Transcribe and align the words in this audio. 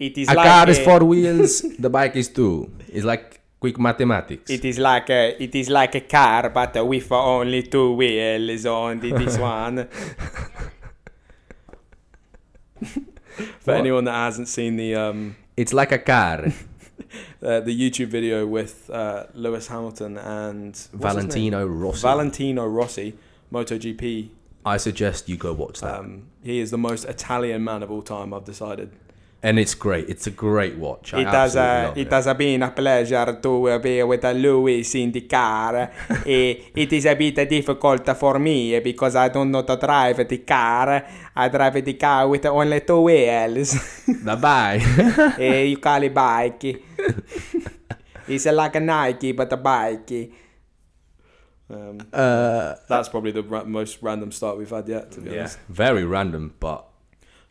It 0.00 0.16
is 0.18 0.28
A 0.28 0.34
like 0.34 0.46
car 0.48 0.68
is 0.70 0.78
four 0.80 1.04
wheels, 1.04 1.60
the 1.78 1.90
bike 1.90 2.16
is 2.16 2.28
two. 2.28 2.70
It's 2.88 3.04
like 3.04 3.40
quick 3.60 3.78
mathematics. 3.78 4.50
It 4.50 4.64
is 4.64 4.78
like 4.78 5.10
a, 5.10 5.36
it 5.42 5.54
is 5.54 5.68
like 5.68 5.94
a 5.94 6.00
car, 6.00 6.48
but 6.48 6.74
with 6.86 7.12
only 7.12 7.62
two 7.64 7.92
wheels 7.92 8.64
on 8.66 8.98
the, 9.00 9.12
this 9.12 9.36
one. 9.54 9.86
For 13.60 13.72
What? 13.72 13.76
anyone 13.76 14.04
that 14.04 14.12
hasn't 14.14 14.48
seen 14.48 14.76
the 14.76 14.94
um, 14.94 15.36
It's 15.56 15.72
like 15.72 15.92
a 15.92 15.98
car. 15.98 16.46
uh, 17.42 17.60
the 17.60 17.74
YouTube 17.78 18.08
video 18.08 18.46
with 18.46 18.88
uh, 18.90 19.26
Lewis 19.34 19.68
Hamilton 19.68 20.16
and 20.18 20.68
what's 20.68 20.80
his 20.82 20.92
name? 20.92 21.00
Valentino 21.02 21.66
Rossi. 21.66 22.00
Valentino 22.02 22.66
Rossi, 22.66 23.14
MotoGP. 23.52 24.28
I 24.64 24.76
suggest 24.76 25.28
you 25.28 25.36
go 25.36 25.52
watch 25.52 25.80
that. 25.80 26.00
Um, 26.00 26.24
he 26.42 26.58
is 26.60 26.70
the 26.70 26.78
most 26.78 27.04
Italian 27.04 27.64
man 27.64 27.82
of 27.82 27.90
all 27.90 28.02
time. 28.02 28.32
I've 28.34 28.44
decided. 28.44 28.90
And 29.42 29.58
it's 29.58 29.74
great. 29.74 30.08
It's 30.08 30.26
a 30.26 30.30
great 30.30 30.76
watch. 30.76 31.14
I 31.14 31.20
It 31.20 31.26
has, 31.28 31.56
absolutely 31.56 31.80
uh, 31.82 31.88
love 31.88 31.98
it 31.98 32.12
has 32.12 32.34
been 32.36 32.62
a 32.62 32.70
pleasure 32.70 33.38
to 33.40 33.68
uh, 33.68 33.78
be 33.78 34.02
with 34.02 34.24
uh, 34.24 34.32
Lewis 34.32 34.94
in 34.94 35.12
the 35.12 35.22
car. 35.22 35.90
Eh, 36.26 36.54
it 36.74 36.92
is 36.92 37.06
a 37.06 37.14
bit 37.14 37.48
difficult 37.48 38.06
for 38.16 38.38
me 38.38 38.78
because 38.80 39.16
I 39.16 39.28
don't 39.28 39.50
know 39.50 39.62
to 39.62 39.76
drive 39.76 40.28
the 40.28 40.38
car. 40.38 41.04
I 41.34 41.48
drive 41.48 41.82
the 41.84 41.94
car 41.94 42.28
with 42.28 42.44
only 42.46 42.80
two 42.80 43.00
wheels. 43.00 44.04
Bye 44.24 44.34
bye. 44.34 44.80
Eh, 45.38 45.62
you 45.62 45.78
call 45.78 46.02
it 46.02 46.12
bike. 46.14 46.64
it's 48.28 48.46
like 48.46 48.76
a 48.76 48.80
Nike, 48.80 49.32
but 49.32 49.52
a 49.52 49.56
bike. 49.56 50.30
Um, 51.70 52.00
uh, 52.12 52.74
that's 52.88 53.08
probably 53.08 53.30
the 53.30 53.42
ra- 53.44 53.64
most 53.64 54.02
random 54.02 54.32
start 54.32 54.58
we've 54.58 54.68
had 54.70 54.88
yet, 54.88 55.12
to 55.12 55.20
be 55.20 55.30
yeah, 55.30 55.40
honest. 55.40 55.58
very 55.68 56.04
random, 56.04 56.54
but 56.58 56.89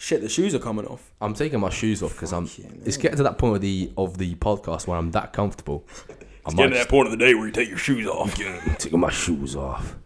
Shit, 0.02 0.22
the 0.22 0.30
shoes 0.30 0.56
are 0.56 0.60
coming 0.60 0.86
off. 0.88 1.12
I'm 1.20 1.34
taking 1.34 1.60
my 1.60 1.70
shoes 1.70 2.02
off 2.02 2.14
because 2.14 2.32
I'm. 2.32 2.48
Fucking 2.48 2.84
It's 2.86 2.96
getting 2.96 3.18
to 3.18 3.24
that 3.24 3.38
point 3.38 3.56
of 3.58 3.62
the 3.62 3.92
of 3.98 4.18
the 4.18 4.34
podcast 4.36 4.88
where 4.88 4.98
I'm 4.98 5.12
that 5.12 5.34
comfortable. 5.34 5.86
I 6.46 6.54
might 6.54 6.72
just 6.72 6.88
point 6.88 7.08
of 7.08 7.12
the 7.12 7.18
day 7.18 7.36
where 7.36 7.46
you 7.48 7.52
take 7.52 7.68
your 7.68 7.78
shoes 7.78 8.08
off. 8.08 8.34
taking 8.78 9.00
my 9.00 9.12
shoes 9.12 9.58
off. 9.58 9.98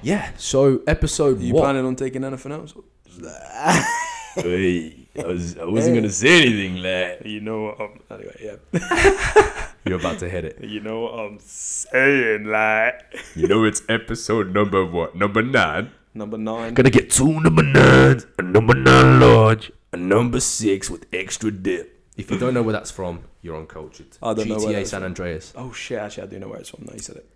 Yeah. 0.00 0.32
So 0.38 0.80
episode 0.86 1.38
Are 1.38 1.42
you 1.42 1.52
what? 1.52 1.64
planning 1.64 1.84
on 1.84 1.96
taking 1.96 2.24
anything 2.24 2.50
else? 2.50 2.74
Hey, 4.34 5.08
I, 5.18 5.26
was, 5.26 5.58
I 5.58 5.64
wasn't 5.64 5.96
gonna 5.96 6.10
say 6.10 6.42
anything, 6.42 6.76
lad. 6.76 7.22
You 7.24 7.40
know 7.40 7.62
what 7.64 7.80
I'm. 7.80 8.00
Anyway, 8.08 8.36
yeah. 8.40 9.64
You're 9.84 9.98
about 9.98 10.20
to 10.20 10.28
hit 10.28 10.44
it. 10.44 10.62
You 10.62 10.78
know 10.80 11.00
what 11.00 11.18
I'm 11.18 11.38
saying, 11.40 12.44
like. 12.44 13.02
You 13.34 13.48
know 13.48 13.64
it's 13.64 13.82
episode 13.88 14.54
number 14.54 14.84
what? 14.84 15.16
Number 15.16 15.42
nine. 15.42 15.90
Number 16.18 16.36
nine. 16.36 16.74
Gonna 16.74 16.90
get 16.90 17.10
two 17.10 17.40
number 17.40 17.62
nines, 17.62 18.26
a 18.38 18.42
number 18.42 18.74
nine 18.74 19.20
large, 19.20 19.70
a 19.92 19.96
number 19.96 20.40
six 20.40 20.90
with 20.90 21.06
extra 21.12 21.50
dip. 21.50 21.94
If 22.16 22.30
you 22.32 22.38
don't 22.38 22.54
know 22.54 22.62
where 22.62 22.72
that's 22.72 22.90
from, 22.90 23.20
you're 23.42 23.56
uncultured. 23.56 24.08
I 24.20 24.34
don't 24.34 24.48
know 24.48 24.56
GTA 24.56 24.64
where 24.64 24.72
that's 24.74 24.90
San 24.90 25.00
from. 25.02 25.06
Andreas. 25.12 25.52
Oh 25.56 25.72
shit, 25.72 25.98
actually, 25.98 26.24
I 26.24 26.26
do 26.26 26.38
know 26.40 26.48
where 26.48 26.58
it's 26.58 26.70
from. 26.70 26.84
No, 26.86 26.92
you 26.92 26.98
said 26.98 27.16
it. 27.16 27.30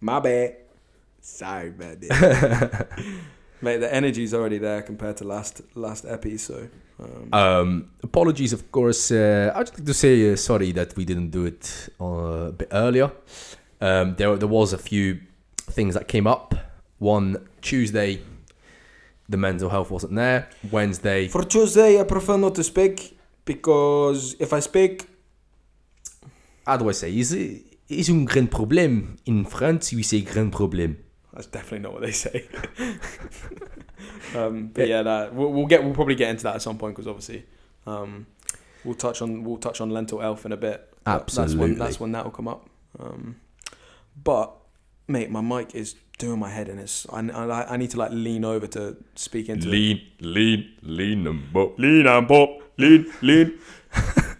My 0.00 0.20
bad. 0.20 0.56
Sorry 1.20 1.68
about 1.70 2.00
that. 2.02 2.88
Mate, 3.62 3.78
the 3.78 3.92
energy's 3.92 4.32
already 4.34 4.58
there 4.58 4.82
compared 4.82 5.16
to 5.16 5.24
last 5.24 5.62
last 5.74 6.04
epi, 6.06 6.38
so. 6.38 6.68
Um, 7.02 7.28
Um, 7.32 7.90
apologies, 8.04 8.52
of 8.52 8.70
course. 8.70 9.10
Uh, 9.10 9.50
I'd 9.54 9.68
like 9.70 9.84
to 9.84 9.94
say 9.94 10.32
uh, 10.32 10.36
sorry 10.36 10.70
that 10.72 10.94
we 10.96 11.04
didn't 11.04 11.30
do 11.30 11.44
it 11.46 11.88
uh, 12.00 12.04
a 12.48 12.52
bit 12.52 12.68
earlier. 12.70 13.10
Um, 13.80 14.14
there, 14.16 14.36
there 14.36 14.48
was 14.48 14.72
a 14.72 14.78
few 14.78 15.20
things 15.70 15.94
that 15.94 16.06
came 16.06 16.26
up. 16.28 16.54
One 16.98 17.46
Tuesday, 17.66 18.20
the 19.28 19.36
mental 19.36 19.68
health 19.68 19.90
wasn't 19.90 20.14
there. 20.14 20.48
Wednesday, 20.70 21.26
For 21.26 21.42
Tuesday, 21.44 22.00
I 22.00 22.04
prefer 22.04 22.36
not 22.36 22.54
to 22.54 22.62
speak 22.62 23.18
because 23.44 24.36
if 24.38 24.52
I 24.52 24.60
speak, 24.60 25.06
how 26.64 26.76
do 26.76 26.88
I 26.88 26.92
say? 26.92 27.10
Is 27.16 27.32
is 27.88 28.08
un 28.10 28.24
grand 28.24 28.50
problem? 28.50 29.16
in 29.26 29.44
France? 29.44 29.92
We 29.92 30.02
say 30.02 30.20
grand 30.22 30.52
problem. 30.52 30.98
that's 31.32 31.46
definitely 31.48 31.80
not 31.80 31.92
what 31.92 32.02
they 32.02 32.12
say. 32.12 32.48
um, 34.36 34.68
but 34.72 34.86
yeah, 34.88 35.02
that, 35.02 35.34
we'll, 35.34 35.52
we'll 35.52 35.66
get 35.66 35.82
we'll 35.82 35.94
probably 35.94 36.14
get 36.14 36.30
into 36.30 36.44
that 36.44 36.54
at 36.56 36.62
some 36.62 36.78
point 36.78 36.94
because 36.94 37.08
obviously, 37.08 37.44
um, 37.86 38.26
we'll 38.84 38.94
touch 38.94 39.22
on 39.22 39.42
we'll 39.42 39.58
touch 39.58 39.80
on 39.80 39.90
lentil 39.90 40.20
health 40.20 40.46
in 40.46 40.52
a 40.52 40.56
bit. 40.56 40.88
But 41.04 41.26
That's 41.26 41.36
when 41.36 41.44
Absolutely. 41.44 41.74
that's 41.76 42.00
when 42.00 42.12
that 42.12 42.24
will 42.24 42.32
come 42.32 42.48
up. 42.48 42.68
Um, 42.98 43.36
but 44.22 44.54
mate, 45.08 45.30
my 45.30 45.40
mic 45.40 45.74
is 45.74 45.94
doing 46.18 46.38
my 46.38 46.50
head 46.50 46.68
in. 46.68 46.78
It's 46.78 47.06
I, 47.10 47.20
I, 47.20 47.74
I 47.74 47.76
need 47.76 47.90
to 47.90 47.98
like 47.98 48.10
lean 48.12 48.44
over 48.44 48.66
to 48.68 48.96
speak 49.14 49.48
into 49.48 49.68
it. 49.68 49.70
Lean, 49.70 50.02
lean, 50.20 50.72
lean, 50.82 51.26
and 51.26 51.52
bop. 51.52 51.78
Lean 51.78 52.06
and 52.06 52.28
pop. 52.28 52.50
Lean, 52.78 53.10
lean, 53.22 53.58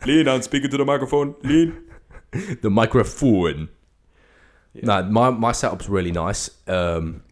lean 0.04 0.28
and 0.28 0.44
speak 0.44 0.64
into 0.64 0.76
the 0.76 0.84
microphone. 0.84 1.34
Lean. 1.42 1.84
the 2.62 2.70
microphone. 2.70 3.68
Yeah. 4.74 5.00
No, 5.00 5.02
my 5.04 5.30
my 5.30 5.52
setup's 5.52 5.88
really 5.88 6.12
nice. 6.12 6.50
Um, 6.68 7.22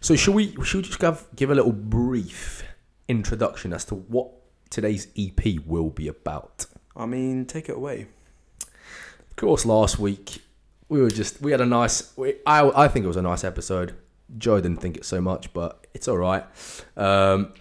so 0.00 0.16
should 0.16 0.34
we 0.34 0.54
should 0.64 0.78
we 0.78 0.82
just 0.82 0.98
give 0.98 1.26
give 1.36 1.50
a 1.50 1.54
little 1.54 1.72
brief 1.72 2.64
introduction 3.08 3.72
as 3.72 3.84
to 3.86 3.94
what 3.94 4.30
today's 4.70 5.08
EP 5.16 5.60
will 5.64 5.90
be 5.90 6.08
about? 6.08 6.66
I 6.96 7.06
mean, 7.06 7.46
take 7.46 7.68
it 7.68 7.76
away. 7.76 8.08
Of 8.62 9.36
course, 9.36 9.64
last 9.64 9.98
week 9.98 10.42
we 10.90 11.00
were 11.00 11.10
just 11.10 11.40
we 11.40 11.52
had 11.52 11.62
a 11.62 11.66
nice. 11.66 12.12
We, 12.18 12.34
I 12.44 12.84
I 12.84 12.88
think 12.88 13.04
it 13.04 13.08
was 13.08 13.16
a 13.16 13.22
nice 13.22 13.44
episode. 13.44 13.94
Joe 14.36 14.60
didn't 14.60 14.80
think 14.80 14.96
it 14.98 15.04
so 15.04 15.20
much, 15.20 15.52
but 15.54 15.86
it's 15.94 16.06
all 16.06 16.18
right. 16.18 16.44
Um, 16.96 17.54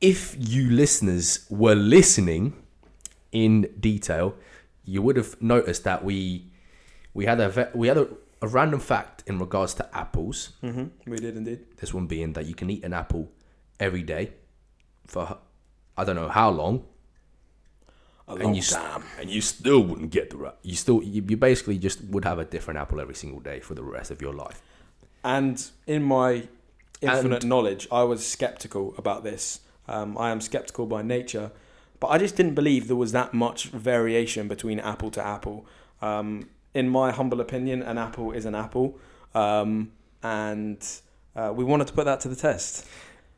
if 0.00 0.36
you 0.38 0.70
listeners 0.70 1.46
were 1.50 1.74
listening 1.74 2.54
in 3.32 3.68
detail, 3.80 4.34
you 4.84 5.02
would 5.02 5.16
have 5.16 5.40
noticed 5.42 5.84
that 5.84 6.04
we 6.04 6.52
we 7.14 7.24
had 7.24 7.40
a 7.40 7.70
we 7.74 7.88
had 7.88 7.96
a, 7.96 8.06
a 8.42 8.48
random 8.48 8.80
fact 8.80 9.24
in 9.26 9.38
regards 9.38 9.74
to 9.74 9.96
apples. 9.96 10.50
Mm-hmm. 10.62 11.10
We 11.10 11.16
did 11.16 11.36
indeed. 11.36 11.60
This 11.78 11.92
one 11.92 12.06
being 12.06 12.34
that 12.34 12.46
you 12.46 12.54
can 12.54 12.70
eat 12.70 12.84
an 12.84 12.92
apple 12.92 13.30
every 13.78 14.02
day 14.02 14.32
for 15.06 15.38
I 15.96 16.04
don't 16.04 16.16
know 16.16 16.28
how 16.28 16.50
long, 16.50 16.84
A 18.30 18.46
and 18.46 18.56
you 18.56 18.62
time. 18.62 19.02
and 19.20 19.28
you 19.30 19.40
still 19.40 19.80
wouldn't 19.80 20.10
get 20.10 20.30
the 20.30 20.36
right. 20.36 20.54
You 20.62 20.74
still 20.76 21.02
you, 21.02 21.22
you 21.28 21.36
basically 21.36 21.78
just 21.78 22.02
would 22.04 22.24
have 22.24 22.38
a 22.38 22.44
different 22.44 22.78
apple 22.78 23.00
every 23.00 23.14
single 23.14 23.40
day 23.40 23.60
for 23.60 23.74
the 23.74 23.82
rest 23.82 24.10
of 24.10 24.20
your 24.22 24.32
life. 24.32 24.62
And 25.24 25.62
in 25.86 26.02
my 26.02 26.48
infinite 27.00 27.42
And- 27.42 27.48
knowledge, 27.48 27.88
I 27.90 28.02
was 28.04 28.26
skeptical 28.26 28.94
about 28.96 29.24
this. 29.24 29.60
Um, 29.88 30.16
I 30.18 30.30
am 30.30 30.40
skeptical 30.40 30.86
by 30.86 31.02
nature, 31.02 31.50
but 31.98 32.08
I 32.08 32.18
just 32.18 32.36
didn't 32.36 32.54
believe 32.54 32.86
there 32.86 32.96
was 32.96 33.12
that 33.12 33.34
much 33.34 33.66
variation 33.66 34.46
between 34.48 34.78
apple 34.80 35.10
to 35.12 35.26
apple. 35.26 35.66
Um, 36.00 36.48
in 36.74 36.88
my 36.88 37.10
humble 37.10 37.40
opinion, 37.40 37.82
an 37.82 37.98
apple 37.98 38.30
is 38.32 38.44
an 38.46 38.54
apple, 38.54 38.96
um, 39.34 39.90
and 40.22 40.78
uh, 41.34 41.52
we 41.54 41.64
wanted 41.64 41.86
to 41.88 41.92
put 41.92 42.04
that 42.04 42.20
to 42.20 42.28
the 42.28 42.36
test. 42.36 42.86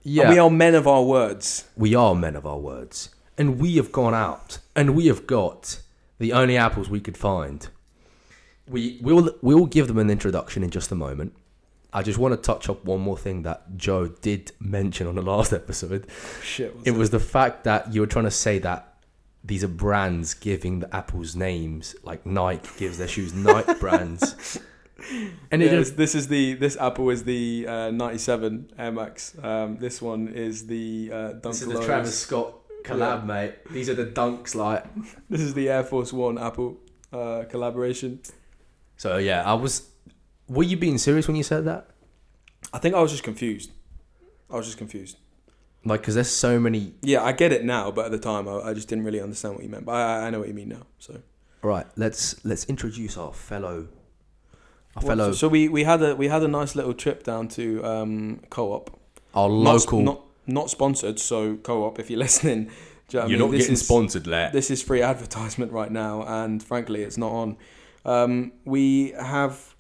Yeah, 0.03 0.25
And 0.25 0.33
we 0.33 0.39
are 0.39 0.51
men 0.51 0.75
of 0.75 0.87
our 0.87 1.03
words. 1.03 1.65
we 1.77 1.95
are 1.95 2.15
men 2.15 2.37
of 2.37 2.45
our 2.47 2.59
words, 2.59 3.09
and 3.39 3.59
we 3.59 3.77
have 3.77 3.93
gone 3.93 4.15
out 4.15 4.59
and 4.75 4.95
we 4.95 5.07
have 5.07 5.27
got 5.27 5.81
the 6.19 6.33
only 6.33 6.57
apples 6.57 6.89
we 6.89 7.01
could 7.01 7.17
find. 7.17 7.69
We 8.69 8.99
will 9.03 9.35
we 9.43 9.55
will 9.55 9.67
give 9.67 9.89
them 9.89 9.99
an 9.99 10.11
introduction 10.11 10.63
in 10.63 10.71
just 10.71 10.93
a 10.93 10.95
moment. 10.95 11.35
I 11.93 12.03
just 12.03 12.19
want 12.19 12.33
to 12.33 12.41
touch 12.41 12.71
up 12.71 12.85
one 12.85 13.01
more 13.01 13.19
thing 13.19 13.43
that 13.43 13.77
Joe 13.77 14.09
did 14.09 14.53
mention 14.59 15.07
on 15.07 15.15
the 15.15 15.23
last 15.23 15.53
episode. 15.63 16.07
Shit. 16.43 16.75
what's 16.75 16.87
It 16.87 16.93
was 16.93 17.11
the 17.11 17.21
fact 17.21 17.65
that 17.65 17.93
you 17.93 18.01
were 18.01 18.07
trying 18.07 18.25
to 18.25 18.31
say 18.31 18.59
that 18.61 18.95
these 19.45 19.65
are 19.65 19.69
brands 19.69 20.35
giving 20.35 20.81
the 20.81 20.95
apples 20.95 21.35
names, 21.35 21.97
like 22.05 22.25
Nike 22.25 22.69
gives 22.79 22.99
their 22.99 23.09
shoes 23.09 23.35
Nike 23.35 23.75
brands. 23.75 24.59
And 25.51 25.63
it 25.63 25.73
Yeah, 25.73 25.79
just, 25.81 25.97
this 25.97 26.15
is 26.15 26.29
the 26.29 26.55
this 26.55 26.77
apple 26.77 27.11
is 27.11 27.25
the 27.25 27.67
uh, 27.67 27.91
97 27.91 28.71
Air 28.79 28.93
Max. 28.93 29.37
Um, 29.43 29.77
this 29.79 30.01
one 30.01 30.29
is 30.29 30.67
the 30.69 31.11
uh, 31.13 31.33
this 31.43 31.63
is 31.63 31.69
the 31.69 31.85
Travis 31.85 32.17
Scott 32.17 32.55
collab, 32.85 33.25
mate. 33.27 33.55
These 33.71 33.89
are 33.89 33.95
the 33.95 34.07
dunks, 34.07 34.55
like. 34.55 34.85
This 35.31 35.41
is 35.41 35.55
the 35.55 35.69
Air 35.69 35.85
Force 35.85 36.13
One 36.13 36.39
Apple 36.39 36.79
uh, 37.13 37.45
collaboration. 37.49 38.21
So 38.97 39.17
yeah, 39.19 39.43
I 39.45 39.55
was. 39.55 39.89
Were 40.49 40.63
you 40.65 40.77
being 40.77 40.99
serious 40.99 41.27
when 41.27 41.37
you 41.37 41.43
said 41.43 41.65
that? 41.65 41.89
I 42.73 42.79
think 42.79 42.95
I 42.95 43.01
was 43.01 43.11
just 43.11 43.25
confused. 43.25 43.71
I 44.51 44.57
was 44.57 44.67
just 44.67 44.79
confused. 44.79 45.17
Like, 45.85 46.01
because 46.01 46.15
there's 46.15 46.31
so 46.31 46.61
many. 46.61 46.95
Yeah, 47.03 47.23
I 47.25 47.33
get 47.33 47.51
it 47.53 47.65
now, 47.65 47.91
but 47.91 48.05
at 48.07 48.13
the 48.13 48.19
time 48.19 48.47
I, 48.49 48.71
I 48.71 48.75
just 48.75 48.89
didn't 48.89 49.05
really 49.05 49.21
understand 49.21 49.55
what 49.55 49.65
you 49.65 49.69
meant. 49.71 49.85
But 49.85 49.93
I, 49.97 50.27
I 50.27 50.31
know 50.31 50.39
what 50.39 50.49
you 50.49 50.55
mean 50.55 50.69
now. 50.69 50.87
So, 50.99 51.21
Right, 51.63 51.87
let's 51.97 52.45
let's 52.45 52.65
introduce 52.67 53.17
our 53.17 53.33
fellow. 53.33 53.89
Our 54.97 55.03
Well, 55.03 55.07
fellow, 55.17 55.31
so, 55.33 55.37
so 55.39 55.49
we, 55.49 55.69
we 55.69 55.85
had 55.85 56.03
a 56.03 56.15
we 56.15 56.29
had 56.29 56.43
a 56.43 56.49
nice 56.49 56.77
little 56.77 56.95
trip 56.95 57.25
down 57.25 57.49
to 57.49 57.85
um, 57.85 58.41
Co-op. 58.51 58.91
our 59.35 59.49
local. 59.49 60.01
not 60.03 60.15
not 60.15 60.25
sponsored. 60.71 61.19
So 61.19 61.57
Co-op, 61.57 61.99
if 61.99 62.11
you're 62.11 62.19
listening, 62.29 62.71
you 63.11 63.19
know 63.19 63.21
what 63.21 63.25
I 63.25 63.27
you're 63.27 63.29
mean? 63.29 63.39
not 63.39 63.51
This 63.53 63.61
getting 63.63 63.73
is- 63.75 63.85
sponsored, 63.85 64.27
lad. 64.27 64.53
This 64.53 64.71
is 64.71 64.83
free 64.83 65.03
advertisement 65.13 65.73
right 65.73 65.91
now, 65.93 66.23
and 66.23 66.63
frankly, 66.63 67.03
it's 67.03 67.19
not 67.19 67.33
on. 67.33 67.57
Um, 68.05 68.53
we 68.65 69.11
have 69.13 69.75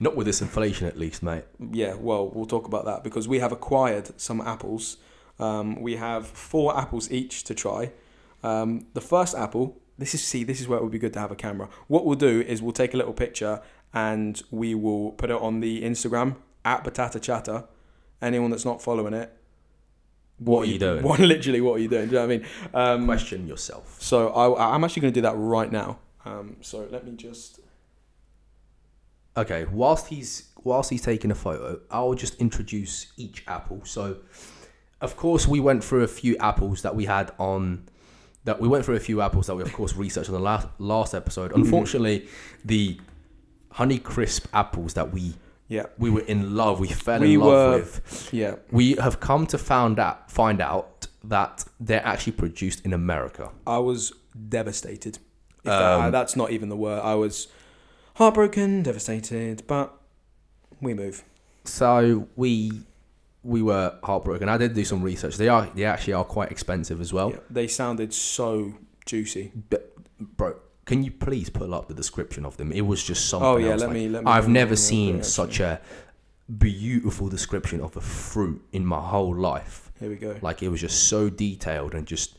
Not 0.00 0.16
with 0.16 0.26
this 0.26 0.40
inflation, 0.42 0.86
at 0.86 0.96
least, 0.98 1.22
mate. 1.22 1.44
yeah. 1.72 1.94
Well, 1.94 2.30
we'll 2.30 2.46
talk 2.46 2.66
about 2.66 2.84
that 2.86 3.02
because 3.04 3.26
we 3.28 3.38
have 3.40 3.52
acquired 3.52 4.18
some 4.20 4.40
apples 4.40 4.96
Um, 5.40 5.80
we 5.80 5.96
have 5.96 6.26
four 6.26 6.76
apples 6.76 7.10
each 7.12 7.44
to 7.44 7.54
try. 7.54 7.92
Um, 8.42 8.86
the 8.94 9.00
first 9.00 9.34
apple, 9.36 9.76
this 9.96 10.12
is 10.14 10.22
see, 10.24 10.42
this 10.44 10.60
is 10.60 10.66
where 10.68 10.78
it 10.78 10.82
would 10.82 10.92
be 10.92 10.98
good 10.98 11.12
to 11.14 11.20
have 11.20 11.30
a 11.30 11.36
camera. 11.36 11.68
What 11.86 12.04
we'll 12.04 12.18
do 12.18 12.40
is 12.40 12.60
we'll 12.60 12.72
take 12.82 12.92
a 12.94 12.96
little 12.96 13.12
picture 13.12 13.60
and 13.94 14.40
we 14.50 14.74
will 14.74 15.12
put 15.12 15.30
it 15.30 15.40
on 15.40 15.60
the 15.60 15.82
Instagram 15.82 16.36
at 16.64 16.82
Batata 16.84 17.20
Chatter. 17.22 17.64
Anyone 18.20 18.50
that's 18.50 18.64
not 18.64 18.82
following 18.82 19.14
it, 19.14 19.32
What 20.38 20.62
are 20.62 20.70
you 20.70 20.78
doing? 20.78 21.02
What 21.02 21.20
literally, 21.34 21.60
what 21.60 21.74
are 21.74 21.78
you 21.78 21.88
doing? 21.88 22.08
Do 22.08 22.14
you 22.16 22.20
know 22.20 22.26
what 22.26 22.32
I 22.32 22.38
mean? 22.38 22.46
Um, 22.74 23.06
Question 23.06 23.46
yourself. 23.46 23.96
so 24.00 24.28
I, 24.30 24.74
I'm 24.74 24.84
actually 24.84 25.02
going 25.02 25.14
to 25.14 25.20
do 25.20 25.22
that 25.22 25.34
right 25.36 25.70
now. 25.70 25.98
Um, 26.24 26.56
so 26.60 26.86
let 26.90 27.04
me 27.04 27.12
just. 27.16 27.60
Okay, 29.36 29.64
whilst 29.66 30.08
he's 30.08 30.48
whilst 30.64 30.90
he's 30.90 31.02
taking 31.02 31.30
a 31.30 31.34
photo, 31.34 31.80
I'll 31.90 32.14
just 32.14 32.34
introduce 32.36 33.12
each 33.16 33.44
apple. 33.46 33.82
So, 33.84 34.18
of 35.00 35.16
course, 35.16 35.46
we 35.46 35.60
went 35.60 35.84
through 35.84 36.02
a 36.02 36.08
few 36.08 36.36
apples 36.38 36.82
that 36.82 36.94
we 36.96 37.04
had 37.04 37.32
on 37.38 37.88
that 38.44 38.60
we 38.60 38.68
went 38.68 38.84
through 38.84 38.96
a 38.96 39.00
few 39.00 39.20
apples 39.20 39.46
that 39.46 39.54
we 39.54 39.62
of 39.62 39.72
course 39.72 39.94
researched 39.94 40.28
on 40.28 40.34
the 40.34 40.40
last 40.40 40.66
last 40.78 41.14
episode. 41.14 41.52
Unfortunately, 41.52 42.26
the 42.64 43.00
Honey 43.72 43.98
Crisp 43.98 44.46
apples 44.52 44.94
that 44.94 45.12
we 45.12 45.34
Yeah, 45.68 45.86
we 45.98 46.08
were 46.10 46.22
in 46.22 46.56
love, 46.56 46.80
we 46.80 46.88
fell 46.88 47.20
We 47.20 47.34
in 47.34 47.40
love 47.40 47.48
were- 47.72 47.78
with. 47.78 48.28
yeah. 48.32 48.54
We 48.70 48.94
have 48.94 49.20
come 49.20 49.46
to 49.48 49.58
found 49.58 49.98
out 49.98 50.30
find 50.30 50.60
out 50.62 51.06
that 51.24 51.64
they're 51.78 52.04
actually 52.06 52.32
produced 52.32 52.84
in 52.86 52.92
America. 52.94 53.50
I 53.66 53.78
was 53.78 54.12
devastated. 54.48 55.18
If 55.58 55.64
that- 55.64 56.00
Um, 56.06 56.12
that's 56.12 56.36
not 56.36 56.50
even 56.52 56.68
the 56.70 56.76
word. 56.76 57.00
I 57.02 57.14
was 57.16 57.48
heartbroken, 58.14 58.82
devastated, 58.82 59.62
but 59.66 59.94
we 60.80 60.94
move. 60.94 61.22
So 61.64 62.28
we 62.36 62.82
we 63.44 63.62
were 63.62 63.94
heartbroken. 64.02 64.48
I 64.48 64.56
did 64.58 64.74
do 64.74 64.84
some 64.84 65.02
research. 65.02 65.36
They 65.36 65.48
are 65.48 65.68
they 65.74 65.84
actually 65.84 66.14
are 66.14 66.24
quite 66.24 66.50
expensive 66.50 67.00
as 67.00 67.12
well. 67.12 67.30
Yeah, 67.30 67.38
they 67.50 67.68
sounded 67.68 68.12
so 68.14 68.74
juicy. 69.06 69.52
But, 69.70 69.94
bro, 70.18 70.56
can 70.88 71.04
you 71.04 71.10
please 71.10 71.50
pull 71.50 71.74
up 71.74 71.86
the 71.86 71.94
description 71.94 72.46
of 72.46 72.56
them? 72.56 72.72
It 72.72 72.80
was 72.80 73.04
just 73.04 73.28
something. 73.28 73.46
Oh 73.46 73.56
yeah, 73.58 73.74
let 73.74 73.88
like, 73.88 73.90
me 73.90 74.08
let 74.08 74.24
me. 74.24 74.30
I've 74.30 74.48
never 74.48 74.74
seen 74.74 75.22
such 75.22 75.60
a 75.60 75.80
beautiful 76.56 77.28
description 77.28 77.82
of 77.82 77.94
a 77.96 78.00
fruit 78.00 78.62
in 78.72 78.86
my 78.86 78.98
whole 79.00 79.34
life. 79.34 79.92
Here 80.00 80.08
we 80.08 80.16
go. 80.16 80.36
Like 80.40 80.62
it 80.62 80.70
was 80.70 80.80
just 80.80 81.08
so 81.08 81.28
detailed 81.28 81.94
and 81.94 82.06
just 82.06 82.38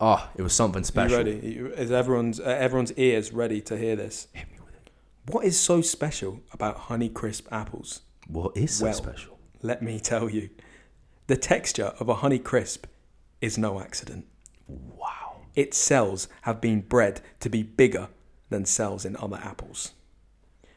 ah, 0.00 0.30
it 0.36 0.42
was 0.42 0.52
something 0.52 0.84
special. 0.84 1.16
ready? 1.18 1.40
Are 1.40 1.50
you- 1.58 1.66
Is 1.74 1.90
everyone's 1.90 2.38
uh, 2.38 2.44
everyone's 2.44 2.92
ears 2.92 3.32
ready 3.32 3.60
to 3.62 3.76
hear 3.76 3.96
this? 3.96 4.28
Hit 4.32 4.48
me 4.52 4.58
with 4.64 4.74
it. 4.76 4.90
What 5.26 5.44
is 5.44 5.58
so 5.58 5.80
special 5.80 6.40
about 6.52 6.76
Honey 6.88 7.08
Crisp 7.08 7.48
apples? 7.50 8.02
What 8.28 8.56
is 8.56 8.76
so 8.76 8.84
Well. 8.84 8.94
special? 8.94 9.38
Let 9.60 9.82
me 9.82 9.98
tell 9.98 10.30
you. 10.30 10.50
The 11.26 11.36
texture 11.36 11.92
of 11.98 12.08
a 12.08 12.14
Honey 12.14 12.38
Crisp 12.38 12.86
is 13.40 13.58
no 13.58 13.80
accident. 13.80 14.26
Wow. 14.68 15.27
Its 15.58 15.76
cells 15.76 16.28
have 16.42 16.60
been 16.60 16.80
bred 16.82 17.20
to 17.40 17.50
be 17.50 17.64
bigger 17.64 18.08
than 18.48 18.64
cells 18.64 19.04
in 19.04 19.16
other 19.16 19.40
apples, 19.42 19.90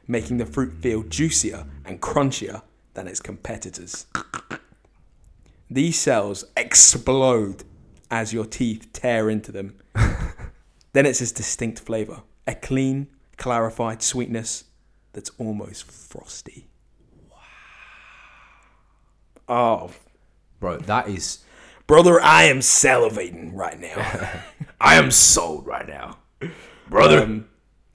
making 0.08 0.38
the 0.38 0.46
fruit 0.48 0.74
feel 0.74 1.04
juicier 1.04 1.68
and 1.86 2.02
crunchier 2.02 2.64
than 2.96 3.08
its 3.08 3.20
competitors. 3.20 4.08
These 5.70 6.00
cells 6.00 6.46
explode 6.58 7.64
as 8.10 8.34
your 8.34 8.46
teeth 8.46 8.90
tear 8.92 9.30
into 9.30 9.52
them. 9.52 9.78
then 10.94 11.06
it's 11.06 11.20
this 11.20 11.32
distinct 11.32 11.80
flavour, 11.80 12.24
a 12.48 12.56
clean, 12.56 13.06
clarified 13.38 14.02
sweetness 14.02 14.64
that's 15.14 15.30
almost 15.38 15.92
frosty. 15.92 16.66
Wow. 17.30 17.38
Oh, 19.48 19.92
Bro, 20.60 20.80
that 20.80 21.08
is 21.08 21.44
brother, 21.92 22.22
I 22.22 22.44
am 22.44 22.60
salivating 22.60 23.52
right 23.54 23.78
now. 23.78 24.30
I 24.80 24.96
am 24.96 25.12
sold 25.12 25.68
right 25.68 25.86
now. 25.86 26.20
Brother, 26.88 27.24
Um, 27.24 27.50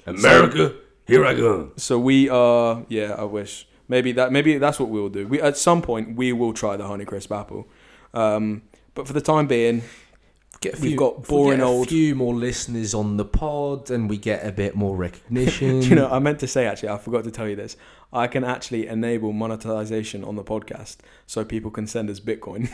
America, 0.04 0.75
here 1.06 1.25
I 1.25 1.32
go. 1.32 1.72
So 1.78 1.98
we 1.98 2.28
are, 2.28 2.84
yeah. 2.90 3.14
I 3.16 3.25
wish 3.25 3.66
maybe 3.88 4.12
that 4.12 4.32
maybe 4.32 4.58
that's 4.58 4.78
what 4.78 4.90
we'll 4.90 5.08
do. 5.08 5.26
We 5.26 5.40
at 5.40 5.56
some 5.56 5.81
point 5.81 6.14
we 6.14 6.34
will 6.34 6.52
try 6.52 6.76
the 6.76 6.84
Honeycrisp 6.84 7.34
apple, 7.34 7.69
um, 8.12 8.60
but 8.94 9.06
for 9.06 9.14
the 9.14 9.22
time 9.22 9.46
being, 9.46 9.82
Get 10.61 10.79
a 10.79 10.82
We've 10.82 10.97
got 10.97 11.19
if 11.20 11.29
we 11.31 11.37
boring 11.37 11.58
get 11.58 11.64
a 11.64 11.69
old- 11.69 11.88
few 11.88 12.14
more 12.14 12.35
listeners 12.35 12.94
on 12.94 13.17
the 13.19 13.25
pod, 13.25 13.91
and 13.91 14.08
we 14.08 14.17
get 14.17 14.47
a 14.47 14.53
bit 14.53 14.75
more 14.75 14.97
recognition. 14.97 15.81
do 15.81 15.88
you 15.88 15.94
know, 15.94 16.08
I 16.11 16.19
meant 16.19 16.41
to 16.41 16.47
say 16.49 16.67
actually, 16.67 16.88
I 16.91 16.99
forgot 16.99 17.25
to 17.25 17.31
tell 17.31 17.47
you 17.49 17.56
this. 17.56 17.76
I 18.12 18.26
can 18.29 18.44
actually 18.44 18.87
enable 18.87 19.32
monetization 19.32 20.25
on 20.25 20.37
the 20.37 20.44
podcast, 20.44 20.99
so 21.26 21.44
people 21.44 21.70
can 21.70 21.87
send 21.87 22.08
us 22.08 22.20
Bitcoin. 22.20 22.70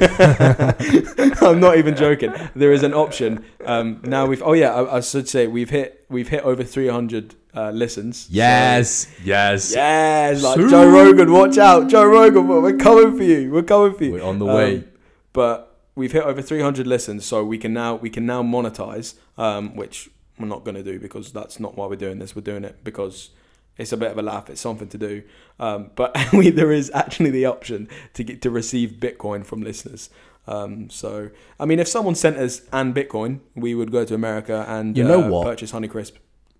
I'm 1.42 1.60
not 1.60 1.76
even 1.76 1.96
joking. 1.96 2.32
There 2.54 2.72
is 2.72 2.82
an 2.82 2.94
option 2.94 3.44
um, 3.64 4.00
now. 4.04 4.26
We've 4.26 4.42
oh 4.42 4.52
yeah, 4.52 4.72
I, 4.74 4.96
I 4.96 5.00
should 5.00 5.28
say 5.28 5.46
we've 5.46 5.70
hit 5.70 6.04
we've 6.08 6.28
hit 6.28 6.42
over 6.44 6.62
300 6.64 7.34
uh, 7.54 7.70
listens. 7.70 8.20
So- 8.22 8.28
yes, 8.30 9.08
yes, 9.22 9.74
Yes, 9.74 10.42
like 10.42 10.56
Sue. 10.56 10.70
Joe 10.70 10.88
Rogan, 10.88 11.32
watch 11.32 11.58
out, 11.58 11.88
Joe 11.88 12.04
Rogan, 12.06 12.46
we're 12.48 12.76
coming 12.76 13.16
for 13.16 13.22
you, 13.24 13.50
we're 13.52 13.62
coming 13.62 13.94
for 13.94 14.04
you. 14.04 14.12
We're 14.12 14.22
on 14.24 14.38
the 14.38 14.46
Um, 14.46 14.54
way. 14.54 14.84
But 15.32 15.65
we've 15.96 16.12
hit 16.12 16.22
over 16.22 16.40
300 16.40 16.86
listens, 16.86 17.24
so 17.24 17.44
we 17.44 17.58
can 17.58 17.72
now 17.72 17.96
we 17.96 18.10
can 18.10 18.24
now 18.24 18.42
monetize, 18.42 19.14
um, 19.36 19.74
which 19.74 20.08
we're 20.38 20.46
not 20.46 20.64
going 20.64 20.76
to 20.76 20.82
do 20.84 21.00
because 21.00 21.32
that's 21.32 21.58
not 21.58 21.76
why 21.76 21.86
we're 21.86 21.96
doing 21.96 22.18
this. 22.20 22.36
We're 22.36 22.42
doing 22.42 22.62
it 22.64 22.84
because 22.84 23.30
it's 23.76 23.92
a 23.92 23.96
bit 23.96 24.12
of 24.12 24.18
a 24.18 24.22
laugh. 24.22 24.48
It's 24.48 24.60
something 24.60 24.88
to 24.88 24.98
do. 24.98 25.22
Um, 25.58 25.90
but 25.96 26.16
we, 26.32 26.50
there 26.50 26.70
is 26.70 26.90
actually 26.94 27.30
the 27.30 27.46
option 27.46 27.88
to 28.14 28.22
get 28.22 28.40
to 28.42 28.50
receive 28.50 28.92
Bitcoin 29.00 29.44
from 29.44 29.62
listeners. 29.62 30.10
Um, 30.46 30.88
so 30.90 31.30
I 31.58 31.64
mean, 31.64 31.80
if 31.80 31.88
someone 31.88 32.14
sent 32.14 32.36
us 32.36 32.62
and 32.72 32.94
Bitcoin, 32.94 33.40
we 33.56 33.74
would 33.74 33.90
go 33.90 34.04
to 34.04 34.14
America 34.14 34.64
and 34.68 34.96
You 34.96 35.02
know 35.04 35.24
uh, 35.24 35.28
what? 35.28 35.44
purchase 35.44 35.72
Honeycrisp. 35.72 36.12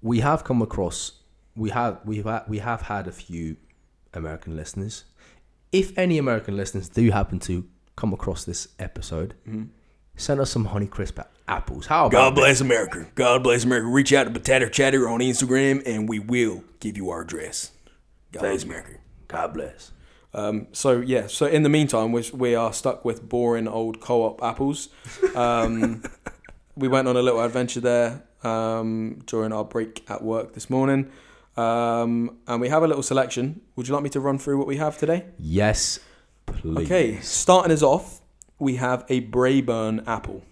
we 0.03 0.21
have 0.21 0.43
come 0.43 0.61
across 0.61 1.13
we 1.55 1.71
have 1.71 2.01
we 2.05 2.23
have 2.23 2.45
we 2.49 2.59
have 2.59 2.83
had 2.83 3.07
a 3.09 3.13
few 3.13 3.57
American 4.13 4.57
listeners. 4.57 5.05
If 5.73 5.97
any 5.99 6.19
American 6.19 6.57
listeners 6.57 6.89
do 6.89 7.11
happen 7.11 7.39
to 7.41 7.65
come 7.97 8.13
across 8.13 8.45
this 8.45 8.69
episode, 8.79 9.35
Mhm. 9.49 9.69
send 10.17 10.41
us 10.41 10.51
some 10.51 10.69
Honeycrisp 10.69 11.23
apples. 11.49 11.87
How 11.87 12.07
about 12.07 12.13
God 12.13 12.31
that? 12.31 12.35
bless 12.41 12.61
America. 12.61 13.07
God 13.15 13.43
bless 13.43 13.65
America. 13.65 13.87
Reach 13.89 14.13
out 14.13 14.25
to 14.25 14.31
Potato 14.31 14.69
Chatter 14.69 15.09
on 15.09 15.21
Instagram 15.21 15.83
and 15.87 16.09
we 16.09 16.19
will 16.19 16.63
give 16.81 16.97
you 16.97 17.11
our 17.11 17.23
address. 17.23 17.71
God 18.33 18.41
bless 18.41 18.65
America. 18.65 18.95
God 19.29 19.55
bless. 19.55 19.93
Um, 20.35 20.67
so 20.73 21.01
yeah, 21.01 21.27
so 21.29 21.47
in 21.47 21.63
the 21.63 21.69
meantime, 21.71 22.13
we 22.13 22.23
we 22.35 22.55
are 22.55 22.73
stuck 22.73 23.05
with 23.05 23.27
boring 23.29 23.67
old 23.67 24.01
co-op 24.01 24.43
apples. 24.43 24.89
Um, 25.35 26.03
we 26.77 26.89
went 26.89 27.09
on 27.09 27.17
a 27.17 27.23
little 27.23 27.41
adventure 27.41 27.81
there 27.81 28.23
um, 28.45 29.23
during 29.27 29.53
our 29.53 29.65
break 29.65 30.05
at 30.11 30.23
work 30.23 30.53
this 30.53 30.69
morning, 30.69 31.11
um, 31.57 32.37
and 32.47 32.61
we 32.61 32.69
have 32.69 32.83
a 32.83 32.87
little 32.87 33.03
selection. 33.03 33.63
Would 33.77 33.89
you 33.89 33.95
like 33.95 34.03
me 34.03 34.11
to 34.11 34.21
run 34.21 34.39
through 34.39 34.59
what 34.59 34.67
we 34.67 34.77
have 34.77 34.99
today? 34.99 35.25
Yes, 35.39 35.99
please. 36.47 36.77
Okay, 36.79 37.21
starting 37.21 37.73
us 37.73 37.83
off, 37.83 38.21
we 38.59 38.77
have 38.77 39.05
a 39.09 39.21
Braeburn 39.23 40.07
apple. 40.07 40.43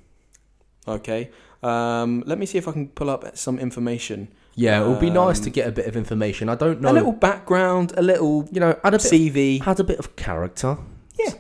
Okay, 0.87 1.31
um, 1.63 2.23
let 2.27 2.39
me 2.39 2.47
see 2.47 2.59
if 2.59 2.69
I 2.69 2.73
can 2.73 2.89
pull 2.89 3.09
up 3.11 3.37
some 3.37 3.59
information. 3.59 4.29
Yeah, 4.57 4.85
it 4.85 4.89
would 4.89 5.01
be 5.01 5.11
nice 5.11 5.39
Um, 5.39 5.45
to 5.45 5.51
get 5.51 5.67
a 5.67 5.73
bit 5.73 5.87
of 5.87 5.97
information. 5.97 6.49
I 6.49 6.55
don't 6.55 6.81
know. 6.81 6.91
A 6.91 6.93
little 6.93 7.13
background, 7.13 7.93
a 7.97 8.03
little 8.03 8.49
you 8.53 8.61
know, 8.61 8.79
add 8.85 8.95
a 8.95 8.99
bit, 8.99 9.01
CV. 9.13 9.67
add 9.67 9.81
a 9.81 9.85
bit 9.85 9.99
of 9.99 10.15
character. 10.17 10.77
Yeah, 11.19 11.33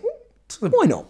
why 0.61 0.87
not? 0.87 1.07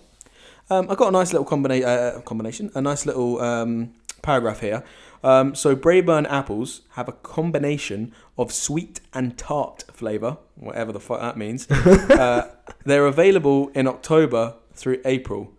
Um, 0.71 0.91
I 0.91 0.95
got 0.97 1.09
a 1.09 1.13
nice 1.13 1.33
little 1.33 1.47
combina- 1.47 1.85
uh, 2.17 2.21
combination, 2.23 2.71
a 2.75 2.81
nice 2.83 3.07
little 3.07 3.41
um, 3.41 3.93
paragraph 4.23 4.61
here. 4.61 4.83
Um, 5.25 5.54
so 5.54 5.75
Braeburn 5.75 6.26
apples 6.28 6.83
have 6.90 7.09
a 7.09 7.12
combination 7.12 8.12
of 8.37 8.52
sweet 8.52 9.00
and 9.14 9.38
tart 9.38 9.83
flavour, 9.90 10.37
whatever 10.54 10.93
the 10.93 11.00
fuck 11.00 11.21
that 11.21 11.38
means. 11.38 11.69
uh, 11.71 12.54
they're 12.85 13.07
available 13.07 13.71
in 13.71 13.87
October 13.87 14.57
through 14.75 15.00
April. 15.07 15.50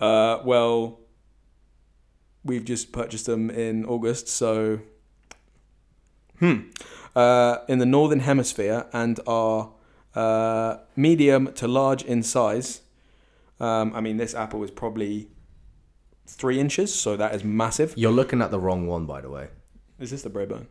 Uh, 0.00 0.40
well, 0.42 1.00
we've 2.42 2.64
just 2.64 2.92
purchased 2.92 3.26
them 3.26 3.50
in 3.50 3.84
August, 3.84 4.26
so 4.26 4.80
hmm. 6.38 6.60
Uh, 7.14 7.58
in 7.68 7.80
the 7.80 7.86
northern 7.86 8.20
hemisphere 8.20 8.86
and 8.92 9.18
are 9.26 9.72
uh, 10.14 10.76
medium 10.94 11.52
to 11.54 11.66
large 11.66 12.04
in 12.04 12.22
size. 12.22 12.82
Um, 13.58 13.92
I 13.94 14.00
mean, 14.00 14.16
this 14.16 14.32
apple 14.32 14.62
is 14.62 14.70
probably 14.70 15.28
three 16.34 16.58
inches, 16.60 16.94
so 16.94 17.16
that 17.16 17.34
is 17.34 17.44
massive. 17.44 17.94
You're 17.96 18.12
looking 18.12 18.40
at 18.42 18.50
the 18.50 18.58
wrong 18.58 18.86
one, 18.86 19.06
by 19.06 19.20
the 19.20 19.30
way. 19.30 19.48
Is 19.98 20.10
this 20.10 20.22
the 20.22 20.30
Braeburn? 20.30 20.66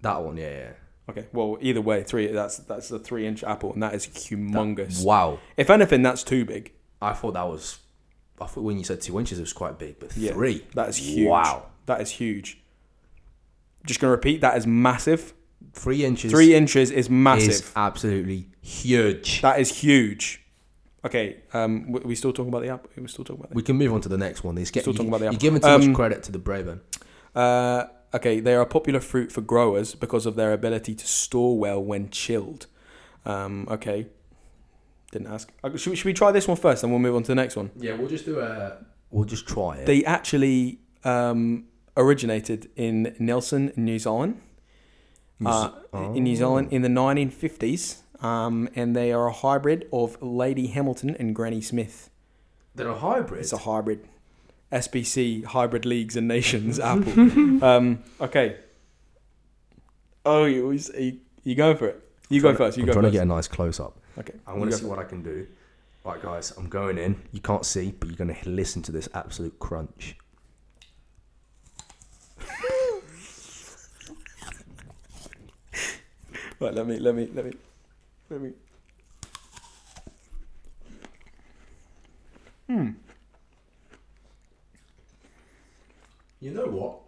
That 0.00 0.22
one, 0.22 0.36
yeah, 0.36 0.50
yeah. 0.50 0.72
Okay. 1.10 1.26
Well, 1.32 1.58
either 1.60 1.80
way, 1.80 2.02
three. 2.02 2.28
That's 2.28 2.58
that's 2.58 2.90
a 2.90 2.98
three-inch 2.98 3.44
apple, 3.44 3.72
and 3.72 3.82
that 3.82 3.94
is 3.94 4.06
humongous. 4.06 5.04
Wow. 5.04 5.38
If 5.56 5.68
anything, 5.68 6.02
that's 6.02 6.22
too 6.22 6.44
big. 6.44 6.72
I 7.00 7.12
thought 7.12 7.34
that 7.34 7.46
was. 7.48 7.78
I 8.40 8.46
thought 8.46 8.62
when 8.64 8.78
you 8.78 8.84
said 8.84 9.00
two 9.00 9.18
inches, 9.18 9.38
it 9.38 9.42
was 9.42 9.52
quite 9.52 9.78
big, 9.78 9.98
but 9.98 10.16
Yeah, 10.16 10.32
three. 10.32 10.64
That 10.74 10.88
is 10.88 10.96
huge. 10.96 11.28
Wow. 11.28 11.66
That 11.86 12.00
is 12.00 12.10
huge. 12.10 12.62
Just 13.84 14.00
gonna 14.00 14.12
repeat. 14.12 14.40
That 14.40 14.56
is 14.56 14.66
massive. 14.66 15.34
Three 15.72 16.04
inches. 16.04 16.30
Three 16.32 16.54
inches 16.54 16.90
is 16.90 17.08
massive. 17.10 17.50
is 17.50 17.72
absolutely 17.76 18.48
huge. 18.60 19.42
That 19.42 19.60
is 19.60 19.76
huge. 19.80 20.41
Okay, 21.04 21.38
um, 21.52 21.90
we, 21.90 22.00
we 22.00 22.14
still 22.14 22.32
talking 22.32 22.48
about 22.50 22.62
the 22.62 22.68
apple. 22.68 22.88
We 22.96 23.08
still 23.08 23.24
talking 23.24 23.40
about 23.40 23.50
the 23.50 23.56
We 23.56 23.62
can 23.62 23.76
move 23.76 23.92
on 23.92 24.00
to 24.02 24.08
the 24.08 24.18
next 24.18 24.44
one. 24.44 24.56
He's 24.56 24.70
get, 24.70 24.82
Still 24.82 24.92
you, 24.92 24.98
talking 24.98 25.08
about 25.10 25.20
the 25.20 25.26
app. 25.26 25.32
you're 25.32 25.38
giving 25.40 25.60
too 25.60 25.68
Um, 25.68 25.86
much 25.88 25.96
credit 25.96 26.22
to 26.24 26.32
the 26.32 26.38
Braven. 26.38 26.80
Uh, 27.34 27.86
okay, 28.14 28.38
they 28.40 28.54
are 28.54 28.60
a 28.60 28.66
popular 28.66 29.00
fruit 29.00 29.32
for 29.32 29.40
growers 29.40 29.94
because 29.96 30.26
of 30.26 30.36
their 30.36 30.52
ability 30.52 30.94
to 30.94 31.06
store 31.06 31.58
well 31.58 31.82
when 31.82 32.08
chilled. 32.10 32.66
Um, 33.24 33.66
okay, 33.70 34.06
didn't 35.10 35.26
ask. 35.28 35.50
Uh, 35.64 35.76
Should 35.76 35.90
we, 35.90 35.96
should 35.96 36.04
we 36.06 36.12
try 36.12 36.30
this 36.30 36.46
one 36.46 36.56
first, 36.56 36.82
and 36.84 36.92
we'll 36.92 37.00
move 37.00 37.16
on 37.16 37.22
to 37.24 37.28
the 37.28 37.34
next 37.34 37.56
one? 37.56 37.70
Yeah, 37.76 37.94
we'll 37.94 38.08
just 38.08 38.24
do 38.24 38.38
a. 38.40 38.78
We'll 39.10 39.24
just 39.24 39.46
try 39.46 39.78
it. 39.78 39.86
They 39.86 40.04
actually 40.04 40.78
um, 41.04 41.64
originated 41.96 42.70
in 42.76 43.14
Nelson, 43.18 43.72
New 43.76 43.98
Zealand. 43.98 44.40
Uh, 45.44 45.70
In 46.14 46.22
New 46.22 46.36
Zealand 46.36 46.68
in 46.72 46.82
the 46.82 46.88
1950s, 46.88 47.96
um, 48.22 48.68
and 48.74 48.94
they 48.96 49.12
are 49.12 49.26
a 49.26 49.32
hybrid 49.32 49.88
of 49.92 50.20
Lady 50.22 50.68
Hamilton 50.68 51.16
and 51.18 51.34
Granny 51.34 51.60
Smith. 51.60 52.08
They're 52.74 52.88
a 52.88 52.98
hybrid. 52.98 53.40
It's 53.40 53.52
a 53.52 53.58
hybrid. 53.58 54.06
SBC 54.72 55.44
Hybrid 55.44 55.84
Leagues 55.84 56.16
and 56.16 56.26
Nations 56.26 56.80
Apple. 56.90 57.62
um, 57.62 58.02
okay. 58.20 58.56
Oh, 60.24 60.44
you, 60.46 60.70
you, 60.72 61.18
you 61.44 61.54
going 61.54 61.76
for 61.76 61.88
it? 61.88 62.02
You 62.30 62.40
go 62.40 62.48
Trying 62.48 62.54
to- 62.54 62.58
first. 62.58 62.76
You 62.78 62.82
I'm 62.84 62.86
go 62.86 62.92
trying 62.94 63.02
first. 63.04 63.12
to 63.12 63.18
get 63.18 63.22
a 63.22 63.26
nice 63.26 63.48
close 63.48 63.78
up. 63.80 63.98
okay. 64.18 64.32
I'm 64.46 64.54
you 64.54 64.60
going 64.60 64.70
go 64.70 64.76
to 64.76 64.82
see 64.82 64.88
what 64.88 64.98
I 64.98 65.04
can 65.04 65.22
do. 65.22 65.46
Right, 66.04 66.22
guys, 66.22 66.52
I'm 66.56 66.68
going 66.68 66.96
in. 66.98 67.20
You 67.32 67.40
can't 67.40 67.66
see, 67.66 67.92
but 67.92 68.08
you're 68.08 68.16
going 68.16 68.34
to 68.34 68.48
listen 68.48 68.80
to 68.82 68.92
this 68.92 69.08
absolute 69.14 69.58
crunch. 69.58 70.16
Right, 76.60 76.74
let 76.74 76.86
me, 76.86 76.98
let 76.98 77.14
me, 77.14 77.28
let 77.34 77.44
me, 77.46 77.52
let. 78.38 78.52
Hmm. 82.68 82.90
You 86.40 86.50
know 86.52 86.66
what? 86.66 86.98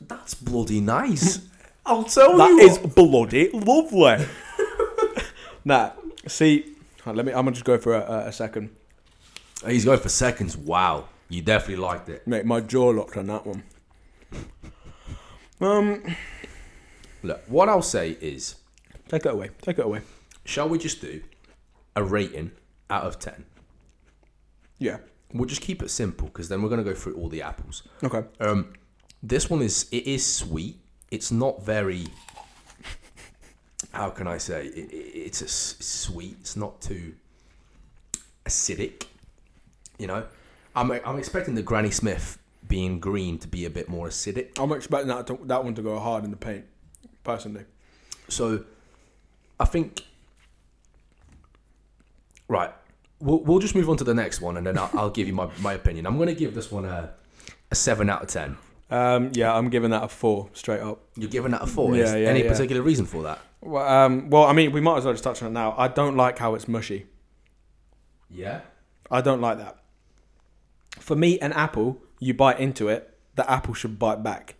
That's 0.00 0.34
bloody 0.34 0.80
nice. 0.80 1.40
I'll 1.86 2.04
tell 2.04 2.36
That 2.36 2.48
you. 2.50 2.58
is 2.60 2.78
what. 2.78 2.94
bloody 2.94 3.50
lovely. 3.50 4.26
nah, 5.64 5.92
see, 6.26 6.74
let 7.04 7.24
me. 7.24 7.32
I'm 7.32 7.44
gonna 7.44 7.52
just 7.52 7.64
go 7.64 7.78
for 7.78 7.94
a, 7.94 8.00
a, 8.00 8.18
a 8.28 8.32
second. 8.32 8.70
He's 9.66 9.84
going 9.84 10.00
for 10.00 10.08
seconds. 10.08 10.56
Wow, 10.56 11.08
you 11.28 11.42
definitely 11.42 11.76
liked 11.82 12.08
it. 12.08 12.26
Mate, 12.26 12.44
my 12.44 12.60
jaw 12.60 12.88
locked 12.88 13.16
on 13.16 13.26
that 13.28 13.46
one. 13.46 13.62
Um, 15.60 16.02
Look, 17.26 17.42
what 17.48 17.68
I'll 17.68 17.82
say 17.82 18.16
is, 18.20 18.54
take 19.08 19.26
it 19.26 19.32
away. 19.32 19.50
Take 19.62 19.78
it 19.78 19.84
away. 19.84 20.02
shall 20.44 20.68
we 20.68 20.78
just 20.78 21.00
do 21.00 21.22
a 21.96 22.04
rating 22.04 22.52
out 22.88 23.04
of 23.04 23.18
ten? 23.18 23.44
Yeah. 24.78 24.98
We'll 25.32 25.48
just 25.48 25.60
keep 25.60 25.82
it 25.82 25.90
simple 25.90 26.28
because 26.28 26.48
then 26.48 26.62
we're 26.62 26.68
going 26.68 26.84
to 26.84 26.88
go 26.88 26.94
through 26.94 27.16
all 27.16 27.28
the 27.28 27.42
apples. 27.42 27.82
Okay. 28.04 28.22
Um, 28.38 28.74
this 29.22 29.50
one 29.50 29.60
is 29.60 29.86
it 29.90 30.06
is 30.06 30.24
sweet. 30.24 30.78
It's 31.10 31.32
not 31.32 31.64
very. 31.64 32.06
How 33.92 34.10
can 34.10 34.26
I 34.26 34.38
say? 34.38 34.66
It, 34.66 34.90
it, 34.92 34.94
it's 34.94 35.42
a 35.42 35.46
s- 35.46 35.76
sweet. 35.80 36.36
It's 36.40 36.56
not 36.56 36.80
too 36.80 37.14
acidic. 38.44 39.06
You 39.98 40.06
know, 40.06 40.24
I'm 40.76 40.90
I'm 40.92 41.18
expecting 41.18 41.54
the 41.54 41.62
Granny 41.62 41.90
Smith 41.90 42.38
being 42.68 43.00
green 43.00 43.38
to 43.38 43.48
be 43.48 43.64
a 43.64 43.70
bit 43.70 43.88
more 43.88 44.08
acidic. 44.08 44.58
I'm 44.60 44.72
expecting 44.72 45.08
that 45.08 45.26
to, 45.28 45.38
that 45.44 45.64
one 45.64 45.74
to 45.74 45.82
go 45.82 45.98
hard 45.98 46.24
in 46.24 46.30
the 46.30 46.36
paint, 46.36 46.64
personally. 47.26 47.64
So, 48.28 48.64
I 49.60 49.66
think. 49.66 50.02
Right, 52.48 52.72
we'll 53.20 53.40
we'll 53.40 53.58
just 53.58 53.74
move 53.74 53.90
on 53.90 53.96
to 53.96 54.04
the 54.04 54.14
next 54.14 54.40
one, 54.40 54.56
and 54.56 54.64
then 54.66 54.78
I'll, 54.78 54.90
I'll 54.94 55.10
give 55.10 55.26
you 55.26 55.34
my, 55.34 55.48
my 55.60 55.72
opinion. 55.72 56.06
I'm 56.06 56.16
going 56.16 56.28
to 56.28 56.34
give 56.34 56.54
this 56.54 56.70
one 56.70 56.84
a 56.84 57.12
a 57.70 57.74
seven 57.74 58.08
out 58.08 58.22
of 58.22 58.28
ten. 58.28 58.56
Um, 58.88 59.30
yeah, 59.34 59.52
I'm 59.52 59.68
giving 59.68 59.90
that 59.90 60.04
a 60.04 60.08
four 60.08 60.48
straight 60.52 60.80
up. 60.80 61.00
You're 61.16 61.28
giving 61.28 61.50
that 61.50 61.62
a 61.62 61.66
four. 61.66 61.94
Yeah, 61.96 62.04
Is 62.04 62.12
yeah, 62.14 62.28
Any 62.28 62.44
yeah. 62.44 62.50
particular 62.50 62.82
reason 62.82 63.04
for 63.04 63.24
that? 63.24 63.40
Well, 63.60 63.86
um, 63.86 64.30
well, 64.30 64.44
I 64.44 64.52
mean, 64.52 64.70
we 64.70 64.80
might 64.80 64.98
as 64.98 65.04
well 65.04 65.12
just 65.12 65.24
touch 65.24 65.42
on 65.42 65.48
it 65.48 65.52
now. 65.52 65.74
I 65.76 65.88
don't 65.88 66.16
like 66.16 66.38
how 66.38 66.54
it's 66.54 66.68
mushy. 66.68 67.06
Yeah. 68.30 68.60
I 69.10 69.20
don't 69.20 69.40
like 69.40 69.58
that. 69.58 69.78
For 71.00 71.16
me, 71.16 71.38
an 71.40 71.52
apple, 71.52 71.98
you 72.20 72.32
bite 72.34 72.60
into 72.60 72.88
it, 72.88 73.12
the 73.34 73.48
apple 73.50 73.74
should 73.74 73.98
bite 73.98 74.22
back. 74.22 74.55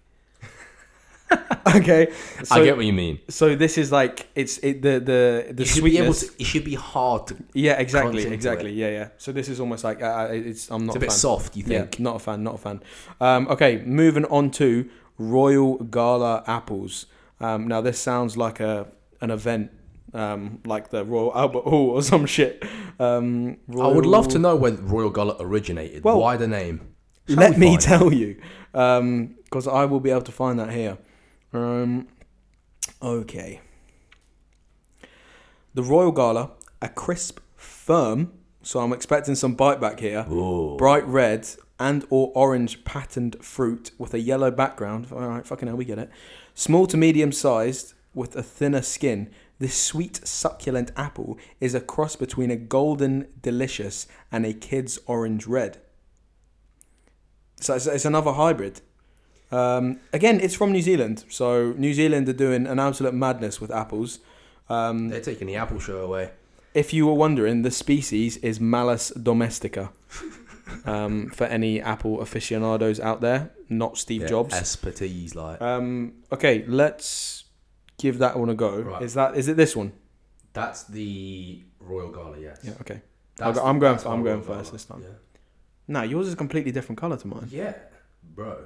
okay, 1.76 2.12
so, 2.44 2.54
I 2.54 2.64
get 2.64 2.76
what 2.76 2.86
you 2.86 2.92
mean. 2.92 3.18
so 3.28 3.56
this 3.56 3.78
is 3.78 3.90
like 3.90 4.28
it's 4.36 4.58
it 4.58 4.80
the 4.82 5.00
the 5.00 5.52
the 5.52 5.62
you 5.62 5.66
should 5.66 5.84
be 5.84 5.98
able 5.98 6.12
sweetness. 6.14 6.36
to. 6.36 6.42
It 6.42 6.46
should 6.46 6.64
be 6.64 6.74
hard 6.74 7.26
to. 7.28 7.36
yeah, 7.52 7.72
exactly, 7.80 8.24
exactly. 8.26 8.72
Yeah, 8.72 8.90
yeah. 8.90 9.08
So 9.18 9.32
this 9.32 9.48
is 9.48 9.58
almost 9.58 9.82
like 9.82 10.00
uh, 10.02 10.28
it's 10.30 10.70
I'm 10.70 10.86
not 10.86 10.94
It's 10.94 10.96
a 10.96 10.98
a 10.98 11.00
bit 11.00 11.10
fan. 11.10 11.18
soft. 11.18 11.56
You 11.56 11.64
Yeah, 11.66 11.80
think? 11.80 11.98
not 12.00 12.16
a 12.16 12.18
fan, 12.20 12.42
not 12.44 12.54
a 12.54 12.58
fan. 12.58 12.80
Um, 13.20 13.48
okay, 13.48 13.82
moving 13.84 14.24
on 14.26 14.50
to 14.52 14.88
Royal 15.18 15.78
Gala 15.78 16.44
apples. 16.46 17.06
Um, 17.40 17.66
now 17.66 17.80
this 17.80 17.98
sounds 17.98 18.36
like 18.36 18.60
a 18.60 18.86
an 19.20 19.30
event, 19.32 19.70
um, 20.14 20.60
like 20.64 20.90
the 20.90 21.04
Royal 21.04 21.32
Albert 21.36 21.64
Hall 21.64 21.90
or 21.90 22.02
some 22.02 22.26
shit. 22.26 22.64
Um, 23.00 23.56
I 23.78 23.88
would 23.88 24.06
love 24.06 24.28
to 24.28 24.38
know 24.38 24.54
when 24.54 24.86
Royal 24.86 25.10
Gala 25.10 25.36
originated. 25.40 26.04
Well, 26.04 26.20
Why 26.20 26.36
the 26.36 26.46
name? 26.46 26.94
Shall 27.28 27.36
Let 27.38 27.58
me 27.58 27.76
tell 27.76 28.12
you, 28.12 28.36
because 28.70 29.66
I 29.66 29.84
will 29.86 29.98
be 30.00 30.10
able 30.10 30.22
to 30.22 30.32
find 30.32 30.58
that 30.60 30.70
here. 30.72 30.96
Um, 31.56 32.08
okay. 33.02 33.60
The 35.74 35.82
Royal 35.82 36.12
Gala, 36.12 36.50
a 36.80 36.88
crisp, 36.88 37.40
firm. 37.56 38.32
So 38.62 38.80
I'm 38.80 38.92
expecting 38.92 39.34
some 39.34 39.54
bite 39.54 39.80
back 39.80 40.00
here. 40.00 40.26
Ooh. 40.30 40.76
bright 40.76 41.06
red 41.06 41.48
and 41.78 42.04
or 42.10 42.32
orange 42.34 42.84
patterned 42.84 43.36
fruit 43.44 43.90
with 43.98 44.14
a 44.14 44.20
yellow 44.20 44.50
background. 44.50 45.08
All 45.12 45.20
right, 45.20 45.46
fucking 45.46 45.68
hell, 45.68 45.76
we 45.76 45.84
get 45.84 45.98
it. 45.98 46.10
Small 46.54 46.86
to 46.86 46.96
medium 46.96 47.32
sized 47.32 47.94
with 48.14 48.34
a 48.34 48.42
thinner 48.42 48.82
skin. 48.82 49.30
This 49.58 49.80
sweet 49.80 50.26
succulent 50.26 50.90
apple 50.96 51.38
is 51.60 51.74
a 51.74 51.80
cross 51.80 52.16
between 52.16 52.50
a 52.50 52.56
golden 52.56 53.28
delicious 53.40 54.06
and 54.32 54.44
a 54.44 54.52
Kidd's 54.52 54.98
Orange 55.06 55.46
Red. 55.46 55.78
So 57.60 57.74
it's, 57.74 57.86
it's 57.86 58.04
another 58.04 58.32
hybrid. 58.32 58.80
Um, 59.52 60.00
again, 60.12 60.40
it's 60.40 60.54
from 60.54 60.72
New 60.72 60.82
Zealand, 60.82 61.24
so 61.28 61.72
New 61.76 61.94
Zealand 61.94 62.28
are 62.28 62.32
doing 62.32 62.66
an 62.66 62.78
absolute 62.78 63.14
madness 63.14 63.60
with 63.60 63.70
apples. 63.70 64.18
Um, 64.68 65.08
They're 65.08 65.20
taking 65.20 65.46
the 65.46 65.56
apple 65.56 65.78
show 65.78 65.98
away. 65.98 66.30
if 66.74 66.92
you 66.92 67.06
were 67.06 67.14
wondering, 67.14 67.62
the 67.62 67.70
species 67.70 68.36
is 68.38 68.60
Malus 68.60 69.10
domestica. 69.10 69.90
um, 70.84 71.30
for 71.30 71.44
any 71.44 71.80
Apple 71.80 72.20
aficionados 72.20 72.98
out 73.00 73.20
there, 73.20 73.50
not 73.68 73.96
Steve 73.96 74.22
Yeah, 74.22 74.28
Jobs. 74.28 74.54
Expertise, 74.54 75.34
like 75.36 75.62
Um, 75.62 76.14
okay, 76.32 76.64
let's 76.66 77.44
give 77.98 78.18
that 78.18 78.36
one 78.38 78.48
a 78.50 78.54
go. 78.54 78.80
Right. 78.80 79.02
Is 79.02 79.14
that 79.14 79.36
is 79.36 79.46
it 79.48 79.56
this 79.56 79.76
one? 79.76 79.92
that's 80.52 80.84
the 80.84 81.62
Royal 81.80 82.10
Gala. 82.10 82.38
Yes. 82.40 82.60
Yeah. 82.64 82.72
Okay. 82.80 83.00
That's 83.36 83.58
I'm 83.58 83.78
going 83.78 83.92
that's 83.92 84.04
for- 84.04 84.08
I'm 84.12 84.24
going 84.24 84.42
first 84.42 84.72
this 84.72 84.84
time. 84.86 85.02
Yeah. 85.02 85.08
No, 85.86 86.02
yours 86.02 86.26
is 86.28 86.32
a 86.32 86.36
completely 86.36 86.72
different 86.72 86.98
color 86.98 87.16
to 87.18 87.26
mine. 87.28 87.46
Yeah, 87.50 87.74
bro. 88.34 88.64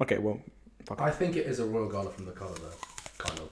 Okay, 0.00 0.18
well, 0.18 0.40
fuck 0.86 0.98
it. 1.00 1.04
I 1.04 1.10
think 1.10 1.36
it 1.36 1.46
is 1.46 1.60
a 1.60 1.64
Royal 1.66 1.88
Gala 1.88 2.10
from 2.10 2.24
the 2.24 2.32
colour, 2.32 2.54
though. 2.54 2.72
Kind 3.18 3.40
of. 3.40 3.50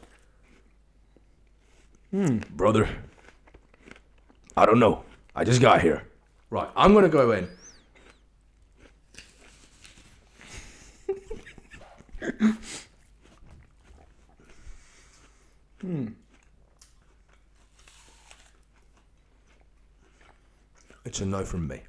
Hmm. 2.10 2.38
Brother, 2.56 2.88
I 4.56 4.64
don't 4.64 4.78
know. 4.78 5.04
I 5.36 5.44
just 5.44 5.60
got 5.60 5.82
here. 5.82 6.04
Right, 6.50 6.68
I'm 6.74 6.94
gonna 6.94 7.10
go 7.10 7.32
in. 7.32 7.48
Hmm. 15.80 16.08
It's 21.04 21.20
a 21.20 21.26
no 21.26 21.44
from 21.44 21.68
me. 21.68 21.80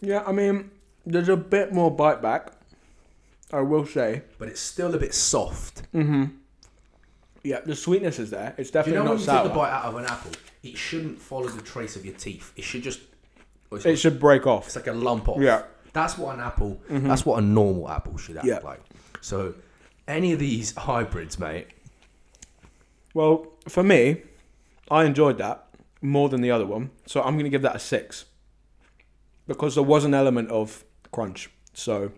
Yeah, 0.00 0.22
I 0.26 0.32
mean, 0.32 0.70
there's 1.04 1.28
a 1.28 1.36
bit 1.36 1.72
more 1.72 1.90
bite 1.90 2.22
back. 2.22 2.47
I 3.52 3.60
will 3.60 3.86
say. 3.86 4.22
But 4.38 4.48
it's 4.48 4.60
still 4.60 4.94
a 4.94 4.98
bit 4.98 5.14
soft. 5.14 5.90
Mm-hmm. 5.92 6.24
Yeah, 7.44 7.60
the 7.60 7.74
sweetness 7.76 8.18
is 8.18 8.30
there. 8.30 8.54
It's 8.58 8.70
Do 8.70 8.78
you 8.78 8.84
definitely 8.84 9.04
know 9.04 9.10
when 9.10 9.18
you 9.20 9.24
sour. 9.24 9.42
take 9.44 9.52
a 9.52 9.54
bite 9.54 9.70
out 9.70 9.84
of 9.86 9.96
an 9.96 10.04
apple, 10.06 10.32
it 10.62 10.76
shouldn't 10.76 11.18
follow 11.20 11.48
the 11.48 11.62
trace 11.62 11.96
of 11.96 12.04
your 12.04 12.14
teeth. 12.14 12.52
It 12.56 12.64
should 12.64 12.82
just. 12.82 13.00
well, 13.70 13.76
It's, 13.78 13.86
It 13.86 13.96
should 13.96 14.18
break 14.20 14.46
off. 14.46 14.66
it's 14.66 14.76
like 14.76 14.86
a 14.88 14.92
lump 14.92 15.28
off. 15.28 15.40
Yeah. 15.40 15.62
That's 15.92 16.18
what 16.18 16.34
an 16.34 16.40
apple. 16.40 16.80
Mhm. 16.90 17.04
That's 17.08 17.24
what 17.24 17.38
a 17.38 17.46
normal 17.46 17.88
apple 17.88 18.18
should 18.18 18.36
act 18.36 18.46
Yeah. 18.46 18.58
like. 18.58 18.80
So, 19.20 19.54
any 20.06 20.32
of 20.32 20.38
these 20.38 20.74
hybrids, 20.76 21.38
mate. 21.38 21.68
Well, 23.14 23.46
for 23.68 23.82
me, 23.82 24.22
I 24.90 25.04
enjoyed 25.04 25.38
that 25.38 25.66
more 26.02 26.28
than 26.28 26.40
the 26.40 26.50
other 26.50 26.66
one, 26.66 26.90
so 27.06 27.20
I'm 27.22 27.34
going 27.34 27.44
to 27.44 27.50
give 27.50 27.62
that 27.62 27.74
a 27.76 27.78
six 27.80 28.26
because 29.46 29.74
there 29.74 29.82
was 29.84 30.04
an 30.04 30.14
element 30.14 30.50
of 30.50 30.84
crunch. 31.10 31.50
So 31.72 32.12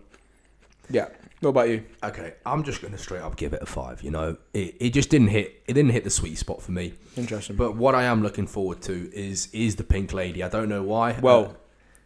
Yeah. 0.89 1.07
What 1.41 1.49
about 1.49 1.69
you? 1.69 1.83
Okay, 2.03 2.35
I'm 2.45 2.63
just 2.63 2.81
gonna 2.81 2.97
straight 2.97 3.21
up 3.21 3.35
give 3.35 3.53
it 3.53 3.61
a 3.61 3.65
five. 3.65 4.01
You 4.03 4.11
know, 4.11 4.37
it, 4.53 4.75
it 4.79 4.89
just 4.93 5.09
didn't 5.09 5.29
hit. 5.29 5.61
It 5.67 5.73
didn't 5.73 5.91
hit 5.91 6.03
the 6.03 6.09
sweet 6.09 6.37
spot 6.37 6.61
for 6.61 6.71
me. 6.71 6.93
Interesting. 7.17 7.55
But 7.55 7.75
what 7.75 7.95
I 7.95 8.03
am 8.03 8.21
looking 8.21 8.47
forward 8.47 8.81
to 8.83 9.11
is 9.13 9.47
is 9.51 9.75
the 9.75 9.83
Pink 9.83 10.13
Lady. 10.13 10.43
I 10.43 10.49
don't 10.49 10.69
know 10.69 10.83
why. 10.83 11.17
well, 11.21 11.45
Uh, 11.45 11.53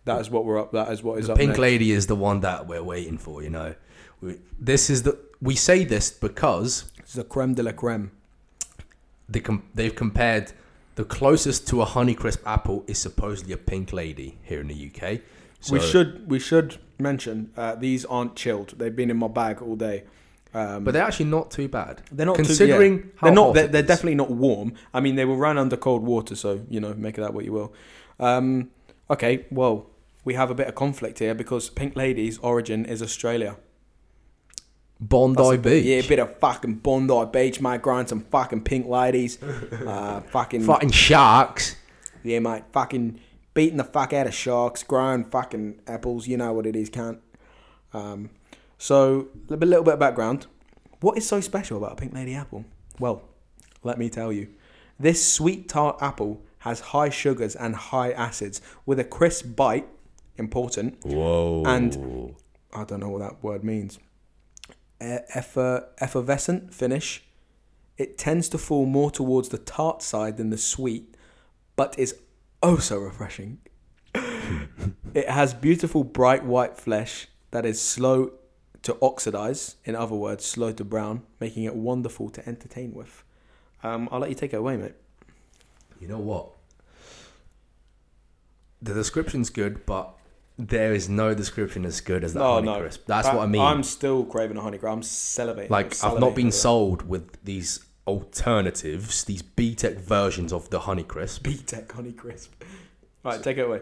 that 0.05 0.21
is 0.21 0.29
what 0.29 0.45
we're 0.45 0.59
up. 0.59 0.71
That 0.71 0.89
is 0.91 1.03
what 1.03 1.19
is 1.19 1.27
the 1.27 1.33
up 1.33 1.37
Pink 1.39 1.49
next. 1.49 1.59
Lady 1.59 1.91
is 1.91 2.07
the 2.07 2.15
one 2.15 2.39
that 2.41 2.65
we're 2.67 2.83
waiting 2.83 3.17
for. 3.17 3.43
You 3.43 3.49
know, 3.49 3.75
we, 4.21 4.39
this 4.59 4.89
is 4.89 5.03
the 5.03 5.17
we 5.41 5.55
say 5.55 5.83
this 5.83 6.11
because 6.11 6.89
It's 6.99 7.13
the 7.13 7.23
creme 7.25 7.55
de 7.55 7.63
la 7.63 7.73
creme. 7.73 8.11
the 9.27 9.41
com- 9.41 9.63
they've 9.73 9.95
compared 9.95 10.53
the 10.95 11.03
closest 11.03 11.67
to 11.67 11.81
a 11.81 11.85
Honeycrisp 11.85 12.37
apple 12.45 12.85
is 12.87 12.97
supposedly 12.99 13.51
a 13.53 13.57
Pink 13.57 13.91
Lady 13.91 14.37
here 14.43 14.61
in 14.61 14.67
the 14.69 14.89
UK. 14.89 15.19
We 15.69 15.79
should 15.79 16.29
we 16.29 16.39
should 16.39 16.77
mention 16.99 17.51
uh, 17.57 17.75
these 17.75 18.05
aren't 18.05 18.35
chilled. 18.35 18.75
They've 18.77 18.95
been 18.95 19.09
in 19.09 19.17
my 19.17 19.27
bag 19.27 19.61
all 19.61 19.75
day. 19.75 20.03
Um, 20.53 20.85
but 20.85 20.93
they're 20.93 21.03
actually 21.03 21.25
not 21.25 21.51
too 21.51 21.67
bad. 21.67 22.01
they're 22.13 22.25
not 22.25 22.37
considering 22.37 23.01
Too, 23.01 23.07
yeah. 23.07 23.11
how 23.17 23.27
they're 23.27 23.35
not. 23.35 23.53
They're, 23.55 23.67
they're 23.67 23.83
definitely 23.83 24.15
not 24.15 24.31
warm. 24.31 24.71
I 24.93 25.01
mean, 25.01 25.15
they 25.15 25.25
were 25.25 25.35
run 25.35 25.57
under 25.57 25.75
cold 25.75 26.03
water, 26.03 26.33
so 26.33 26.61
you 26.69 26.79
know, 26.79 26.93
make 26.93 27.17
of 27.17 27.25
that 27.25 27.33
what 27.33 27.43
you 27.43 27.51
will. 27.51 27.73
Um, 28.21 28.69
okay, 29.09 29.45
well, 29.51 29.89
we 30.23 30.35
have 30.35 30.49
a 30.49 30.55
bit 30.55 30.67
of 30.67 30.75
conflict 30.75 31.19
here 31.19 31.35
because 31.35 31.69
Pink 31.69 31.97
Lady's 31.97 32.37
origin 32.37 32.85
is 32.85 33.01
Australia. 33.01 33.57
Bondi 34.99 35.43
That's 35.43 35.57
Beach. 35.61 35.85
Yeah, 35.85 35.97
a 35.97 36.07
bit 36.07 36.19
of 36.19 36.39
fucking 36.39 36.75
Bondi 36.75 37.25
Beach, 37.33 37.59
mate. 37.59 37.81
Grind 37.81 38.07
some 38.07 38.21
fucking 38.21 38.61
pink 38.61 38.87
ladies. 38.87 39.41
uh, 39.43 40.21
fucking 40.31 40.63
Fucking 40.63 40.91
sharks. 40.91 41.75
yeah, 42.23 42.39
mate. 42.39 42.63
Fucking 42.71 43.19
beating 43.55 43.77
the 43.77 43.83
fuck 43.83 44.13
out 44.13 44.27
of 44.27 44.35
sharks, 44.35 44.83
growing 44.83 45.23
fucking 45.23 45.81
apples. 45.87 46.27
You 46.27 46.37
know 46.37 46.53
what 46.53 46.67
it 46.67 46.75
is, 46.75 46.89
can't. 46.91 47.19
Um, 47.93 48.29
so 48.77 49.29
a 49.49 49.55
little 49.55 49.83
bit 49.83 49.95
of 49.95 49.99
background. 49.99 50.45
What 50.99 51.17
is 51.17 51.27
so 51.27 51.41
special 51.41 51.77
about 51.77 51.93
a 51.93 51.95
pink 51.95 52.13
lady 52.13 52.35
apple? 52.35 52.65
Well, 52.99 53.23
let 53.83 53.97
me 53.97 54.09
tell 54.09 54.31
you. 54.31 54.49
This 54.99 55.27
sweet 55.27 55.67
tart 55.67 55.97
apple 56.01 56.41
has 56.59 56.79
high 56.79 57.09
sugars 57.09 57.55
and 57.55 57.75
high 57.75 58.11
acids 58.11 58.61
with 58.85 58.99
a 58.99 59.03
crisp 59.03 59.55
bite. 59.55 59.87
Important. 60.37 60.97
Whoa. 61.03 61.63
And- 61.65 62.35
I 62.73 62.83
don't 62.83 62.99
know 62.99 63.09
what 63.09 63.19
that 63.19 63.41
word 63.41 63.63
means. 63.63 63.99
Effer- 64.99 65.87
effervescent 65.99 66.73
finish. 66.73 67.23
It 67.97 68.17
tends 68.17 68.49
to 68.49 68.57
fall 68.57 68.85
more 68.85 69.09
towards 69.11 69.47
the 69.49 69.57
tart 69.57 70.01
side 70.01 70.35
than 70.35 70.49
the 70.49 70.57
sweet, 70.57 71.15
but 71.77 71.97
is 71.97 72.15
oh 72.61 72.77
so 72.77 72.97
refreshing. 72.97 73.59
it 75.13 75.29
has 75.29 75.53
beautiful 75.53 76.03
bright 76.03 76.43
white 76.45 76.77
flesh 76.77 77.27
that 77.51 77.65
is 77.65 77.81
slow 77.81 78.31
to 78.83 78.97
oxidize, 79.01 79.75
in 79.83 79.95
other 79.95 80.15
words, 80.15 80.45
slow 80.45 80.71
to 80.71 80.83
brown, 80.83 81.23
making 81.39 81.63
it 81.63 81.75
wonderful 81.75 82.29
to 82.29 82.47
entertain 82.47 82.93
with. 82.93 83.23
Um, 83.83 84.07
I'll 84.11 84.19
let 84.19 84.29
you 84.29 84.35
take 84.35 84.53
it 84.53 84.57
away, 84.57 84.77
mate. 84.77 84.93
You 85.99 86.07
know 86.07 86.19
what? 86.19 86.49
The 88.81 88.93
description's 88.93 89.49
good, 89.49 89.85
but 89.85 90.13
there 90.57 90.93
is 90.93 91.09
no 91.09 91.33
description 91.33 91.85
as 91.85 91.99
good 92.01 92.23
as 92.23 92.33
that 92.33 92.43
Oh, 92.43 92.55
honey 92.55 92.67
no. 92.67 92.79
crisp. 92.79 93.05
That's 93.07 93.27
what 93.27 93.39
I 93.39 93.47
mean. 93.47 93.61
I'm 93.61 93.83
still 93.83 94.23
craving 94.23 94.57
a 94.57 94.61
honey 94.61 94.77
crisp. 94.77 94.93
I'm 94.93 95.01
salivating. 95.01 95.69
like 95.69 96.03
I've 96.03 96.19
not 96.19 96.35
been 96.35 96.51
sold 96.51 97.07
with 97.07 97.43
these 97.43 97.83
alternatives, 98.07 99.23
these 99.23 99.41
BTEC 99.41 99.97
versions 99.99 100.53
of 100.53 100.69
the 100.69 100.81
honey 100.81 101.03
crisp. 101.03 101.43
BTEC 101.45 101.91
honey 101.91 102.11
crisp. 102.11 102.53
Right, 103.23 103.41
take 103.41 103.57
it 103.57 103.61
away. 103.61 103.81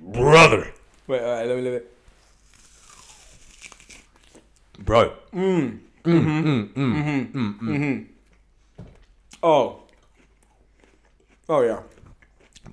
Brother, 0.00 0.72
Wait, 1.06 1.20
all 1.22 1.30
right, 1.30 1.46
let 1.46 1.56
me 1.56 1.62
leave 1.62 1.72
it. 1.74 1.92
bro. 4.78 5.12
Mm. 5.32 5.80
Mm, 6.04 6.72
mm, 6.72 6.72
mm. 6.74 7.32
Mm-hmm. 7.60 8.84
Oh. 9.42 9.82
Oh 11.48 11.60
yeah. 11.62 11.80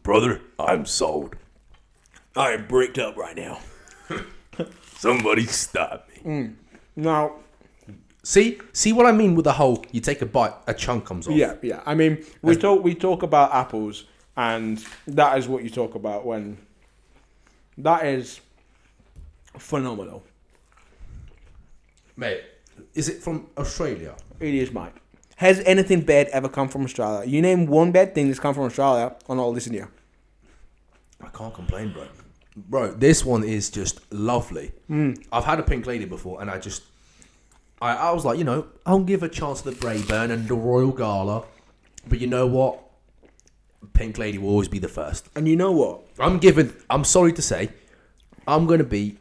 Brother, 0.04 0.42
I'm 0.60 0.86
sold. 0.86 1.36
I 2.36 2.52
am 2.52 2.68
bricked 2.68 2.98
up 2.98 3.16
right 3.18 3.36
now. 3.36 3.60
Somebody 4.98 5.46
stop 5.46 6.08
me. 6.10 6.32
Mm. 6.32 6.56
Now, 6.96 7.34
See, 8.26 8.58
see 8.72 8.94
what 8.94 9.06
I 9.06 9.12
mean 9.12 9.36
with 9.36 9.44
the 9.44 9.52
whole. 9.52 9.84
You 9.92 10.00
take 10.00 10.22
a 10.22 10.26
bite, 10.26 10.54
a 10.66 10.74
chunk 10.74 11.04
comes 11.06 11.28
off. 11.28 11.36
yeah, 11.36 11.56
yeah. 11.62 11.82
I 11.86 11.94
mean, 11.94 12.24
we 12.42 12.56
talk 12.56 12.82
we 12.82 12.96
talk 12.96 13.22
about 13.22 13.54
apples, 13.54 14.06
and 14.38 14.82
that 15.08 15.38
is 15.38 15.50
what 15.50 15.62
you 15.64 15.70
talk 15.70 15.96
about 15.96 16.26
when. 16.26 16.58
That 17.78 18.06
is 18.06 18.40
phenomenal. 19.58 20.24
mate. 22.16 22.42
Is 22.94 23.10
it 23.10 23.22
from 23.22 23.48
Australia? 23.58 24.16
It 24.40 24.54
is, 24.54 24.72
mate. 24.72 24.94
Has 25.36 25.60
anything 25.66 26.02
bad 26.02 26.28
ever 26.28 26.48
come 26.48 26.70
from 26.70 26.86
Australia? 26.86 27.28
You 27.28 27.42
name 27.42 27.66
one 27.66 27.92
bad 27.92 28.16
thing 28.16 28.28
that's 28.28 28.40
come 28.40 28.54
from 28.56 28.64
Australia, 28.64 29.16
and 29.28 29.38
I'll 29.40 29.52
listen 29.52 29.74
to 29.74 29.80
you. 29.80 29.88
I 31.22 31.28
can't 31.28 31.54
complain, 31.54 31.92
bro. 31.92 32.08
Bro, 32.56 32.94
this 32.94 33.26
one 33.26 33.44
is 33.44 33.70
just 33.70 34.00
lovely. 34.14 34.72
Mm. 34.90 35.24
I've 35.32 35.46
had 35.46 35.60
a 35.60 35.64
pink 35.64 35.88
lady 35.88 36.06
before, 36.06 36.42
and 36.42 36.50
I 36.52 36.60
just, 36.60 36.84
I, 37.82 37.96
I 37.96 38.12
was 38.12 38.26
like, 38.26 38.38
you 38.38 38.44
know, 38.44 38.68
I'll 38.86 39.04
give 39.04 39.24
a 39.24 39.30
chance 39.30 39.62
to 39.62 39.72
the 39.72 39.76
Braeburn 39.76 40.30
and 40.30 40.48
the 40.48 40.56
Royal 40.56 40.92
Gala, 40.92 41.46
but 42.08 42.20
you 42.20 42.28
know 42.28 42.46
what? 42.46 42.80
Pink 43.94 44.18
lady 44.18 44.38
will 44.38 44.50
always 44.50 44.68
be 44.68 44.80
the 44.80 44.88
first. 44.88 45.30
And 45.36 45.48
you 45.48 45.56
know 45.56 45.72
what? 45.72 46.02
I'm 46.20 46.38
giving. 46.40 46.74
I'm 46.90 47.04
sorry 47.04 47.34
to 47.34 47.42
say, 47.42 47.70
I'm 48.48 48.66
gonna 48.66 48.84
be. 48.84 49.18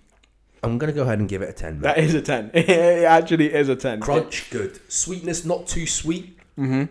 I'm 0.62 0.78
gonna 0.78 0.92
go 0.92 1.02
ahead 1.02 1.18
and 1.18 1.28
give 1.28 1.42
it 1.42 1.48
a 1.48 1.52
ten. 1.52 1.80
Mate. 1.80 1.82
That 1.82 1.98
is 1.98 2.14
a 2.14 2.22
ten. 2.22 2.50
it 2.54 3.04
actually 3.04 3.52
is 3.52 3.68
a 3.68 3.76
ten. 3.76 4.00
Crunch, 4.00 4.50
good. 4.50 4.78
Sweetness, 4.90 5.44
not 5.44 5.66
too 5.66 5.86
sweet. 5.86 6.38
Mm-hmm. 6.56 6.84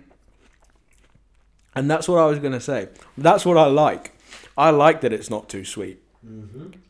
And 1.76 1.90
that's 1.90 2.08
what 2.08 2.20
I 2.20 2.26
was 2.26 2.40
going 2.40 2.54
to 2.54 2.60
say. 2.60 2.90
That's 3.18 3.46
what 3.46 3.58
I 3.58 3.66
like. 3.66 4.12
I 4.58 4.72
like 4.72 5.02
that 5.02 5.14
it's 5.14 5.30
not 5.30 5.48
too 5.48 5.64
sweet. 5.64 6.01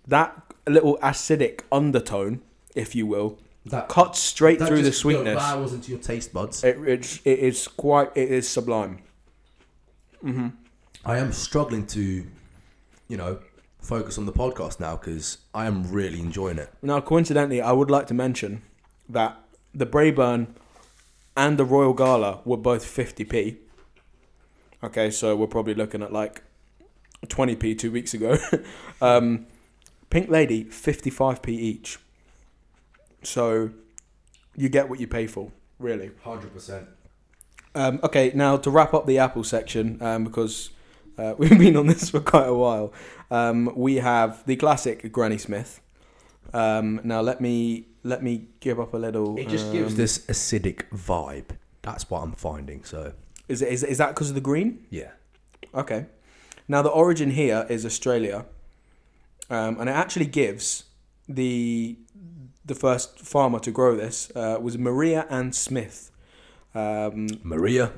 That 0.08 0.41
little 0.67 0.98
acidic 0.98 1.62
undertone, 1.72 2.41
if 2.76 2.96
you 2.96 3.06
will, 3.08 3.39
That 3.65 3.89
cuts 3.89 4.20
straight 4.20 4.60
that 4.60 4.67
through 4.67 4.82
the 4.84 4.91
sweetness. 4.91 5.36
devours 5.36 5.74
into 5.74 5.91
your 5.91 6.00
taste 6.00 6.34
buds. 6.34 6.63
It, 6.63 6.78
it's, 6.88 7.20
it 7.26 7.39
is 7.39 7.67
quite, 7.67 8.12
it 8.15 8.30
is 8.32 8.48
sublime. 8.48 9.00
Mm-hmm. 10.24 10.50
I 11.06 11.17
am 11.17 11.32
struggling 11.32 11.88
to, 11.88 12.26
you 13.08 13.17
know, 13.17 13.39
focus 13.82 14.17
on 14.17 14.26
the 14.26 14.32
podcast 14.34 14.80
now 14.80 14.96
because 14.98 15.39
I 15.54 15.65
am 15.65 15.91
really 15.91 16.20
enjoying 16.20 16.58
it. 16.60 16.70
Now, 16.82 17.02
coincidentally, 17.02 17.62
I 17.62 17.72
would 17.72 17.89
like 17.89 18.08
to 18.08 18.13
mention 18.13 18.62
that 19.10 19.39
the 19.74 19.86
Braeburn 19.86 20.48
and 21.36 21.58
the 21.58 21.65
Royal 21.65 21.94
Gala 21.94 22.41
were 22.46 22.58
both 22.58 22.86
50p. 22.86 23.58
Okay, 24.84 25.10
so 25.12 25.36
we're 25.36 25.48
probably 25.48 25.74
looking 25.74 26.02
at 26.04 26.12
like 26.13 26.44
20p 27.28 27.78
two 27.78 27.92
weeks 27.92 28.14
ago. 28.14 28.38
um, 29.02 29.46
Pink 30.10 30.30
Lady, 30.30 30.66
55p 30.66 31.50
each. 31.50 32.00
So 33.24 33.72
you 34.56 34.70
get 34.70 34.90
what 34.90 35.00
you 35.00 35.08
pay 35.08 35.28
for, 35.28 35.52
really. 35.80 36.12
Hundred 36.24 36.54
percent. 36.54 36.88
Um, 37.74 38.00
okay, 38.04 38.32
now 38.36 38.58
to 38.58 38.70
wrap 38.70 38.94
up 38.94 39.06
the 39.06 39.20
Apple 39.20 39.44
section, 39.44 40.02
um, 40.02 40.24
because 40.26 40.72
uh, 41.18 41.36
we've 41.38 41.58
been 41.58 41.78
on 41.78 41.88
this 41.88 42.10
for 42.12 42.20
quite 42.20 42.48
a 42.48 42.54
while, 42.54 42.94
um, 43.30 43.72
we 43.76 43.96
have 43.96 44.46
the 44.46 44.56
classic 44.56 45.12
Granny 45.12 45.38
Smith. 45.38 45.82
Um, 46.54 47.00
now 47.04 47.22
let 47.22 47.40
me 47.40 47.88
let 48.04 48.24
me 48.24 48.48
give 48.60 48.80
up 48.80 48.94
a 48.94 48.98
little. 48.98 49.38
It 49.38 49.48
just 49.48 49.72
gives 49.72 49.94
um, 49.94 49.98
this 49.98 50.20
acidic 50.26 50.90
vibe. 50.90 51.56
That's 51.84 52.10
what 52.10 52.24
I'm 52.24 52.34
finding. 52.34 52.84
So 52.84 53.14
Is 53.48 53.62
it 53.62 53.70
is, 53.70 53.84
is 53.84 53.98
that 54.00 54.10
because 54.10 54.30
of 54.30 54.36
the 54.36 54.42
green? 54.42 54.86
yeah, 54.90 55.12
Okay. 55.74 56.08
Now 56.72 56.82
the 56.82 56.90
origin 56.90 57.32
here 57.32 57.66
is 57.68 57.86
Australia, 57.86 58.46
um, 59.50 59.78
and 59.82 59.90
it 59.90 59.92
actually 59.92 60.28
gives 60.28 60.86
the 61.28 61.98
the 62.64 62.76
first 62.76 63.20
farmer 63.20 63.60
to 63.60 63.72
grow 63.72 63.98
this 63.98 64.32
uh, 64.38 64.58
was 64.62 64.78
Maria 64.78 65.26
Ann 65.30 65.52
Smith. 65.52 66.12
Um, 66.74 67.28
Maria, 67.44 67.92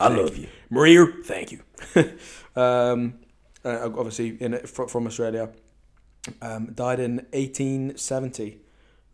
I 0.00 0.08
love 0.08 0.38
you. 0.38 0.48
Maria, 0.70 1.12
thank 1.24 1.52
you. 1.52 1.60
um, 2.56 3.18
uh, 3.62 3.90
obviously, 3.98 4.28
in 4.40 4.56
from 4.66 5.06
Australia, 5.06 5.50
um, 6.40 6.72
died 6.72 7.00
in 7.00 7.16
1870. 7.34 8.60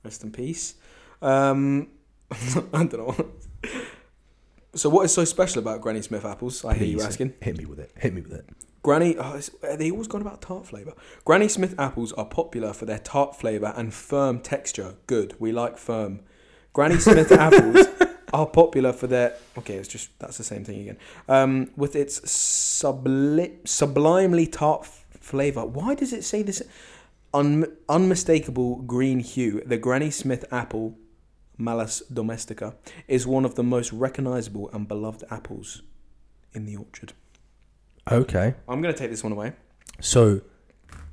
Rest 0.05 0.23
in 0.23 0.31
peace. 0.31 0.75
Um, 1.21 1.89
I 2.31 2.85
don't 2.85 2.93
know. 2.93 3.33
So, 4.75 4.89
what 4.89 5.05
is 5.05 5.13
so 5.15 5.25
special 5.25 5.61
about 5.61 5.81
Granny 5.81 6.03
Smith 6.03 6.25
apples? 6.25 6.65
I 6.65 6.75
hear 6.75 6.87
you 6.87 6.97
Please, 6.97 7.07
asking. 7.07 7.35
Hit 7.41 7.57
me 7.59 7.65
with 7.65 7.79
it. 7.79 7.93
Hit 7.99 8.13
me 8.15 8.21
with 8.23 8.33
it. 8.33 8.45
Granny, 8.83 9.17
oh, 9.17 9.37
it's- 9.39 9.51
they 9.79 9.91
always 9.91 10.09
gone 10.09 10.21
about 10.21 10.43
tart 10.43 10.67
flavour. 10.67 10.93
Granny 11.25 11.49
Smith 11.49 11.75
apples 11.79 12.13
are 12.15 12.25
popular 12.27 12.73
for 12.73 12.85
their 12.85 12.99
tart 12.99 13.35
flavour 13.37 13.73
and 13.77 13.95
firm 13.95 14.41
texture. 14.41 14.97
Good, 15.07 15.35
we 15.39 15.53
like 15.53 15.79
firm. 15.79 16.21
Granny 16.73 16.99
Smith 16.99 17.31
apples 17.47 17.87
are 18.33 18.47
popular 18.47 18.93
for 18.93 19.07
their 19.07 19.35
okay. 19.57 19.77
It's 19.77 19.89
just 19.89 20.11
that's 20.19 20.37
the 20.39 20.45
same 20.45 20.65
thing 20.65 20.81
again. 20.81 20.99
Um, 21.29 21.71
with 21.77 21.95
its 21.97 22.21
subli- 22.21 23.67
sublimely 23.67 24.47
tart 24.47 24.83
f- 24.83 25.05
flavor. 25.21 25.65
Why 25.65 25.95
does 25.95 26.13
it 26.13 26.25
say 26.25 26.43
this? 26.43 26.63
Un- 27.33 27.67
unmistakable 27.89 28.77
green 28.83 29.21
hue. 29.21 29.63
The 29.65 29.79
Granny 29.79 30.11
Smith 30.11 30.45
apple, 30.53 30.97
Malus 31.59 32.03
domestica, 32.13 32.75
is 33.09 33.27
one 33.27 33.45
of 33.45 33.55
the 33.55 33.63
most 33.63 33.93
recognizable 33.93 34.69
and 34.73 34.89
beloved 34.89 35.25
apples 35.31 35.83
in 36.53 36.67
the 36.67 36.77
orchard. 36.77 37.13
Okay. 38.11 38.55
I'm 38.69 38.81
gonna 38.83 38.93
take 38.95 39.11
this 39.11 39.23
one 39.23 39.33
away. 39.33 39.53
So 40.01 40.41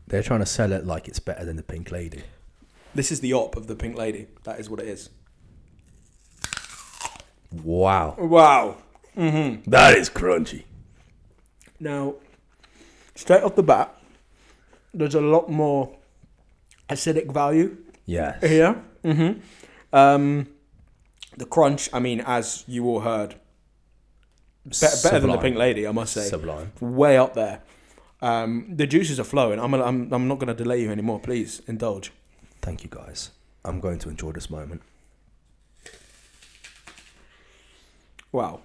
they're 0.07 0.23
trying 0.23 0.39
to 0.41 0.45
sell 0.45 0.71
it 0.73 0.85
like 0.85 1.07
it's 1.07 1.19
better 1.19 1.45
than 1.45 1.55
the 1.55 1.63
Pink 1.63 1.91
Lady. 1.91 2.23
This 2.93 3.11
is 3.11 3.21
the 3.21 3.33
op 3.33 3.55
of 3.55 3.67
the 3.67 3.75
Pink 3.75 3.97
Lady. 3.97 4.27
That 4.43 4.59
is 4.59 4.69
what 4.69 4.79
it 4.81 4.87
is. 4.87 5.09
Wow. 7.51 8.15
Wow. 8.17 8.77
Mm-hmm. 9.17 9.69
That 9.69 9.97
is 9.97 10.09
crunchy. 10.09 10.63
Now, 11.79 12.15
straight 13.15 13.43
off 13.43 13.55
the 13.55 13.63
bat, 13.63 13.95
there's 14.93 15.15
a 15.15 15.21
lot 15.21 15.49
more 15.49 15.97
acidic 16.89 17.31
value 17.33 17.77
Yes. 18.05 18.41
here. 18.41 18.81
Mm-hmm. 19.03 19.39
Um, 19.93 20.47
the 21.37 21.45
crunch, 21.45 21.89
I 21.93 21.99
mean, 21.99 22.21
as 22.21 22.63
you 22.67 22.85
all 22.85 23.01
heard, 23.01 23.35
be- 24.67 24.75
better 24.79 25.19
than 25.19 25.31
the 25.31 25.37
Pink 25.37 25.57
Lady, 25.57 25.87
I 25.87 25.91
must 25.91 26.13
say. 26.13 26.27
Sublime. 26.27 26.71
Way 26.79 27.17
up 27.17 27.33
there. 27.33 27.61
Um, 28.21 28.67
the 28.69 28.85
juices 28.85 29.19
are 29.19 29.23
flowing. 29.23 29.59
I'm, 29.59 29.73
I'm, 29.73 30.13
I'm 30.13 30.27
not 30.27 30.37
going 30.39 30.47
to 30.47 30.53
delay 30.53 30.81
you 30.81 30.91
anymore. 30.91 31.19
Please 31.19 31.61
indulge. 31.67 32.11
Thank 32.61 32.83
you 32.83 32.89
guys. 32.89 33.31
I'm 33.65 33.79
going 33.79 33.99
to 33.99 34.09
enjoy 34.09 34.31
this 34.31 34.49
moment. 34.49 34.81
Wow. 38.31 38.61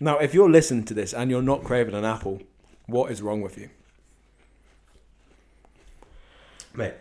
Now, 0.00 0.18
if 0.18 0.34
you're 0.34 0.50
listening 0.50 0.84
to 0.86 0.94
this 0.94 1.12
and 1.12 1.30
you're 1.30 1.42
not 1.42 1.62
craving 1.62 1.94
an 1.94 2.04
apple, 2.04 2.42
what 2.86 3.10
is 3.10 3.22
wrong 3.22 3.42
with 3.42 3.56
you? 3.58 3.70
Mate, 6.74 6.94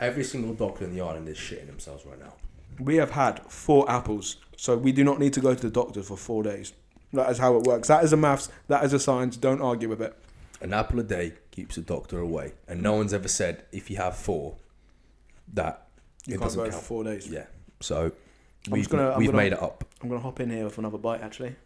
every 0.00 0.24
single 0.24 0.54
doctor 0.54 0.84
in 0.84 0.94
the 0.94 1.00
island 1.00 1.28
is 1.28 1.36
shitting 1.36 1.66
themselves 1.66 2.04
right 2.06 2.18
now. 2.18 2.34
We 2.78 2.96
have 2.96 3.10
had 3.10 3.40
four 3.50 3.90
apples, 3.90 4.36
so 4.56 4.76
we 4.76 4.92
do 4.92 5.02
not 5.04 5.18
need 5.18 5.32
to 5.34 5.40
go 5.40 5.54
to 5.54 5.60
the 5.60 5.70
doctor 5.70 6.02
for 6.02 6.16
four 6.16 6.42
days. 6.42 6.72
That 7.12 7.30
is 7.30 7.38
how 7.38 7.56
it 7.56 7.64
works. 7.64 7.88
That 7.88 8.04
is 8.04 8.12
a 8.12 8.16
maths. 8.16 8.48
That 8.68 8.84
is 8.84 8.92
a 8.92 8.98
science. 9.00 9.36
Don't 9.36 9.60
argue 9.62 9.88
with 9.88 10.00
it. 10.02 10.14
An 10.60 10.72
apple 10.74 11.00
a 11.00 11.02
day 11.02 11.32
keeps 11.50 11.76
the 11.76 11.80
doctor 11.82 12.18
away. 12.18 12.52
And 12.68 12.82
no 12.82 12.94
one's 12.94 13.14
ever 13.14 13.28
said 13.28 13.64
if 13.72 13.90
you 13.90 13.96
have 13.96 14.16
four 14.16 14.56
that 15.54 15.86
You 16.26 16.34
it 16.34 16.38
can't 16.38 16.42
doesn't 16.42 16.58
go 16.64 16.70
count. 16.70 16.82
for 16.82 16.86
four 16.86 17.04
days. 17.04 17.26
Yeah. 17.28 17.46
So 17.80 18.12
we've, 18.70 18.88
gonna- 18.88 19.10
I'm 19.12 19.18
we've 19.18 19.28
gonna- 19.28 19.38
made 19.38 19.52
it 19.54 19.62
up. 19.62 19.84
I'm 20.02 20.08
gonna 20.08 20.20
hop 20.20 20.38
in 20.40 20.50
here 20.50 20.64
with 20.64 20.78
another 20.78 20.98
bite. 20.98 21.20
Actually, 21.22 21.56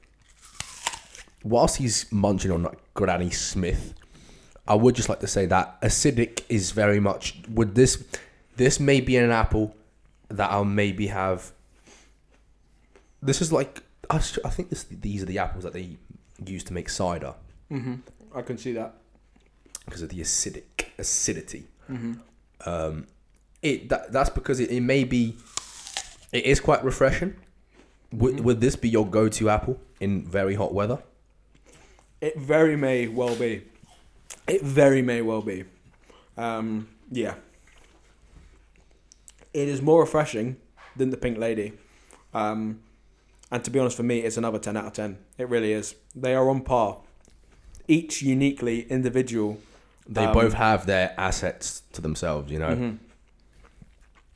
Whilst 1.44 1.76
he's 1.78 2.10
munching 2.12 2.52
on 2.52 2.62
like 2.62 2.78
Granny 2.94 3.30
Smith, 3.30 3.94
I 4.66 4.74
would 4.74 4.94
just 4.94 5.08
like 5.08 5.20
to 5.20 5.26
say 5.26 5.46
that 5.46 5.80
acidic 5.82 6.42
is 6.48 6.70
very 6.70 7.00
much 7.00 7.36
would 7.48 7.74
this 7.74 8.02
this 8.56 8.78
may 8.78 9.00
be 9.00 9.16
an 9.16 9.30
apple 9.30 9.74
that 10.28 10.50
I'll 10.50 10.64
maybe 10.64 11.08
have. 11.08 11.52
This 13.20 13.40
is 13.40 13.52
like 13.52 13.82
I 14.10 14.18
think 14.18 14.70
this 14.70 14.84
these 14.84 15.22
are 15.22 15.26
the 15.26 15.38
apples 15.38 15.64
that 15.64 15.72
they 15.72 15.96
use 16.44 16.64
to 16.64 16.72
make 16.72 16.88
cider 16.88 17.34
mm-hmm. 17.70 17.94
I 18.34 18.42
can 18.42 18.58
see 18.58 18.72
that. 18.72 18.94
because 19.84 20.02
of 20.02 20.08
the 20.10 20.20
acidic 20.20 20.86
acidity. 20.98 21.64
Mm-hmm. 21.90 22.12
Um, 22.66 23.06
it 23.62 23.88
that, 23.88 24.12
that's 24.12 24.30
because 24.30 24.60
it, 24.60 24.70
it 24.70 24.80
may 24.80 25.04
be 25.04 25.36
it 26.32 26.44
is 26.44 26.60
quite 26.60 26.84
refreshing. 26.84 27.34
Would, 28.12 28.36
Mhm. 28.36 28.40
would 28.42 28.60
this 28.60 28.76
be 28.76 28.88
your 28.90 29.06
go-to 29.06 29.48
apple 29.48 29.80
in 29.98 30.22
very 30.24 30.54
hot 30.54 30.74
weather? 30.74 30.98
It 32.20 32.36
very 32.38 32.76
may 32.76 33.08
well 33.08 33.34
be. 33.34 33.62
It 34.46 34.62
very 34.62 35.02
may 35.02 35.22
well 35.22 35.42
be. 35.42 35.64
Um, 36.36 36.88
yeah. 37.10 37.34
It 39.54 39.68
is 39.68 39.82
more 39.82 40.00
refreshing 40.00 40.56
than 40.96 41.10
the 41.10 41.16
Pink 41.16 41.38
Lady. 41.38 41.72
Um, 42.34 42.80
and 43.50 43.62
to 43.64 43.70
be 43.70 43.78
honest, 43.78 43.96
for 43.96 44.02
me, 44.02 44.20
it's 44.20 44.36
another 44.36 44.58
10 44.58 44.76
out 44.76 44.86
of 44.86 44.92
10. 44.94 45.18
It 45.38 45.48
really 45.48 45.72
is. 45.72 45.94
They 46.14 46.34
are 46.34 46.48
on 46.48 46.62
par. 46.62 46.98
Each 47.86 48.22
uniquely 48.22 48.82
individual. 48.90 49.58
They 50.08 50.24
Um, 50.24 50.32
both 50.32 50.54
have 50.54 50.86
their 50.86 51.14
assets 51.18 51.82
to 51.92 52.00
themselves, 52.00 52.50
you 52.50 52.58
know. 52.58 52.70
Mhm. 52.74 52.98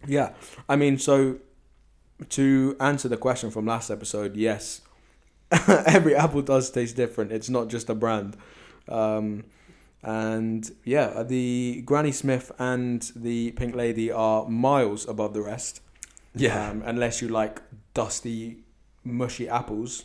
Yeah. 0.07 0.35
I 0.69 0.77
mean, 0.77 0.99
so 0.99 1.37
to 2.31 2.77
answer 2.79 3.09
the 3.09 3.17
question 3.17 3.51
from 3.51 3.67
last 3.67 3.91
episode, 3.91 4.37
yes. 4.37 4.83
Every 5.87 6.15
apple 6.15 6.43
does 6.43 6.71
taste 6.71 6.97
different. 6.97 7.33
It's 7.33 7.49
not 7.49 7.69
just 7.69 7.89
a 7.89 7.95
brand. 7.95 8.37
Um, 8.89 9.45
and 10.03 10.71
yeah, 10.85 11.23
the 11.23 11.83
Granny 11.85 12.13
Smith 12.13 12.53
and 12.59 13.11
the 13.17 13.53
Pink 13.53 13.75
Lady 13.75 14.11
are 14.11 14.49
miles 14.49 15.09
above 15.09 15.35
the 15.35 15.43
rest. 15.43 15.81
Um, 16.71 16.83
unless 16.85 17.23
you 17.23 17.29
like 17.29 17.63
dusty, 17.95 18.59
mushy 19.05 19.49
apples, 19.49 20.05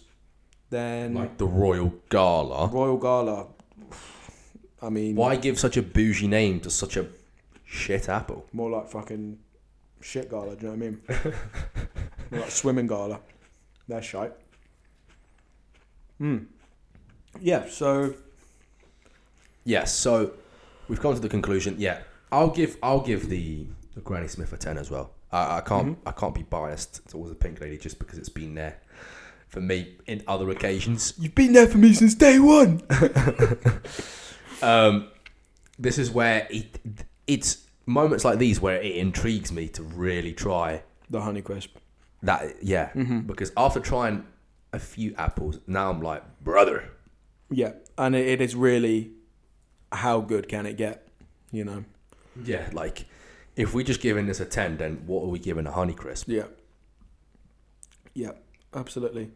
then 0.69 1.13
like 1.13 1.37
the 1.37 1.45
Royal 1.45 1.93
Gala. 2.09 2.67
Royal 2.67 2.97
Gala. 2.97 3.47
I 4.81 4.89
mean, 4.89 5.15
Why 5.15 5.35
give 5.35 5.59
such 5.59 5.77
a 5.77 5.81
bougie 5.81 6.27
name 6.27 6.59
to 6.61 6.69
such 6.69 6.97
a 6.97 7.05
shit 7.65 8.09
apple? 8.09 8.47
More 8.51 8.71
like 8.71 8.89
fucking 8.89 9.37
shit 9.99 10.29
gala, 10.29 10.55
do 10.55 10.67
you 10.67 10.75
know 10.75 10.77
what 10.77 10.85
I 10.85 10.89
mean? 10.89 11.01
More 12.31 12.41
like 12.41 12.51
swimming 12.51 12.87
gala. 12.87 13.19
They're 13.87 14.01
shite. 14.01 14.33
Hmm. 16.17 16.37
Yeah, 17.39 17.67
so 17.69 18.13
Yes, 19.63 19.93
so 19.95 20.33
we've 20.87 20.99
come 21.01 21.13
to 21.13 21.19
the 21.19 21.29
conclusion. 21.29 21.75
Yeah, 21.77 21.99
I'll 22.31 22.49
give 22.49 22.77
I'll 22.81 23.01
give 23.01 23.29
the, 23.29 23.67
the 23.95 24.01
Granny 24.01 24.27
Smith 24.27 24.51
a 24.53 24.57
ten 24.57 24.77
as 24.77 24.89
well. 24.91 25.11
I, 25.31 25.57
I 25.57 25.61
can't 25.61 25.97
I 26.05 26.11
can't 26.11 26.33
be 26.35 26.43
biased 26.43 27.07
towards 27.09 27.29
the 27.29 27.35
Pink 27.35 27.61
Lady 27.61 27.77
just 27.77 27.99
because 27.99 28.17
it's 28.17 28.29
been 28.29 28.55
there 28.55 28.77
for 29.47 29.61
me 29.61 29.97
in 30.07 30.23
other 30.27 30.49
occasions. 30.49 31.13
you've 31.19 31.35
been 31.35 31.53
there 31.53 31.67
for 31.67 31.77
me 31.77 31.93
since 31.93 32.15
day 32.15 32.39
one. 32.39 32.81
Um, 34.61 35.07
this 35.79 35.97
is 35.97 36.11
where 36.11 36.45
it 36.51 36.79
it's 37.25 37.65
moments 37.87 38.23
like 38.23 38.37
these 38.37 38.61
where 38.61 38.79
it 38.79 38.95
intrigues 38.95 39.51
me 39.51 39.67
to 39.69 39.81
really 39.81 40.33
try 40.33 40.83
The 41.09 41.19
Honeycrisp. 41.19 41.69
that. 42.21 42.61
Yeah, 42.63 42.89
Mm-hmm. 42.89 43.21
because 43.21 43.51
after 43.57 43.79
trying 43.79 44.23
a 44.71 44.77
few 44.79 45.15
apples, 45.17 45.59
now 45.65 45.89
I'm 45.89 46.01
like, 46.01 46.23
brother, 46.43 46.89
Yeah, 47.49 47.71
and 47.97 48.15
it, 48.15 48.27
it 48.27 48.41
is 48.41 48.55
really 48.55 49.13
how 49.91 50.21
good 50.21 50.47
can 50.47 50.65
it 50.65 50.77
get? 50.77 51.07
You 51.51 51.65
know. 51.65 51.83
yeah, 52.43 52.69
like 52.71 53.05
if 53.55 53.73
we're 53.73 53.85
just 53.85 54.01
giving 54.01 54.27
this 54.27 54.39
a 54.39 54.45
ten, 54.45 54.77
then 54.77 55.03
what 55.05 55.23
are 55.23 55.27
we 55.27 55.39
giving 55.39 55.67
a 55.67 55.71
Honeycrisp? 55.71 56.25
Yeah. 56.27 56.45
Yeah, 58.13 58.31
absolutely. 58.73 59.31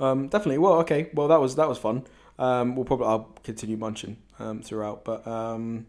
Um, 0.00 0.28
definitely. 0.28 0.58
Well, 0.58 0.74
okay. 0.80 1.10
Well, 1.14 1.28
that 1.28 1.40
was 1.40 1.56
that 1.56 1.68
was 1.68 1.78
fun. 1.78 2.04
Um, 2.38 2.76
we'll 2.76 2.84
probably 2.84 3.06
I'll 3.06 3.36
continue 3.42 3.76
munching 3.76 4.18
um, 4.38 4.62
throughout. 4.62 5.04
But 5.04 5.26
um, 5.26 5.86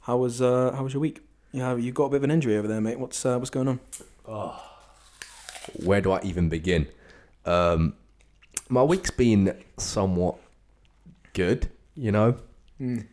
how 0.00 0.16
was 0.18 0.42
uh, 0.42 0.72
how 0.74 0.84
was 0.84 0.92
your 0.92 1.00
week? 1.00 1.20
Yeah, 1.52 1.76
you 1.76 1.92
got 1.92 2.04
a 2.04 2.08
bit 2.10 2.16
of 2.18 2.24
an 2.24 2.30
injury 2.30 2.56
over 2.56 2.68
there, 2.68 2.80
mate. 2.80 2.98
What's 2.98 3.24
uh, 3.24 3.38
what's 3.38 3.50
going 3.50 3.68
on? 3.68 3.80
where 5.84 6.00
do 6.00 6.12
I 6.12 6.20
even 6.22 6.48
begin? 6.48 6.86
Um, 7.44 7.94
my 8.68 8.82
week's 8.82 9.10
been 9.10 9.56
somewhat 9.76 10.36
good, 11.32 11.70
you 11.94 12.12
know. 12.12 12.36
Mm. 12.80 13.06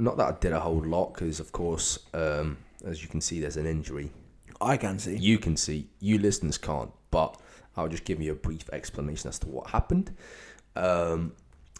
Not 0.00 0.16
that 0.16 0.26
I 0.26 0.32
did 0.40 0.52
a 0.52 0.60
whole 0.60 0.82
lot, 0.82 1.14
because 1.14 1.40
of 1.40 1.52
course, 1.52 1.98
um, 2.14 2.56
as 2.86 3.02
you 3.02 3.08
can 3.08 3.20
see, 3.20 3.40
there's 3.40 3.58
an 3.58 3.66
injury. 3.66 4.10
I 4.60 4.76
can 4.76 4.98
see. 4.98 5.16
You 5.16 5.38
can 5.38 5.56
see, 5.56 5.88
you 6.00 6.18
listeners 6.18 6.58
can't, 6.58 6.90
but 7.10 7.36
I'll 7.76 7.88
just 7.88 8.04
give 8.04 8.20
you 8.20 8.32
a 8.32 8.34
brief 8.34 8.68
explanation 8.72 9.28
as 9.28 9.38
to 9.40 9.48
what 9.48 9.70
happened. 9.70 10.14
Um, 10.74 11.32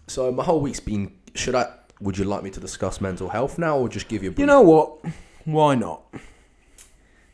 so 0.07 0.31
my 0.31 0.45
whole 0.45 0.61
week's 0.61 0.81
been. 0.81 1.13
Should 1.35 1.55
I? 1.55 1.73
Would 2.01 2.19
you 2.19 2.25
like 2.25 2.43
me 2.43 2.51
to 2.51 2.61
discuss 2.61 3.01
mental 3.01 3.29
health 3.29 3.59
now, 3.59 3.79
or 3.79 3.89
just 3.89 4.09
give 4.09 4.23
you 4.23 4.31
a 4.31 4.33
brief 4.33 4.41
You 4.41 4.47
know 4.47 4.63
what? 4.63 4.99
Why 5.45 5.75
not? 5.75 6.03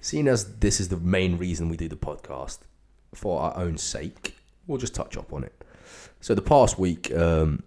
Seeing 0.01 0.29
as 0.29 0.59
this 0.59 0.79
is 0.81 0.88
the 0.88 0.96
main 0.96 1.37
reason 1.37 1.68
we 1.68 1.77
do 1.77 1.88
the 1.88 1.96
podcast 1.96 2.59
for 3.14 3.40
our 3.40 3.57
own 3.57 3.77
sake, 3.77 4.37
we'll 4.66 4.79
just 4.79 4.94
touch 4.94 5.16
up 5.16 5.33
on 5.33 5.42
it. 5.42 5.64
So 6.20 6.35
the 6.35 6.42
past 6.42 6.79
week, 6.79 7.12
um, 7.12 7.62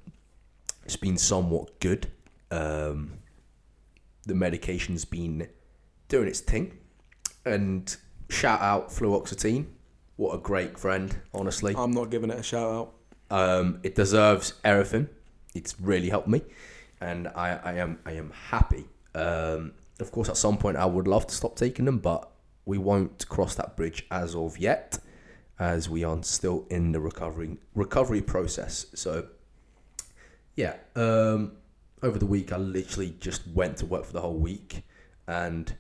it's 0.86 0.96
been 0.96 1.18
somewhat 1.18 1.80
good. 1.80 2.08
Um, 2.52 3.20
the 4.26 4.36
medication's 4.36 5.06
been 5.06 5.48
doing 6.08 6.28
its 6.28 6.40
thing, 6.40 6.78
and 7.46 7.96
shout 8.30 8.62
out 8.62 8.90
fluoxetine. 8.90 9.68
What 10.16 10.36
a 10.36 10.38
great 10.38 10.78
friend, 10.78 11.16
honestly. 11.34 11.74
I'm 11.78 11.92
not 11.92 12.10
giving 12.10 12.30
it 12.30 12.40
a 12.40 12.44
shout 12.44 12.74
out. 12.74 12.94
Um, 13.32 13.80
it 13.84 13.96
deserves 13.96 14.54
everything. 14.64 15.08
It's 15.56 15.80
really 15.80 16.10
helped 16.10 16.28
me, 16.28 16.42
and 17.00 17.28
I, 17.30 17.60
I 17.64 17.74
am 17.74 18.00
I 18.06 18.14
am 18.14 18.32
happy. 18.32 18.86
Um, 19.16 19.74
of 20.00 20.12
course, 20.12 20.30
at 20.30 20.38
some 20.38 20.58
point, 20.58 20.78
I 20.78 20.86
would 20.86 21.08
love 21.08 21.28
to 21.28 21.36
stop 21.36 21.56
taking 21.56 21.86
them, 21.86 22.00
but 22.00 22.30
we 22.66 22.78
won't 22.78 23.28
cross 23.28 23.56
that 23.56 23.76
bridge 23.76 24.06
as 24.12 24.36
of 24.36 24.58
yet, 24.58 25.00
as 25.58 25.90
we 25.90 26.04
are 26.04 26.22
still 26.24 26.66
in 26.70 26.92
the 26.92 27.00
recovery 27.00 27.58
recovery 27.76 28.22
process. 28.22 28.86
So, 28.94 29.28
yeah, 30.56 30.76
um, 30.96 31.54
over 32.02 32.18
the 32.18 32.26
week 32.26 32.52
I 32.52 32.58
literally 32.58 33.16
just 33.20 33.48
went 33.48 33.78
to 33.78 33.86
work 33.86 34.06
for 34.06 34.14
the 34.14 34.22
whole 34.22 34.38
week, 34.38 34.84
and 35.28 35.74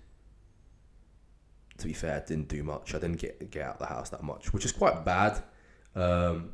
to 1.77 1.87
be 1.87 1.93
fair, 1.93 2.17
I 2.17 2.27
didn't 2.27 2.47
do 2.47 2.63
much. 2.63 2.93
I 2.93 2.99
didn't 2.99 3.19
get 3.19 3.51
get 3.51 3.63
out 3.63 3.73
of 3.73 3.79
the 3.79 3.85
house 3.93 4.09
that 4.09 4.23
much, 4.23 4.53
which 4.53 4.65
is 4.65 4.71
quite 4.71 5.05
bad. 5.05 5.41
Um, 5.95 6.51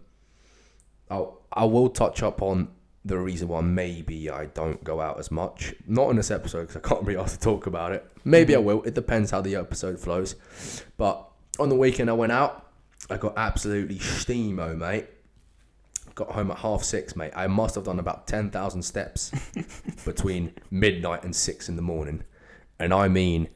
I'll, 1.09 1.41
I 1.51 1.65
will 1.65 1.89
touch 1.89 2.23
up 2.23 2.41
on 2.41 2.69
the 3.03 3.17
reason 3.17 3.47
why 3.47 3.61
maybe 3.61 4.29
I 4.29 4.47
don't 4.47 4.83
go 4.83 4.99
out 4.99 5.19
as 5.19 5.29
much. 5.29 5.75
Not 5.87 6.09
in 6.09 6.15
this 6.15 6.31
episode 6.31 6.67
because 6.67 6.77
I 6.77 6.87
can't 6.87 7.05
be 7.05 7.15
asked 7.15 7.35
to 7.35 7.39
talk 7.39 7.67
about 7.67 7.91
it. 7.91 8.05
Maybe 8.23 8.55
I 8.55 8.59
will. 8.59 8.81
It 8.83 8.95
depends 8.95 9.29
how 9.31 9.41
the 9.41 9.55
episode 9.55 9.99
flows. 9.99 10.35
But 10.97 11.27
on 11.59 11.69
the 11.69 11.75
weekend 11.75 12.09
I 12.09 12.13
went 12.13 12.31
out. 12.31 12.63
I 13.07 13.17
got 13.17 13.37
absolutely 13.37 13.99
steamo, 13.99 14.75
mate. 14.75 15.05
Got 16.15 16.31
home 16.31 16.51
at 16.51 16.57
half 16.57 16.83
six, 16.83 17.15
mate. 17.15 17.33
I 17.35 17.47
must 17.47 17.75
have 17.75 17.83
done 17.83 17.99
about 17.99 18.25
10,000 18.27 18.81
steps 18.81 19.31
between 20.05 20.53
midnight 20.71 21.23
and 21.23 21.35
six 21.35 21.69
in 21.69 21.75
the 21.75 21.81
morning. 21.81 22.23
And 22.79 22.93
I 22.93 23.07
mean, 23.07 23.49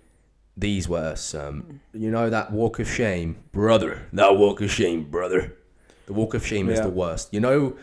these 0.58 0.90
were 0.90 1.16
some, 1.16 1.80
you 1.94 2.12
know, 2.12 2.30
that 2.30 2.52
walk 2.52 2.80
of 2.80 2.88
shame, 2.90 3.38
brother. 3.52 4.08
That 4.14 4.38
walk 4.38 4.62
of 4.62 4.70
shame, 4.70 5.10
brother. 5.10 5.58
The 6.06 6.14
walk 6.14 6.34
of 6.34 6.46
shame 6.46 6.70
is 6.70 6.82
the 6.82 6.90
worst. 6.90 7.34
You 7.34 7.40
know, 7.40 7.78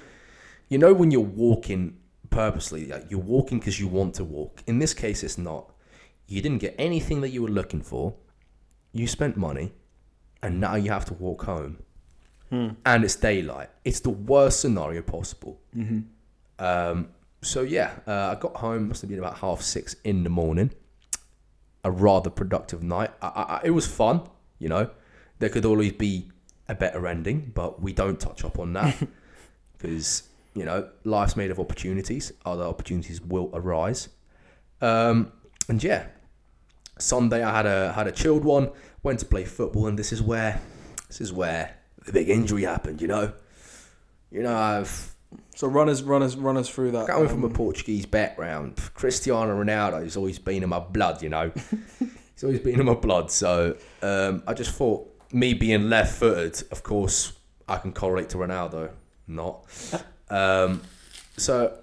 you 0.69 0.79
know 0.79 0.93
when 0.93 1.11
you're 1.11 1.21
walking 1.21 1.97
purposely, 2.29 2.87
like 2.87 3.07
you're 3.09 3.21
walking 3.21 3.59
because 3.59 3.81
you 3.81 3.89
want 3.89 4.15
to 4.17 4.25
walk. 4.25 4.63
In 4.67 4.79
this 4.79 4.93
case, 4.93 5.23
it's 5.23 5.39
not. 5.39 5.73
You 6.27 6.43
didn't 6.43 6.59
get 6.59 6.75
anything 6.77 7.21
that 7.21 7.31
you 7.31 7.43
were 7.43 7.49
looking 7.49 7.83
for. 7.83 8.15
You 8.93 9.07
spent 9.07 9.37
money, 9.37 9.73
and 10.43 10.61
now 10.61 10.75
you 10.75 10.91
have 10.91 11.05
to 11.07 11.15
walk 11.15 11.45
home, 11.45 11.79
and 12.51 13.05
it's 13.05 13.17
daylight. 13.17 13.71
It's 13.85 14.01
the 14.01 14.11
worst 14.11 14.61
scenario 14.61 15.03
possible. 15.03 15.61
Um, 16.59 17.09
so 17.43 17.63
yeah, 17.63 17.93
uh, 18.07 18.35
I 18.37 18.41
got 18.41 18.57
home. 18.57 18.89
Must 18.89 19.03
have 19.03 19.11
been 19.11 19.19
about 19.19 19.39
half 19.39 19.61
six 19.63 19.95
in 20.05 20.23
the 20.25 20.31
morning. 20.31 20.71
A 21.85 21.91
rather 21.91 22.31
productive 22.31 22.83
night. 22.83 23.11
I, 23.23 23.27
I, 23.29 23.43
I- 23.43 23.61
it 23.65 23.71
was 23.71 23.87
fun. 23.87 24.23
You 24.59 24.69
know, 24.69 24.91
there 25.39 25.49
could 25.51 25.65
always 25.65 25.93
be 25.93 26.31
a 26.69 26.75
better 26.75 27.07
ending, 27.07 27.53
but 27.55 27.81
we 27.81 27.93
don't 27.93 28.19
touch 28.19 28.45
up 28.45 28.59
on 28.59 28.73
that 28.73 28.97
because 29.79 30.25
you 30.55 30.65
know 30.65 30.89
life's 31.05 31.37
made 31.37 31.51
of 31.51 31.61
opportunities. 31.61 32.33
Other 32.45 32.65
opportunities 32.65 33.21
will 33.21 33.51
arise. 33.55 34.09
Um, 34.81 35.31
and 35.69 35.83
yeah, 35.85 36.07
Sunday 36.99 37.43
I 37.43 37.55
had 37.57 37.67
a 37.67 37.93
had 37.93 38.07
a 38.07 38.13
chilled 38.13 38.45
one. 38.45 38.71
Went 39.03 39.21
to 39.21 39.27
play 39.27 39.45
football, 39.45 39.87
and 39.87 39.99
this 39.99 40.13
is 40.13 40.23
where 40.23 40.61
this 41.09 41.21
is 41.21 41.33
where 41.33 41.77
the 42.07 42.13
big 42.13 42.29
injury 42.29 42.63
happened. 42.63 43.03
You 43.03 43.09
know, 43.09 43.33
you 44.31 44.43
know 44.43 44.57
I've 44.57 45.15
So 45.55 45.69
run 45.69 45.89
us, 45.89 46.03
run 46.03 46.23
us, 46.23 46.35
run 46.37 46.57
us 46.57 46.69
through 46.69 46.93
that. 46.93 47.07
Coming 47.07 47.29
from 47.29 47.43
a 47.45 47.49
um, 47.49 47.53
Portuguese 47.53 48.07
background, 48.07 48.81
Cristiano 48.95 49.63
Ronaldo 49.63 50.03
has 50.03 50.17
always 50.17 50.39
been 50.39 50.63
in 50.63 50.69
my 50.69 50.79
blood, 50.79 51.23
you 51.23 51.29
know. 51.29 51.53
He's 51.99 52.45
always 52.45 52.61
been 52.61 52.81
in 52.81 52.87
my 52.87 52.95
blood. 52.95 53.31
So 53.31 53.77
um, 54.03 54.43
I 54.47 54.55
just 54.55 54.73
thought, 54.73 55.13
me 55.33 55.55
being 55.55 55.89
left 55.89 56.17
footed, 56.17 56.63
of 56.71 56.83
course, 56.83 57.33
I 57.69 57.79
can 57.79 57.93
correlate 57.93 58.29
to 58.31 58.39
Ronaldo. 58.39 58.91
Not. 59.27 59.65
Um, 60.31 60.83
so 61.37 61.77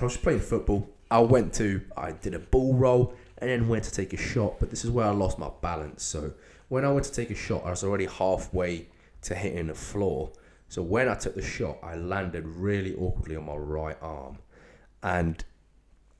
I 0.00 0.04
was 0.04 0.16
playing 0.16 0.40
football. 0.40 0.88
I 1.10 1.20
went 1.20 1.54
to, 1.54 1.80
I 1.96 2.12
did 2.12 2.34
a 2.34 2.38
ball 2.38 2.74
roll 2.74 3.14
and 3.38 3.50
then 3.50 3.68
went 3.68 3.84
to 3.84 3.90
take 3.90 4.12
a 4.12 4.16
shot, 4.16 4.60
but 4.60 4.70
this 4.70 4.84
is 4.84 4.90
where 4.90 5.06
I 5.06 5.10
lost 5.10 5.38
my 5.38 5.50
balance. 5.62 6.02
So 6.02 6.32
when 6.68 6.84
I 6.84 6.92
went 6.92 7.06
to 7.06 7.12
take 7.12 7.30
a 7.30 7.34
shot, 7.34 7.64
I 7.64 7.70
was 7.70 7.82
already 7.82 8.06
halfway 8.06 8.86
to 9.22 9.34
hitting 9.34 9.68
the 9.68 9.74
floor. 9.74 10.32
So 10.68 10.82
when 10.82 11.08
I 11.08 11.14
took 11.14 11.34
the 11.34 11.42
shot, 11.42 11.78
I 11.82 11.96
landed 11.96 12.46
really 12.46 12.94
awkwardly 12.94 13.36
on 13.36 13.46
my 13.46 13.54
right 13.54 13.96
arm. 14.02 14.38
And 15.02 15.42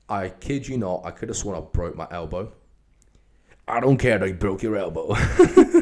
I 0.07 0.29
kid 0.29 0.67
you 0.67 0.77
not, 0.77 1.01
I 1.05 1.11
could 1.11 1.29
have 1.29 1.37
sworn 1.37 1.57
I 1.57 1.61
broke 1.61 1.95
my 1.95 2.07
elbow. 2.09 2.51
I 3.67 3.79
don't 3.79 3.97
care 3.97 4.17
that 4.17 4.27
you 4.27 4.33
broke 4.33 4.63
your 4.63 4.75
elbow. 4.77 5.15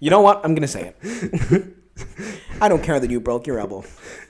You 0.00 0.10
know 0.10 0.20
what? 0.20 0.44
I'm 0.44 0.54
gonna 0.54 0.68
say 0.68 0.94
it. 1.00 1.74
I 2.60 2.68
don't 2.68 2.82
care 2.82 3.00
that 3.00 3.10
you 3.10 3.20
broke 3.20 3.46
your 3.46 3.58
elbow. 3.58 3.84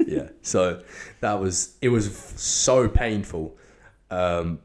yeah. 0.07 0.29
So 0.43 0.83
that 1.21 1.35
was 1.41 1.77
it 1.81 1.89
was 1.89 2.17
so 2.17 2.89
painful. 2.89 3.57
Um, 4.11 4.61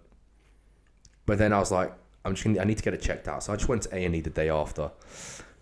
but 1.26 1.38
then 1.38 1.52
I 1.54 1.60
was 1.60 1.72
like, 1.72 1.94
I'm 2.24 2.34
just 2.34 2.46
gonna, 2.46 2.62
I 2.62 2.64
need 2.64 2.78
to 2.78 2.84
get 2.84 2.94
it 2.94 3.02
checked 3.02 3.28
out. 3.28 3.44
So 3.44 3.54
I 3.54 3.58
just 3.58 3.68
went 3.68 3.84
to 3.84 3.96
A 3.96 4.06
and 4.06 4.16
E 4.16 4.22
the 4.22 4.30
day 4.30 4.50
after. 4.50 4.92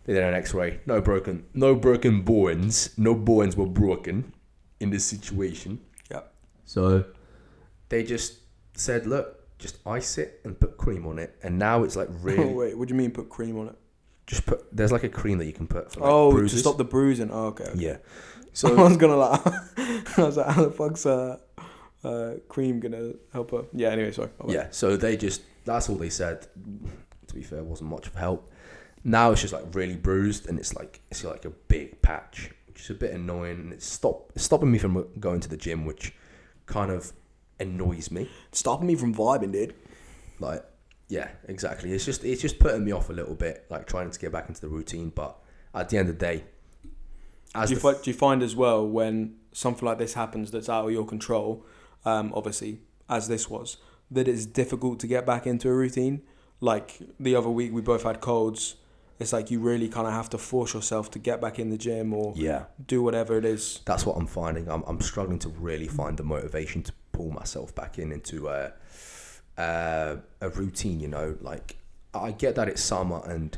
They 0.05 0.13
did 0.13 0.23
an 0.23 0.33
X-ray. 0.33 0.79
No 0.85 0.99
broken, 1.01 1.45
no 1.53 1.75
broken 1.75 2.21
bones. 2.21 2.97
No 2.97 3.13
bones 3.13 3.55
were 3.55 3.67
broken 3.67 4.33
in 4.79 4.89
this 4.89 5.05
situation. 5.05 5.79
Yeah. 6.09 6.21
So 6.65 7.05
they 7.89 8.03
just 8.03 8.39
said, 8.73 9.05
look, 9.05 9.57
just 9.59 9.77
ice 9.85 10.17
it 10.17 10.41
and 10.43 10.59
put 10.59 10.77
cream 10.77 11.05
on 11.05 11.19
it. 11.19 11.37
And 11.43 11.59
now 11.59 11.83
it's 11.83 11.95
like 11.95 12.07
really 12.21 12.45
Wait, 12.45 12.77
what 12.77 12.87
do 12.87 12.93
you 12.93 12.97
mean 12.97 13.11
put 13.11 13.29
cream 13.29 13.57
on 13.59 13.67
it? 13.67 13.75
just 14.31 14.45
put. 14.45 14.65
There's 14.75 14.91
like 14.91 15.03
a 15.03 15.09
cream 15.09 15.37
that 15.39 15.45
you 15.45 15.53
can 15.53 15.67
put 15.67 15.91
for 15.91 15.99
like 15.99 16.09
oh, 16.09 16.31
bruises. 16.31 16.59
to 16.59 16.59
stop 16.59 16.77
the 16.77 16.85
bruising. 16.85 17.29
Oh, 17.31 17.47
okay. 17.47 17.65
okay. 17.65 17.79
Yeah. 17.79 17.97
So 18.53 18.67
I 18.77 18.83
was 18.83 18.97
gonna 18.97 19.15
like, 19.15 19.39
I 20.17 20.23
was 20.23 20.35
like, 20.35 20.47
how 20.53 20.65
the 20.65 20.71
fuck's 20.71 21.05
uh, 21.05 21.37
uh, 22.03 22.31
cream 22.49 22.81
gonna 22.81 23.13
help 23.31 23.51
her? 23.51 23.63
Yeah. 23.71 23.91
Anyway, 23.91 24.11
sorry. 24.11 24.27
Oh, 24.41 24.51
Yeah, 24.51 24.67
so 24.71 24.97
they 24.97 25.15
just 25.15 25.41
that's 25.63 25.87
all 25.87 25.95
they 25.95 26.09
said. 26.09 26.45
To 27.27 27.33
be 27.33 27.43
fair, 27.43 27.63
wasn't 27.63 27.91
much 27.91 28.07
of 28.07 28.15
help. 28.15 28.51
Now 29.03 29.31
it's 29.31 29.41
just 29.41 29.53
like 29.53 29.65
really 29.73 29.95
bruised 29.95 30.47
and 30.47 30.59
it's 30.59 30.75
like 30.75 31.01
it's 31.09 31.23
like 31.23 31.45
a 31.45 31.49
big 31.49 32.01
patch, 32.01 32.51
which 32.67 32.81
is 32.81 32.89
a 32.89 32.93
bit 32.93 33.11
annoying 33.11 33.59
and 33.59 33.73
it's 33.73 33.85
stop 33.85 34.31
it's 34.35 34.43
stopping 34.43 34.71
me 34.71 34.77
from 34.77 35.07
going 35.19 35.39
to 35.39 35.49
the 35.49 35.57
gym, 35.57 35.85
which 35.85 36.13
kind 36.65 36.91
of 36.91 37.11
annoys 37.59 38.11
me. 38.11 38.29
Stopping 38.51 38.87
me 38.87 38.95
from 38.95 39.13
vibing, 39.13 39.51
dude. 39.51 39.73
Like 40.39 40.63
yeah, 41.07 41.29
exactly. 41.47 41.91
It's 41.91 42.05
just 42.05 42.23
it's 42.23 42.41
just 42.41 42.59
putting 42.59 42.85
me 42.85 42.91
off 42.91 43.09
a 43.09 43.13
little 43.13 43.35
bit, 43.35 43.65
like 43.69 43.87
trying 43.87 44.09
to 44.09 44.19
get 44.19 44.31
back 44.31 44.47
into 44.47 44.61
the 44.61 44.69
routine. 44.69 45.09
But 45.09 45.37
at 45.73 45.89
the 45.89 45.97
end 45.97 46.09
of 46.09 46.17
the 46.17 46.25
day, 46.25 46.43
as 47.53 47.69
Do 47.69 47.75
you, 47.75 47.81
the 47.81 47.93
fi- 47.93 48.01
do 48.01 48.11
you 48.11 48.17
find 48.17 48.41
as 48.41 48.55
well 48.55 48.87
when 48.87 49.35
something 49.51 49.85
like 49.85 49.97
this 49.97 50.13
happens 50.13 50.51
that's 50.51 50.69
out 50.69 50.85
of 50.85 50.91
your 50.91 51.05
control, 51.05 51.65
um, 52.05 52.31
obviously, 52.33 52.79
as 53.09 53.27
this 53.27 53.49
was, 53.49 53.77
that 54.09 54.27
it's 54.27 54.45
difficult 54.45 54.99
to 55.01 55.07
get 55.07 55.25
back 55.25 55.45
into 55.45 55.67
a 55.69 55.73
routine? 55.73 56.21
Like 56.61 56.99
the 57.19 57.35
other 57.35 57.49
week, 57.49 57.73
we 57.73 57.81
both 57.81 58.03
had 58.03 58.21
colds. 58.21 58.75
It's 59.19 59.33
like 59.33 59.51
you 59.51 59.59
really 59.59 59.87
kind 59.87 60.07
of 60.07 60.13
have 60.13 60.29
to 60.31 60.37
force 60.39 60.73
yourself 60.73 61.11
to 61.11 61.19
get 61.19 61.39
back 61.39 61.59
in 61.59 61.69
the 61.69 61.77
gym 61.77 62.11
or 62.13 62.33
yeah, 62.35 62.65
do 62.87 63.03
whatever 63.03 63.37
it 63.37 63.45
is. 63.45 63.79
that's 63.85 64.05
what 64.05 64.17
I'm 64.17 64.25
finding. 64.25 64.67
I'm, 64.67 64.83
I'm 64.87 64.99
struggling 65.01 65.37
to 65.39 65.49
really 65.49 65.87
find 65.87 66.17
the 66.17 66.23
motivation 66.23 66.81
to 66.83 66.91
pull 67.11 67.29
myself 67.31 67.75
back 67.75 67.99
in 67.99 68.11
into 68.11 68.47
a, 68.47 68.73
a, 69.57 70.17
a 70.41 70.49
routine, 70.49 70.99
you 70.99 71.07
know. 71.07 71.35
Like, 71.39 71.77
I 72.15 72.31
get 72.31 72.55
that 72.55 72.67
it's 72.67 72.81
summer 72.81 73.21
and 73.25 73.57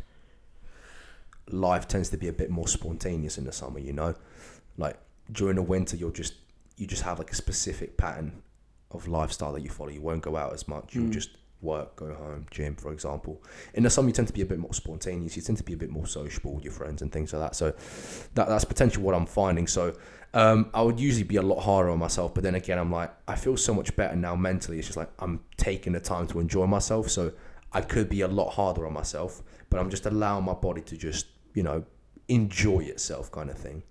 life 1.50 1.88
tends 1.88 2.10
to 2.10 2.18
be 2.18 2.28
a 2.28 2.34
bit 2.34 2.50
more 2.50 2.68
spontaneous 2.68 3.38
in 3.38 3.46
the 3.46 3.52
summer, 3.52 3.80
you 3.80 3.94
know. 3.94 4.16
Like, 4.78 4.98
during 5.32 5.56
the 5.56 5.62
winter, 5.62 5.96
you'll 5.96 6.12
just, 6.12 6.34
you 6.78 6.88
just 6.88 7.04
have 7.04 7.20
like 7.20 7.32
a 7.32 7.36
specific 7.36 7.98
pattern 7.98 8.42
of 8.92 9.08
lifestyle 9.08 9.54
that 9.54 9.62
you 9.62 9.70
follow. 9.70 9.90
You 9.90 10.02
won't 10.02 10.22
go 10.24 10.36
out 10.36 10.54
as 10.54 10.68
much. 10.68 10.94
You'll 10.94 11.06
Mm. 11.06 11.12
just 11.14 11.30
work, 11.64 11.96
go 11.96 12.14
home, 12.14 12.46
gym, 12.52 12.76
for 12.76 12.92
example. 12.92 13.42
In 13.74 13.84
the 13.84 13.90
summer, 13.90 14.10
you 14.10 14.14
tend 14.14 14.28
to 14.28 14.34
be 14.34 14.42
a 14.42 14.46
bit 14.46 14.60
more 14.60 14.74
spontaneous. 14.74 15.36
You 15.36 15.42
tend 15.42 15.58
to 15.58 15.64
be 15.64 15.74
a 15.74 15.78
bit 15.78 15.90
more 15.90 16.06
sociable 16.06 16.56
with 16.56 16.64
your 16.64 16.74
friends 16.74 17.02
and 17.02 17.12
things 17.12 17.34
like 17.34 17.42
that. 17.42 17.56
So 17.56 17.72
that 18.36 18.48
that's 18.48 18.66
potentially 18.66 19.04
what 19.04 19.16
I'm 19.16 19.26
finding. 19.26 19.68
So 19.68 19.96
um, 20.34 20.70
I 20.74 20.82
would 20.82 21.00
usually 21.00 21.24
be 21.24 21.38
a 21.38 21.42
lot 21.42 21.62
harder 21.62 21.90
on 21.90 22.00
myself, 22.00 22.34
but 22.34 22.44
then 22.44 22.56
again, 22.56 22.78
I'm 22.80 22.92
like, 22.92 23.12
I 23.28 23.36
feel 23.36 23.56
so 23.58 23.74
much 23.74 23.96
better 23.96 24.16
now 24.16 24.36
mentally. 24.36 24.78
It's 24.80 24.88
just 24.88 24.98
like 24.98 25.10
I'm 25.20 25.40
taking 25.58 25.94
the 25.94 26.00
time 26.00 26.28
to 26.28 26.40
enjoy 26.40 26.66
myself. 26.66 27.10
So 27.10 27.32
I 27.72 27.82
could 27.82 28.10
be 28.10 28.22
a 28.22 28.28
lot 28.28 28.52
harder 28.52 28.86
on 28.86 28.94
myself, 28.94 29.42
but 29.70 29.80
I'm 29.80 29.90
just 29.90 30.06
allowing 30.06 30.46
my 30.46 30.54
body 30.54 30.82
to 30.82 30.98
just, 30.98 31.28
you 31.54 31.64
know, 31.64 31.86
enjoy 32.28 32.80
itself, 32.80 33.32
kind 33.32 33.50
of 33.50 33.58
thing. 33.58 33.84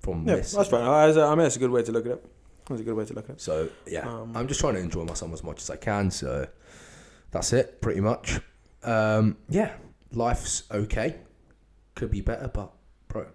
From 0.00 0.26
Yeah, 0.26 0.36
this, 0.36 0.52
that's. 0.52 0.72
I 0.72 1.10
I 1.10 1.30
mean, 1.30 1.38
that's 1.38 1.56
a 1.56 1.60
good 1.60 1.70
way 1.70 1.82
to 1.82 1.92
look 1.92 2.06
at 2.06 2.12
it. 2.12 2.26
That's 2.68 2.80
a 2.80 2.84
good 2.84 2.94
way 2.94 3.04
to 3.04 3.14
look 3.14 3.28
at 3.28 3.36
it. 3.36 3.40
So 3.40 3.68
yeah, 3.86 4.08
Um, 4.08 4.36
I'm 4.36 4.48
just 4.48 4.60
trying 4.60 4.74
to 4.74 4.80
enjoy 4.80 5.04
myself 5.04 5.32
as 5.32 5.42
much 5.42 5.60
as 5.62 5.70
I 5.70 5.76
can. 5.76 6.10
So 6.10 6.46
that's 7.32 7.52
it, 7.52 7.80
pretty 7.80 8.00
much. 8.00 8.40
Um, 8.84 9.36
yeah, 9.48 9.72
life's 10.12 10.62
okay. 10.70 11.16
Could 11.94 12.10
be 12.10 12.20
better, 12.20 12.48
but 12.48 12.72
bro, 13.08 13.26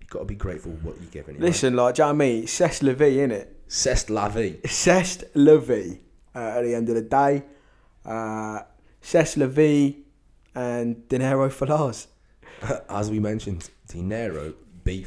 you 0.00 0.06
got 0.08 0.20
to 0.20 0.24
be 0.24 0.34
grateful 0.34 0.72
for 0.72 0.88
what 0.88 0.96
you're 1.00 1.10
given. 1.10 1.36
You? 1.36 1.40
Listen, 1.42 1.76
like, 1.76 1.94
do 1.94 2.02
you 2.02 2.06
know 2.06 2.14
what 2.14 2.24
I 2.24 2.26
mean? 2.26 2.46
C'est 2.46 2.82
la 2.82 2.92
vie, 2.94 3.18
innit? 3.18 3.46
c'est 3.68 4.10
la 4.10 4.28
vie. 4.28 4.56
C'est 4.66 5.24
la 5.34 5.58
vie. 5.58 6.00
Uh, 6.34 6.38
at 6.38 6.62
the 6.62 6.74
end 6.74 6.88
of 6.88 6.94
the 6.94 7.02
day, 7.02 7.42
uh, 8.04 8.60
c'est 9.00 9.36
la 9.36 9.46
vie 9.46 9.96
and 10.54 11.08
dinero 11.08 11.50
Lars. 11.66 12.08
As 12.88 13.10
we 13.10 13.20
mentioned, 13.20 13.70
dinero 13.88 14.54
be. 14.84 15.06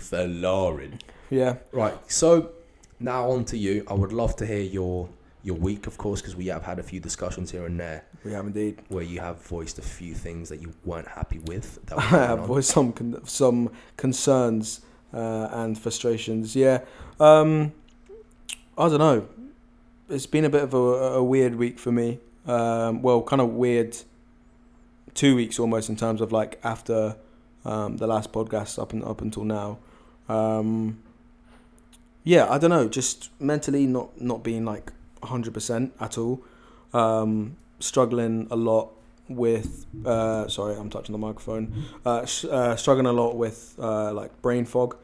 Yeah. 1.29 1.55
Right. 1.71 1.97
So 2.12 2.51
now 2.99 3.31
on 3.31 3.45
to 3.45 3.57
you. 3.57 3.84
I 3.88 3.93
would 3.93 4.13
love 4.13 4.36
to 4.38 4.45
hear 4.45 4.62
your 4.62 5.10
your 5.43 5.56
week, 5.56 5.88
of 5.88 5.97
course, 5.97 6.21
because 6.21 6.36
we 6.36 6.47
have 6.47 6.63
had 6.63 6.77
a 6.80 6.84
few 6.84 6.99
discussions 6.99 7.51
here 7.51 7.65
and 7.65 7.80
there 7.80 8.04
We 8.23 8.32
have 8.34 8.45
indeed. 8.45 8.80
where 8.89 9.04
you 9.04 9.19
have 9.21 9.41
voiced 9.41 9.80
a 9.80 9.82
few 9.82 10.13
things 10.13 10.49
that 10.49 10.62
you 10.62 10.73
weren't 10.86 11.08
happy 11.08 11.39
with. 11.39 11.84
That 11.88 11.97
I 11.99 12.01
have 12.27 12.41
on. 12.41 12.47
voiced 12.47 12.69
some 12.69 12.93
con- 12.93 13.21
some 13.25 13.71
concerns 13.97 14.82
uh, 15.13 15.49
and 15.51 15.77
frustrations. 15.77 16.56
Yeah, 16.56 16.82
um, 17.19 17.73
I 18.77 18.88
don't 18.89 18.99
know. 18.99 19.27
It's 20.10 20.25
been 20.27 20.45
a 20.45 20.49
bit 20.49 20.63
of 20.63 20.73
a, 20.73 20.77
a 20.77 21.23
weird 21.23 21.56
week 21.56 21.80
for 21.80 21.91
me. 21.91 22.19
Um, 22.45 23.01
well, 23.01 23.21
kind 23.23 23.41
of 23.41 23.49
weird. 23.49 23.97
Two 25.13 25.36
weeks 25.36 25.60
almost 25.60 25.89
in 25.89 25.95
terms 25.97 26.21
of 26.21 26.32
like 26.32 26.58
after 26.63 27.17
um, 27.65 27.97
the 27.97 28.08
last 28.08 28.32
podcast 28.32 28.82
up 28.82 28.93
and 28.93 29.04
up 29.04 29.21
until 29.21 29.43
now. 29.43 29.77
Um, 30.30 31.01
yeah, 32.23 32.49
I 32.49 32.58
don't 32.58 32.69
know. 32.69 32.88
Just 32.88 33.30
mentally 33.41 33.86
not 33.88 34.21
not 34.21 34.41
being 34.43 34.63
like 34.63 34.93
hundred 35.23 35.53
percent 35.53 35.93
at 35.99 36.17
all. 36.17 36.41
Um, 36.93 37.55
struggling 37.79 38.47
a 38.51 38.55
lot 38.55 38.89
with 39.27 39.86
uh, 40.05 40.47
sorry 40.49 40.75
i'm 40.75 40.89
touching 40.89 41.13
the 41.13 41.17
microphone 41.17 41.86
uh, 42.05 42.25
sh- 42.25 42.45
uh, 42.45 42.75
struggling 42.75 43.05
a 43.07 43.13
lot 43.13 43.36
with 43.38 43.75
uh, 43.79 44.12
like 44.13 44.29
brain 44.41 44.65
fog 44.65 44.95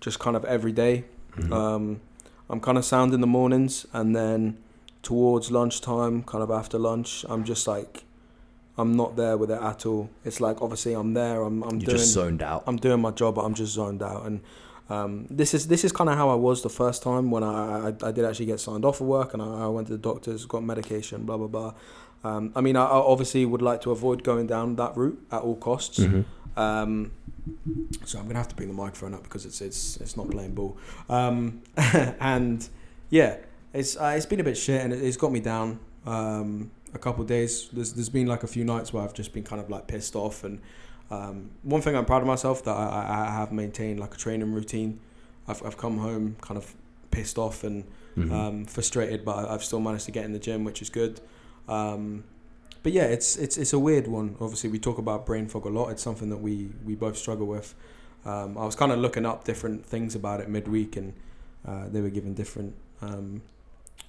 just 0.00 0.18
kind 0.20 0.36
of 0.36 0.44
every 0.44 0.72
day. 0.72 1.04
Mhm. 1.36 1.52
um, 1.52 2.00
i'm 2.48 2.60
kind 2.60 2.78
of 2.78 2.84
sound 2.84 3.12
in 3.12 3.20
the 3.20 3.26
mornings 3.26 3.84
and 3.92 4.14
then 4.14 4.56
towards 5.02 5.50
lunchtime 5.50 6.22
kind 6.22 6.42
of 6.44 6.50
after 6.50 6.78
lunch 6.78 7.24
i'm 7.28 7.42
just 7.44 7.66
like 7.66 8.04
i'm 8.78 8.96
not 8.96 9.16
there 9.16 9.36
with 9.36 9.50
it 9.50 9.60
at 9.60 9.84
all 9.84 10.08
it's 10.24 10.40
like 10.40 10.62
obviously 10.62 10.92
i'm 10.94 11.12
there 11.14 11.42
i'm, 11.42 11.62
I'm 11.64 11.80
You're 11.80 11.86
doing 11.86 11.98
just 11.98 12.12
zoned 12.12 12.42
out. 12.42 12.62
I'm 12.68 12.76
doing 12.76 13.00
my 13.00 13.10
job, 13.10 13.34
but 13.34 13.42
I'm 13.44 13.54
just 13.54 13.72
zoned 13.72 14.02
out. 14.02 14.24
And 14.26 14.40
um, 14.92 15.26
this 15.30 15.54
is 15.54 15.62
this 15.68 15.84
is 15.84 15.92
kind 15.92 16.10
of 16.10 16.16
how 16.16 16.28
I 16.28 16.34
was 16.34 16.62
the 16.62 16.68
first 16.82 17.02
time 17.02 17.30
when 17.30 17.42
I, 17.42 17.88
I, 17.88 18.08
I 18.08 18.12
did 18.12 18.24
actually 18.24 18.46
get 18.46 18.60
signed 18.60 18.84
off 18.84 18.98
for 18.98 19.04
work 19.04 19.32
and 19.34 19.42
I, 19.42 19.64
I 19.64 19.68
went 19.68 19.86
to 19.88 19.94
the 19.98 19.98
doctors, 20.10 20.44
got 20.46 20.62
medication, 20.62 21.24
blah 21.24 21.38
blah 21.38 21.46
blah. 21.46 21.74
Um, 22.24 22.52
I 22.54 22.60
mean, 22.60 22.76
I, 22.76 22.84
I 22.84 22.98
obviously 23.12 23.44
would 23.52 23.62
like 23.62 23.80
to 23.82 23.90
avoid 23.90 24.22
going 24.22 24.46
down 24.46 24.76
that 24.76 24.96
route 24.96 25.20
at 25.30 25.42
all 25.42 25.56
costs. 25.56 25.98
Mhm. 25.98 26.24
Um, 26.56 27.12
so 28.04 28.18
I'm 28.18 28.26
gonna 28.26 28.38
have 28.38 28.48
to 28.48 28.54
bring 28.54 28.68
the 28.68 28.74
microphone 28.74 29.14
up 29.14 29.22
because 29.22 29.46
it's 29.46 29.60
it's 29.60 29.96
it's 29.96 30.16
not 30.16 30.30
playing 30.30 30.54
ball. 30.54 30.76
Um, 31.08 31.62
and 32.20 32.68
yeah, 33.08 33.36
it's 33.72 33.96
uh, 33.96 34.12
it's 34.16 34.26
been 34.26 34.40
a 34.40 34.44
bit 34.44 34.58
shit 34.58 34.80
and 34.84 34.92
it, 34.92 35.02
it's 35.02 35.16
got 35.16 35.32
me 35.32 35.40
down. 35.40 35.80
Um, 36.06 36.70
a 36.94 36.98
couple 36.98 37.22
of 37.22 37.28
days. 37.28 37.70
There's 37.72 37.92
there's 37.94 38.10
been 38.10 38.26
like 38.26 38.42
a 38.42 38.46
few 38.56 38.64
nights 38.64 38.92
where 38.92 39.02
I've 39.02 39.14
just 39.14 39.32
been 39.32 39.44
kind 39.44 39.60
of 39.62 39.70
like 39.70 39.86
pissed 39.86 40.16
off 40.16 40.44
and. 40.44 40.60
Um, 41.12 41.50
one 41.62 41.82
thing 41.82 41.94
I'm 41.96 42.04
proud 42.06 42.22
of 42.22 42.28
myself 42.28 42.64
that 42.64 42.74
I, 42.76 43.26
I 43.28 43.30
have 43.40 43.52
maintained 43.52 44.00
like 44.00 44.14
a 44.14 44.16
training 44.16 44.52
routine. 44.52 44.98
I've 45.48 45.62
I've 45.66 45.76
come 45.76 45.98
home 45.98 46.36
kind 46.40 46.56
of 46.58 46.74
pissed 47.10 47.38
off 47.38 47.64
and 47.64 47.84
Mhm. 48.16 48.30
um, 48.32 48.64
frustrated, 48.66 49.24
but 49.24 49.36
I've 49.50 49.64
still 49.64 49.80
managed 49.80 50.04
to 50.06 50.10
get 50.12 50.24
in 50.26 50.32
the 50.32 50.38
gym, 50.38 50.64
which 50.64 50.82
is 50.82 50.90
good. 50.90 51.20
Um, 51.68 52.24
but 52.82 52.92
yeah, 52.92 53.04
it's 53.04 53.36
it's 53.36 53.56
it's 53.56 53.72
a 53.72 53.78
weird 53.78 54.06
one. 54.06 54.36
Obviously, 54.40 54.68
we 54.70 54.78
talk 54.78 54.98
about 54.98 55.24
brain 55.26 55.46
fog 55.48 55.64
a 55.66 55.68
lot. 55.70 55.88
It's 55.92 56.02
something 56.02 56.28
that 56.30 56.38
we 56.48 56.70
we 56.84 56.94
both 56.94 57.16
struggle 57.16 57.46
with. 57.46 57.74
Um, 58.24 58.56
I 58.58 58.64
was 58.64 58.74
kind 58.76 58.92
of 58.92 58.98
looking 58.98 59.24
up 59.26 59.44
different 59.44 59.84
things 59.86 60.14
about 60.14 60.40
it 60.40 60.48
midweek, 60.48 60.96
and 60.96 61.12
uh, 61.66 61.88
they 61.88 62.00
were 62.00 62.10
given 62.10 62.34
different 62.34 62.74
um, 63.00 63.42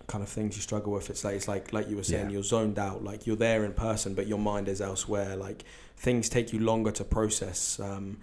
kind 0.08 0.24
of 0.24 0.30
things 0.30 0.56
you 0.56 0.62
struggle 0.62 0.92
with. 0.94 1.10
It's 1.10 1.24
like 1.24 1.36
it's 1.36 1.48
like 1.48 1.72
like 1.74 1.88
you 1.90 1.96
were 1.96 2.04
saying, 2.04 2.26
Yeah. 2.28 2.34
you're 2.34 2.44
zoned 2.44 2.78
out. 2.80 3.04
Like 3.04 3.26
you're 3.28 3.38
there 3.48 3.64
in 3.66 3.74
person, 3.74 4.14
but 4.16 4.28
your 4.28 4.40
mind 4.40 4.68
is 4.68 4.82
elsewhere. 4.82 5.36
Like 5.38 5.64
things 5.98 6.30
take 6.30 6.54
you 6.54 6.60
longer 6.60 6.92
to 6.92 7.04
process. 7.04 7.80
Um, 7.80 8.18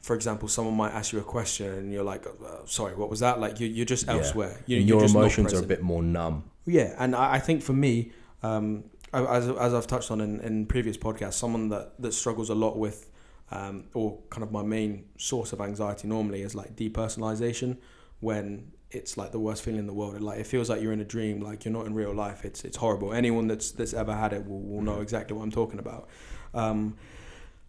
for 0.00 0.14
example, 0.14 0.48
someone 0.48 0.76
might 0.76 0.92
ask 0.92 1.12
you 1.12 1.18
a 1.18 1.24
question, 1.24 1.66
and 1.66 1.92
you're 1.92 2.04
like, 2.04 2.26
uh, 2.26 2.64
"Sorry, 2.66 2.94
what 2.94 3.10
was 3.10 3.20
that?" 3.20 3.40
Like 3.40 3.58
you, 3.60 3.66
you're 3.66 3.84
just 3.86 4.06
Yeah. 4.06 4.14
elsewhere. 4.14 4.62
You, 4.66 4.78
And 4.78 4.88
you're 4.88 5.00
your 5.00 5.08
emotions 5.08 5.52
are 5.54 5.58
a 5.64 5.66
bit 5.66 5.82
more 5.82 6.02
numb. 6.02 6.44
Yeah, 6.64 6.94
and 6.98 7.14
I, 7.14 7.34
I 7.34 7.38
think 7.40 7.62
for 7.62 7.72
me, 7.72 8.12
um, 8.42 8.84
as 9.12 9.48
as 9.48 9.74
I've 9.74 9.86
touched 9.86 10.10
on 10.10 10.20
in, 10.20 10.40
in 10.40 10.66
previous 10.66 10.96
podcasts, 10.96 11.34
someone 11.34 11.68
that 11.70 12.00
that 12.00 12.12
struggles 12.12 12.50
a 12.50 12.54
lot 12.54 12.76
with, 12.78 13.10
um, 13.50 13.84
or 13.94 14.18
kind 14.30 14.42
of 14.44 14.52
my 14.52 14.62
main 14.62 15.06
source 15.18 15.52
of 15.52 15.60
anxiety 15.60 16.06
normally 16.08 16.42
is 16.42 16.54
like 16.54 16.76
depersonalization, 16.76 17.76
when 18.20 18.72
it's 18.92 19.16
like 19.16 19.32
the 19.32 19.40
worst 19.40 19.62
feeling 19.64 19.80
in 19.80 19.86
the 19.86 19.92
world. 19.92 20.14
It, 20.14 20.22
like 20.22 20.38
it 20.38 20.46
feels 20.46 20.70
like 20.70 20.80
you're 20.80 20.92
in 20.92 21.00
a 21.00 21.04
dream, 21.04 21.40
like 21.40 21.64
you're 21.64 21.72
not 21.72 21.86
in 21.86 21.94
real 21.94 22.14
life. 22.14 22.44
It's 22.44 22.64
it's 22.64 22.76
horrible. 22.76 23.12
Anyone 23.12 23.48
that's 23.48 23.72
that's 23.72 23.94
ever 23.94 24.14
had 24.14 24.32
it 24.32 24.46
will, 24.46 24.60
will 24.60 24.82
know 24.82 25.00
exactly 25.00 25.36
what 25.36 25.42
I'm 25.42 25.50
talking 25.50 25.78
about. 25.80 26.08
Um, 26.54 26.96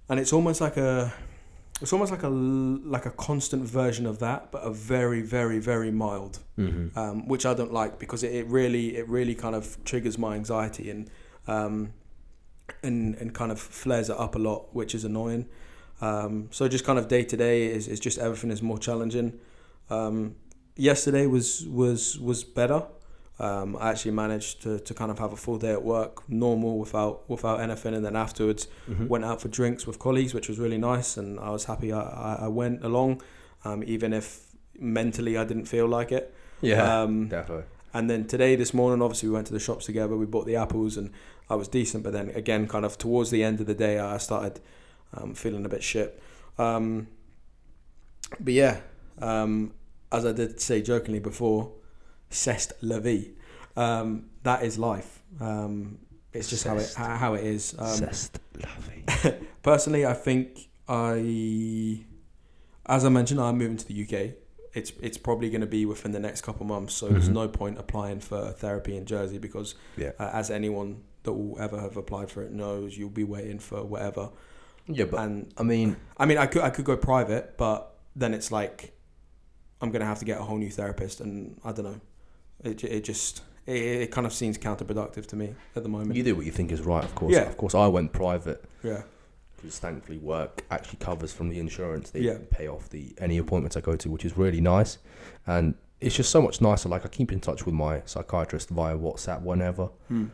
and 0.09 0.19
it's 0.19 0.33
almost 0.33 0.61
like 0.61 0.77
a 0.77 1.13
it's 1.81 1.93
almost 1.93 2.11
like 2.11 2.23
a 2.23 2.29
like 2.29 3.05
a 3.05 3.11
constant 3.11 3.63
version 3.63 4.05
of 4.05 4.19
that, 4.19 4.51
but 4.51 4.59
a 4.63 4.71
very 4.71 5.21
very 5.21 5.59
very 5.59 5.91
mild 5.91 6.39
Mm-hmm. 6.57 6.97
um, 6.97 7.27
which 7.27 7.45
I 7.45 7.53
don't 7.53 7.71
like 7.71 7.99
because 7.99 8.23
it, 8.23 8.33
it 8.33 8.47
really 8.47 8.97
it 8.97 9.07
really 9.07 9.35
kind 9.35 9.55
of 9.55 9.77
triggers 9.85 10.17
my 10.17 10.33
anxiety 10.35 10.89
and 10.89 11.09
um, 11.47 11.93
and 12.81 13.15
and 13.15 13.33
kind 13.33 13.51
of 13.51 13.59
flares 13.59 14.09
it 14.09 14.17
up 14.19 14.35
a 14.35 14.39
lot, 14.39 14.73
which 14.73 14.95
is 14.95 15.03
annoying. 15.05 15.45
Um, 16.01 16.47
so 16.51 16.67
just 16.67 16.83
kind 16.85 16.97
of 16.99 17.07
day 17.07 17.23
to 17.23 17.37
day 17.37 17.67
is 17.67 17.87
is 17.87 17.99
just 17.99 18.17
everything 18.17 18.51
is 18.51 18.61
more 18.61 18.79
challenging. 18.79 19.39
Um, 19.89 20.35
yesterday 20.75 21.27
was 21.27 21.65
was 21.67 22.19
was 22.19 22.43
better. 22.43 22.83
Um, 23.39 23.75
I 23.79 23.91
actually 23.91 24.11
managed 24.11 24.63
to, 24.63 24.79
to 24.79 24.93
kind 24.95 25.11
of 25.11 25.19
have 25.19 25.31
a 25.31 25.35
full 25.37 25.57
day 25.59 25.71
at 25.71 25.83
work, 25.83 26.27
normal 26.27 26.79
without 26.79 27.29
without 27.29 27.59
anything, 27.59 27.93
and 27.93 28.03
then 28.03 28.15
afterwards 28.15 28.67
Mm-hmm. 28.89 29.07
went 29.07 29.25
out 29.25 29.41
for 29.41 29.47
drinks 29.49 29.85
with 29.85 29.99
colleagues, 29.99 30.33
which 30.33 30.47
was 30.49 30.57
really 30.59 30.77
nice, 30.77 31.17
and 31.17 31.39
I 31.39 31.49
was 31.51 31.65
happy 31.65 31.93
I, 31.93 32.35
I, 32.45 32.47
went 32.47 32.83
along, 32.83 33.21
um, 33.63 33.83
even 33.83 34.11
if 34.13 34.47
mentally 34.79 35.37
I 35.37 35.43
didn't 35.43 35.65
feel 35.65 35.87
like 35.87 36.11
it. 36.11 36.33
Yeah, 36.61 37.01
Um, 37.03 37.27
definitely. 37.27 37.65
and 37.93 38.09
then 38.09 38.25
today, 38.25 38.55
this 38.55 38.73
morning, 38.73 39.01
obviously 39.03 39.29
we 39.29 39.35
went 39.35 39.47
to 39.47 39.53
the 39.53 39.59
shops 39.59 39.85
together. 39.85 40.15
We 40.17 40.25
bought 40.25 40.47
the 40.47 40.55
apples, 40.55 40.97
and 40.97 41.11
I 41.49 41.55
was 41.55 41.67
decent. 41.67 42.03
But 42.03 42.13
then 42.13 42.29
again, 42.29 42.67
kind 42.67 42.85
of 42.85 42.97
towards 42.97 43.29
the 43.29 43.43
end 43.43 43.59
of 43.59 43.67
the 43.67 43.75
day, 43.75 43.99
I 43.99 44.17
started 44.17 44.59
um, 45.13 45.35
feeling 45.35 45.63
a 45.65 45.69
bit 45.69 45.83
shit. 45.83 46.19
Um, 46.57 47.07
but 48.39 48.53
yeah, 48.53 48.79
um, 49.21 49.73
as 50.11 50.25
I 50.25 50.31
did 50.31 50.59
say 50.59 50.81
jokingly 50.81 51.19
before, 51.19 51.71
c'est 52.29 52.71
la 52.81 52.99
vie. 52.99 53.31
Um, 53.75 54.29
that 54.43 54.63
is 54.63 54.77
life. 54.77 55.21
Um, 55.39 55.99
it's 56.33 56.49
just 56.49 56.65
how 56.65 56.77
it 56.77 56.93
how 56.95 57.33
it 57.35 57.43
is. 57.43 57.75
Um, 57.77 58.09
personally, 59.63 60.05
I 60.05 60.13
think 60.13 60.67
I, 60.87 62.03
as 62.85 63.05
I 63.05 63.09
mentioned, 63.09 63.39
I'm 63.39 63.57
moving 63.57 63.77
to 63.77 63.87
the 63.87 64.03
UK. 64.03 64.33
It's 64.73 64.91
it's 65.01 65.17
probably 65.17 65.49
going 65.49 65.61
to 65.61 65.67
be 65.67 65.85
within 65.85 66.11
the 66.11 66.19
next 66.19 66.41
couple 66.41 66.61
of 66.63 66.67
months. 66.67 66.93
So 66.93 67.09
there's 67.09 67.29
Mhm. 67.29 67.33
no 67.33 67.47
point 67.47 67.79
applying 67.79 68.19
for 68.19 68.51
therapy 68.51 68.95
in 68.97 69.05
Jersey 69.05 69.37
because, 69.39 69.75
Yeah. 69.95 70.11
uh, 70.19 70.29
as 70.33 70.49
anyone 70.51 71.03
that 71.23 71.33
will 71.33 71.59
ever 71.59 71.79
have 71.79 71.97
applied 71.97 72.29
for 72.31 72.43
it 72.43 72.51
knows, 72.51 72.97
you'll 72.97 73.09
be 73.09 73.23
waiting 73.23 73.59
for 73.59 73.83
whatever. 73.83 74.29
Yeah, 74.87 75.05
but 75.05 75.19
and 75.21 75.51
I 75.57 75.63
mean, 75.63 75.97
I 76.17 76.25
mean, 76.25 76.37
I 76.37 76.45
could 76.47 76.61
I 76.61 76.69
could 76.69 76.85
go 76.85 76.95
private, 76.97 77.57
but 77.57 77.95
then 78.15 78.33
it's 78.33 78.51
like 78.51 78.93
I'm 79.81 79.91
going 79.91 79.99
to 80.01 80.05
have 80.07 80.19
to 80.19 80.25
get 80.25 80.39
a 80.39 80.43
whole 80.43 80.57
new 80.57 80.69
therapist, 80.71 81.21
and 81.21 81.59
I 81.63 81.71
don't 81.71 81.85
know. 81.85 81.99
It 82.63 82.83
it 82.83 83.03
just 83.03 83.41
it, 83.65 83.75
it 84.03 84.11
kind 84.11 84.25
of 84.27 84.33
seems 84.33 84.57
counterproductive 84.57 85.25
to 85.27 85.35
me 85.35 85.55
at 85.75 85.83
the 85.83 85.89
moment. 85.89 86.15
you 86.15 86.23
do 86.23 86.35
what 86.35 86.45
you 86.45 86.51
think 86.51 86.71
is 86.71 86.81
right, 86.81 87.03
of 87.03 87.13
course. 87.15 87.33
Yeah. 87.33 87.41
Of 87.43 87.57
course, 87.57 87.75
I 87.75 87.87
went 87.87 88.13
private 88.13 88.63
yeah. 88.83 89.03
because 89.55 89.77
thankfully 89.79 90.17
work 90.19 90.63
actually 90.71 90.97
covers 90.99 91.33
from 91.33 91.49
the 91.49 91.59
insurance. 91.59 92.09
They 92.11 92.21
Yeah. 92.21 92.37
pay 92.49 92.67
off 92.67 92.89
the 92.89 93.13
any 93.19 93.37
appointments 93.37 93.75
I 93.77 93.81
go 93.81 93.95
to, 93.95 94.09
which 94.09 94.25
is 94.25 94.37
really 94.37 94.61
nice. 94.61 94.97
And 95.45 95.75
it's 95.99 96.15
just 96.15 96.29
so 96.31 96.41
much 96.41 96.61
nicer. 96.61 96.89
Like 96.89 97.05
I 97.05 97.09
keep 97.09 97.31
in 97.31 97.39
touch 97.39 97.65
with 97.65 97.73
my 97.75 98.01
psychiatrist 98.05 98.69
via 98.69 98.95
WhatsApp 98.97 99.41
whenever. 99.41 99.89
Hmm. 100.07 100.25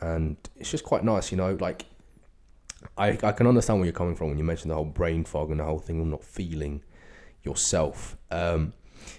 and 0.00 0.36
it's 0.56 0.70
just 0.70 0.84
quite 0.84 1.04
nice, 1.04 1.30
you 1.30 1.36
know. 1.38 1.56
Like, 1.60 1.86
I 2.98 3.10
I 3.22 3.32
can 3.32 3.46
understand 3.46 3.78
where 3.78 3.86
you're 3.86 3.92
coming 4.02 4.16
from 4.16 4.28
when 4.28 4.38
you 4.38 4.44
mentioned 4.44 4.70
the 4.70 4.74
whole 4.74 4.84
brain 5.00 5.24
fog 5.24 5.50
and 5.50 5.60
the 5.60 5.64
whole 5.64 5.78
thing 5.78 6.00
of 6.00 6.06
not 6.06 6.24
feeling 6.24 6.82
yourself. 7.42 8.16
Um, 8.30 8.72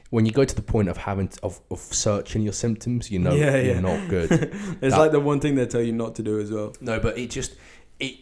when 0.10 0.26
you 0.26 0.32
go 0.32 0.44
to 0.46 0.56
the 0.56 0.62
point 0.62 0.88
of 0.90 0.98
having 0.98 1.28
to, 1.30 1.40
of 1.44 1.60
of 1.72 1.80
searching 1.80 2.42
your 2.44 2.54
symptoms, 2.54 3.10
you 3.12 3.20
know 3.20 3.34
Yeah, 3.34 3.56
you're 3.58 3.76
yeah. 3.76 3.80
not 3.82 4.10
good. 4.10 4.32
It's 4.82 4.94
That- 4.96 5.00
like 5.00 5.12
the 5.12 5.20
one 5.20 5.40
thing 5.40 5.56
they 5.56 5.66
tell 5.66 5.82
you 5.82 5.94
not 5.94 6.16
to 6.16 6.24
do 6.24 6.40
as 6.40 6.52
well. 6.52 6.74
no, 6.82 7.00
but 7.00 7.18
it 7.18 7.30
just 7.32 7.56
it 8.00 8.16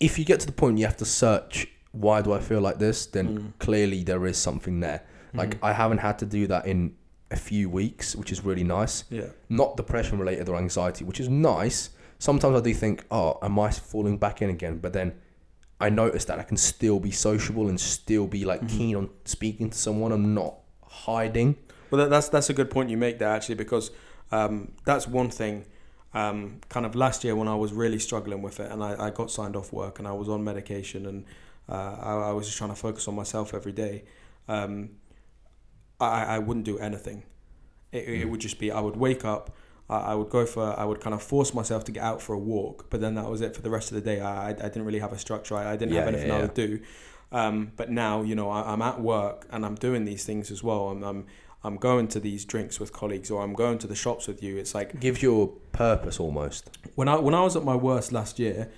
if 0.00 0.18
you 0.18 0.24
get 0.24 0.40
to 0.40 0.46
the 0.46 0.52
point 0.52 0.78
you 0.78 0.84
have 0.86 0.96
to 0.98 1.04
search 1.04 1.68
why 1.92 2.20
do 2.22 2.32
I 2.32 2.40
feel 2.40 2.60
like 2.60 2.78
this, 2.78 3.06
then 3.06 3.26
Mm. 3.28 3.52
clearly 3.60 4.02
there 4.02 4.26
is 4.26 4.36
something 4.36 4.80
there. 4.80 5.00
Like 5.32 5.50
Mhm. 5.60 5.68
I 5.68 5.72
haven't 5.72 5.98
had 5.98 6.18
to 6.18 6.26
do 6.26 6.46
that 6.48 6.66
in 6.66 6.94
a 7.30 7.36
few 7.36 7.70
weeks, 7.70 8.14
which 8.16 8.30
is 8.32 8.44
really 8.44 8.64
nice. 8.64 9.04
yeah. 9.10 9.28
not 9.48 9.76
depression 9.76 10.18
related 10.18 10.48
or 10.48 10.56
anxiety, 10.56 11.04
which 11.04 11.20
is 11.20 11.28
nice. 11.28 11.90
Sometimes 12.18 12.56
I 12.56 12.60
do 12.60 12.74
think, 12.74 13.04
oh, 13.10 13.38
am 13.42 13.58
I 13.58 13.70
falling 13.70 14.16
back 14.18 14.42
in 14.42 14.50
again? 14.50 14.78
But 14.78 14.92
then 14.92 15.12
I 15.80 15.88
notice 15.90 16.24
that 16.26 16.38
I 16.38 16.42
can 16.42 16.56
still 16.56 16.98
be 17.00 17.10
sociable 17.12 17.68
and 17.68 17.78
still 17.80 18.26
be 18.26 18.44
like 18.44 18.62
Mhm. 18.62 18.68
keen 18.76 18.96
on 18.96 19.10
speaking 19.24 19.70
to 19.70 19.78
someone. 19.78 20.10
I'm 20.12 20.34
not 20.34 20.54
hiding. 21.06 21.56
Well, 21.90 22.00
that, 22.02 22.10
that's 22.10 22.28
that's 22.28 22.50
a 22.50 22.54
good 22.54 22.70
point 22.70 22.90
you 22.90 22.96
make 22.96 23.18
there 23.18 23.28
actually 23.28 23.56
because 23.56 23.90
um, 24.32 24.72
that's 24.84 25.06
one 25.06 25.30
thing. 25.30 25.66
Um, 26.14 26.60
kind 26.68 26.86
of 26.86 26.94
last 26.94 27.24
year 27.24 27.34
when 27.34 27.48
I 27.48 27.56
was 27.56 27.72
really 27.72 27.98
struggling 27.98 28.40
with 28.40 28.60
it, 28.60 28.70
and 28.70 28.84
I, 28.84 29.06
I 29.06 29.10
got 29.10 29.30
signed 29.32 29.56
off 29.56 29.72
work, 29.72 29.98
and 29.98 30.06
I 30.06 30.12
was 30.12 30.28
on 30.28 30.44
medication, 30.44 31.06
and 31.06 31.24
uh, 31.68 31.96
I, 32.00 32.12
I 32.28 32.32
was 32.32 32.46
just 32.46 32.56
trying 32.56 32.70
to 32.70 32.76
focus 32.76 33.08
on 33.08 33.16
myself 33.16 33.52
every 33.52 33.72
day. 33.72 34.04
Um, 34.48 34.90
I, 36.00 36.36
I 36.36 36.38
wouldn't 36.38 36.66
do 36.66 36.78
anything. 36.78 37.24
It, 37.90 38.08
it 38.08 38.24
would 38.30 38.40
just 38.40 38.58
be 38.58 38.70
I 38.70 38.80
would 38.80 38.96
wake 38.96 39.24
up, 39.24 39.56
I, 39.88 40.14
would 40.14 40.30
go 40.30 40.46
for 40.46 40.78
I 40.78 40.84
would 40.84 41.00
kind 41.00 41.14
of 41.14 41.22
force 41.22 41.52
myself 41.52 41.84
to 41.84 41.92
get 41.92 42.02
out 42.02 42.22
for 42.22 42.32
a 42.32 42.38
walk, 42.38 42.86
but 42.90 43.00
then 43.00 43.14
that 43.16 43.28
was 43.28 43.40
it 43.40 43.54
for 43.54 43.62
the 43.62 43.70
rest 43.70 43.90
of 43.92 43.96
the 43.96 44.00
day. 44.00 44.20
I 44.20 44.50
I, 44.50 44.52
didn't 44.52 44.84
really 44.84 45.00
have 45.00 45.12
a 45.12 45.18
structure. 45.18 45.54
I, 45.56 45.72
I 45.72 45.76
didn't 45.76 45.94
have 45.94 46.04
Yeah, 46.04 46.08
anything 46.08 46.28
yeah, 46.28 46.36
I 46.36 46.40
would 46.40 46.54
do. 46.54 46.80
Um, 47.40 47.72
but 47.76 47.90
now 47.90 48.22
you 48.22 48.34
know 48.34 48.48
I, 48.50 48.72
I'm 48.72 48.82
at 48.82 49.00
work 49.00 49.46
and 49.50 49.66
I'm 49.66 49.74
doing 49.74 50.04
these 50.04 50.24
things 50.24 50.50
as 50.50 50.62
well. 50.62 50.88
I'm, 50.92 51.02
I'm 51.02 51.26
I'm 51.66 51.76
going 51.78 52.08
to 52.08 52.20
these 52.20 52.44
drinks 52.44 52.78
with 52.78 52.92
colleagues 52.92 53.30
or 53.30 53.42
I'm 53.42 53.54
going 53.54 53.78
to 53.78 53.86
the 53.86 53.94
shops 54.04 54.28
with 54.28 54.42
you. 54.42 54.56
It's 54.56 54.74
like 54.74 55.00
Gives 55.00 55.22
you 55.22 55.42
a 55.42 55.46
purpose 55.76 56.20
almost. 56.20 56.62
when 56.94 57.08
I 57.08 57.16
when 57.16 57.34
I 57.34 57.42
was 57.42 57.56
at 57.56 57.64
my 57.64 57.74
worst 57.88 58.12
last 58.12 58.38
year, 58.38 58.70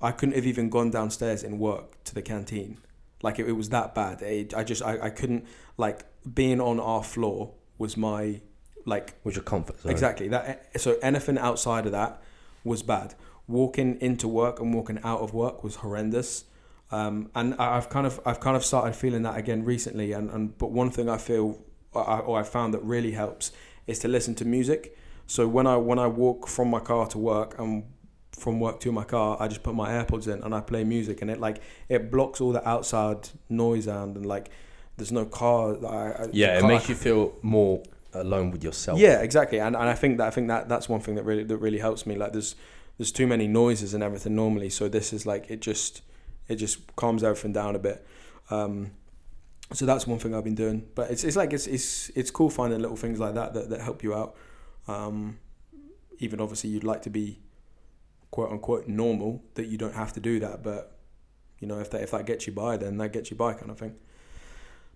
I 0.00 0.12
couldn't 0.12 0.34
have 0.36 0.46
even 0.46 0.68
gone 0.70 0.90
downstairs 0.90 1.42
in 1.42 1.58
work 1.58 2.04
to 2.04 2.14
the 2.14 2.22
canteen. 2.22 2.78
Like 3.22 3.38
it, 3.40 3.48
it 3.48 3.52
was 3.52 3.70
that 3.70 3.94
bad. 3.94 4.22
It, 4.22 4.54
I 4.54 4.62
just 4.64 4.82
I, 4.82 4.98
I 5.06 5.10
couldn't 5.10 5.46
like 5.78 6.04
being 6.34 6.60
on 6.60 6.78
our 6.78 7.02
floor 7.02 7.52
was 7.78 7.96
my 7.96 8.40
like 8.86 9.14
Was 9.24 9.34
your 9.34 9.44
comfort 9.44 9.80
zone. 9.80 9.90
exactly 9.90 10.28
that. 10.28 10.78
So 10.80 10.98
anything 11.02 11.38
outside 11.38 11.86
of 11.86 11.92
that 11.92 12.22
was 12.62 12.82
bad. 12.82 13.14
Walking 13.48 13.98
into 14.00 14.28
work 14.28 14.60
and 14.60 14.72
walking 14.74 15.00
out 15.02 15.20
of 15.20 15.32
work 15.34 15.64
was 15.64 15.76
horrendous. 15.76 16.44
Um, 16.94 17.30
and 17.34 17.54
I've 17.54 17.88
kind 17.88 18.06
of 18.06 18.14
I've 18.28 18.40
kind 18.46 18.56
of 18.56 18.64
started 18.64 18.94
feeling 18.94 19.22
that 19.22 19.36
again 19.42 19.64
recently. 19.64 20.12
And, 20.12 20.30
and 20.34 20.42
but 20.58 20.70
one 20.70 20.90
thing 20.96 21.08
I 21.08 21.18
feel 21.18 21.46
I, 21.94 22.18
or 22.28 22.38
I 22.38 22.44
found 22.56 22.74
that 22.74 22.82
really 22.94 23.12
helps 23.12 23.52
is 23.86 23.98
to 24.00 24.08
listen 24.08 24.34
to 24.36 24.44
music. 24.44 24.96
So 25.26 25.48
when 25.56 25.66
I 25.66 25.76
when 25.76 25.98
I 25.98 26.06
walk 26.06 26.46
from 26.48 26.68
my 26.70 26.80
car 26.80 27.06
to 27.14 27.18
work 27.18 27.58
and 27.58 27.84
from 28.32 28.60
work 28.60 28.80
to 28.80 28.90
my 28.92 29.04
car, 29.04 29.36
I 29.40 29.48
just 29.48 29.62
put 29.62 29.74
my 29.74 29.88
AirPods 29.90 30.26
in 30.32 30.42
and 30.44 30.54
I 30.54 30.60
play 30.60 30.84
music, 30.84 31.22
and 31.22 31.30
it 31.30 31.40
like 31.40 31.58
it 31.88 32.10
blocks 32.10 32.40
all 32.40 32.52
the 32.52 32.66
outside 32.68 33.20
noise 33.48 33.86
and 33.86 34.16
and 34.16 34.26
like 34.26 34.50
there's 34.96 35.12
no 35.12 35.24
car. 35.24 35.76
I, 35.86 36.26
Yeah, 36.32 36.56
it 36.56 36.60
car- 36.60 36.68
makes 36.68 36.88
you 36.88 36.94
feel 36.94 37.32
more 37.42 37.82
alone 38.12 38.50
with 38.52 38.62
yourself. 38.62 38.98
yeah, 38.98 39.18
exactly, 39.28 39.58
and 39.60 39.74
and 39.76 39.88
I 39.88 39.94
think 39.94 40.18
that 40.18 40.26
I 40.28 40.30
think 40.30 40.48
that 40.48 40.68
that's 40.68 40.88
one 40.88 41.00
thing 41.00 41.14
that 41.16 41.24
really 41.24 41.44
that 41.44 41.58
really 41.58 41.78
helps 41.80 42.06
me. 42.06 42.14
Like 42.16 42.32
there's 42.32 42.54
there's 42.98 43.12
too 43.12 43.26
many 43.26 43.46
noises 43.48 43.94
and 43.94 44.02
everything 44.02 44.34
normally, 44.36 44.70
so 44.70 44.88
this 44.88 45.12
is 45.12 45.26
like 45.26 45.50
it 45.50 45.60
just 45.66 46.02
it 46.48 46.56
just 46.56 46.94
calms 46.96 47.22
everything 47.22 47.52
down 47.52 47.76
a 47.76 47.78
bit. 47.78 48.06
Um, 48.50 48.92
so 49.72 49.86
that's 49.86 50.06
one 50.06 50.18
thing 50.18 50.34
I've 50.34 50.44
been 50.44 50.54
doing, 50.54 50.86
but 50.94 51.10
it's 51.10 51.24
it's 51.24 51.36
like 51.36 51.52
it's 51.52 51.66
it's 51.66 52.10
it's 52.10 52.30
cool 52.30 52.50
finding 52.50 52.80
little 52.80 52.96
things 52.96 53.18
like 53.18 53.34
that 53.34 53.54
that, 53.54 53.70
that 53.70 53.80
help 53.80 54.02
you 54.02 54.14
out. 54.14 54.36
Um, 54.86 55.38
even 56.18 56.40
obviously 56.40 56.70
you'd 56.70 56.84
like 56.84 57.02
to 57.02 57.10
be 57.10 57.40
quote 58.30 58.50
unquote 58.50 58.88
normal 58.88 59.42
that 59.54 59.66
you 59.66 59.78
don't 59.78 59.94
have 59.94 60.12
to 60.12 60.20
do 60.20 60.38
that, 60.40 60.62
but 60.62 60.98
you 61.60 61.66
know 61.66 61.80
if 61.80 61.90
that 61.90 62.02
if 62.02 62.10
that 62.10 62.26
gets 62.26 62.46
you 62.46 62.52
by, 62.52 62.76
then 62.76 62.98
that 62.98 63.12
gets 63.12 63.30
you 63.30 63.36
by 63.36 63.54
kind 63.54 63.70
of 63.70 63.78
thing. 63.78 63.94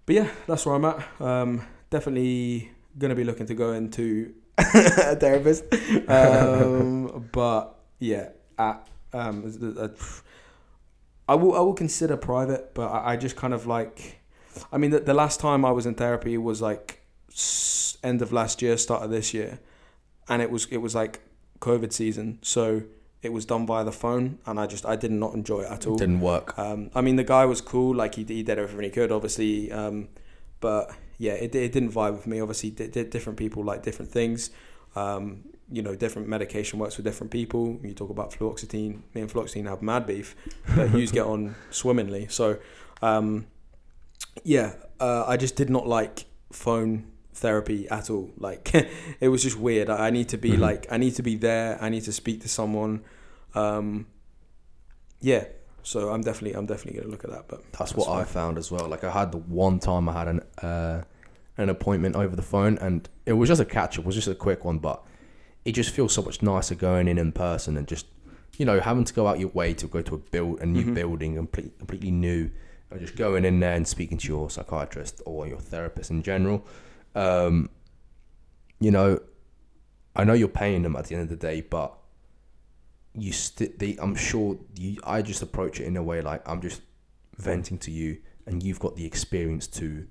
But 0.05 0.15
yeah, 0.17 0.31
that's 0.47 0.67
where 0.67 0.75
I'm 0.75 0.85
at. 0.85 1.21
Um, 1.21 1.63
definitely 1.91 2.71
gonna 2.99 3.15
be 3.15 3.25
looking 3.25 3.47
to 3.47 3.55
go 3.55 3.73
into 3.73 4.35
a 4.59 5.17
therapist. 5.17 5.65
Um, 6.09 7.29
but 7.33 7.79
yeah, 7.99 8.31
at, 8.59 8.87
um, 9.13 9.77
uh, 9.79 9.89
I 11.29 11.35
will 11.35 11.55
I 11.55 11.61
will 11.61 11.75
consider 11.75 12.17
private, 12.17 12.75
but 12.75 12.89
I, 12.89 13.13
I 13.13 13.17
just 13.17 13.37
kind 13.37 13.55
of 13.55 13.67
like. 13.67 14.21
I 14.73 14.79
mean, 14.79 14.91
the, 14.91 15.01
the 15.01 15.15
last 15.15 15.39
time 15.39 15.65
I 15.65 15.71
was 15.71 15.87
in 15.87 15.95
therapy 15.95 16.37
was 16.37 16.61
like 16.61 17.03
end 18.03 18.23
of 18.23 18.33
last 18.33 18.63
year, 18.63 18.77
start 18.77 19.03
of 19.03 19.11
this 19.11 19.33
year, 19.35 19.61
and 20.29 20.43
it 20.43 20.51
was 20.51 20.67
it 20.71 20.79
was 20.79 20.95
like 20.95 21.21
COVID 21.61 21.93
season, 21.93 22.39
so 22.43 22.83
it 23.23 23.33
was 23.33 23.45
done 23.45 23.67
via 23.67 23.85
the 23.85 23.93
phone, 23.93 24.39
and 24.47 24.59
I 24.59 24.67
just 24.67 24.87
I 24.87 24.97
did 24.97 25.11
not 25.11 25.35
enjoy 25.35 25.61
it 25.63 25.71
at 25.71 25.87
all. 25.87 25.97
Didn't 25.97 26.21
work. 26.21 26.59
Um, 26.59 26.91
I 26.95 27.01
mean, 27.01 27.17
the 27.17 27.25
guy 27.25 27.45
was 27.45 27.61
cool. 27.61 27.95
Like 27.95 28.15
he, 28.15 28.25
he 28.25 28.43
did 28.43 28.59
everything 28.59 28.85
he 28.85 28.91
could, 28.91 29.13
obviously. 29.13 29.71
Um, 29.73 30.09
but 30.61 30.91
yeah, 31.19 31.33
it, 31.33 31.55
it 31.55 31.73
didn't 31.73 31.93
vibe 31.93 32.13
with 32.13 32.27
me. 32.27 32.41
Obviously, 32.41 32.71
di- 32.71 33.05
different 33.05 33.39
people 33.39 33.65
like 33.65 33.83
different 33.83 34.11
things. 34.11 34.51
Um, 34.95 35.45
you 35.71 35.83
know, 35.83 35.95
different 35.95 36.29
medication 36.29 36.79
works 36.79 36.95
for 36.95 37.03
different 37.03 37.31
people. 37.31 37.79
You 37.83 37.93
talk 37.95 38.11
about 38.11 38.31
fluoxetine. 38.33 39.01
Me 39.15 39.21
and 39.21 39.31
fluoxetine 39.31 39.67
have 39.69 39.83
mad 39.83 40.07
beef, 40.07 40.35
but 40.75 40.93
you 40.95 41.07
get 41.19 41.27
on 41.27 41.55
swimmingly. 41.71 42.27
So, 42.31 42.59
um, 43.03 43.47
yeah, 44.45 44.75
uh, 45.01 45.25
I 45.27 45.37
just 45.37 45.57
did 45.57 45.69
not 45.71 45.87
like 45.87 46.25
phone 46.53 47.07
therapy 47.35 47.89
at 47.91 48.09
all. 48.11 48.31
Like, 48.39 48.71
it 49.21 49.29
was 49.29 49.43
just 49.43 49.59
weird. 49.59 49.91
I, 49.91 50.07
I 50.07 50.11
need 50.11 50.29
to 50.31 50.39
be 50.39 50.53
Mhm. 50.53 50.61
like, 50.61 50.87
I 50.91 50.97
need 50.97 51.15
to 51.17 51.23
be 51.23 51.37
there. 51.37 51.79
I 51.83 51.89
need 51.89 52.03
to 52.05 52.13
speak 52.13 52.41
to 52.43 52.49
someone. 52.49 53.03
Um, 53.55 54.07
yeah, 55.21 55.45
so 55.83 56.11
I'm 56.11 56.23
definitely, 56.23 56.57
I'm 56.57 56.67
definitely 56.67 57.01
gonna 57.01 57.11
look 57.11 57.25
at 57.25 57.31
that. 57.31 57.49
But 57.49 57.63
That's 57.73 57.95
what 57.95 58.09
I 58.09 58.25
found 58.25 58.57
as 58.59 58.71
well. 58.71 58.89
Like 58.89 59.05
I 59.05 59.11
had 59.11 59.33
the 59.33 59.39
one 59.39 59.79
time 59.81 60.09
I 60.09 60.13
had 60.13 60.29
an 60.29 60.41
uh, 60.63 61.03
an 61.57 61.69
appointment 61.69 62.15
over 62.15 62.37
the 62.37 62.43
phone, 62.43 62.79
and 62.79 63.09
it 63.27 63.33
was 63.33 63.49
just 63.49 63.61
a 63.61 63.65
catch 63.65 63.99
up. 63.99 64.05
It 64.05 64.07
was 64.07 64.15
just 64.15 64.29
a 64.29 64.35
quick 64.35 64.65
one, 64.65 64.79
but 64.79 65.03
it 65.69 65.75
just 65.75 65.91
feels 65.91 66.13
so 66.15 66.23
much 66.23 66.43
nicer 66.43 66.75
going 66.75 67.07
in 67.09 67.19
in 67.19 67.31
person 67.33 67.77
and 67.77 67.87
just 67.87 68.07
you 68.57 68.65
know 68.65 68.81
having 68.81 69.05
to 69.05 69.13
go 69.15 69.27
out 69.29 69.39
your 69.39 69.51
way 69.51 69.75
to 69.75 69.87
go 69.87 70.01
to 70.03 70.15
a 70.15 70.19
build 70.19 70.61
a 70.61 70.67
new 70.67 70.85
Mhm. 70.87 70.95
building, 70.95 71.37
complete, 71.37 71.79
completely 71.79 72.11
new, 72.11 72.51
and 72.91 73.01
just 73.01 73.17
going 73.17 73.45
in 73.45 73.61
there 73.61 73.75
and 73.75 73.87
speaking 73.87 74.17
to 74.19 74.29
your 74.29 74.49
psychiatrist 74.51 75.21
or 75.27 75.47
your 75.47 75.59
therapist 75.61 76.11
in 76.11 76.23
general. 76.23 76.65
Um, 77.15 77.69
you 78.81 78.91
know, 78.91 79.21
I 80.17 80.25
know 80.25 80.33
you're 80.33 80.49
paying 80.65 80.83
them 80.83 80.97
at 80.97 81.05
the 81.07 81.15
end 81.15 81.25
of 81.25 81.29
the 81.29 81.37
day, 81.37 81.61
but 81.61 81.95
you 83.15 83.33
st- 83.33 83.79
they 83.79 83.97
I'm 84.01 84.15
sure 84.15 84.59
you 84.77 84.99
I 85.05 85.23
just 85.23 85.43
approach 85.43 85.81
it 85.81 85.85
in 85.85 85.97
a 85.97 86.03
way 86.03 86.21
like 86.23 86.43
I'm 86.49 86.61
just 86.63 86.81
venting 87.37 87.79
to 87.79 87.91
you 87.91 88.19
and 88.47 88.63
you've 88.63 88.81
got 88.81 88.97
the 88.97 89.05
experience 89.05 89.67
to 89.81 90.07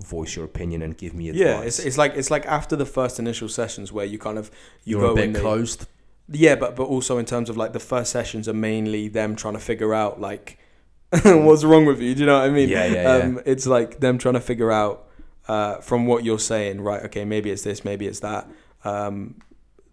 voice 0.00 0.36
your 0.36 0.44
opinion 0.44 0.82
and 0.82 0.96
give 0.96 1.14
me 1.14 1.28
advice. 1.28 1.40
yeah, 1.44 1.60
it's, 1.60 1.78
it's 1.78 1.98
like 1.98 2.14
it's 2.14 2.30
like 2.30 2.46
after 2.46 2.76
the 2.76 2.86
first 2.86 3.18
initial 3.18 3.48
sessions 3.48 3.92
where 3.92 4.04
you 4.06 4.18
kind 4.18 4.38
of 4.38 4.50
you 4.84 4.98
you're 4.98 5.06
go 5.08 5.12
a 5.12 5.14
bit 5.14 5.24
and 5.26 5.36
they- 5.36 5.40
closed. 5.40 5.86
Yeah, 6.28 6.54
but 6.54 6.76
but 6.76 6.84
also 6.84 7.18
in 7.18 7.26
terms 7.26 7.50
of 7.50 7.56
like 7.56 7.72
the 7.72 7.80
first 7.80 8.10
sessions 8.12 8.48
are 8.48 8.54
mainly 8.54 9.08
them 9.08 9.36
trying 9.36 9.54
to 9.54 9.60
figure 9.60 9.92
out 9.92 10.20
like 10.20 10.58
what's 11.24 11.64
wrong 11.64 11.84
with 11.84 12.00
you. 12.00 12.14
Do 12.14 12.20
you 12.20 12.26
know 12.26 12.38
what 12.38 12.46
I 12.46 12.50
mean? 12.50 12.68
Yeah, 12.68 12.86
yeah, 12.86 13.08
um, 13.16 13.40
It's 13.44 13.66
like 13.66 14.00
them 14.00 14.18
trying 14.18 14.34
to 14.34 14.40
figure 14.40 14.70
out 14.72 15.08
uh, 15.48 15.76
from 15.78 16.06
what 16.06 16.24
you're 16.24 16.38
saying. 16.38 16.80
Right? 16.80 17.02
Okay, 17.04 17.24
maybe 17.24 17.50
it's 17.50 17.62
this, 17.62 17.84
maybe 17.84 18.06
it's 18.06 18.20
that. 18.20 18.48
Um, 18.84 19.40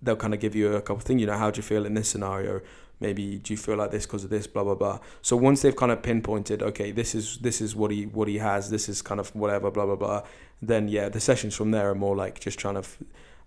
they'll 0.02 0.16
kind 0.16 0.34
of 0.34 0.40
give 0.40 0.56
you 0.56 0.74
a 0.76 0.82
couple 0.82 0.98
of 0.98 1.04
things. 1.04 1.20
You 1.20 1.28
know, 1.28 1.38
how 1.38 1.52
do 1.52 1.58
you 1.58 1.64
feel 1.64 1.86
in 1.86 1.94
this 1.94 2.08
scenario? 2.08 2.62
Maybe 3.00 3.38
do 3.40 3.54
you 3.54 3.58
feel 3.58 3.78
like 3.78 3.92
this 3.92 4.06
because 4.06 4.24
of 4.26 4.30
this? 4.30 4.46
Blah 4.48 4.64
blah 4.64 4.76
blah. 4.76 5.00
So 5.22 5.38
once 5.38 5.62
they've 5.62 5.76
kind 5.76 5.92
of 5.92 6.02
pinpointed, 6.02 6.62
okay, 6.62 6.92
this 6.92 7.16
is 7.16 7.38
this 7.40 7.62
is 7.62 7.76
what 7.76 7.92
he 7.92 8.06
what 8.06 8.28
he 8.28 8.40
has. 8.40 8.70
This 8.70 8.90
is 8.90 9.02
kind 9.02 9.20
of 9.20 9.34
whatever. 9.36 9.72
Blah 9.72 9.86
blah 9.86 9.96
blah. 9.96 10.24
Then 10.62 10.88
yeah, 10.90 11.10
the 11.10 11.20
sessions 11.20 11.56
from 11.56 11.72
there 11.72 11.90
are 11.90 11.96
more 11.96 12.16
like 12.16 12.40
just 12.40 12.60
trying 12.60 12.76
to. 12.76 12.80
F- 12.82 12.98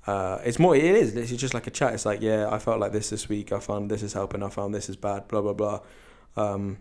uh, 0.07 0.38
it's 0.44 0.59
more. 0.59 0.74
It 0.74 0.84
is. 0.84 1.14
It's 1.14 1.30
just 1.40 1.55
like 1.55 1.66
a 1.66 1.70
chat. 1.70 1.92
It's 1.94 2.05
like, 2.07 2.20
yeah, 2.22 2.48
I 2.50 2.59
felt 2.59 2.80
like 2.80 2.92
this 2.92 3.11
this 3.11 3.28
week. 3.28 3.53
I 3.53 3.61
found 3.61 3.90
this 3.90 4.03
is 4.03 4.14
helping. 4.14 4.42
I 4.42 4.48
found 4.48 4.74
this 4.74 4.88
is 4.88 4.96
bad. 4.96 5.28
Blah 5.28 5.42
blah 5.42 5.53
blah. 5.53 5.80
Um, 6.36 6.78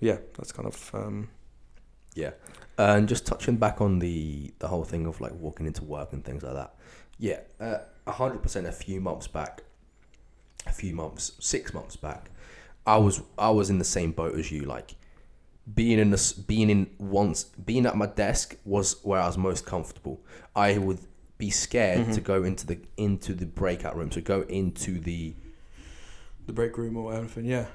yeah, 0.00 0.18
that's 0.36 0.52
kind 0.52 0.66
of. 0.68 0.90
Um, 0.94 1.28
Yeah. 2.14 2.32
And 2.76 3.08
just 3.08 3.26
touching 3.26 3.56
back 3.56 3.80
on 3.80 3.98
the 4.00 4.52
the 4.58 4.68
whole 4.68 4.84
thing 4.84 5.06
of 5.06 5.20
like 5.20 5.32
walking 5.34 5.66
into 5.66 5.84
work 5.84 6.12
and 6.12 6.24
things 6.24 6.42
like 6.42 6.54
that. 6.54 6.74
Yeah, 7.18 7.40
uh, 7.60 7.78
a 8.06 8.12
hundred 8.12 8.42
percent. 8.42 8.66
A 8.66 8.72
few 8.72 9.00
months 9.00 9.28
back, 9.28 9.62
a 10.66 10.72
few 10.72 10.94
months, 10.94 11.32
six 11.40 11.72
months 11.74 11.96
back, 11.96 12.30
I 12.86 12.96
was 12.98 13.22
I 13.38 13.50
was 13.50 13.70
in 13.70 13.78
the 13.78 13.84
same 13.84 14.12
boat 14.12 14.38
as 14.38 14.50
you. 14.50 14.62
Like 14.62 14.94
being 15.74 15.98
in 15.98 16.10
this, 16.10 16.32
being 16.32 16.70
in 16.70 16.90
once, 16.98 17.44
being 17.44 17.86
at 17.86 17.96
my 17.96 18.06
desk 18.06 18.56
was 18.64 18.96
where 19.02 19.20
I 19.20 19.26
was 19.26 19.38
most 19.38 19.66
comfortable. 19.66 20.20
I 20.56 20.78
would 20.78 20.98
be 21.38 21.50
scared 21.50 22.06
Mhm. 22.08 22.14
to 22.14 22.20
go 22.20 22.42
into 22.44 22.66
the 22.66 22.78
into 22.96 23.34
the 23.34 23.46
breakout 23.46 23.96
room, 23.96 24.10
to 24.10 24.20
go 24.20 24.42
into 24.42 24.98
the 25.00 25.34
the 26.46 26.52
break 26.52 26.76
room 26.76 26.96
or 26.96 27.14
anything. 27.14 27.44
Yeah. 27.44 27.66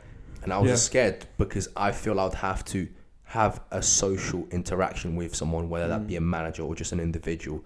and 0.44 0.54
I 0.54 0.60
was 0.60 0.70
Yeah. 0.70 0.76
scared 0.76 1.26
because 1.40 1.70
I 1.76 1.92
feel 1.92 2.20
I'd 2.20 2.36
have 2.36 2.64
to 2.66 2.88
have 3.24 3.62
a 3.72 3.82
social 3.82 4.46
interaction 4.52 5.16
with 5.16 5.34
someone, 5.34 5.70
whether 5.70 5.88
that 5.88 6.02
Mm. 6.02 6.08
be 6.08 6.16
a 6.18 6.22
manager 6.22 6.62
or 6.62 6.76
just 6.76 6.92
an 6.92 7.00
individual. 7.00 7.64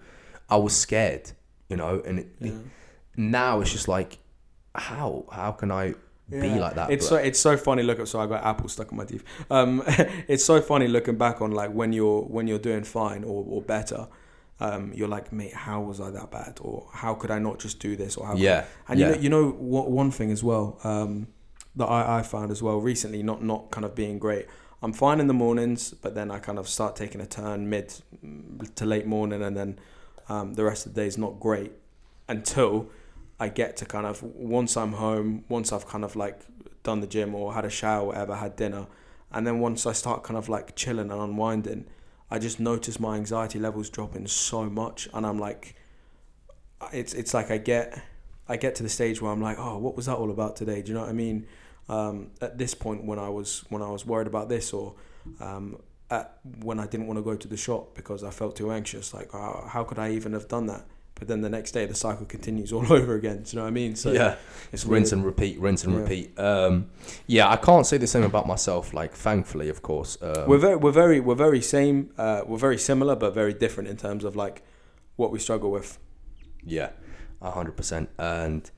I 0.48 0.56
was 0.56 0.74
scared, 0.74 1.32
you 1.68 1.76
know, 1.76 2.00
and 2.06 2.20
it, 2.20 2.28
yeah. 2.40 2.52
now 3.16 3.60
it's 3.60 3.70
just 3.70 3.86
like, 3.86 4.16
how 4.74 5.24
how 5.32 5.52
can 5.52 5.70
I 5.70 5.94
be 6.28 6.36
Yeah. 6.48 6.56
like 6.60 6.74
that? 6.76 6.90
It's 6.90 7.06
But- 7.06 7.08
so 7.08 7.16
it's 7.16 7.38
so 7.40 7.56
funny. 7.56 7.82
Look, 7.82 8.06
so 8.06 8.20
I 8.20 8.26
got 8.26 8.44
apple 8.44 8.68
stuck 8.68 8.90
in 8.92 8.96
my 8.96 9.04
teeth. 9.04 9.24
Um, 9.50 9.82
it's 10.28 10.44
so 10.44 10.60
funny 10.60 10.86
looking 10.88 11.16
back 11.16 11.40
on 11.42 11.50
like 11.50 11.72
when 11.72 11.92
you're 11.92 12.22
when 12.22 12.46
you're 12.46 12.58
doing 12.58 12.84
fine 12.84 13.24
or, 13.24 13.44
or 13.48 13.62
better. 13.62 14.08
Um, 14.62 14.92
you're 14.94 15.08
like, 15.08 15.32
mate, 15.32 15.54
how 15.54 15.80
was 15.80 16.02
I 16.02 16.10
that 16.10 16.30
bad? 16.30 16.58
Or 16.60 16.86
how 16.92 17.14
could 17.14 17.30
I 17.30 17.38
not 17.38 17.58
just 17.58 17.78
do 17.80 17.96
this? 17.96 18.18
Or 18.18 18.26
how? 18.26 18.34
yeah, 18.36 18.66
And 18.88 19.00
yeah. 19.00 19.06
you 19.06 19.12
know, 19.14 19.20
you 19.22 19.28
know 19.30 19.48
what? 19.52 19.90
One 19.90 20.10
thing 20.10 20.30
as 20.30 20.44
well 20.44 20.78
um, 20.84 21.28
that 21.76 21.86
I, 21.86 22.18
I 22.18 22.22
found 22.22 22.50
as 22.50 22.62
well 22.62 22.78
recently, 22.78 23.22
not 23.22 23.42
not 23.42 23.70
kind 23.70 23.86
of 23.86 23.94
being 23.94 24.18
great. 24.18 24.46
I'm 24.82 24.92
fine 24.92 25.18
in 25.18 25.28
the 25.28 25.34
mornings, 25.34 25.92
but 25.94 26.14
then 26.14 26.30
I 26.30 26.38
kind 26.40 26.58
of 26.58 26.68
start 26.68 26.94
taking 26.94 27.22
a 27.22 27.26
turn 27.26 27.70
mid 27.70 27.94
to 28.74 28.84
late 28.84 29.06
morning, 29.06 29.42
and 29.42 29.56
then 29.56 29.78
um, 30.28 30.52
the 30.54 30.64
rest 30.64 30.84
of 30.86 30.92
the 30.94 31.00
day 31.00 31.06
is 31.06 31.16
not 31.16 31.40
great 31.40 31.72
until 32.28 32.86
I 33.40 33.48
get 33.48 33.78
to 33.78 33.86
kind 33.86 34.06
of 34.06 34.22
once 34.22 34.76
I'm 34.76 34.92
home, 34.92 35.44
once 35.48 35.72
I've 35.72 35.88
kind 35.88 36.04
of 36.04 36.14
like 36.14 36.38
done 36.82 37.00
the 37.00 37.06
gym 37.06 37.34
or 37.34 37.54
had 37.54 37.64
a 37.64 37.70
shower, 37.70 38.08
whatever, 38.08 38.36
had 38.36 38.54
dinner, 38.54 38.86
and 39.32 39.46
then 39.46 39.60
once 39.60 39.86
I 39.86 39.92
start 39.92 40.22
kind 40.22 40.36
of 40.36 40.50
like 40.50 40.76
chilling 40.76 41.10
and 41.10 41.20
unwinding, 41.20 41.86
I 42.30 42.38
just 42.38 42.60
notice 42.60 43.00
my 43.00 43.16
anxiety 43.16 43.58
levels 43.58 43.88
dropping 43.88 44.26
so 44.26 44.68
much, 44.68 45.08
and 45.14 45.26
I'm 45.26 45.38
like, 45.38 45.74
it's 46.92 47.14
it's 47.14 47.32
like 47.32 47.50
I 47.50 47.56
get 47.56 48.00
I 48.46 48.58
get 48.58 48.74
to 48.76 48.82
the 48.82 48.90
stage 48.90 49.22
where 49.22 49.32
I'm 49.32 49.40
like, 49.40 49.58
oh, 49.58 49.78
what 49.78 49.96
was 49.96 50.06
that 50.06 50.16
all 50.16 50.30
about 50.30 50.56
today? 50.56 50.82
Do 50.82 50.88
you 50.88 50.94
know 50.94 51.00
what 51.00 51.08
I 51.08 51.14
mean? 51.14 51.46
Um, 51.88 52.30
at 52.42 52.58
this 52.58 52.74
point, 52.74 53.04
when 53.04 53.18
I 53.18 53.30
was 53.30 53.64
when 53.70 53.80
I 53.80 53.88
was 53.88 54.04
worried 54.04 54.26
about 54.26 54.50
this, 54.50 54.74
or 54.74 54.96
um, 55.40 55.80
at, 56.10 56.38
when 56.60 56.78
I 56.78 56.86
didn't 56.86 57.06
want 57.06 57.18
to 57.18 57.22
go 57.22 57.36
to 57.36 57.48
the 57.48 57.56
shop 57.56 57.94
because 57.94 58.22
I 58.22 58.30
felt 58.30 58.56
too 58.56 58.70
anxious, 58.70 59.14
like 59.14 59.34
oh, 59.34 59.66
how 59.66 59.84
could 59.84 59.98
I 59.98 60.10
even 60.10 60.34
have 60.34 60.46
done 60.46 60.66
that? 60.66 60.84
But 61.20 61.28
then 61.28 61.42
the 61.42 61.48
next 61.50 61.70
day, 61.72 61.86
the 61.86 61.94
cycle 61.94 62.26
continues 62.26 62.72
all 62.72 62.90
over 62.92 63.14
again. 63.14 63.42
Do 63.42 63.50
you 63.50 63.56
know 63.58 63.62
what 63.62 63.68
I 63.68 63.70
mean? 63.70 63.94
So 63.94 64.10
yeah, 64.10 64.36
it's 64.72 64.84
rinse 64.84 65.12
and 65.12 65.24
repeat, 65.24 65.60
rinse 65.60 65.84
and 65.84 65.94
Yeah. 65.94 66.00
repeat. 66.00 66.38
Um, 66.38 66.90
yeah, 67.28 67.48
I 67.48 67.56
can't 67.56 67.86
say 67.86 67.98
the 67.98 68.06
same 68.08 68.24
about 68.24 68.46
myself. 68.48 68.92
Like, 68.92 69.12
thankfully, 69.14 69.68
of 69.68 69.82
course. 69.82 70.16
Um, 70.20 70.48
we're 70.48 70.58
very 70.58 70.76
we're 70.76 70.90
very 70.90 71.20
we're 71.20 71.34
very 71.36 71.60
same. 71.60 72.10
Uh, 72.18 72.42
we're 72.46 72.58
very 72.58 72.78
similar, 72.78 73.14
but 73.14 73.34
very 73.34 73.54
different 73.54 73.88
in 73.88 73.96
terms 73.96 74.24
of 74.24 74.34
like 74.34 74.62
what 75.16 75.30
we 75.30 75.38
struggle 75.38 75.70
with. 75.70 75.98
Yeah, 76.64 76.90
a 77.42 77.50
hundred 77.50 77.76
percent. 77.76 78.08
And 78.18 78.70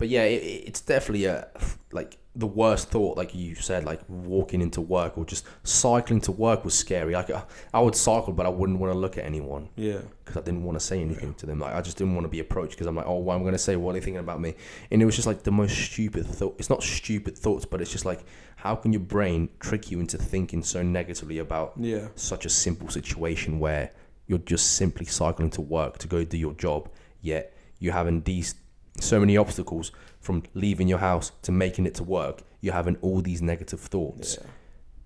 but 0.00 0.08
yeah, 0.08 0.24
it, 0.24 0.42
it's 0.66 0.80
definitely 0.80 1.26
a 1.26 1.46
like 1.92 2.16
the 2.34 2.46
worst 2.46 2.88
thought, 2.88 3.18
like 3.18 3.34
you 3.34 3.54
said, 3.54 3.84
like 3.84 4.00
walking 4.08 4.62
into 4.62 4.80
work 4.80 5.18
or 5.18 5.26
just 5.26 5.44
cycling 5.62 6.22
to 6.22 6.32
work 6.32 6.64
was 6.64 6.72
scary. 6.72 7.12
Like 7.12 7.28
I, 7.28 7.42
I 7.74 7.80
would 7.80 7.94
cycle, 7.94 8.32
but 8.32 8.46
I 8.46 8.48
wouldn't 8.48 8.78
want 8.78 8.94
to 8.94 8.98
look 8.98 9.18
at 9.18 9.26
anyone 9.26 9.68
Yeah, 9.76 9.98
because 10.24 10.38
I 10.38 10.40
didn't 10.40 10.64
want 10.64 10.80
to 10.80 10.84
say 10.84 11.02
anything 11.02 11.34
to 11.34 11.44
them. 11.44 11.60
Like 11.60 11.74
I 11.74 11.82
just 11.82 11.98
didn't 11.98 12.14
want 12.14 12.24
to 12.24 12.30
be 12.30 12.40
approached 12.40 12.72
because 12.72 12.86
I'm 12.86 12.96
like, 12.96 13.04
oh, 13.06 13.18
what 13.18 13.34
am 13.34 13.40
I 13.40 13.42
going 13.42 13.52
to 13.52 13.58
say? 13.58 13.76
What 13.76 13.90
are 13.90 13.92
they 13.94 14.00
thinking 14.00 14.20
about 14.20 14.40
me? 14.40 14.54
And 14.90 15.02
it 15.02 15.04
was 15.04 15.16
just 15.16 15.26
like 15.26 15.42
the 15.42 15.52
most 15.52 15.76
stupid 15.76 16.24
thought. 16.24 16.56
It's 16.58 16.70
not 16.70 16.82
stupid 16.82 17.36
thoughts, 17.36 17.66
but 17.66 17.82
it's 17.82 17.92
just 17.92 18.06
like, 18.06 18.24
how 18.56 18.76
can 18.76 18.94
your 18.94 19.02
brain 19.02 19.50
trick 19.58 19.90
you 19.90 20.00
into 20.00 20.16
thinking 20.16 20.62
so 20.62 20.82
negatively 20.82 21.40
about 21.40 21.74
yeah, 21.76 22.08
such 22.14 22.46
a 22.46 22.50
simple 22.50 22.88
situation 22.88 23.58
where 23.58 23.90
you're 24.28 24.38
just 24.38 24.76
simply 24.76 25.04
cycling 25.04 25.50
to 25.50 25.60
work 25.60 25.98
to 25.98 26.08
go 26.08 26.24
do 26.24 26.38
your 26.38 26.54
job, 26.54 26.88
yet 27.20 27.54
you're 27.80 27.92
having 27.92 28.22
these 28.22 28.54
so 28.98 29.20
many 29.20 29.36
obstacles 29.36 29.92
from 30.20 30.42
leaving 30.54 30.88
your 30.88 30.98
house 30.98 31.32
to 31.42 31.52
making 31.52 31.86
it 31.86 31.94
to 31.96 32.04
work. 32.04 32.42
You're 32.60 32.74
having 32.74 32.96
all 32.96 33.20
these 33.22 33.40
negative 33.42 33.80
thoughts. 33.80 34.38
yeah. 34.40 34.46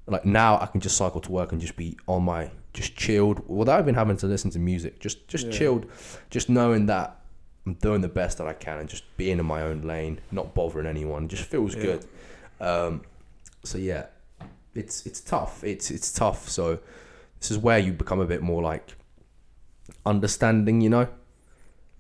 Like 0.07 0.25
now, 0.27 0.59
I 0.61 0.67
can 0.67 0.81
just 0.81 0.97
cycle 0.97 1.21
to 1.23 1.33
work 1.33 1.53
and 1.53 1.61
just 1.61 1.77
be 1.77 1.97
on 2.07 2.25
my 2.25 2.51
just 2.75 2.95
chilled 2.97 3.49
without 3.49 3.81
even 3.81 3.95
having 3.95 4.17
to 4.19 4.27
listen 4.27 4.51
to 4.51 4.59
music. 4.59 5.01
Just 5.01 5.29
just 5.29 5.47
Yeah. 5.47 5.53
chilled, 5.53 5.87
just 6.31 6.49
knowing 6.49 6.87
that 6.87 7.21
I'm 7.67 7.75
doing 7.75 8.03
the 8.03 8.09
best 8.09 8.37
that 8.39 8.47
I 8.47 8.53
can 8.53 8.79
and 8.79 8.89
just 8.89 9.05
being 9.17 9.39
in 9.39 9.47
my 9.47 9.63
own 9.63 9.81
lane, 9.83 10.21
not 10.31 10.55
bothering 10.55 10.87
anyone. 10.87 11.29
Just 11.29 11.45
feels 11.45 11.75
Yeah. 11.75 11.83
good. 11.83 12.07
Um, 12.61 13.03
so 13.65 13.79
yeah, 13.79 14.07
it's 14.75 15.07
it's 15.07 15.21
tough. 15.21 15.65
It's 15.65 15.91
it's 15.91 16.13
tough. 16.13 16.49
So 16.51 16.81
this 17.41 17.51
is 17.51 17.57
where 17.57 17.79
you 17.79 17.93
become 17.93 18.21
a 18.21 18.27
bit 18.27 18.43
more 18.43 18.61
like 18.63 18.95
understanding, 20.05 20.81
you 20.81 20.91
know. 20.91 21.09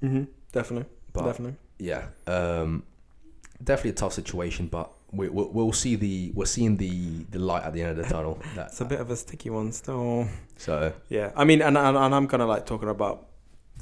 Mm-hmm. 0.03 0.24
Definitely, 0.53 0.89
But 1.12 1.24
definitely. 1.24 1.57
Yeah, 1.79 2.07
um, 2.27 2.85
definitely 3.62 3.91
a 3.91 3.95
tough 3.95 4.12
situation. 4.12 4.68
But 4.68 4.91
we, 5.12 5.29
we'll, 5.29 5.49
we'll 5.51 5.72
see 5.72 5.97
the 5.97 6.33
we're 6.35 6.47
seeing 6.47 6.77
the 6.77 7.25
the 7.31 7.39
light 7.39 7.64
at 7.64 7.72
the 7.72 7.83
end 7.83 7.99
of 7.99 8.05
the 8.05 8.12
tunnel. 8.12 8.41
That, 8.55 8.68
It's 8.68 8.81
a 8.81 8.85
bit 8.85 9.01
of 9.01 9.11
a 9.11 9.16
sticky 9.16 9.51
one 9.51 9.72
still. 9.72 10.29
so 10.57 10.93
Yeah, 11.09 11.33
I 11.37 11.45
mean, 11.45 11.62
and 11.62 11.77
and, 11.77 11.97
and 11.97 12.14
I'm 12.14 12.29
kind 12.29 12.43
of 12.43 12.49
like 12.49 12.66
talking 12.66 12.89
about 12.89 13.27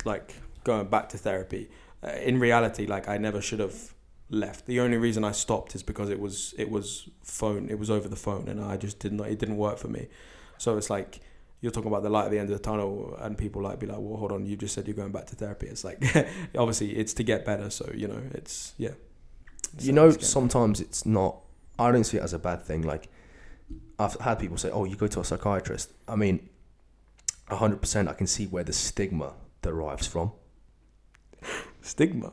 like 0.04 0.34
going 0.64 0.86
back 0.88 1.08
to 1.10 1.18
therapy. 1.18 1.70
Uh, 2.02 2.10
in 2.16 2.40
reality, 2.40 2.86
like 2.86 3.08
I 3.08 3.18
never 3.18 3.40
should 3.40 3.60
have 3.60 3.94
left. 4.30 4.66
The 4.66 4.80
only 4.80 4.96
reason 4.96 5.24
I 5.24 5.32
stopped 5.32 5.74
is 5.74 5.82
because 5.82 6.10
it 6.10 6.18
was 6.18 6.54
it 6.58 6.70
was 6.70 7.08
phone. 7.22 7.68
It 7.68 7.78
was 7.78 7.90
over 7.90 8.08
the 8.08 8.16
phone, 8.16 8.48
and 8.48 8.60
I 8.60 8.76
just 8.76 8.98
did 8.98 9.12
not. 9.12 9.28
It 9.28 9.38
didn't 9.38 9.56
work 9.56 9.78
for 9.78 9.88
me. 9.88 10.08
So 10.58 10.76
it's 10.76 10.90
like 10.90 11.20
you're 11.62 11.70
talking 11.72 11.90
about 11.90 12.02
the 12.02 12.10
light 12.10 12.26
at 12.26 12.32
the 12.32 12.38
end 12.40 12.50
of 12.50 12.58
the 12.58 12.62
tunnel, 12.62 13.16
and 13.20 13.38
people 13.38 13.62
like 13.62 13.78
be 13.78 13.86
like, 13.86 13.98
"Well, 13.98 14.18
hold 14.18 14.32
on, 14.32 14.44
you 14.44 14.56
just 14.56 14.74
said 14.74 14.86
you're 14.88 14.96
going 14.96 15.12
back 15.12 15.26
to 15.28 15.36
therapy." 15.36 15.68
It's 15.68 15.84
like 15.84 16.02
obviously 16.58 16.90
it's 16.90 17.14
to 17.14 17.22
get 17.22 17.46
better. 17.46 17.70
So 17.70 17.90
you 17.94 18.08
know, 18.08 18.20
it's 18.32 18.74
yeah. 18.76 18.90
you 19.78 19.92
know 19.92 20.08
it's 20.08 20.28
sometimes 20.28 20.80
it's 20.80 21.06
not. 21.06 21.36
I 21.78 21.90
don't 21.92 22.04
see 22.04 22.18
it 22.18 22.22
as 22.22 22.32
a 22.32 22.38
bad 22.38 22.62
thing. 22.62 22.82
Like 22.82 23.08
I've 23.98 24.16
had 24.16 24.40
people 24.40 24.58
say, 24.58 24.70
"Oh, 24.70 24.84
you 24.84 24.96
go 24.96 25.06
to 25.06 25.20
a 25.20 25.24
psychiatrist." 25.24 25.92
I 26.08 26.16
mean, 26.16 26.48
hundred 27.48 27.80
percent, 27.80 28.08
I 28.08 28.14
can 28.14 28.26
see 28.26 28.46
where 28.46 28.64
the 28.64 28.72
stigma 28.72 29.34
derives 29.62 30.08
from. 30.08 30.32
stigma. 31.80 32.32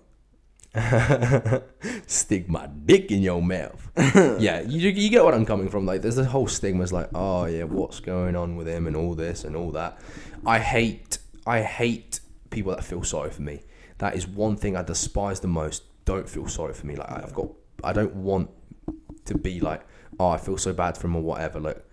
Stick 2.05 2.47
my 2.47 2.67
dick 2.85 3.11
in 3.11 3.21
your 3.21 3.41
mouth. 3.41 3.91
yeah, 4.39 4.61
you, 4.61 4.89
you 4.89 5.09
get 5.09 5.23
what 5.23 5.33
I'm 5.33 5.45
coming 5.45 5.69
from. 5.69 5.85
Like, 5.85 6.01
there's 6.01 6.15
this 6.15 6.27
whole 6.27 6.47
stigma. 6.47 6.83
It's 6.83 6.91
like, 6.91 7.09
oh 7.15 7.45
yeah, 7.45 7.63
what's 7.63 7.99
going 7.99 8.35
on 8.35 8.55
with 8.55 8.67
him 8.67 8.87
and 8.87 8.95
all 8.95 9.15
this 9.15 9.43
and 9.43 9.55
all 9.55 9.71
that. 9.71 9.99
I 10.45 10.59
hate, 10.59 11.17
I 11.45 11.61
hate 11.61 12.19
people 12.49 12.71
that 12.75 12.83
feel 12.83 13.03
sorry 13.03 13.31
for 13.31 13.41
me. 13.41 13.63
That 13.97 14.15
is 14.15 14.27
one 14.27 14.55
thing 14.55 14.77
I 14.77 14.83
despise 14.83 15.39
the 15.39 15.47
most. 15.47 15.83
Don't 16.05 16.29
feel 16.29 16.47
sorry 16.47 16.73
for 16.73 16.85
me. 16.85 16.95
Like 16.95 17.11
I've 17.11 17.33
got, 17.33 17.49
I 17.83 17.93
don't 17.93 18.15
want 18.15 18.49
to 19.25 19.37
be 19.37 19.59
like, 19.59 19.81
oh, 20.19 20.29
I 20.29 20.37
feel 20.37 20.57
so 20.57 20.73
bad 20.73 20.97
for 20.97 21.07
him 21.07 21.15
or 21.15 21.23
whatever. 21.23 21.59
Look, 21.59 21.88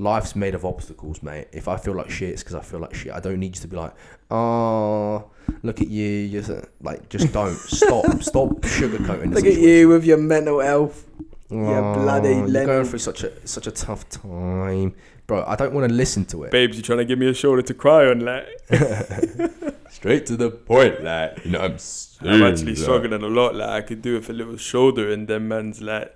life's 0.00 0.34
made 0.34 0.54
of 0.54 0.64
obstacles, 0.64 1.22
mate. 1.22 1.48
If 1.52 1.68
I 1.68 1.76
feel 1.76 1.94
like 1.94 2.10
shit, 2.10 2.30
it's 2.30 2.42
because 2.42 2.56
I 2.56 2.62
feel 2.62 2.80
like 2.80 2.94
shit. 2.94 3.12
I 3.12 3.20
don't 3.20 3.38
need 3.38 3.54
you 3.54 3.62
to 3.62 3.68
be 3.68 3.76
like, 3.76 3.94
oh, 4.30 5.30
look 5.62 5.80
at 5.80 5.88
you. 5.88 6.28
Just 6.28 6.50
like, 6.80 7.08
just 7.08 7.32
don't 7.32 7.54
stop, 7.54 8.22
stop 8.22 8.48
sugarcoating. 8.62 9.34
Look 9.34 9.44
at 9.44 9.58
you 9.58 9.88
with 9.88 10.04
your 10.04 10.18
mental 10.18 10.60
health. 10.60 11.06
Oh, 11.52 11.94
bloody 11.94 12.34
You're 12.34 12.64
going 12.64 12.84
through 12.86 13.00
such 13.00 13.24
a 13.24 13.46
such 13.46 13.66
a 13.66 13.72
tough 13.72 14.08
time, 14.08 14.94
bro. 15.26 15.44
I 15.46 15.56
don't 15.56 15.74
want 15.74 15.88
to 15.88 15.94
listen 15.94 16.24
to 16.26 16.44
it. 16.44 16.52
Babes, 16.52 16.76
you 16.76 16.82
trying 16.82 16.98
to 16.98 17.04
give 17.04 17.18
me 17.18 17.28
a 17.28 17.34
shoulder 17.34 17.62
to 17.62 17.74
cry 17.74 18.06
on, 18.06 18.20
like. 18.20 18.46
Straight 19.90 20.24
to 20.26 20.36
the 20.36 20.50
point, 20.50 21.02
like 21.02 21.44
you 21.44 21.50
know. 21.50 21.60
I'm, 21.60 21.76
I'm 22.20 22.42
actually 22.44 22.76
struggling 22.76 23.22
a 23.22 23.26
lot. 23.26 23.56
Like 23.56 23.68
I 23.68 23.80
could 23.82 24.00
do 24.00 24.14
with 24.14 24.30
a 24.30 24.32
little 24.32 24.56
shoulder 24.56 25.10
in 25.10 25.26
them 25.26 25.48
man's 25.48 25.82
like. 25.82 26.14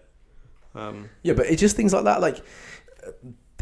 Um, 0.77 1.11
Yeah, 1.23 1.35
but 1.35 1.47
it's 1.47 1.61
just 1.61 1.75
things 1.75 1.93
like 1.93 2.05
that. 2.05 2.21
Like 2.21 2.41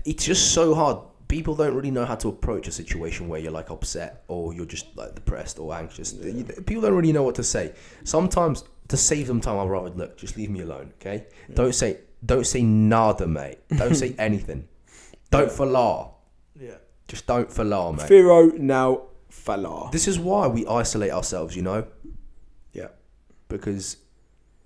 it's 0.04 0.24
just 0.24 0.52
so 0.52 0.74
hard. 0.74 0.98
People 1.28 1.54
don't 1.54 1.74
really 1.74 1.90
know 1.90 2.04
how 2.04 2.14
to 2.16 2.28
approach 2.28 2.68
a 2.68 2.72
situation 2.72 3.26
where 3.28 3.40
you're 3.40 3.52
like 3.52 3.70
upset 3.70 4.22
or 4.28 4.52
you're 4.52 4.66
just 4.66 4.94
like 4.96 5.14
depressed 5.14 5.58
or 5.58 5.74
anxious. 5.74 6.12
You- 6.12 6.44
People 6.66 6.82
don't 6.82 6.94
really 6.94 7.12
know 7.12 7.22
what 7.22 7.34
to 7.36 7.42
say. 7.42 7.72
Sometimes 8.04 8.64
to 8.88 8.96
save 8.98 9.26
them 9.28 9.40
time, 9.40 9.58
I'd 9.58 9.70
rather 9.70 9.90
look. 9.90 10.18
Just 10.18 10.36
leave 10.36 10.50
me 10.50 10.60
alone, 10.60 10.92
okay? 11.00 11.26
Don't 11.54 11.74
say 11.74 11.98
don't 12.24 12.46
say 12.46 12.62
nada, 12.62 13.26
mate. 13.26 13.58
Don't 13.76 13.94
say 13.94 14.14
anything. 14.18 14.68
Don't 15.30 15.50
falar. 15.50 16.12
yeah. 16.60 16.74
Just 17.08 17.26
don't 17.26 17.48
falar, 17.48 17.96
mate. 17.96 18.06
Firo 18.08 18.56
now 18.58 19.02
Falah. 19.30 19.90
This 19.90 20.06
is 20.06 20.18
why 20.18 20.46
we 20.46 20.66
isolate 20.66 21.10
ourselves, 21.10 21.56
you 21.56 21.62
know, 21.62 21.86
Yeah. 22.74 22.88
because 23.48 23.96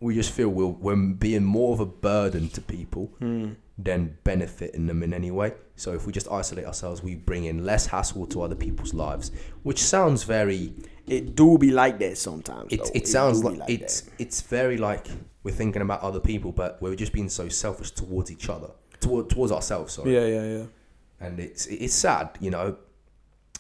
we 0.01 0.15
just 0.15 0.33
feel 0.33 0.49
we're, 0.49 0.67
we're 0.67 0.97
being 0.97 1.45
more 1.45 1.73
of 1.73 1.79
a 1.81 1.87
burden 1.87 2.49
to 2.51 2.61
people 2.61 3.07
Hmm. 3.21 3.53
Than 3.79 4.17
benefiting 4.25 4.87
them 4.87 5.03
in 5.03 5.13
any 5.13 5.31
way. 5.31 5.53
So 5.77 5.93
if 5.93 6.07
we 6.07 6.13
just 6.13 6.31
isolate 6.31 6.65
ourselves, 6.65 7.03
we 7.03 7.15
bring 7.15 7.45
in 7.45 7.65
less 7.65 7.87
hassle 7.87 8.27
to 8.29 8.43
other 8.43 8.55
people's 8.55 8.95
lives, 8.95 9.31
which 9.63 9.83
sounds 9.83 10.23
very. 10.25 10.73
It 11.07 11.37
do 11.37 11.59
be 11.59 11.71
like 11.71 11.99
that 11.99 12.19
sometimes. 12.19 12.73
It, 12.73 12.79
though. 12.79 12.91
it 12.95 13.07
sounds 13.07 13.45
like, 13.45 13.67
be 13.67 13.75
it's 13.75 14.11
it's 14.19 14.41
very 14.41 14.77
like 14.79 15.07
we're 15.43 15.55
thinking 15.55 15.83
about 15.83 16.01
other 16.01 16.21
people, 16.21 16.53
but 16.53 16.81
we're 16.81 16.97
just 16.97 17.13
being 17.13 17.29
so 17.29 17.49
selfish 17.49 17.91
towards 17.93 18.33
each 18.33 18.49
other, 18.49 18.71
toward, 19.01 19.31
towards 19.31 19.53
ourselves. 19.53 19.95
that. 19.97 20.03
Sorry. 20.03 20.15
Yeah, 20.15 20.27
yeah, 20.27 20.59
yeah. 20.59 20.65
and 21.21 21.39
it's 21.39 21.67
it's 21.67 21.95
sad, 21.95 22.31
you 22.41 22.51
know. 22.51 22.77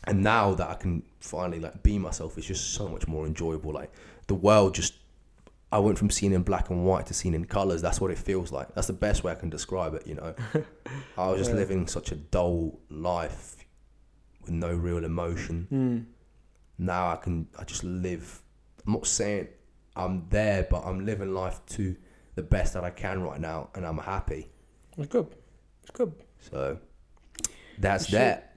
And 0.04 0.22
now 0.22 0.54
that 0.54 0.68
I 0.68 0.74
can 0.74 1.02
finally 1.20 1.60
like 1.60 1.82
be 1.82 1.98
myself, 1.98 2.38
it's 2.38 2.46
just 2.46 2.74
so 2.74 2.88
much 2.88 3.06
more 3.06 3.26
enjoyable. 3.26 3.72
Like 3.72 3.92
the 4.28 4.34
world 4.34 4.74
just, 4.74 4.94
I 5.72 5.78
went 5.80 5.98
from 5.98 6.10
seeing 6.10 6.32
in 6.32 6.42
black 6.42 6.70
and 6.70 6.84
white 6.84 7.06
to 7.06 7.14
seeing 7.14 7.34
in 7.34 7.44
colors. 7.44 7.82
That's 7.82 8.00
what 8.00 8.10
it 8.10 8.18
feels 8.18 8.52
like. 8.52 8.74
That's 8.74 8.86
the 8.86 8.92
best 8.92 9.24
way 9.24 9.32
I 9.32 9.34
can 9.34 9.50
describe 9.50 9.94
it. 9.94 10.06
You 10.06 10.14
know, 10.14 10.34
I 11.18 11.28
was 11.28 11.38
just 11.38 11.50
Yeah. 11.50 11.56
living 11.56 11.86
such 11.88 12.12
a 12.12 12.16
dull 12.16 12.78
life 12.88 13.56
with 14.42 14.52
no 14.52 14.72
real 14.74 15.04
emotion. 15.04 15.66
Hmm. 15.68 15.98
Now 16.78 17.10
I 17.12 17.16
can, 17.16 17.48
I 17.58 17.64
just 17.64 17.82
live. 17.84 18.42
I'm 18.86 18.92
not 18.92 19.06
saying 19.06 19.48
I'm 19.96 20.26
there, 20.30 20.66
but 20.70 20.84
I'm 20.84 21.04
living 21.04 21.34
life 21.34 21.60
to 21.70 21.96
the 22.36 22.42
best 22.42 22.74
that 22.74 22.84
I 22.84 22.90
can 22.90 23.22
right 23.22 23.40
now, 23.40 23.70
and 23.74 23.84
I'm 23.86 23.98
happy. 23.98 24.50
It's 24.98 25.08
good. 25.08 25.34
It's 25.82 25.90
good. 25.90 26.12
So 26.50 26.78
that's 27.78 28.04
Shit. 28.06 28.12
that. 28.20 28.56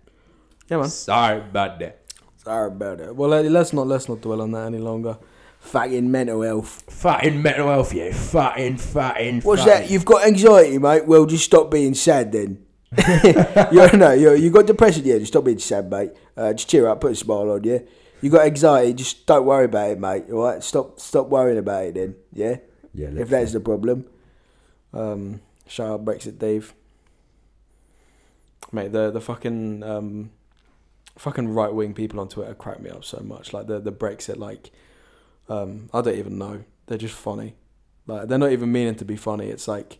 Yeah, 0.69 0.77
man. 0.77 0.89
Sorry 0.89 1.39
about 1.39 1.79
that. 1.79 2.01
Sorry 2.37 2.67
about 2.67 2.97
that. 2.99 3.15
Well, 3.15 3.29
let's 3.29 3.73
not 3.73 3.87
let's 3.87 4.07
not 4.09 4.21
dwell 4.21 4.41
on 4.41 4.51
that 4.51 4.67
any 4.67 4.77
longer. 4.77 5.17
Fucking 5.59 6.09
mental 6.09 6.41
health. 6.41 6.83
Fucking 6.89 7.41
mental 7.41 7.67
health, 7.67 7.93
yeah. 7.93 8.13
fucking, 8.13 8.77
fucking. 8.77 9.41
What's 9.41 9.65
that? 9.65 9.89
You've 9.89 10.05
got 10.05 10.25
anxiety, 10.25 10.77
mate. 10.77 11.05
Well, 11.05 11.25
just 11.25 11.45
stop 11.45 11.69
being 11.69 11.93
sad 11.93 12.31
then. 12.31 12.65
you 13.71 13.97
know, 13.97 14.13
you 14.13 14.33
you 14.33 14.49
got 14.49 14.65
depression, 14.65 15.03
yeah. 15.05 15.19
Just 15.19 15.33
stop 15.33 15.43
being 15.43 15.59
sad, 15.59 15.91
mate. 15.91 16.11
Uh, 16.35 16.53
just 16.53 16.69
cheer 16.69 16.87
up, 16.87 17.01
put 17.01 17.11
a 17.11 17.15
smile 17.15 17.51
on, 17.51 17.63
yeah. 17.63 17.79
You 18.21 18.29
got 18.31 18.45
anxiety, 18.45 18.93
just 18.93 19.27
don't 19.27 19.45
worry 19.45 19.65
about 19.65 19.91
it, 19.91 19.99
mate. 19.99 20.25
All 20.31 20.43
right, 20.43 20.63
stop 20.63 20.99
stop 20.99 21.27
worrying 21.27 21.59
about 21.59 21.85
it 21.85 21.95
then, 21.95 22.15
yeah. 22.33 22.57
Yeah, 22.93 23.09
if 23.15 23.29
that's 23.29 23.53
the 23.53 23.59
problem. 23.59 24.05
Um, 24.93 25.41
shout 25.67 25.91
out 25.91 26.05
Brexit 26.05 26.39
Dave. 26.39 26.73
Mate, 28.71 28.91
the 28.91 29.11
the 29.11 29.21
fucking 29.21 29.83
um, 29.83 30.31
fucking 31.17 31.53
right 31.53 31.73
wing 31.73 31.93
people 31.93 32.19
on 32.19 32.27
Twitter 32.27 32.55
crack 32.55 32.81
me 32.81 32.89
up 32.89 33.05
so 33.05 33.19
much. 33.19 33.53
Like 33.53 33.67
the 33.67 33.79
the 33.79 33.91
Brexit 33.91 34.37
like 34.37 34.71
Um, 35.49 35.89
I 35.93 36.01
don't 36.01 36.17
even 36.17 36.37
know. 36.37 36.63
They're 36.85 36.97
just 36.97 37.15
funny. 37.15 37.55
Like 38.07 38.27
they're 38.27 38.37
not 38.37 38.51
even 38.51 38.71
meaning 38.71 38.95
to 38.95 39.05
be 39.05 39.15
funny. 39.15 39.49
It's 39.49 39.67
like 39.67 39.99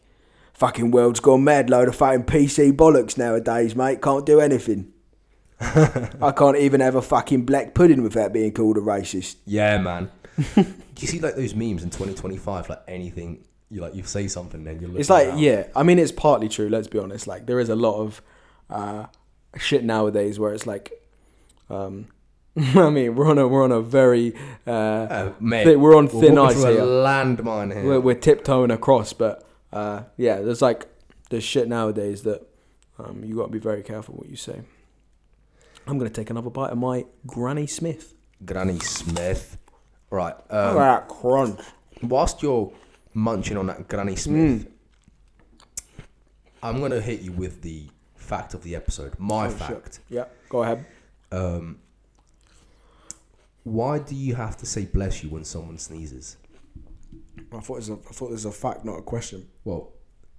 fucking 0.54 0.92
world's 0.92 1.20
gone 1.20 1.44
mad. 1.44 1.70
Load 1.70 1.88
of 1.88 1.96
fucking 1.96 2.26
PC 2.26 2.72
bollocks 2.72 3.18
nowadays, 3.18 3.76
mate. 3.76 4.02
Can't 4.02 4.26
do 4.26 4.40
anything. 4.40 4.94
I 5.62 6.32
can't 6.36 6.58
even 6.58 6.82
have 6.82 6.96
a 6.96 7.02
fucking 7.02 7.46
black 7.46 7.74
pudding 7.74 8.02
without 8.02 8.32
being 8.32 8.54
called 8.54 8.78
a 8.78 8.82
racist. 8.82 9.36
Yeah, 9.46 9.78
man. 9.80 10.10
Do 10.56 10.66
you 11.00 11.08
see 11.08 11.20
like 11.20 11.36
those 11.36 11.54
memes 11.54 11.84
in 11.84 11.90
2025? 11.90 12.70
Like 12.70 12.82
anything, 12.88 13.44
you 13.70 13.82
like 13.82 13.94
you 13.94 14.04
say 14.04 14.28
something, 14.28 14.64
then 14.64 14.80
you're. 14.80 14.98
It's 14.98 15.10
like 15.10 15.34
yeah. 15.36 15.68
I 15.76 15.84
mean, 15.84 16.00
it's 16.00 16.12
partly 16.12 16.48
true. 16.48 16.70
Let's 16.70 16.88
be 16.88 17.00
honest. 17.00 17.28
Like 17.28 17.46
there 17.46 17.60
is 17.60 17.70
a 17.70 17.76
lot 17.76 18.00
of 18.00 18.22
uh, 18.70 19.06
shit 19.58 19.84
nowadays 19.84 20.40
where 20.40 20.54
it's 20.54 20.68
like. 20.68 20.94
Um, 21.70 22.08
I 22.76 22.90
mean, 22.90 23.16
we're 23.16 23.30
on 23.30 23.38
a 23.38 23.48
we're 23.48 23.64
on 23.64 23.72
a 23.72 23.82
very 23.82 24.36
uh, 24.68 24.72
uh, 24.72 25.34
mate, 25.40 25.78
we're 25.78 25.96
on 25.96 26.08
thin 26.08 26.36
walking 26.36 26.58
ice 26.58 26.64
here. 26.64 26.80
A 26.82 26.86
landmine 26.86 27.74
here. 27.74 27.86
we're, 27.86 28.00
we're 28.00 28.16
tiptoeing 28.16 28.72
across, 28.72 29.14
but 29.14 29.48
uh, 29.72 30.04
yeah, 30.18 30.42
there's 30.42 30.62
like 30.62 30.88
there's 31.30 31.44
shit 31.44 31.68
nowadays 31.68 32.24
that 32.24 32.42
um, 32.98 33.24
you 33.24 33.36
got 33.36 33.46
to 33.46 33.52
be 33.52 33.60
very 33.60 33.84
careful 33.84 34.16
what 34.16 34.28
you 34.30 34.36
say. 34.36 34.62
I'm 35.88 35.98
gonna 35.98 36.10
take 36.10 36.30
another 36.30 36.50
bite 36.50 36.72
of 36.72 36.78
my 36.78 37.06
Granny 37.26 37.68
Smith. 37.68 38.14
Granny 38.46 38.80
Smith. 38.80 39.58
Right. 40.10 40.36
Look 40.36 40.52
at 40.52 40.70
Um, 40.70 40.76
that 40.76 41.08
crunch. 41.08 41.60
whilst 42.02 42.42
you're 42.42 42.72
munching 43.14 43.58
on 43.58 43.68
that 43.68 43.88
Granny 43.88 44.16
Smith, 44.16 44.68
I'm 46.62 46.82
gonna 46.82 47.00
hit 47.02 47.22
you 47.22 47.32
with 47.32 47.62
the 47.62 47.88
fact 48.16 48.54
of 48.54 48.64
the 48.64 48.76
episode. 48.76 49.14
My 49.18 49.46
Oh, 49.46 49.50
shit. 49.50 49.58
fact. 49.60 50.00
Yeah, 50.10 50.26
go 50.50 50.64
ahead. 50.64 50.86
Um, 51.32 51.78
why 53.64 54.00
do 54.00 54.16
you 54.16 54.36
have 54.36 54.58
to 54.58 54.66
say 54.66 54.86
bless 54.86 55.24
you 55.24 55.30
when 55.30 55.44
someone 55.44 55.78
sneezes? 55.78 56.38
I 57.52 57.60
thought 57.60 57.76
it 57.76 57.78
was 57.78 57.90
a, 57.90 57.94
I 57.94 58.12
thought 58.12 58.30
it 58.30 58.34
was 58.34 58.46
a 58.46 58.52
fact, 58.52 58.86
not 58.86 59.00
a 59.00 59.02
question. 59.02 59.48
Well, 59.64 59.92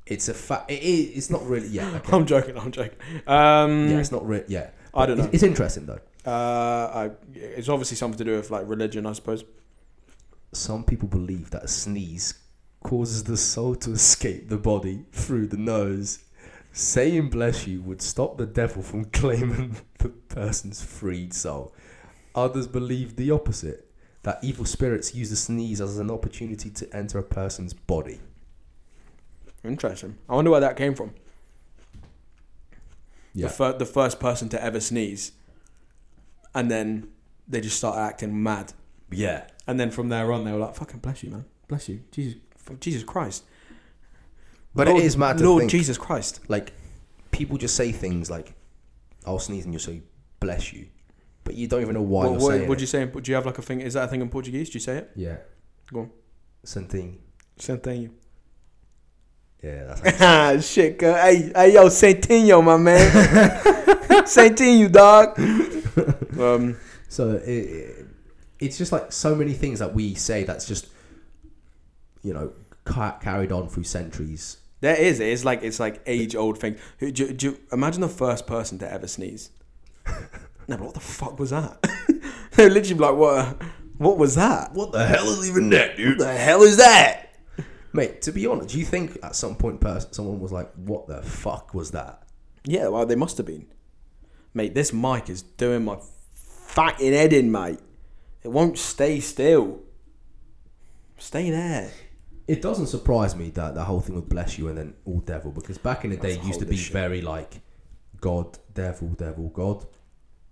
it's 0.07 0.29
a 0.29 0.35
fact. 0.35 0.71
It 0.71 0.83
is. 0.83 1.17
It's 1.17 1.31
not 1.31 1.45
really. 1.47 1.69
Yeah. 1.69 1.91
Okay. 1.97 2.17
I'm 2.17 2.27
joking. 2.27 2.59
I'm 2.59 2.73
joking. 2.73 2.99
Um, 3.27 3.91
yeah. 3.91 3.99
It's 3.99 4.13
not 4.13 4.27
really. 4.27 4.45
Yeah. 4.49 4.71
I 4.95 5.07
don't 5.07 5.19
know. 5.19 5.25
It's, 5.25 5.35
it's 5.35 5.43
interesting 5.43 5.87
though. 5.87 6.01
Uh, 6.27 6.31
I, 6.93 7.11
it's 7.35 7.69
obviously 7.69 7.97
something 7.97 8.19
to 8.19 8.25
do 8.25 8.37
with 8.37 8.51
like 8.51 8.69
religion, 8.69 9.07
I 9.07 9.13
suppose. 9.13 9.45
Some 10.53 10.85
people 10.85 11.09
believe 11.09 11.51
that 11.51 11.65
a 11.65 11.69
sneeze 11.69 12.35
causes 12.83 13.25
the 13.25 13.37
soul 13.37 13.77
to 13.77 13.93
escape 13.93 14.49
the 14.49 14.57
body 14.57 15.05
through 15.13 15.47
the 15.47 15.57
nose. 15.57 16.21
Saying 16.73 17.31
bless 17.31 17.67
you 17.67 17.83
would 17.83 18.01
stop 18.01 18.37
the 18.39 18.47
devil 18.47 18.83
from 18.83 19.05
claiming 19.13 19.77
the 19.99 20.09
person's 20.09 20.83
freed 20.83 21.33
soul. 21.33 21.75
Others 22.35 22.67
believe 22.69 23.17
the 23.17 23.31
opposite 23.31 23.91
that 24.23 24.39
evil 24.43 24.65
spirits 24.65 25.15
use 25.15 25.31
the 25.31 25.37
sneeze 25.37 25.81
as 25.81 25.99
an 25.99 26.11
opportunity 26.11 26.71
to 26.71 26.97
enter 26.97 27.19
a 27.19 27.23
person's 27.23 27.73
body. 27.73 28.21
Interesting. 29.65 30.17
I 30.29 30.35
wonder 30.35 30.51
where 30.51 30.61
that 30.61 30.77
came 30.77 30.95
from. 30.95 31.13
Yeah. 33.35 33.47
The, 33.49 33.53
fir- 33.53 33.79
the 33.79 33.87
first 33.87 34.19
person 34.21 34.49
to 34.51 34.63
ever 34.63 34.81
sneeze, 34.81 35.33
and 36.55 36.71
then 36.71 37.09
they 37.47 37.61
just 37.61 37.77
start 37.77 37.97
acting 37.97 38.43
mad, 38.43 38.73
Yeah. 39.11 39.47
and 39.67 39.79
then 39.79 39.91
from 39.91 40.09
there 40.09 40.33
on 40.33 40.45
they 40.45 40.53
were 40.53 40.59
like, 40.59 40.75
"Fucking 40.75 41.01
bless 41.01 41.23
you, 41.23 41.31
man, 41.31 41.45
bless 41.69 41.89
you, 41.89 42.01
Jesus, 42.11 42.41
Jesus 42.81 43.05
Christ." 43.05 43.45
But 44.75 44.89
Lord, 44.89 45.01
it 45.03 45.05
is 45.07 45.17
mad 45.17 45.39
to 45.39 45.45
Lord 45.45 45.61
think, 45.63 45.71
Jesus 45.71 45.99
Christ. 45.99 46.41
like, 46.49 46.73
people 47.33 47.57
just 47.57 47.75
say 47.77 47.91
things 47.93 48.31
like, 48.31 48.55
I'll 49.27 49.39
sneeze 49.41 49.65
and 49.65 49.75
you'll 49.75 49.81
say, 49.81 50.03
bless 50.39 50.73
you. 50.73 50.87
But 51.45 51.55
you 51.55 51.67
don't 51.69 51.81
even 51.83 51.95
know 51.95 52.03
why 52.03 52.25
What, 52.27 52.31
you're 52.33 52.41
what, 52.41 52.49
saying 52.53 52.69
would 52.69 52.79
it. 52.79 52.81
you 52.83 52.87
say? 52.87 53.05
Do 53.07 53.23
you 53.31 53.35
have 53.35 53.47
like 53.47 53.59
a 53.59 53.63
thing? 53.63 53.81
Is 53.81 53.95
that 53.95 54.05
a 54.05 54.09
thing 54.09 54.21
in 54.21 54.29
Portuguese? 54.29 54.69
Do 54.71 54.77
you 54.77 54.81
say 54.81 54.99
it? 54.99 55.11
Yeah. 55.17 55.37
Go 55.93 56.01
on. 56.01 56.11
Something. 56.65 57.19
Santinho. 57.59 58.11
Yeah, 59.63 59.85
that's 59.95 60.21
Ah, 60.23 60.59
shit, 60.61 60.99
girl. 60.99 61.15
Hey, 61.15 61.51
hey, 61.55 61.75
yo, 61.75 61.87
Santinho, 61.87 62.65
my 62.65 62.77
man. 62.79 63.11
Santinho, 64.25 64.91
dog. 64.91 65.39
um, 66.41 66.77
So 67.09 67.33
it, 67.33 67.49
it, 67.49 68.07
it's 68.59 68.79
just 68.79 68.93
like 68.93 69.13
so 69.13 69.35
many 69.35 69.53
things 69.53 69.79
that 69.81 69.95
we 69.95 70.15
say 70.15 70.45
that's 70.45 70.67
just, 70.67 70.87
you 72.23 72.33
know, 72.33 72.53
ca- 72.85 73.19
carried 73.19 73.53
on 73.53 73.69
through 73.69 73.85
centuries. 73.85 74.59
there 74.81 74.97
is. 74.97 75.21
It 75.21 75.29
is 75.29 75.45
like 75.45 75.63
it's 75.63 75.81
like 75.81 76.01
age 76.07 76.35
old 76.37 76.59
thing. 76.59 76.77
Do, 76.99 77.11
do, 77.11 77.47
you- 77.51 77.61
imagine 77.73 78.01
the 78.03 78.09
first 78.09 78.47
person 78.47 78.79
to 78.79 78.91
ever 78.91 79.07
sneeze. 79.07 79.51
no, 80.71 80.77
but 80.77 80.85
what 80.87 80.95
the 80.95 81.01
fuck 81.01 81.39
was 81.39 81.51
that? 81.51 81.85
They're 82.53 82.71
literally 82.71 83.01
like, 83.01 83.17
what? 83.17 83.63
What 83.99 84.19
was 84.19 84.37
that? 84.37 84.73
What 84.73 84.93
the 84.93 85.05
hell 85.05 85.29
is 85.29 85.49
even 85.51 85.69
that, 85.71 85.97
dude? 85.97 86.19
What 86.19 86.27
the 86.27 86.33
hell 86.33 86.63
is 86.63 86.77
that? 86.79 87.35
Mate, 87.93 88.23
to 88.23 88.33
be 88.33 88.47
honest, 88.47 88.69
do 88.71 88.79
you 88.79 88.85
think 88.85 89.19
at 89.23 89.35
some 89.35 89.57
point 89.57 89.81
pers- 89.81 90.07
someone 90.13 90.39
was 90.39 90.53
like, 90.53 90.73
"What 90.75 91.09
the 91.09 91.23
fuck 91.23 91.75
was 91.75 91.91
that"? 91.91 92.23
Yeah, 92.65 92.87
well, 92.89 93.05
they 93.05 93.17
must 93.17 93.37
have 93.37 93.47
been. 93.47 93.67
Mate, 94.55 94.75
this 94.75 94.93
mic 94.93 95.29
is 95.29 95.43
doing 95.43 95.85
my 95.85 95.99
fucking 96.35 97.13
head 97.13 97.33
in, 97.33 97.51
mate. 97.51 97.81
It 98.45 98.49
won't 98.49 98.79
stay 98.79 99.19
still. 99.19 99.81
Stay 101.19 101.51
there. 101.51 101.91
It 102.47 102.63
doesn't 102.63 102.87
surprise 102.87 103.35
me 103.35 103.51
that 103.51 103.75
the 103.75 103.85
whole 103.85 104.01
thing 104.01 104.15
with 104.15 104.29
bless 104.29 104.57
you 104.57 104.69
and 104.69 104.79
then 104.79 104.95
all 105.05 105.19
devil 105.21 105.51
because 105.51 105.79
back 105.79 106.05
in 106.05 106.11
the 106.11 106.17
day 106.17 106.35
it 106.35 106.45
used 106.45 106.61
to 106.61 106.67
be 106.67 106.77
shit. 106.77 106.93
very 106.93 107.21
like 107.21 107.61
God, 108.21 108.59
devil, 108.73 109.09
devil, 109.09 109.49
God. 109.49 109.85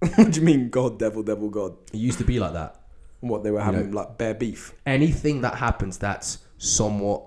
what 0.15 0.31
do 0.31 0.41
you 0.41 0.47
mean, 0.47 0.69
God, 0.71 0.99
devil, 0.99 1.23
devil, 1.23 1.49
God? 1.49 1.77
It 1.93 1.99
used 1.99 2.19
to 2.19 2.25
be 2.25 2.39
like 2.39 2.53
that. 2.53 2.81
What 3.21 3.43
they 3.43 3.51
were 3.51 3.61
having 3.61 3.91
know- 3.91 3.97
like 3.97 4.19
bare 4.19 4.35
beef. 4.35 4.75
Anything 4.87 5.41
that 5.41 5.55
happens 5.57 5.99
that's 5.99 6.39
somewhat 6.59 7.25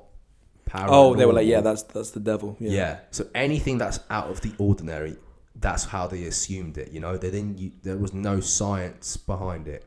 paranormal. 0.69 0.87
Oh, 0.89 1.15
they 1.15 1.25
were 1.25 1.33
like, 1.33 1.47
yeah, 1.47 1.61
that's 1.61 1.83
that's 1.83 2.11
the 2.11 2.19
devil. 2.21 2.55
yeah. 2.59 2.71
Yeah. 2.71 2.99
So 3.11 3.27
anything 3.35 3.77
that's 3.77 3.99
out 4.09 4.29
of 4.29 4.39
the 4.41 4.53
ordinary, 4.57 5.17
that's 5.55 5.83
how 5.85 6.07
they 6.07 6.23
assumed 6.23 6.77
it. 6.77 6.91
You 6.91 7.01
know, 7.01 7.17
they 7.17 7.29
didn't. 7.31 7.83
There 7.83 7.97
was 7.97 8.13
no 8.13 8.39
science 8.39 9.17
behind 9.17 9.67
it. 9.67 9.85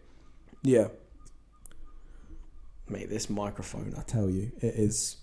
Yeah. 0.62 0.88
Mate, 2.88 3.08
this 3.08 3.30
microphone, 3.30 3.94
I 3.98 4.02
tell 4.02 4.28
you, 4.28 4.52
it 4.60 4.74
is. 4.74 5.16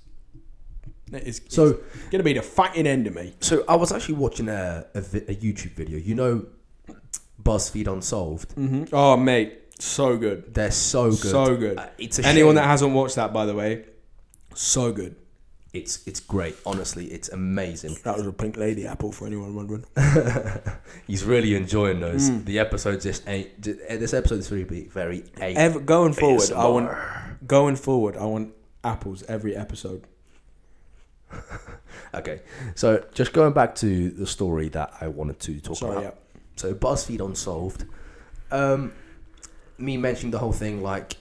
It 1.12 1.24
is 1.28 1.42
So 1.50 1.80
gonna 2.10 2.24
be 2.24 2.34
the 2.34 2.42
fucking 2.42 2.88
end 2.88 3.06
of 3.06 3.14
me. 3.14 3.36
So 3.42 3.64
I 3.68 3.76
was 3.76 3.92
actually 3.92 4.16
watching 4.16 4.50
a, 4.50 4.86
a, 4.96 5.00
a 5.00 5.36
YouTube 5.36 5.74
video. 5.74 6.00
You 6.00 6.16
know, 6.16 6.46
BuzzFeed 7.44 7.88
Unsolved. 7.88 8.52
hmm 8.54 8.84
Oh, 8.94 9.18
mate, 9.18 9.60
so 9.80 10.18
good, 10.18 10.54
They're 10.54 10.72
so 10.72 11.10
good. 11.10 11.18
so 11.18 11.56
good. 11.56 11.78
Uh, 11.78 11.88
it's 11.98 12.20
a 12.20 12.26
Anyone 12.26 12.50
shame. 12.52 12.56
that 12.56 12.68
hasn't 12.68 12.94
watched 12.94 13.16
that, 13.16 13.34
by 13.34 13.46
the 13.46 13.54
way, 13.56 13.86
so 14.54 14.92
good. 14.92 15.16
it's 15.74 16.06
it's 16.06 16.20
great. 16.20 16.56
Honestly, 16.66 17.06
it's 17.06 17.30
amazing. 17.30 17.96
That 18.04 18.18
was 18.18 18.28
a 18.28 18.34
pink 18.34 18.58
lady 18.58 18.86
apple 18.86 19.12
for 19.14 19.26
anyone 19.26 19.56
wondering. 19.56 19.86
He's 21.08 21.24
really 21.24 21.56
enjoying 21.56 22.00
those. 22.02 22.30
Mm. 22.30 22.44
The 22.46 22.60
episodes 22.60 23.04
just 23.06 23.26
ain't. 23.28 23.62
ju- 23.62 23.80
uh, 23.90 23.96
This 23.96 24.14
episode 24.14 24.40
is 24.40 24.50
very 24.50 24.64
very 24.92 25.24
eight. 25.40 25.56
Ever 25.58 25.80
going 25.80 26.12
forward, 26.14 26.52
I 26.52 26.68
want 26.68 26.90
going 27.48 27.78
forward, 27.78 28.18
I 28.18 28.26
want 28.26 28.54
apples 28.84 29.24
every 29.28 29.56
episode. 29.56 30.04
Okay, 32.14 32.42
so 32.76 33.06
just 33.14 33.32
going 33.32 33.54
back 33.54 33.74
to 33.76 34.10
the 34.12 34.28
story 34.28 34.68
that 34.70 34.94
I 35.00 35.08
wanted 35.08 35.40
to 35.42 35.62
talk 35.62 35.78
Sorry, 35.78 35.92
about. 35.94 36.04
yeah. 36.04 36.12
So 36.62 36.76
BuzzFeed 36.76 37.26
Unsolved. 37.26 37.86
Um, 38.52 38.94
me 39.80 39.98
mentioning 39.98 40.30
the 40.30 40.38
whole 40.38 40.52
thing 40.52 40.84
like 40.84 41.18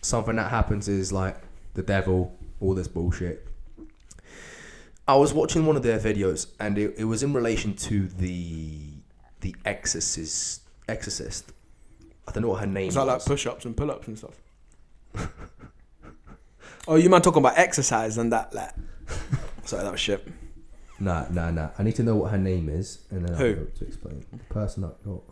something 0.00 0.36
that 0.36 0.48
happens 0.48 0.86
is 0.86 1.12
like 1.12 1.36
the 1.74 1.82
devil, 1.82 2.38
all 2.60 2.74
this 2.74 2.86
bullshit. 2.86 3.44
I 5.08 5.16
was 5.16 5.34
watching 5.34 5.66
one 5.66 5.74
of 5.74 5.82
their 5.82 5.98
videos 5.98 6.46
and 6.60 6.78
it, 6.78 6.94
it 6.96 7.04
was 7.04 7.24
in 7.24 7.32
relation 7.32 7.74
to 7.74 8.06
the 8.06 8.78
the 9.40 9.56
exorcist 9.64 10.62
exorcist. 10.88 11.52
I 12.28 12.30
don't 12.30 12.44
know 12.44 12.50
what 12.50 12.60
her 12.60 12.66
name 12.66 12.88
Is 12.88 12.94
that 12.94 13.06
like 13.06 13.16
was. 13.16 13.24
push 13.24 13.44
ups 13.48 13.64
and 13.64 13.76
pull 13.76 13.90
ups 13.90 14.06
and 14.06 14.16
stuff? 14.16 14.40
oh, 16.86 16.94
you 16.94 17.10
man 17.10 17.22
talking 17.22 17.42
about 17.42 17.58
exercise 17.58 18.18
and 18.18 18.32
that, 18.32 18.54
like. 18.54 18.70
Sorry, 19.64 19.82
that 19.82 19.90
was 19.90 20.00
shit. 20.00 20.24
Nah, 20.98 21.26
nah, 21.30 21.50
nah. 21.50 21.70
I 21.78 21.82
need 21.82 21.94
to 21.96 22.02
know 22.02 22.16
what 22.16 22.30
her 22.32 22.38
name 22.38 22.68
is 22.68 23.06
and 23.10 23.26
then? 23.28 23.32
I'll 23.36 23.42
be 23.42 23.60
able 23.60 23.66
to 23.66 23.84
explain. 23.86 24.24
The 24.32 24.38
person 24.54 24.82
that 24.82 25.02
got 25.04 25.22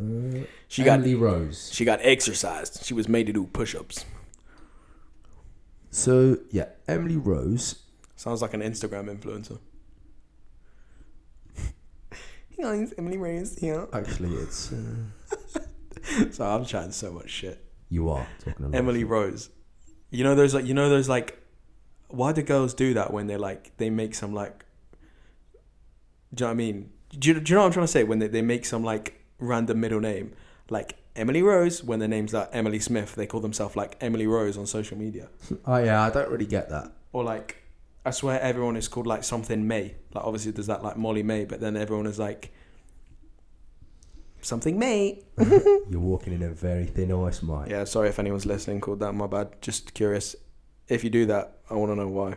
uh, 0.00 0.44
She 0.68 0.82
got 0.82 0.94
Emily 1.00 1.14
Rose. 1.14 1.70
she 1.72 1.84
got 1.84 2.00
exercised. 2.02 2.84
She 2.84 2.94
was 2.94 3.08
made 3.08 3.26
to 3.26 3.32
do 3.32 3.46
push 3.46 3.74
ups. 3.74 4.04
So 5.90 6.38
yeah, 6.50 6.66
Emily 6.88 7.16
Rose. 7.16 7.82
Sounds 8.16 8.42
like 8.42 8.54
an 8.54 8.60
Instagram 8.62 9.14
influencer. 9.14 9.58
hey 12.10 12.62
guys, 12.62 12.94
Emily 12.96 13.18
Rose 13.18 13.58
here. 13.58 13.86
Actually, 13.92 14.34
it's 14.36 14.72
uh, 14.72 15.60
So 16.30 16.44
I'm 16.46 16.64
chatting 16.64 16.92
so 16.92 17.12
much 17.12 17.30
shit. 17.30 17.64
you 17.88 18.08
are 18.08 18.26
talking 18.44 18.66
about 18.66 18.76
Emily 18.78 19.04
Rose. 19.04 19.50
You 20.10 20.24
know 20.24 20.34
those 20.34 20.54
like 20.54 20.64
you 20.66 20.74
know 20.74 20.88
those 20.88 21.08
like 21.08 21.39
why 22.10 22.32
do 22.32 22.42
girls 22.42 22.74
do 22.74 22.94
that 22.94 23.12
when 23.12 23.26
they 23.26 23.36
like 23.36 23.76
they 23.76 23.90
make 23.90 24.14
some 24.14 24.32
like 24.34 24.64
do 26.34 26.44
you 26.44 26.46
know 26.46 26.48
what 26.48 26.52
I 26.52 26.54
mean? 26.54 26.90
Do 27.10 27.28
you, 27.28 27.40
do 27.40 27.50
you 27.50 27.54
know 27.56 27.62
what 27.62 27.66
I'm 27.66 27.72
trying 27.72 27.86
to 27.86 27.92
say? 27.92 28.04
When 28.04 28.20
they, 28.20 28.28
they 28.28 28.42
make 28.42 28.64
some 28.64 28.84
like 28.84 29.24
random 29.38 29.80
middle 29.80 30.00
name. 30.00 30.32
like 30.68 30.96
Emily 31.16 31.42
Rose 31.42 31.82
when 31.82 31.98
their 31.98 32.08
name's 32.08 32.32
like 32.32 32.48
Emily 32.52 32.78
Smith. 32.78 33.14
They 33.16 33.26
call 33.26 33.40
themselves 33.40 33.74
like 33.74 33.96
Emily 34.00 34.26
Rose 34.26 34.56
on 34.56 34.66
social 34.66 34.96
media. 34.96 35.28
Oh 35.66 35.78
yeah, 35.78 36.02
I 36.02 36.10
don't 36.10 36.30
really 36.30 36.46
get 36.46 36.68
that. 36.70 36.92
Or 37.12 37.24
like, 37.24 37.56
I 38.06 38.12
swear 38.12 38.40
everyone 38.40 38.76
is 38.76 38.86
called 38.86 39.06
like 39.06 39.24
something 39.24 39.66
May. 39.66 39.96
Like 40.14 40.24
obviously 40.24 40.52
there's 40.52 40.68
that 40.68 40.84
like 40.84 40.96
Molly 40.96 41.22
May, 41.24 41.44
but 41.44 41.60
then 41.60 41.76
everyone 41.76 42.06
is 42.06 42.18
like 42.18 42.52
something 44.40 44.78
May. 44.78 45.22
You're 45.38 45.98
walking 46.00 46.32
in 46.32 46.42
a 46.42 46.50
very 46.50 46.86
thin 46.86 47.12
ice, 47.12 47.42
Mike. 47.42 47.70
Yeah, 47.70 47.84
sorry 47.84 48.08
if 48.08 48.18
anyone's 48.20 48.46
listening 48.46 48.80
called 48.80 49.00
that. 49.00 49.12
My 49.12 49.26
bad. 49.26 49.60
Just 49.60 49.94
curious. 49.94 50.36
If 50.90 51.04
you 51.04 51.10
do 51.10 51.26
that, 51.26 51.58
I 51.70 51.74
want 51.74 51.92
to 51.92 51.96
know 51.96 52.08
why. 52.08 52.36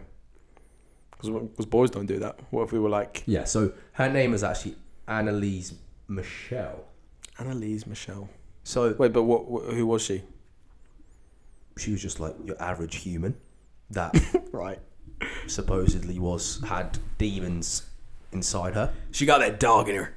Because 1.22 1.66
boys 1.66 1.90
don't 1.90 2.06
do 2.06 2.20
that. 2.20 2.38
What 2.52 2.64
if 2.64 2.72
we 2.72 2.80
were 2.80 2.90
like 2.90 3.24
Yeah. 3.26 3.46
So 3.46 3.72
her 3.94 4.10
name 4.10 4.34
is 4.34 4.44
actually 4.44 4.76
Anneliese 5.08 5.74
Michel. 6.08 6.84
Anneliese 7.40 7.88
Michel? 7.88 8.30
So 8.64 8.94
Wait, 8.98 9.12
but 9.14 9.24
what? 9.24 9.46
what 9.50 9.74
who 9.74 9.86
was 9.88 10.02
she? 10.04 10.22
she 11.78 11.92
was 11.92 12.02
just 12.02 12.20
like 12.20 12.36
your 12.46 12.62
average 12.62 12.98
human 12.98 13.36
that 13.90 14.14
Right. 14.52 14.80
supposedly 15.48 16.20
was 16.20 16.62
had 16.68 17.00
demons 17.18 17.84
inside 18.32 18.74
her. 18.76 18.94
She 19.12 19.26
got 19.26 19.40
that 19.40 19.60
dog 19.60 19.90
in 19.90 19.96
her. 19.96 20.14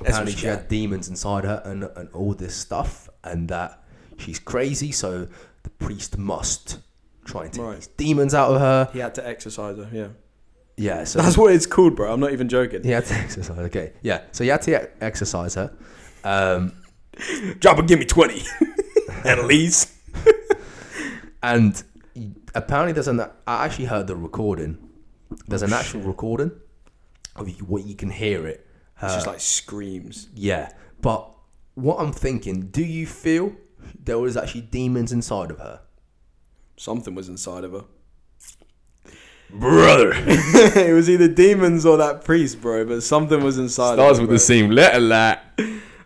That's 0.00 0.10
Apparently, 0.10 0.32
what 0.32 0.38
she 0.40 0.46
had 0.46 0.68
demons 0.68 1.08
inside 1.08 1.44
her 1.44 1.60
and, 1.64 1.84
and 1.96 2.08
all 2.12 2.32
this 2.32 2.54
stuff, 2.54 3.08
and 3.24 3.48
that 3.48 3.82
she's 4.16 4.38
crazy. 4.38 4.92
So 4.92 5.26
the 5.64 5.70
priest 5.70 6.16
must 6.16 6.78
try 7.28 7.44
and 7.44 7.52
take 7.52 7.64
Right. 7.64 7.76
these 7.76 7.86
demons 7.88 8.34
out 8.34 8.50
of 8.52 8.60
her. 8.60 8.88
He 8.92 8.98
had 8.98 9.14
to 9.16 9.26
exercise 9.26 9.76
her. 9.76 9.88
Yeah. 9.92 10.08
Yeah, 10.76 11.02
so 11.04 11.20
That's 11.20 11.36
what 11.36 11.52
it's 11.52 11.66
called, 11.66 11.96
bro. 11.96 12.12
I'm 12.12 12.20
not 12.20 12.32
even 12.32 12.48
joking. 12.48 12.84
he 12.84 12.90
had 12.90 13.04
to 13.06 13.14
exercise. 13.24 13.58
Okay, 13.58 13.92
yeah, 14.02 14.22
so 14.32 14.44
he 14.44 14.50
had 14.50 14.62
to 14.62 14.88
exercise 15.02 15.54
her. 15.54 15.72
Um, 16.24 16.72
Drop 17.58 17.78
and 17.78 17.88
give 17.88 17.98
me 17.98 18.04
twenty. 18.04 18.40
Anneliese. 19.24 19.92
and 21.42 21.82
apparently, 22.54 22.92
there's 22.92 23.08
an. 23.08 23.20
I 23.20 23.64
actually 23.64 23.86
heard 23.86 24.06
the 24.06 24.16
recording. 24.16 24.78
There's 25.46 25.62
an 25.62 25.72
actual 25.72 26.00
recording 26.02 26.52
of 27.36 27.48
you, 27.48 27.64
what 27.64 27.84
you 27.84 27.94
can 27.96 28.10
hear 28.10 28.46
it. 28.46 28.66
It's 29.02 29.02
Uh, 29.12 29.16
just 29.16 29.26
like 29.26 29.40
screams. 29.40 30.28
Yeah, 30.34 30.70
but 31.02 31.34
what 31.74 31.96
I'm 32.00 32.12
thinking, 32.12 32.68
do 32.68 32.84
you 32.84 33.06
feel 33.06 33.52
there 34.04 34.18
was 34.18 34.36
actually 34.36 34.62
demons 34.62 35.12
inside 35.12 35.50
of 35.50 35.58
her? 35.58 35.80
Something 36.78 37.14
was 37.14 37.28
inside 37.28 37.64
of 37.64 37.72
her. 37.72 37.84
Brother, 39.50 40.12
it 40.16 40.94
was 40.94 41.10
either 41.10 41.26
demons 41.26 41.84
or 41.84 41.96
that 41.96 42.24
priest, 42.24 42.60
bro. 42.60 42.84
But 42.84 43.02
something 43.02 43.42
was 43.42 43.58
inside. 43.58 43.98
of 43.98 43.98
her, 43.98 44.14
bro. 44.14 44.26
The 44.26 44.38
same 44.38 44.70
letter, 44.70 45.00
like. 45.00 45.40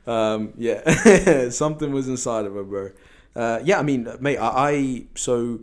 Um, 0.06 0.54
yeah, 0.56 1.48
something 1.50 1.92
was 1.92 2.08
inside 2.08 2.46
of 2.46 2.54
her, 2.54 2.62
bro. 2.62 2.90
Uh, 3.36 3.60
yeah, 3.62 3.78
I 3.78 3.82
mean, 3.82 4.08
mate, 4.20 4.38
I, 4.38 4.70
I 4.70 5.04
so 5.14 5.60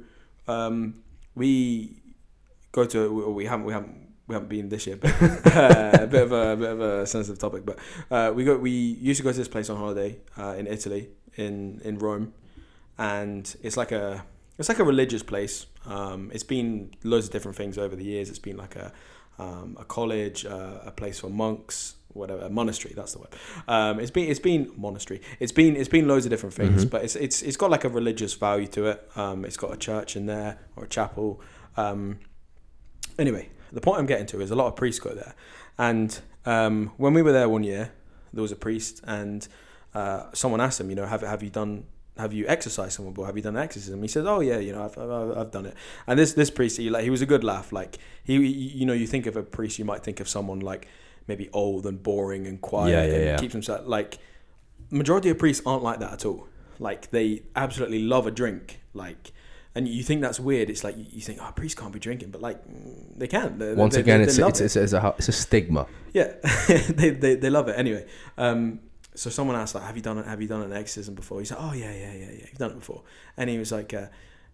um, 0.48 1.02
we 1.36 2.02
go 2.72 2.86
to 2.86 3.32
we 3.32 3.46
haven't 3.46 3.66
we 3.66 3.74
haven't 3.74 4.14
we 4.28 4.34
haven't 4.36 4.50
been 4.50 4.70
this 4.70 4.86
year, 4.86 4.98
but 4.98 5.12
uh, 5.22 5.90
a 6.02 6.08
bit 6.08 6.24
of 6.24 6.32
a, 6.32 6.52
a 6.52 6.56
bit 6.56 6.70
of 6.70 6.82
a 6.82 7.08
sensitive 7.08 7.40
topic. 7.40 7.66
But 7.66 7.80
uh, 8.12 8.32
we 8.36 8.44
go 8.44 8.58
we 8.58 8.72
used 8.72 9.18
to 9.18 9.24
go 9.24 9.32
to 9.32 9.38
this 9.38 9.48
place 9.48 9.70
on 9.70 9.78
holiday 9.78 10.18
uh, 10.38 10.56
in 10.58 10.68
Italy 10.68 11.10
in 11.36 11.82
in 11.84 11.98
Rome, 11.98 12.34
and 12.98 13.56
it's 13.64 13.76
like 13.78 13.92
a 13.92 14.24
it's 14.60 14.70
like 14.70 14.80
a 14.80 14.84
religious 14.84 15.24
place. 15.24 15.66
Um, 15.86 16.30
it's 16.34 16.44
been 16.44 16.92
loads 17.04 17.26
of 17.26 17.32
different 17.32 17.58
things 17.58 17.78
over 17.78 17.96
the 17.96 18.04
years. 18.04 18.30
It's 18.30 18.40
been 18.40 18.58
like 18.58 18.76
a 18.76 18.92
um, 19.40 19.78
a 19.80 19.86
college, 19.86 20.46
uh, 20.46 20.80
a 20.86 20.92
place 20.92 21.22
for 21.22 21.30
monks, 21.30 21.96
whatever, 22.10 22.42
a 22.42 22.50
monastery. 22.50 22.94
That's 22.94 23.14
the 23.14 23.20
word. 23.20 23.30
Um, 23.70 24.02
it's 24.02 24.12
been 24.12 24.30
it's 24.30 24.40
been 24.40 24.72
monastery. 24.76 25.22
It's 25.40 25.54
been 25.54 25.78
it's 25.78 25.88
been 25.88 26.10
loads 26.10 26.26
of 26.26 26.30
different 26.30 26.56
things, 26.56 26.84
but 26.84 27.04
it's 27.06 27.16
it's 27.16 27.42
it's 27.42 27.56
got 27.56 27.72
like 27.72 27.86
a 27.86 27.90
religious 27.90 28.34
value 28.34 28.68
to 28.68 28.88
it. 28.88 29.10
Um, 29.16 29.46
it's 29.46 29.58
got 29.58 29.74
a 29.74 29.78
church 29.78 30.18
in 30.18 30.26
there 30.26 30.60
or 30.76 30.84
a 30.84 30.88
chapel. 30.90 31.42
Um, 31.78 32.20
anyway, 33.18 33.50
the 33.72 33.80
point 33.82 34.00
I'm 34.00 34.06
getting 34.06 34.28
to 34.28 34.42
is 34.42 34.52
a 34.52 34.56
lot 34.56 34.68
of 34.68 34.76
priests 34.76 35.00
go 35.00 35.12
there, 35.12 35.36
and 35.78 36.20
um, 36.46 36.92
when 36.98 37.14
we 37.14 37.22
were 37.22 37.32
there 37.32 37.48
one 37.48 37.64
year, 37.64 37.94
there 38.34 38.42
was 38.42 38.52
a 38.52 38.58
priest, 38.58 39.00
and 39.06 39.48
uh, 39.94 40.26
someone 40.34 40.60
asked 40.60 40.82
him, 40.82 40.90
you 40.90 40.98
know, 40.98 41.06
have 41.06 41.22
have 41.22 41.42
you 41.42 41.50
done 41.50 41.86
have 42.20 42.34
you 42.34 42.46
exercised 42.48 42.94
someone 42.94 43.14
before? 43.14 43.26
Have 43.28 43.36
you 43.38 43.42
done 43.44 43.58
exorcism? 43.58 44.02
He 44.02 44.08
said, 44.08 44.26
oh 44.28 44.40
yeah, 44.42 44.60
you 44.60 44.72
know, 44.74 44.84
I've, 44.86 44.98
I've, 44.98 45.38
I've 45.38 45.52
done 45.52 45.66
it. 45.66 45.76
And 46.08 46.20
this 46.20 46.34
this 46.34 46.52
priest, 46.52 46.78
he 46.78 46.90
like 46.90 47.04
he 47.04 47.10
was 47.10 47.22
a 47.22 47.26
good 47.26 47.44
laugh. 47.44 47.72
Like 47.72 47.98
he, 48.24 48.36
you 48.46 48.86
know, 48.86 48.94
you 48.94 49.08
think 49.08 49.26
of 49.26 49.36
a 49.36 49.44
priest, 49.44 49.80
you 49.80 49.86
might 49.86 50.04
think 50.04 50.20
of 50.20 50.28
someone 50.30 50.60
like 50.60 50.88
maybe 51.28 51.50
old 51.54 51.86
and 51.86 52.02
boring 52.04 52.46
and 52.48 52.60
quiet 52.62 52.92
Yeah, 52.92 53.04
yeah, 53.06 53.14
and 53.16 53.24
yeah. 53.26 53.38
keeps 53.38 53.54
himself 53.54 53.82
like. 53.88 54.20
Majority 54.92 55.30
of 55.30 55.38
priests 55.38 55.62
aren't 55.68 55.84
like 55.84 56.00
that 56.00 56.14
at 56.14 56.26
all. 56.26 56.48
Like 56.80 57.12
they 57.12 57.44
absolutely 57.56 58.02
love 58.02 58.26
a 58.28 58.32
drink. 58.32 58.82
Like. 58.94 59.32
And 59.76 59.88
you 59.88 60.02
think 60.02 60.22
that's 60.22 60.40
weird. 60.40 60.68
It's 60.72 60.84
like 60.84 60.96
you 60.98 61.22
think, 61.22 61.38
oh, 61.42 61.52
priests 61.56 61.80
can't 61.80 61.94
be 61.94 62.00
drinking, 62.00 62.32
but 62.32 62.42
like 62.42 62.58
they 63.16 63.28
can. 63.28 63.60
They- 63.60 63.76
Once 63.76 63.94
they- 63.94 64.02
again, 64.02 64.20
they- 64.22 64.24
it's, 64.26 64.40
it's, 64.40 64.60
it. 64.62 64.66
it's, 64.66 64.76
it's, 64.76 64.94
a, 64.94 65.14
it's 65.20 65.30
a 65.30 65.32
stigma. 65.32 65.86
Yeah, 66.12 66.34
they, 66.90 67.12
they 67.12 67.36
they 67.36 67.50
love 67.52 67.68
it 67.70 67.78
anyway. 67.78 68.08
Um, 68.36 68.80
so 69.20 69.30
someone 69.30 69.58
asked 69.58 69.76
like, 69.76 69.84
"Have 69.84 69.98
you 69.98 70.02
done? 70.02 70.24
Have 70.24 70.42
you 70.42 70.48
done 70.48 70.62
an 70.62 70.72
exorcism 70.72 71.14
before?" 71.14 71.40
He's 71.40 71.52
like, 71.52 71.60
"Oh 71.62 71.74
yeah, 71.74 71.92
yeah, 71.92 72.14
yeah, 72.14 72.32
yeah. 72.32 72.46
You've 72.50 72.58
done 72.58 72.72
it 72.72 72.80
before." 72.80 73.02
And 73.36 73.50
he 73.50 73.58
was 73.58 73.72
like, 73.72 73.94
uh, 73.94 74.08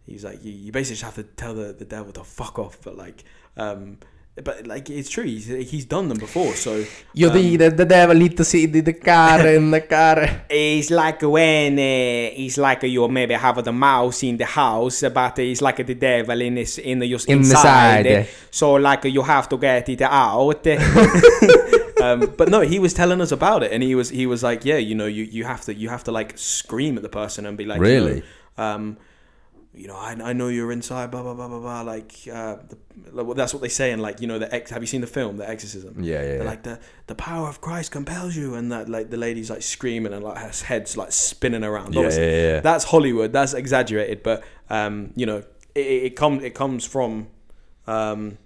"He 0.07 0.13
was 0.13 0.23
like, 0.23 0.43
you, 0.43 0.51
you 0.51 0.71
basically 0.71 0.95
just 0.95 1.03
have 1.03 1.15
to 1.15 1.23
tell 1.23 1.53
the, 1.53 1.71
the 1.73 1.85
devil 1.85 2.11
to 2.13 2.23
fuck 2.23 2.57
off." 2.57 2.79
But 2.83 2.97
like, 2.97 3.23
um, 3.57 3.99
but 4.43 4.65
like 4.65 4.89
it's 4.89 5.09
true. 5.09 5.23
He's 5.23 5.45
he's 5.45 5.85
done 5.85 6.09
them 6.09 6.17
before. 6.17 6.55
So 6.55 6.83
you 7.13 7.29
um, 7.29 7.57
the, 7.57 7.69
the 7.69 7.85
devil 7.85 8.15
need 8.15 8.35
to 8.37 8.43
see 8.43 8.65
the, 8.65 8.81
the 8.81 8.93
car 8.93 9.45
in 9.55 9.69
the 9.69 9.81
car. 9.81 10.45
It's 10.49 10.89
like 10.89 11.21
when 11.21 11.73
uh, 11.77 12.33
it's 12.43 12.57
like 12.57 12.81
you 12.83 13.07
maybe 13.07 13.35
have 13.35 13.63
the 13.63 13.71
mouse 13.71 14.23
in 14.23 14.37
the 14.37 14.45
house, 14.45 15.03
but 15.13 15.37
it's 15.37 15.61
like 15.61 15.85
the 15.85 15.93
devil 15.93 16.41
in 16.41 16.55
this 16.55 16.79
in 16.79 17.03
your 17.03 17.19
In 17.27 17.43
the 17.43 17.49
inside. 17.49 18.05
side. 18.05 18.27
So 18.49 18.73
like 18.73 19.05
you 19.05 19.21
have 19.21 19.47
to 19.49 19.57
get 19.57 19.87
it 19.89 20.01
out. 20.01 20.65
um, 22.13 22.33
but 22.37 22.49
no, 22.49 22.61
he 22.61 22.79
was 22.79 22.93
telling 22.93 23.21
us 23.21 23.31
about 23.31 23.63
it, 23.63 23.71
and 23.71 23.81
he 23.83 23.95
was 23.95 24.09
he 24.09 24.25
was 24.25 24.41
like, 24.43 24.65
yeah, 24.65 24.77
you 24.77 24.95
know, 24.95 25.05
you, 25.07 25.23
you 25.23 25.43
have 25.43 25.61
to 25.65 25.73
you 25.73 25.89
have 25.89 26.03
to 26.05 26.11
like 26.11 26.37
scream 26.37 26.97
at 26.97 27.03
the 27.03 27.09
person 27.09 27.45
and 27.45 27.57
be 27.57 27.65
like, 27.65 27.77
you 27.77 27.83
Really? 27.83 28.23
know, 28.57 28.63
um, 28.63 28.97
you 29.73 29.87
know, 29.89 29.97
I, 29.97 30.11
I 30.29 30.31
know 30.33 30.47
you're 30.47 30.71
inside, 30.71 31.11
blah 31.11 31.21
blah 31.21 31.33
blah 31.33 31.49
blah 31.49 31.59
blah. 31.59 31.81
Like, 31.81 32.13
uh, 32.31 32.57
the, 33.13 33.33
that's 33.35 33.53
what 33.53 33.61
they 33.61 33.67
say. 33.69 33.91
And 33.91 34.01
like, 34.01 34.21
you 34.21 34.27
know, 34.27 34.39
the 34.39 34.53
ex. 34.53 34.71
Have 34.71 34.81
you 34.81 34.87
seen 34.87 35.01
the 35.01 35.07
film, 35.07 35.35
The 35.35 35.49
Exorcism? 35.49 36.01
Yeah, 36.01 36.13
yeah, 36.13 36.21
They're 36.21 36.37
yeah. 36.37 36.43
like 36.43 36.63
the 36.63 36.79
the 37.07 37.15
power 37.15 37.49
of 37.49 37.59
Christ 37.59 37.91
compels 37.91 38.35
you, 38.37 38.55
and 38.55 38.71
that 38.71 38.87
like 38.87 39.09
the 39.09 39.17
lady's 39.17 39.49
like 39.49 39.61
screaming 39.61 40.13
and 40.13 40.23
like 40.23 40.37
her 40.37 40.51
head's 40.65 40.95
like 40.95 41.11
spinning 41.11 41.63
around. 41.65 41.93
Yeah, 41.93 41.99
Obviously, 41.99 42.23
yeah, 42.25 42.41
yeah. 42.53 42.59
That's 42.61 42.85
Hollywood. 42.85 43.33
That's 43.33 43.53
exaggerated, 43.53 44.23
but 44.23 44.43
um, 44.69 45.11
you 45.17 45.25
know, 45.25 45.39
it, 45.75 45.85
it, 45.85 46.03
it 46.03 46.15
comes 46.15 46.43
it 46.43 46.53
comes 46.55 46.85
from 46.85 47.27
um, 47.85 48.37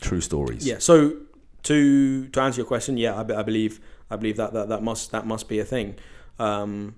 True 0.00 0.22
stories. 0.22 0.66
yeah. 0.66 0.78
So 0.78 1.16
to 1.64 2.26
to 2.28 2.40
answer 2.40 2.60
your 2.60 2.66
question, 2.66 2.96
yeah, 2.96 3.14
I, 3.14 3.20
I 3.20 3.42
believe 3.42 3.80
I 4.10 4.16
believe 4.16 4.36
that, 4.36 4.52
that 4.52 4.68
that 4.68 4.82
must 4.82 5.10
that 5.12 5.26
must 5.26 5.48
be 5.48 5.58
a 5.58 5.64
thing. 5.64 5.96
Um, 6.38 6.96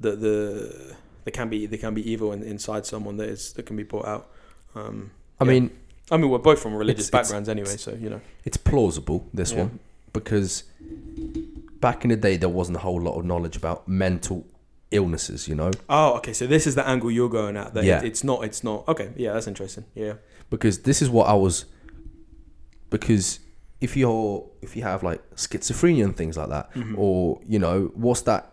the 0.00 0.12
the 0.16 0.96
there 1.24 1.32
can 1.32 1.48
be 1.48 1.66
there 1.66 1.78
can 1.78 1.94
be 1.94 2.10
evil 2.10 2.32
in, 2.32 2.42
inside 2.42 2.86
someone 2.86 3.16
that 3.18 3.28
is 3.28 3.52
that 3.54 3.64
can 3.66 3.76
be 3.76 3.82
brought 3.82 4.06
out. 4.06 4.30
Um, 4.74 5.10
I 5.40 5.44
yeah. 5.44 5.50
mean, 5.50 5.70
I 6.10 6.16
mean, 6.16 6.30
we're 6.30 6.38
both 6.38 6.60
from 6.60 6.74
religious 6.74 7.08
It's- 7.08 7.08
it's- 7.08 7.28
backgrounds 7.28 7.48
anyway, 7.48 7.76
so 7.76 7.92
you 7.94 8.10
know. 8.10 8.20
it's 8.44 8.56
plausible, 8.56 9.26
this 9.34 9.52
Yeah. 9.52 9.58
one, 9.64 9.78
because 10.12 10.64
back 11.80 12.04
in 12.04 12.10
the 12.10 12.16
day, 12.16 12.36
there 12.36 12.48
wasn't 12.48 12.76
a 12.76 12.80
whole 12.80 13.00
lot 13.00 13.18
of 13.18 13.24
knowledge 13.24 13.56
about 13.56 13.86
mental 13.86 14.46
illnesses, 14.90 15.46
you 15.46 15.54
know? 15.54 15.70
Oh, 15.88 16.14
okay. 16.16 16.32
So 16.32 16.46
this 16.46 16.66
is 16.66 16.74
the 16.74 16.86
angle 16.88 17.10
you're 17.10 17.28
going 17.28 17.56
at. 17.56 17.74
That 17.74 17.84
Yeah. 17.84 17.98
it, 17.98 18.04
it's 18.06 18.24
not. 18.24 18.42
It's 18.44 18.64
not. 18.64 18.88
Okay. 18.88 19.10
Yeah, 19.16 19.34
that's 19.34 19.46
interesting. 19.46 19.84
Yeah. 19.94 20.14
because 20.50 20.78
this 20.80 21.02
is 21.02 21.10
what 21.10 21.28
I 21.28 21.34
was 21.34 21.66
because 22.90 23.38
if 23.80 23.96
you're 23.96 24.44
if 24.62 24.74
you 24.76 24.82
have 24.82 25.02
like 25.02 25.22
schizophrenia 25.36 26.04
and 26.04 26.16
things 26.16 26.36
like 26.36 26.48
that 26.48 26.72
Mm-hmm. 26.74 26.94
or 26.98 27.40
you 27.46 27.58
know 27.58 27.90
what's 27.94 28.22
that 28.22 28.52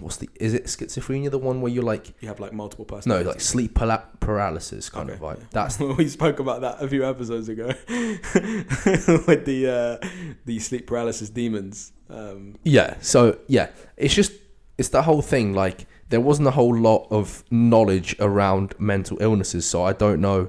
what's 0.00 0.16
the 0.18 0.28
is 0.38 0.52
it 0.52 0.64
schizophrenia 0.66 1.30
the 1.30 1.38
one 1.38 1.62
where 1.62 1.72
you're 1.72 1.82
like 1.82 2.12
You 2.20 2.28
have 2.28 2.40
like 2.40 2.52
multiple 2.52 2.84
personalities? 2.84 3.24
no 3.26 3.30
like 3.30 3.40
sleep 3.40 3.74
paralysis 4.20 4.90
kind 4.90 5.08
of 5.08 5.22
like 5.22 5.38
yeah. 5.38 5.44
that's 5.52 5.78
we 6.00 6.06
spoke 6.08 6.38
about 6.40 6.60
that 6.60 6.82
a 6.82 6.88
few 6.88 7.08
episodes 7.08 7.48
ago 7.48 7.68
with 7.88 9.44
the 9.46 9.98
uh, 10.02 10.08
the 10.44 10.58
sleep 10.58 10.86
paralysis 10.86 11.30
demons. 11.30 11.92
Um, 12.10 12.56
yeah 12.64 12.96
so 13.00 13.38
yeah 13.48 13.68
it's 13.96 14.14
just 14.14 14.32
it's 14.78 14.88
that 14.90 15.02
whole 15.02 15.22
thing 15.22 15.52
like 15.54 15.86
there 16.08 16.20
wasn't 16.20 16.48
a 16.48 16.52
whole 16.52 16.74
lot 16.76 17.06
of 17.10 17.44
knowledge 17.50 18.16
around 18.18 18.74
mental 18.78 19.18
illnesses 19.20 19.66
so 19.66 19.82
I 19.84 19.92
don't 19.92 20.20
know 20.20 20.48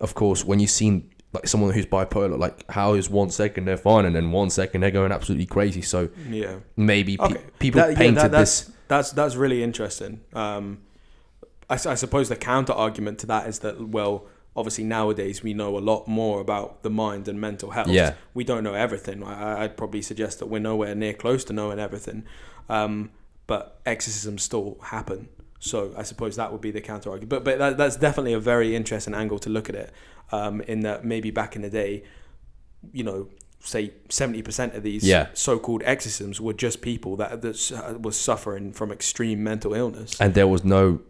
of 0.00 0.14
course 0.14 0.44
when 0.44 0.58
you've 0.58 0.70
seen 0.70 1.10
like 1.36 1.46
someone 1.48 1.72
who's 1.72 1.86
bipolar 1.86 2.38
like 2.38 2.68
how 2.70 2.94
is 2.94 3.08
one 3.08 3.30
second 3.30 3.64
they're 3.66 3.76
fine 3.76 4.04
and 4.04 4.14
then 4.16 4.32
one 4.32 4.50
second 4.50 4.80
they're 4.80 4.90
going 4.90 5.12
absolutely 5.12 5.46
crazy 5.46 5.82
so 5.82 6.08
yeah. 6.28 6.56
maybe 6.76 7.16
pe- 7.16 7.24
Okay. 7.24 7.40
people 7.58 7.80
That- 7.80 7.92
yeah, 7.92 7.98
painted 7.98 8.16
that- 8.22 8.30
that's, 8.32 8.60
this 8.62 8.74
That's 8.88 9.10
that's 9.12 9.34
really 9.36 9.62
interesting. 9.62 10.20
Um, 10.32 10.78
I, 11.68 11.74
I 11.74 11.94
suppose 11.96 12.28
the 12.28 12.36
counter 12.36 12.72
argument 12.72 13.18
to 13.20 13.26
that 13.26 13.48
is 13.48 13.58
that 13.60 13.88
well, 13.88 14.26
obviously 14.54 14.84
nowadays 14.84 15.42
we 15.42 15.52
know 15.54 15.76
a 15.76 15.82
lot 15.90 16.06
more 16.06 16.40
about 16.40 16.82
the 16.84 16.90
mind 16.90 17.26
and 17.28 17.40
mental 17.40 17.70
health. 17.70 17.88
Yeah. 17.88 18.14
we 18.34 18.44
don't 18.44 18.62
know 18.62 18.74
everything. 18.74 19.22
I, 19.24 19.32
I- 19.42 19.62
I'd 19.64 19.76
probably 19.76 20.02
suggest 20.02 20.38
that 20.38 20.46
we're 20.46 20.60
nowhere 20.70 20.94
near 20.94 21.14
close 21.14 21.42
to 21.46 21.52
knowing 21.52 21.78
everything. 21.80 22.24
Um, 22.68 23.10
but 23.48 23.80
exorcisms 23.84 24.42
still 24.44 24.76
happen. 24.82 25.28
So 25.58 25.92
I 25.96 26.02
suppose 26.02 26.36
that 26.36 26.52
would 26.52 26.60
be 26.60 26.70
the 26.70 26.80
counter 26.80 27.10
argument. 27.10 27.30
But 27.30 27.44
but 27.44 27.58
that, 27.58 27.76
that's 27.76 27.96
definitely 27.96 28.34
a 28.34 28.40
very 28.40 28.76
interesting 28.76 29.14
angle 29.14 29.38
to 29.40 29.50
look 29.50 29.68
at 29.68 29.74
it. 29.74 29.92
Um, 30.32 30.60
in 30.62 30.80
that 30.80 31.04
maybe 31.04 31.30
back 31.30 31.54
in 31.56 31.62
the 31.62 31.70
day, 31.70 32.02
you 32.92 33.04
know, 33.04 33.28
say 33.60 33.92
seventy 34.08 34.42
percent 34.42 34.74
of 34.74 34.82
these 34.82 35.04
Yeah. 35.06 35.28
so-called 35.34 35.82
exorcisms 35.84 36.40
were 36.40 36.52
just 36.52 36.80
people 36.82 37.16
that 37.16 37.42
that 37.42 37.72
uh, 37.72 37.98
was 37.98 38.16
suffering 38.16 38.72
from 38.72 38.90
extreme 38.92 39.42
mental 39.44 39.72
illness, 39.74 40.20
and 40.20 40.34
there 40.34 40.48
was 40.48 40.64
no 40.64 41.00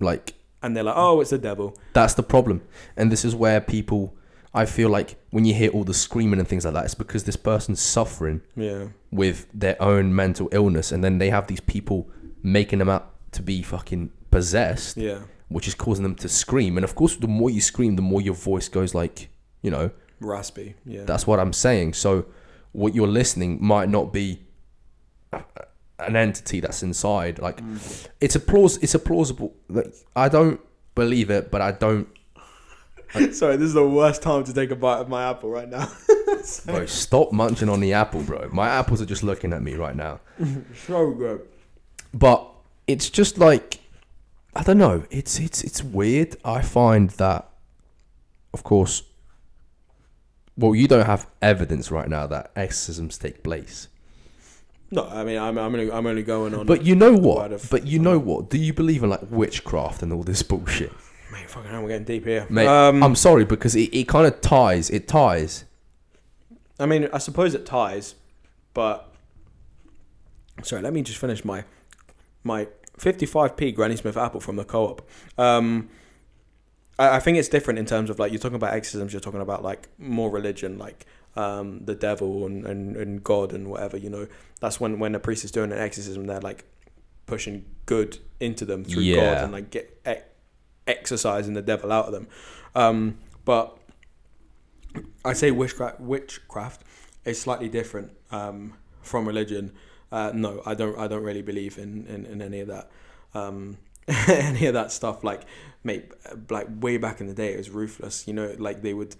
like 0.00 0.34
and 0.62 0.76
they're 0.76 0.84
like, 0.84 0.96
oh, 0.96 1.20
it's 1.20 1.30
the 1.30 1.38
devil. 1.38 1.76
That's 1.92 2.14
the 2.14 2.22
problem. 2.22 2.62
And 2.96 3.10
this 3.10 3.24
is 3.24 3.34
where 3.34 3.60
people, 3.60 4.14
I 4.54 4.64
feel 4.64 4.88
like 4.88 5.16
when 5.30 5.44
you 5.44 5.54
hear 5.54 5.70
all 5.70 5.82
the 5.82 5.92
screaming 5.94 6.38
and 6.38 6.46
things 6.46 6.64
like 6.64 6.74
that, 6.74 6.84
it's 6.84 6.94
because 6.94 7.24
this 7.24 7.34
person's 7.36 7.80
suffering 7.80 8.42
Yeah, 8.54 8.88
with 9.10 9.48
their 9.52 9.80
own 9.82 10.14
mental 10.14 10.48
illness. 10.52 10.92
And 10.92 11.02
then 11.02 11.18
they 11.18 11.30
have 11.30 11.48
these 11.48 11.60
people 11.60 12.08
making 12.44 12.78
them 12.78 12.88
out 12.88 13.11
to 13.32 13.42
be 13.42 13.62
fucking 13.62 14.10
possessed, 14.30 14.96
yeah, 14.96 15.20
which 15.48 15.66
is 15.68 15.74
causing 15.74 16.02
them 16.02 16.14
to 16.16 16.28
scream. 16.28 16.76
And 16.78 16.84
of 16.84 16.94
course, 16.94 17.16
the 17.16 17.28
more 17.28 17.50
you 17.50 17.60
scream, 17.60 17.96
the 17.96 18.02
more 18.02 18.20
your 18.20 18.34
voice 18.34 18.68
goes 18.68 18.94
like, 18.94 19.28
you 19.62 19.70
know, 19.70 19.90
raspy. 20.20 20.74
Yeah, 20.86 21.04
that's 21.04 21.26
what 21.26 21.40
I'm 21.40 21.52
saying. 21.52 21.94
So 21.94 22.26
what 22.72 22.94
you're 22.94 23.06
listening 23.08 23.58
might 23.62 23.88
not 23.88 24.12
be 24.12 24.42
an 25.98 26.16
entity 26.16 26.60
that's 26.60 26.82
inside. 26.82 27.38
Like 27.38 27.60
Mm. 27.60 28.08
it's 28.20 28.34
a 28.34 28.40
plaus 28.40 28.76
it's 28.78 28.94
a 28.94 28.98
plausible 28.98 29.54
like 29.68 29.94
I 30.16 30.28
don't 30.28 30.60
believe 30.94 31.30
it, 31.30 31.50
but 31.50 31.60
I 31.60 31.72
don't 31.72 32.08
Sorry, 33.32 33.56
this 33.56 33.66
is 33.66 33.74
the 33.74 33.86
worst 33.86 34.22
time 34.22 34.42
to 34.44 34.54
take 34.54 34.70
a 34.70 34.76
bite 34.76 34.98
of 35.00 35.08
my 35.08 35.28
apple 35.28 35.50
right 35.50 35.68
now. 35.68 35.86
Bro, 36.66 36.86
stop 36.86 37.30
munching 37.30 37.68
on 37.68 37.78
the 37.80 37.92
apple, 37.92 38.22
bro. 38.22 38.48
My 38.52 38.68
apples 38.68 39.00
are 39.02 39.06
just 39.06 39.22
looking 39.22 39.52
at 39.52 39.62
me 39.62 39.74
right 39.74 39.94
now. 39.94 40.18
so 40.86 41.12
good. 41.12 41.42
But 42.14 42.50
it's 42.86 43.10
just 43.10 43.38
like 43.38 43.80
I 44.54 44.62
don't 44.62 44.78
know. 44.78 45.04
It's 45.10 45.38
it's 45.38 45.62
it's 45.64 45.82
weird. 45.82 46.36
I 46.44 46.62
find 46.62 47.10
that, 47.10 47.48
of 48.52 48.62
course. 48.64 49.02
Well, 50.56 50.74
you 50.74 50.86
don't 50.86 51.06
have 51.06 51.26
evidence 51.40 51.90
right 51.90 52.08
now 52.08 52.26
that 52.26 52.50
exorcisms 52.54 53.16
take 53.16 53.42
place. 53.42 53.88
No, 54.90 55.08
I 55.08 55.24
mean, 55.24 55.38
I'm, 55.38 55.56
I'm 55.56 55.74
only, 55.74 55.90
I'm 55.90 56.06
only 56.06 56.22
going 56.22 56.52
on. 56.54 56.66
But 56.66 56.84
you 56.84 56.94
know 56.94 57.14
what? 57.14 57.50
of- 57.52 57.70
But 57.70 57.86
you 57.86 57.98
know 57.98 58.18
what? 58.18 58.50
Do 58.50 58.58
you 58.58 58.74
believe 58.74 59.02
in 59.02 59.08
like 59.08 59.22
witchcraft 59.30 60.02
and 60.02 60.12
all 60.12 60.22
this 60.22 60.42
bullshit? 60.50 60.92
mate, 61.32 61.48
fucking 61.48 61.70
hell, 61.70 61.80
we're 61.80 61.88
getting 61.88 62.04
deep 62.04 62.26
here. 62.26 62.46
Mate, 62.50 62.66
um, 62.66 63.02
I'm 63.02 63.14
sorry 63.14 63.46
because 63.46 63.74
it, 63.74 63.88
it 63.94 64.06
kind 64.06 64.26
of 64.26 64.42
ties. 64.42 64.90
It 64.90 65.08
ties. 65.08 65.64
I 66.78 66.84
mean, 66.84 67.08
I 67.14 67.16
suppose 67.16 67.54
it 67.54 67.64
ties, 67.64 68.14
but 68.74 69.10
sorry, 70.62 70.82
let 70.82 70.92
me 70.92 71.00
just 71.00 71.18
finish 71.18 71.42
my 71.42 71.64
my 72.44 72.68
55p 72.98 73.74
Granny 73.74 73.96
Smith 73.96 74.16
apple 74.16 74.40
from 74.40 74.56
the 74.56 74.64
co-op. 74.64 75.08
Um, 75.38 75.88
I, 76.98 77.16
I 77.16 77.20
think 77.20 77.38
it's 77.38 77.48
different 77.48 77.78
in 77.78 77.86
terms 77.86 78.10
of 78.10 78.18
like 78.18 78.32
you're 78.32 78.40
talking 78.40 78.56
about 78.56 78.74
exorcisms, 78.74 79.12
you're 79.12 79.20
talking 79.20 79.40
about 79.40 79.62
like 79.62 79.88
more 79.98 80.30
religion, 80.30 80.78
like 80.78 81.06
um, 81.36 81.84
the 81.84 81.94
devil 81.94 82.46
and, 82.46 82.66
and, 82.66 82.96
and 82.96 83.24
God 83.24 83.52
and 83.52 83.68
whatever. 83.68 83.96
You 83.96 84.10
know, 84.10 84.28
that's 84.60 84.80
when 84.80 84.98
when 84.98 85.14
a 85.14 85.20
priest 85.20 85.44
is 85.44 85.50
doing 85.50 85.72
an 85.72 85.78
exorcism, 85.78 86.26
they're 86.26 86.40
like 86.40 86.64
pushing 87.26 87.64
good 87.86 88.18
into 88.40 88.64
them 88.64 88.84
through 88.84 89.04
God 89.16 89.38
and 89.44 89.52
like 89.52 89.70
get 89.70 90.00
e- 90.06 90.14
exercising 90.86 91.54
the 91.54 91.62
devil 91.62 91.92
out 91.92 92.06
of 92.06 92.12
them. 92.12 92.28
Um, 92.74 93.18
but 93.44 93.78
I 95.24 95.32
say 95.32 95.50
witchcraft, 95.50 96.00
witchcraft 96.00 96.82
is 97.24 97.40
slightly 97.40 97.68
different 97.68 98.12
um, 98.30 98.74
from 99.00 99.26
religion. 99.26 99.72
Uh, 100.12 100.30
no, 100.34 100.62
I 100.66 100.74
don't. 100.74 100.96
I 100.98 101.08
don't 101.08 101.24
really 101.24 101.42
believe 101.42 101.78
in, 101.78 102.06
in, 102.06 102.26
in 102.26 102.42
any 102.42 102.60
of 102.60 102.68
that. 102.68 102.90
Um, 103.34 103.78
any 104.28 104.66
of 104.66 104.74
that 104.74 104.92
stuff. 104.92 105.24
Like, 105.24 105.42
mate, 105.82 106.12
like 106.50 106.66
way 106.80 106.98
back 106.98 107.20
in 107.20 107.26
the 107.28 107.34
day, 107.34 107.54
it 107.54 107.56
was 107.56 107.70
ruthless. 107.70 108.28
You 108.28 108.34
know, 108.34 108.54
like 108.58 108.82
they 108.82 108.92
would, 108.94 109.16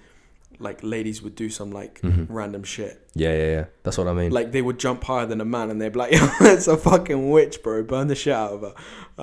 like 0.59 0.81
ladies 0.83 1.23
would 1.23 1.35
do 1.35 1.49
some 1.49 1.71
like 1.73 2.01
Mhm. 2.03 2.27
random 2.29 2.63
shit. 2.63 3.01
Yeah, 3.15 3.33
yeah, 3.35 3.51
yeah. 3.51 3.65
That's 3.85 3.97
what 3.97 4.07
I 4.07 4.13
mean. 4.13 4.31
Like 4.33 4.53
they 4.53 4.61
would 4.61 4.79
jump 4.79 5.03
higher 5.05 5.25
than 5.27 5.41
a 5.41 5.45
man, 5.47 5.71
and 5.71 5.81
they'd 5.81 5.93
be 5.93 5.99
like, 5.99 6.11
"It's 6.41 6.69
a 6.69 6.77
fucking 6.77 7.31
witch, 7.31 7.63
bro! 7.63 7.83
Burn 7.85 8.09
the 8.09 8.15
shit 8.15 8.35
out 8.35 8.53
of 8.53 8.61
her." 8.63 8.75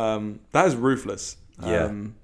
Um, 0.01 0.39
that 0.53 0.65
is 0.67 0.75
ruthless. 0.75 1.37
Yeah. 1.61 1.83
Um, 1.85 2.15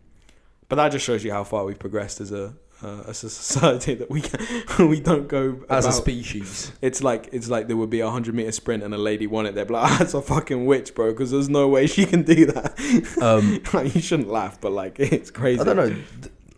but 0.69 0.77
that 0.77 0.89
just 0.91 1.05
shows 1.05 1.23
you 1.23 1.31
how 1.31 1.43
far 1.43 1.65
we've 1.65 1.77
progressed 1.77 2.19
as 2.21 2.31
a 2.31 2.55
uh, 2.83 3.03
as 3.07 3.23
a 3.23 3.29
society 3.29 3.95
that 3.95 4.09
we 4.09 4.21
can, 4.21 4.39
we 4.89 4.99
don't 4.99 5.27
go 5.27 5.63
As 5.69 5.85
a 5.85 5.91
species. 5.91 6.71
It's 6.81 7.01
like 7.01 7.29
it's 7.31 7.47
like 7.49 7.67
there 7.67 7.77
would 7.77 7.89
be 7.89 8.01
a 8.01 8.09
hundred 8.09 8.35
meter 8.35 8.51
sprint 8.51 8.83
and 8.83 8.93
a 8.93 8.97
lady 8.97 9.27
won 9.27 9.45
it. 9.45 9.55
They'd 9.55 9.67
be 9.67 9.73
like, 9.73 9.83
"Ah, 9.91 9.95
"That's 9.99 10.13
a 10.13 10.21
fucking 10.21 10.65
witch, 10.65 10.93
bro," 10.93 11.11
because 11.11 11.31
there's 11.31 11.49
no 11.49 11.67
way 11.67 11.87
she 11.87 12.05
can 12.05 12.23
do 12.23 12.45
that. 12.47 13.17
Um, 13.21 13.61
like, 13.73 13.95
you 13.95 14.01
shouldn't 14.01 14.29
laugh, 14.29 14.59
but 14.59 14.71
like 14.71 14.99
it's 14.99 15.31
crazy. 15.31 15.61
I 15.61 15.63
don't 15.63 15.77
know. 15.77 15.95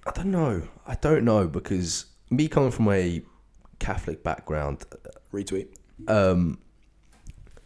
I 0.05 0.11
don't 0.11 0.32
know. 0.32 0.61
I 0.86 0.95
don't 0.95 1.24
know 1.24 1.47
because 1.47 2.05
me 2.30 2.47
coming 2.47 2.72
from 2.72 2.89
a 2.89 3.22
Catholic 3.80 4.24
background, 4.24 4.86
Retweet. 5.32 5.68
um, 6.07 6.59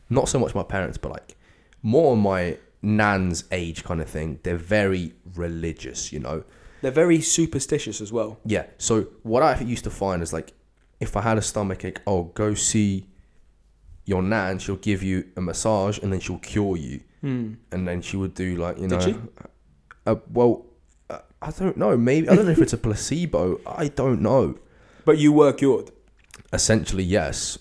not 0.10 0.28
so 0.28 0.40
much 0.40 0.54
my 0.54 0.64
parents, 0.64 0.98
but 0.98 1.12
like 1.12 1.38
more 1.82 2.12
on 2.12 2.20
my 2.20 2.58
nan's 2.82 3.46
age 3.52 3.84
kind 3.84 4.02
of 4.02 4.10
thing. 4.10 4.40
They're 4.44 4.58
very 4.58 5.14
religious, 5.36 6.12
you 6.12 6.20
know. 6.20 6.44
They're 6.82 6.92
very 6.92 7.22
superstitious 7.22 8.02
as 8.02 8.12
well. 8.12 8.40
Yeah. 8.46 8.66
So 8.78 9.08
what 9.24 9.44
I 9.44 9.60
used 9.60 9.84
to 9.84 9.90
find 9.90 10.22
is 10.24 10.34
like, 10.34 10.54
if 11.00 11.16
I 11.16 11.22
had 11.22 11.38
a 11.38 11.42
stomach 11.42 11.86
ache, 11.86 12.00
oh, 12.06 12.24
go 12.24 12.54
see 12.54 13.08
your 14.06 14.22
nan. 14.22 14.60
She'll 14.60 14.76
give 14.78 15.04
you 15.04 15.28
a 15.38 15.42
massage 15.42 16.00
and 16.00 16.12
then 16.12 16.20
she'll 16.20 16.40
cure 16.40 16.78
you. 16.78 17.02
Hmm. 17.22 17.54
And 17.72 17.88
then 17.88 18.02
she 18.02 18.18
would 18.18 18.34
do 18.34 18.56
like 18.56 18.78
you 18.78 18.88
Did 18.88 19.00
know. 19.00 19.06
she? 19.06 19.16
Uh, 20.06 20.16
well, 20.32 20.66
uh, 21.10 21.20
I 21.42 21.52
don't 21.52 21.78
know. 21.78 21.96
Maybe 21.96 22.28
I 22.30 22.36
don't 22.36 22.46
know 22.46 22.52
if 22.52 22.62
it's 22.62 22.74
a 22.74 22.78
placebo. 22.78 23.60
I 23.66 23.88
don't 23.88 24.22
know. 24.22 24.58
But 25.06 25.18
you 25.20 25.32
were 25.32 25.54
cured. 25.54 25.92
Essentially, 26.52 27.04
yes. 27.04 27.60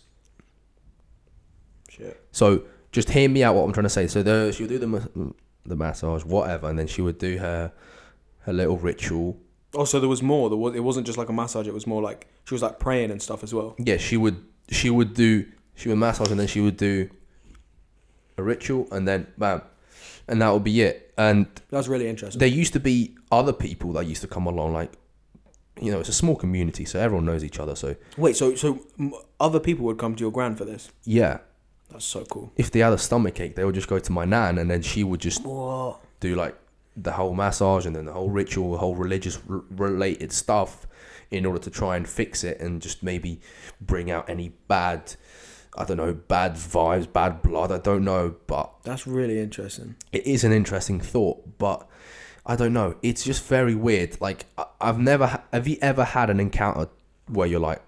Shit. 1.89 2.27
So 2.33 2.63
just 2.93 3.11
hear 3.11 3.29
me 3.29 3.43
out. 3.43 3.55
What 3.55 3.65
I'm 3.65 3.73
trying 3.73 3.85
to 3.85 3.91
say. 3.91 4.07
So 4.07 4.23
the, 4.23 4.53
she'll 4.53 4.67
do 4.67 4.79
the 4.79 5.35
the 5.67 5.77
massage, 5.77 6.25
whatever, 6.25 6.69
and 6.69 6.79
then 6.79 6.87
she 6.87 7.03
would 7.03 7.19
do 7.19 7.39
her 7.39 7.73
her 8.41 8.53
little 8.53 8.77
ritual. 8.79 9.37
Oh, 9.75 9.81
also, 9.81 10.01
there 10.01 10.09
was 10.09 10.23
more. 10.23 10.49
There 10.49 10.59
was. 10.59 10.75
It 10.75 10.81
wasn't 10.81 11.07
just 11.07 11.19
like 11.19 11.29
a 11.29 11.33
massage. 11.33 11.67
It 11.69 11.75
was 11.75 11.87
more 11.87 12.03
like 12.03 12.27
she 12.45 12.55
was 12.55 12.63
like 12.63 12.79
praying 12.79 13.11
and 13.11 13.23
stuff 13.23 13.43
as 13.43 13.55
well. 13.55 13.75
Yeah, 13.79 13.97
she 13.99 14.17
would 14.17 14.43
she 14.71 14.91
would 14.91 15.15
do 15.15 15.47
she 15.75 15.89
would 15.89 15.99
massage 15.99 16.31
and 16.31 16.39
then 16.41 16.47
she 16.49 16.61
would 16.61 16.77
do 16.77 17.09
a 18.37 18.43
ritual 18.43 18.89
and 18.91 19.07
then 19.07 19.27
bam, 19.39 19.63
and 20.29 20.41
that 20.43 20.51
would 20.53 20.65
be 20.65 20.81
it. 20.83 21.13
And 21.17 21.47
That's 21.69 21.87
really 21.89 22.09
interesting. 22.09 22.39
there 22.39 22.49
used 22.49 22.73
to 22.73 22.81
be 22.81 23.15
other 23.31 23.53
people 23.53 23.93
that 23.93 24.07
used 24.07 24.23
to 24.23 24.29
come 24.29 24.47
along, 24.47 24.73
like 24.73 24.93
you 25.81 25.91
know, 25.93 26.01
it's 26.01 26.09
a 26.09 26.13
small 26.15 26.37
community, 26.37 26.85
so 26.85 26.99
everyone 26.99 27.25
knows 27.27 27.45
each 27.45 27.59
other. 27.61 27.75
So 27.75 27.95
Wait, 28.17 28.37
so 28.37 28.55
so 28.55 28.81
other 29.39 29.61
people 29.61 29.85
would 29.87 29.99
come 29.99 30.15
to 30.17 30.21
your 30.21 30.33
grand 30.33 30.59
for 30.59 30.65
this? 30.65 30.91
yeah, 31.05 31.39
That's 31.91 32.05
so 32.05 32.25
cool. 32.25 32.53
if 32.57 32.71
they 32.71 32.81
had 32.81 32.93
a 32.93 32.99
stomach 32.99 33.39
ache, 33.41 33.55
they 33.57 33.65
would 33.65 33.75
just 33.75 33.89
go 33.89 33.99
to 33.99 34.13
my 34.13 34.25
nan, 34.25 34.59
and 34.59 34.71
then 34.71 34.83
she 34.83 35.05
would 35.05 35.21
just 35.21 35.45
What? 35.45 36.01
do 36.21 36.35
like 36.35 36.57
the 37.03 37.13
whole 37.13 37.35
massage 37.35 37.87
and 37.87 37.95
then 37.97 38.05
the 38.07 38.13
whole 38.13 38.31
ritual, 38.31 38.73
the 38.73 38.79
whole 38.79 38.95
religious 38.97 39.39
r- 39.49 39.63
related 39.71 40.33
stuff 40.33 40.87
in 41.31 41.47
order 41.47 41.59
to 41.61 41.71
try 41.71 41.97
and 41.97 42.09
fix 42.09 42.43
it 42.45 42.61
and 42.61 42.83
just 42.83 43.03
maybe 43.03 43.41
bring 43.81 44.11
out 44.11 44.29
any 44.29 44.49
bad, 44.69 45.15
I 45.79 45.85
don't 45.85 45.97
know, 45.97 46.13
bad 46.13 46.55
vibes, 46.55 47.11
bad 47.13 47.43
blood. 47.43 47.71
I 47.73 47.79
don't 47.79 48.05
know, 48.05 48.35
but 48.47 48.73
That's 48.83 49.07
really 49.07 49.39
interesting. 49.39 49.95
it 50.13 50.27
is 50.27 50.43
an 50.45 50.53
interesting 50.53 51.01
thought. 51.01 51.59
But 51.59 51.87
I 52.45 52.57
don't 52.57 52.73
know. 52.73 52.97
It's 53.03 53.23
just 53.25 53.45
very 53.45 53.75
weird. 53.75 54.21
Like 54.21 54.47
I- 54.59 54.67
I've 54.81 54.99
never. 54.99 55.27
ha- 55.27 55.43
Have 55.53 55.69
you 55.69 55.77
ever 55.81 56.05
had 56.05 56.31
an 56.31 56.41
encounter 56.41 56.89
where 57.29 57.47
you're 57.47 57.61
like, 57.61 57.81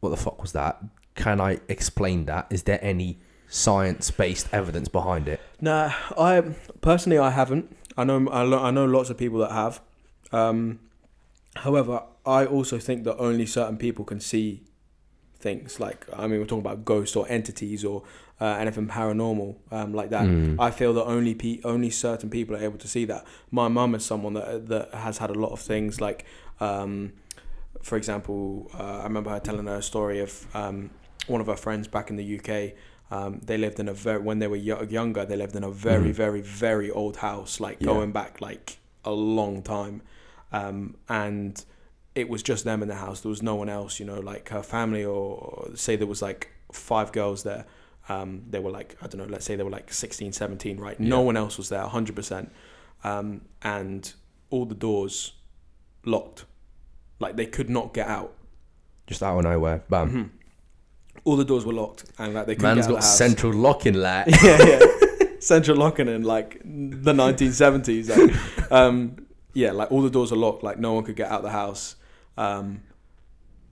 "What 0.00 0.10
the 0.10 0.16
fuck 0.16 0.40
was 0.40 0.52
that? 0.52 0.80
Can 1.16 1.40
I 1.40 1.58
explain 1.68 2.26
that? 2.26 2.46
Is 2.50 2.62
there 2.62 2.78
any 2.80 3.18
science-based 3.48 4.48
evidence 4.52 4.88
behind 4.88 5.26
it?" 5.28 5.40
Nah, 5.60 5.92
I 6.16 6.42
personally 6.80 7.18
I 7.18 7.30
haven't. 7.30 7.74
I 7.98 8.04
know 8.04 8.28
I 8.28 8.42
lo- 8.42 8.62
I 8.62 8.70
know 8.70 8.84
lots 8.84 9.10
of 9.10 9.18
people 9.18 9.40
that 9.40 9.50
have. 9.50 9.80
Um, 10.30 10.78
however, 11.56 12.04
I 12.24 12.46
also 12.46 12.78
think 12.78 13.02
that 13.04 13.16
only 13.16 13.44
certain 13.44 13.76
people 13.76 14.04
can 14.04 14.20
see 14.20 14.62
things. 15.40 15.80
Like 15.80 16.06
I 16.12 16.28
mean, 16.28 16.38
we're 16.38 16.46
talking 16.46 16.64
about 16.64 16.84
ghosts 16.84 17.16
or 17.16 17.26
entities 17.28 17.84
or 17.84 18.04
uh, 18.40 18.56
anything 18.60 18.86
paranormal 18.86 19.56
um, 19.72 19.92
like 19.92 20.10
that. 20.10 20.26
Mm. 20.26 20.56
I 20.60 20.70
feel 20.70 20.94
that 20.94 21.04
only 21.04 21.34
pe- 21.34 21.60
only 21.64 21.90
certain 21.90 22.30
people 22.30 22.54
are 22.54 22.62
able 22.62 22.78
to 22.78 22.88
see 22.88 23.04
that. 23.06 23.24
My 23.50 23.66
mum 23.66 23.96
is 23.96 24.04
someone 24.04 24.34
that 24.34 24.68
that 24.68 24.94
has 24.94 25.18
had 25.18 25.30
a 25.30 25.34
lot 25.34 25.50
of 25.50 25.60
things 25.60 26.00
like, 26.00 26.24
um, 26.60 27.14
for 27.82 27.96
example, 27.96 28.70
uh, 28.78 29.00
I 29.00 29.04
remember 29.04 29.30
her 29.30 29.40
telling 29.40 29.66
her 29.66 29.76
a 29.76 29.82
story 29.82 30.20
of 30.20 30.46
um, 30.54 30.90
one 31.26 31.40
of 31.40 31.48
her 31.48 31.56
friends 31.56 31.88
back 31.88 32.10
in 32.10 32.16
the 32.16 32.38
UK. 32.38 32.76
Um, 33.10 33.40
they 33.42 33.56
lived 33.56 33.80
in 33.80 33.88
a 33.88 33.94
very 33.94 34.20
when 34.20 34.38
they 34.38 34.46
were 34.48 34.56
yo- 34.56 34.82
younger. 34.82 35.24
They 35.24 35.36
lived 35.36 35.56
in 35.56 35.64
a 35.64 35.70
very 35.70 36.10
Mhm. 36.10 36.14
very 36.14 36.40
very 36.40 36.90
old 36.90 37.16
house, 37.18 37.58
like 37.60 37.78
Yeah. 37.80 37.86
going 37.86 38.12
back 38.12 38.40
like 38.40 38.78
a 39.04 39.12
long 39.12 39.62
time, 39.62 40.02
um, 40.52 40.96
and 41.08 41.64
it 42.14 42.28
was 42.28 42.42
just 42.42 42.64
them 42.64 42.82
in 42.82 42.88
the 42.88 42.96
house. 42.96 43.20
There 43.20 43.30
was 43.30 43.42
no 43.42 43.54
one 43.54 43.68
else, 43.68 43.98
you 44.00 44.04
know, 44.06 44.18
like 44.20 44.48
her 44.50 44.62
family 44.62 45.04
or 45.04 45.70
say 45.74 45.96
there 45.96 46.06
was 46.06 46.20
like 46.20 46.48
five 46.72 47.12
girls 47.12 47.44
there. 47.44 47.64
Um, 48.10 48.42
they 48.50 48.58
were 48.58 48.70
like, 48.70 48.96
I 49.02 49.06
don't 49.06 49.18
know, 49.18 49.26
let's 49.32 49.44
say 49.44 49.54
they 49.56 49.62
were 49.62 49.70
like 49.70 49.92
16, 49.92 50.32
17, 50.32 50.78
right? 50.78 50.98
No 50.98 51.20
one 51.20 51.36
else 51.36 51.56
was 51.58 51.68
there, 51.68 51.82
100%. 51.82 52.50
Um, 53.04 53.42
and 53.62 54.12
all 54.50 54.64
the 54.64 54.74
doors 54.74 55.34
locked. 56.04 56.44
Like 57.20 57.36
they 57.36 57.46
could 57.46 57.70
not 57.70 57.94
get 57.94 58.08
out. 58.08 58.34
Just 59.06 59.22
out 59.22 59.38
of 59.38 59.44
nowhere, 59.44 59.82
bam. 59.88 60.10
Mhm. 60.10 60.30
All 61.28 61.36
the 61.36 61.44
doors 61.44 61.64
were 61.66 61.72
locked, 61.74 62.04
and 62.18 62.34
like 62.34 62.46
they 62.46 62.54
couldn't 62.54 62.76
Man's 62.76 62.86
get 62.86 62.94
out 62.94 62.94
got 62.94 62.98
of 62.98 63.02
the 63.04 63.08
house. 63.08 63.18
central 63.18 63.52
locking, 63.52 63.94
lad. 63.94 64.26
yeah, 64.42 64.58
yeah. 64.66 64.80
Central 65.40 65.76
locking 65.76 66.08
in 66.08 66.22
like 66.22 66.58
the 66.64 67.12
1970s. 67.12 68.08
Like, 68.10 68.72
um, 68.72 69.16
yeah, 69.52 69.72
like 69.72 69.90
all 69.92 70.02
the 70.02 70.10
doors 70.10 70.32
are 70.32 70.36
locked. 70.36 70.62
Like 70.62 70.78
no 70.78 70.92
one 70.94 71.04
could 71.04 71.16
get 71.16 71.30
out 71.30 71.38
of 71.38 71.44
the 71.44 71.50
house. 71.50 71.96
Um, 72.36 72.82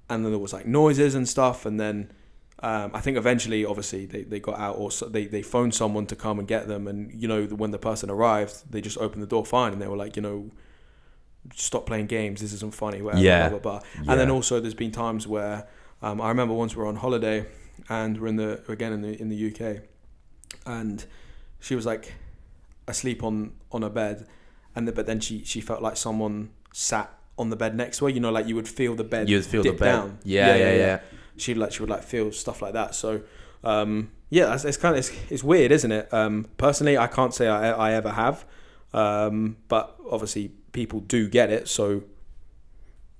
and 0.08 0.24
then 0.24 0.32
there 0.32 0.38
was 0.38 0.52
like 0.52 0.66
noises 0.66 1.14
and 1.14 1.28
stuff. 1.28 1.66
And 1.66 1.80
then 1.80 2.12
um, 2.60 2.90
I 2.94 3.00
think 3.00 3.16
eventually, 3.16 3.64
obviously, 3.64 4.06
they, 4.06 4.22
they 4.22 4.38
got 4.40 4.58
out 4.58 4.76
or 4.76 4.90
so 4.90 5.06
they, 5.08 5.26
they 5.26 5.42
phoned 5.42 5.74
someone 5.74 6.06
to 6.06 6.16
come 6.16 6.38
and 6.38 6.46
get 6.46 6.68
them. 6.68 6.86
And, 6.86 7.12
you 7.20 7.26
know, 7.28 7.44
when 7.46 7.70
the 7.72 7.78
person 7.78 8.10
arrived, 8.10 8.70
they 8.70 8.80
just 8.80 8.98
opened 8.98 9.22
the 9.22 9.26
door 9.26 9.44
fine. 9.44 9.72
And 9.72 9.80
they 9.82 9.88
were 9.88 9.96
like, 9.96 10.14
you 10.16 10.22
know, 10.22 10.50
stop 11.54 11.86
playing 11.86 12.06
games. 12.06 12.40
This 12.40 12.52
isn't 12.52 12.74
funny. 12.74 13.02
Whatever, 13.02 13.22
Yeah. 13.22 13.48
blah, 13.48 13.58
blah, 13.58 13.80
blah. 13.80 14.12
And 14.12 14.20
then 14.20 14.30
also 14.30 14.60
there's 14.60 14.74
been 14.74 14.92
times 14.92 15.26
where 15.26 15.66
um, 16.06 16.20
I 16.20 16.28
remember 16.28 16.54
once 16.54 16.76
we 16.76 16.82
were 16.82 16.88
on 16.88 16.96
holiday 16.96 17.46
and 17.88 18.20
we're 18.20 18.28
in 18.28 18.36
the 18.36 18.62
again 18.68 18.92
in 18.92 19.02
the 19.02 19.20
in 19.20 19.28
the 19.28 19.50
UK, 19.50 19.82
and 20.64 21.04
she 21.58 21.74
was 21.74 21.84
like 21.84 22.14
asleep 22.86 23.24
on 23.24 23.52
on 23.72 23.82
her 23.82 23.90
bed, 23.90 24.26
and 24.76 24.86
the, 24.86 24.92
but 24.92 25.06
then 25.06 25.18
she 25.18 25.42
she 25.44 25.60
felt 25.60 25.82
like 25.82 25.96
someone 25.96 26.50
sat 26.72 27.12
on 27.36 27.50
the 27.50 27.56
bed 27.56 27.74
next 27.74 27.98
to 27.98 28.04
her. 28.04 28.10
You 28.10 28.20
know, 28.20 28.30
like 28.30 28.46
you 28.46 28.54
would 28.54 28.68
feel 28.68 28.94
the 28.94 29.04
bed. 29.04 29.28
You'd 29.28 29.44
feel 29.44 29.64
the 29.64 29.72
bed. 29.72 29.92
down. 29.92 30.18
Yeah, 30.22 30.54
yeah, 30.54 30.74
yeah. 30.74 31.00
She 31.36 31.54
like 31.54 31.72
she 31.72 31.82
would 31.82 31.90
like 31.90 32.04
feel 32.04 32.32
stuff 32.32 32.62
like 32.62 32.74
that. 32.74 32.94
So. 32.94 33.22
Um, 33.64 34.12
yeah, 34.30 34.54
it's, 34.54 34.64
it's 34.64 34.76
kind 34.76 34.94
of 34.94 34.98
it's, 34.98 35.10
it's 35.30 35.42
weird, 35.42 35.72
isn't 35.72 35.90
it? 35.90 36.12
Um, 36.12 36.46
personally, 36.56 36.96
I 36.98 37.08
can't 37.08 37.34
say 37.34 37.48
I, 37.48 37.70
I 37.72 37.92
ever 37.94 38.10
have, 38.10 38.44
um, 38.92 39.56
but 39.66 39.96
obviously 40.08 40.52
people 40.72 41.00
do 41.00 41.28
get 41.28 41.50
it. 41.50 41.66
So, 41.68 42.02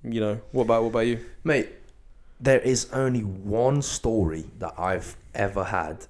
you 0.03 0.21
know, 0.21 0.39
what 0.51 0.63
about 0.63 0.83
what 0.83 0.89
about 0.89 1.07
you? 1.07 1.25
Mate, 1.43 1.69
there 2.39 2.59
is 2.59 2.91
only 2.93 3.21
one 3.21 3.81
story 3.81 4.45
that 4.59 4.73
I've 4.77 5.17
ever 5.33 5.65
had 5.65 6.05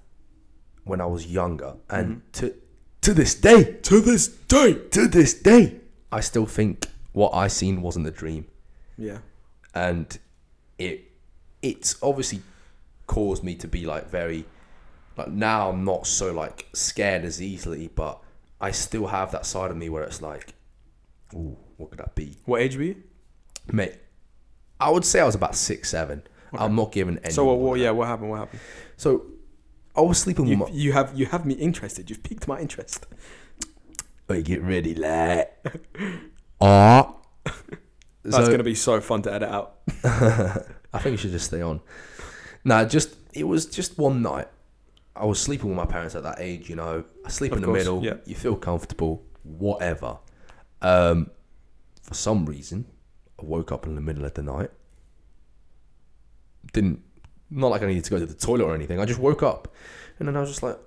when 0.83 1.01
I 1.01 1.05
was 1.05 1.27
younger, 1.27 1.75
and 1.89 2.07
mm-hmm. 2.07 2.31
to 2.33 2.55
to 3.01 3.13
this 3.13 3.35
day, 3.35 3.73
To 3.83 4.01
this 4.01 4.27
day, 4.27 4.73
to 4.73 5.07
this 5.07 5.33
day, 5.33 5.75
I 6.11 6.19
still 6.19 6.45
think 6.45 6.87
what 7.13 7.33
I 7.33 7.47
seen 7.47 7.81
wasn't 7.81 8.07
a 8.07 8.11
dream, 8.11 8.47
yeah, 8.97 9.19
and 9.73 10.17
it 10.77 11.11
it's 11.61 11.95
obviously 12.01 12.41
caused 13.07 13.43
me 13.43 13.55
to 13.55 13.67
be 13.67 13.85
like 13.85 14.09
very 14.09 14.45
like 15.17 15.29
now 15.29 15.69
I'm 15.69 15.83
not 15.83 16.05
so 16.05 16.31
like 16.31 16.67
scared 16.73 17.25
as 17.25 17.41
easily, 17.41 17.89
but 17.93 18.21
I 18.59 18.71
still 18.71 19.07
have 19.07 19.31
that 19.31 19.45
side 19.45 19.71
of 19.71 19.77
me 19.77 19.89
where 19.89 20.03
it's 20.03 20.21
like, 20.21 20.53
ooh, 21.33 21.57
what 21.77 21.89
could 21.89 21.99
that 21.99 22.15
be? 22.15 22.37
what 22.45 22.61
age 22.61 22.75
were 22.77 22.83
you? 22.83 23.03
Mate, 23.71 23.95
I 24.79 24.89
would 24.89 25.05
say 25.05 25.19
I 25.19 25.25
was 25.25 25.35
about 25.35 25.55
six, 25.55 25.89
seven. 25.89 26.23
Okay. 26.53 26.63
I'm 26.63 26.75
not 26.75 26.91
giving 26.91 27.17
any. 27.19 27.33
So, 27.33 27.45
what, 27.45 27.57
what, 27.59 27.79
yeah, 27.79 27.91
what 27.91 28.07
happened? 28.07 28.29
What 28.29 28.39
happened? 28.39 28.59
So, 28.95 29.25
I 29.95 30.01
was 30.01 30.17
sleeping 30.17 30.45
with 30.45 30.51
You, 30.51 30.57
my. 30.57 30.67
you 30.69 30.91
have 30.93 31.17
you 31.17 31.25
have 31.27 31.45
me 31.45 31.55
interested. 31.55 32.09
You've 32.09 32.23
piqued 32.23 32.47
my 32.47 32.59
interest. 32.59 33.05
Wait, 34.27 34.45
get 34.45 34.61
ready, 34.61 34.93
lad. 34.95 35.49
Ah. 36.59 37.13
That's 38.23 38.49
gonna 38.49 38.63
be 38.63 38.73
so 38.75 38.99
fun 38.99 39.21
to 39.23 39.31
edit 39.31 39.47
out. 39.49 39.77
I 40.03 40.99
think 40.99 41.11
you 41.11 41.17
should 41.17 41.31
just 41.31 41.45
stay 41.45 41.61
on. 41.61 41.81
Nah, 42.63 42.83
just 42.85 43.15
it 43.33 43.43
was 43.43 43.67
just 43.67 43.97
one 43.99 44.21
night. 44.23 44.47
I 45.15 45.25
was 45.25 45.39
sleeping 45.39 45.69
with 45.69 45.77
my 45.77 45.85
parents 45.85 46.15
at 46.15 46.23
that 46.23 46.37
age, 46.39 46.67
you 46.69 46.75
know. 46.75 47.03
I 47.25 47.29
sleep 47.29 47.51
Of 47.51 47.59
in 47.59 47.61
the 47.61 47.67
course, 47.67 47.79
middle. 47.79 48.03
yeah. 48.03 48.15
You 48.25 48.33
feel 48.35 48.55
comfortable, 48.55 49.23
whatever. 49.43 50.17
Um, 50.81 51.29
for 52.01 52.13
some 52.15 52.45
reason, 52.47 52.85
I 53.39 53.45
woke 53.45 53.71
up 53.71 53.85
in 53.85 53.95
the 53.95 54.01
middle 54.01 54.25
of 54.25 54.33
the 54.33 54.43
night. 54.43 54.71
Didn't 56.73 57.01
not 57.49 57.67
like 57.71 57.81
I 57.81 57.85
needed 57.87 58.03
to 58.05 58.09
go 58.09 58.19
to 58.19 58.25
the 58.25 58.33
toilet 58.33 58.65
or 58.65 58.75
anything. 58.75 58.99
I 58.99 59.05
just 59.05 59.19
woke 59.19 59.41
up, 59.41 59.73
and 60.19 60.27
then 60.27 60.35
I 60.35 60.41
was 60.41 60.49
just 60.49 60.63
like, 60.63 60.77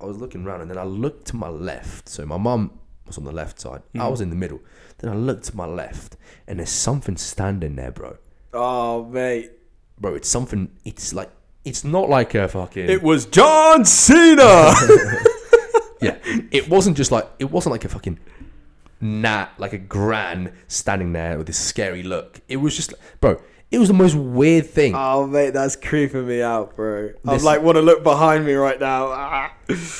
I 0.00 0.04
was 0.04 0.16
looking 0.18 0.44
around, 0.44 0.62
and 0.62 0.70
then 0.70 0.78
I 0.78 0.82
looked 0.84 1.26
to 1.28 1.36
my 1.36 1.48
left. 1.48 2.08
So 2.08 2.26
my 2.26 2.36
mum 2.38 2.72
was 3.06 3.18
on 3.18 3.24
the 3.24 3.30
left 3.32 3.60
side. 3.60 3.82
I 3.94 3.98
Mhm. 3.98 4.10
was 4.10 4.20
in 4.20 4.30
the 4.30 4.36
middle. 4.36 4.60
Then 4.98 5.12
I 5.12 5.14
looked 5.14 5.44
to 5.44 5.56
my 5.56 5.66
left, 5.66 6.16
and 6.48 6.58
there's 6.58 6.70
something 6.70 7.16
standing 7.16 7.76
there, 7.76 7.90
bro 7.92 8.16
Oh 8.54 9.04
mate, 9.04 9.52
bro, 9.98 10.14
it's 10.14 10.28
something. 10.28 10.70
It's 10.84 11.12
like 11.14 11.30
it's 11.64 11.84
not 11.84 12.08
like 12.10 12.34
a 12.34 12.48
fucking. 12.48 12.88
it 12.90 13.02
was 13.02 13.24
John 13.26 13.84
Cena. 13.84 14.42
yeah, 16.02 16.16
it 16.50 16.68
wasn't 16.68 16.96
just 16.96 17.12
like 17.12 17.28
it 17.38 17.50
wasn't 17.50 17.70
like 17.72 17.84
a 17.84 17.88
fucking 17.88 18.18
nat 19.02 19.50
like 19.58 19.72
a 19.72 19.78
gran 19.78 20.54
standing 20.68 21.12
there 21.12 21.36
with 21.36 21.46
this 21.48 21.58
scary 21.58 22.02
look. 22.02 22.40
It 22.48 22.56
was 22.56 22.74
just, 22.76 22.94
bro. 23.20 23.40
It 23.70 23.78
was 23.78 23.88
the 23.88 23.94
most 23.94 24.14
weird 24.14 24.66
thing. 24.66 24.94
oh 24.94 25.26
mate, 25.26 25.50
that's 25.54 25.76
creeping 25.76 26.26
me 26.28 26.42
out, 26.42 26.76
bro. 26.76 27.10
I 27.26 27.32
This- 27.34 27.42
like 27.42 27.62
want 27.62 27.76
to 27.76 27.82
look 27.82 28.02
behind 28.02 28.44
me 28.44 28.52
right 28.52 28.78
now. 28.78 29.06
Ah. 29.10 29.52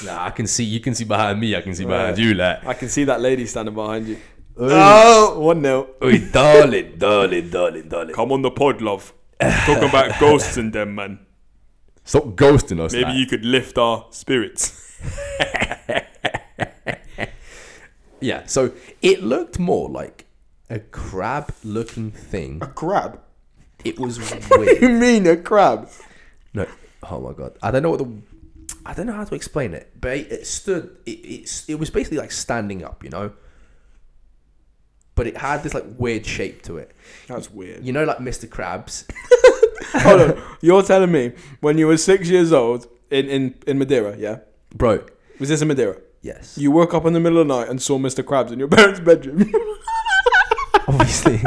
nah, 0.04 0.24
I 0.26 0.30
can 0.30 0.46
see. 0.46 0.62
You 0.64 0.78
can 0.80 0.94
see 0.94 1.04
behind 1.04 1.40
me. 1.40 1.56
I 1.56 1.62
can 1.62 1.74
see 1.74 1.86
behind 1.86 2.18
you, 2.18 2.34
lad. 2.34 2.62
I 2.66 2.74
can 2.74 2.88
see 2.90 3.04
that 3.04 3.20
lady 3.22 3.46
standing 3.46 3.74
behind 3.74 4.08
you. 4.08 4.18
Oh, 4.58 5.38
one 5.40 5.62
nil. 5.62 5.88
Oi, 6.04 6.18
darling, 6.30 6.96
darling, 6.98 7.48
darling, 7.48 7.88
darling. 7.88 8.14
Come 8.14 8.32
on 8.32 8.42
the 8.42 8.50
pod, 8.50 8.82
love. 8.82 9.14
Talking 9.40 9.88
about 9.88 10.12
ghosts 10.20 10.58
and 10.58 10.70
them, 10.74 10.94
man. 10.94 11.20
Stop 12.04 12.24
ghosting 12.36 12.78
us. 12.78 12.92
Maybe 12.92 13.12
you 13.12 13.24
could 13.26 13.44
lift 13.44 13.78
our 13.78 14.06
spirits. 14.10 15.00
Yeah. 18.22 18.46
So 18.46 18.72
it 19.02 19.22
looked 19.22 19.58
more 19.58 19.88
like 19.88 20.26
a 20.70 20.78
crab-looking 20.78 22.10
thing. 22.12 22.58
A 22.62 22.66
crab? 22.66 23.20
It 23.84 23.98
was 23.98 24.18
What 24.18 24.58
weird. 24.58 24.80
do 24.80 24.86
you 24.86 24.92
mean 24.92 25.26
a 25.26 25.36
crab? 25.36 25.88
No, 26.54 26.66
oh 27.10 27.20
my 27.20 27.32
god, 27.32 27.58
I 27.62 27.70
don't 27.70 27.82
know 27.82 27.90
what 27.90 27.98
the, 27.98 28.10
I 28.86 28.94
don't 28.94 29.06
know 29.06 29.12
how 29.12 29.24
to 29.24 29.34
explain 29.34 29.74
it, 29.74 29.90
but 30.00 30.16
it, 30.16 30.30
it 30.32 30.46
stood, 30.46 30.96
it, 31.04 31.10
it's, 31.10 31.68
it 31.68 31.74
was 31.76 31.90
basically 31.90 32.18
like 32.18 32.30
standing 32.32 32.84
up, 32.84 33.02
you 33.02 33.10
know, 33.10 33.32
but 35.14 35.26
it 35.26 35.36
had 35.36 35.62
this 35.62 35.74
like 35.74 35.84
weird 35.98 36.24
shape 36.24 36.62
to 36.62 36.78
it, 36.78 36.92
That's 37.26 37.50
weird. 37.50 37.84
you 37.84 37.92
know, 37.92 38.04
like 38.04 38.18
Mr. 38.18 38.46
Krabs. 38.48 39.04
Hold 40.02 40.20
on. 40.22 40.42
You're 40.62 40.82
telling 40.82 41.12
me 41.12 41.32
when 41.60 41.76
you 41.76 41.86
were 41.86 41.96
six 41.98 42.28
years 42.28 42.52
old 42.52 42.86
in, 43.10 43.28
in, 43.28 43.54
in 43.66 43.78
Madeira, 43.78 44.16
yeah? 44.16 44.38
Bro, 44.74 45.04
Was 45.38 45.48
this 45.50 45.60
in 45.60 45.68
Madeira? 45.68 45.96
Yes, 46.22 46.56
You 46.56 46.70
woke 46.70 46.94
up 46.94 47.04
in 47.04 47.12
the 47.12 47.20
middle 47.20 47.38
of 47.38 47.46
the 47.48 47.54
night 47.58 47.68
and 47.68 47.80
saw 47.82 47.98
Mr. 47.98 48.24
Krabs 48.24 48.50
in 48.52 48.58
your 48.58 48.68
parents' 48.76 49.00
bedroom. 49.00 49.52
obviously, 50.88 51.40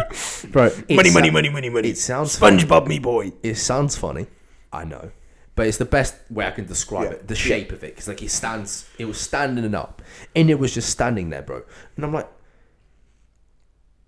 bro. 0.51 0.65
it 0.87 0.95
money, 0.95 1.09
sou- 1.09 1.13
money, 1.15 1.29
money, 1.31 1.49
money, 1.49 1.69
money. 1.69 1.89
It 1.89 1.97
sounds 1.97 2.37
funny. 2.37 2.57
SpongeBob, 2.57 2.87
me 2.87 2.99
boy. 2.99 3.31
It 3.43 3.55
sounds 3.55 3.97
funny, 3.97 4.27
I 4.71 4.85
know, 4.85 5.11
but 5.55 5.67
it's 5.67 5.77
the 5.77 5.85
best 5.85 6.15
way 6.29 6.45
I 6.47 6.51
can 6.51 6.65
describe 6.65 7.05
Yeah, 7.05 7.11
it. 7.17 7.27
The 7.27 7.35
shape 7.35 7.71
of 7.71 7.83
it, 7.83 7.93
because 7.95 8.07
like 8.07 8.21
it 8.21 8.31
stands, 8.31 8.87
it 8.97 9.05
was 9.05 9.19
standing 9.19 9.73
up, 9.75 10.01
and 10.35 10.49
it 10.49 10.59
was 10.59 10.73
just 10.73 10.89
standing 10.89 11.29
there, 11.29 11.41
bro. 11.41 11.63
And 11.95 12.05
I'm 12.05 12.13
like, 12.13 12.29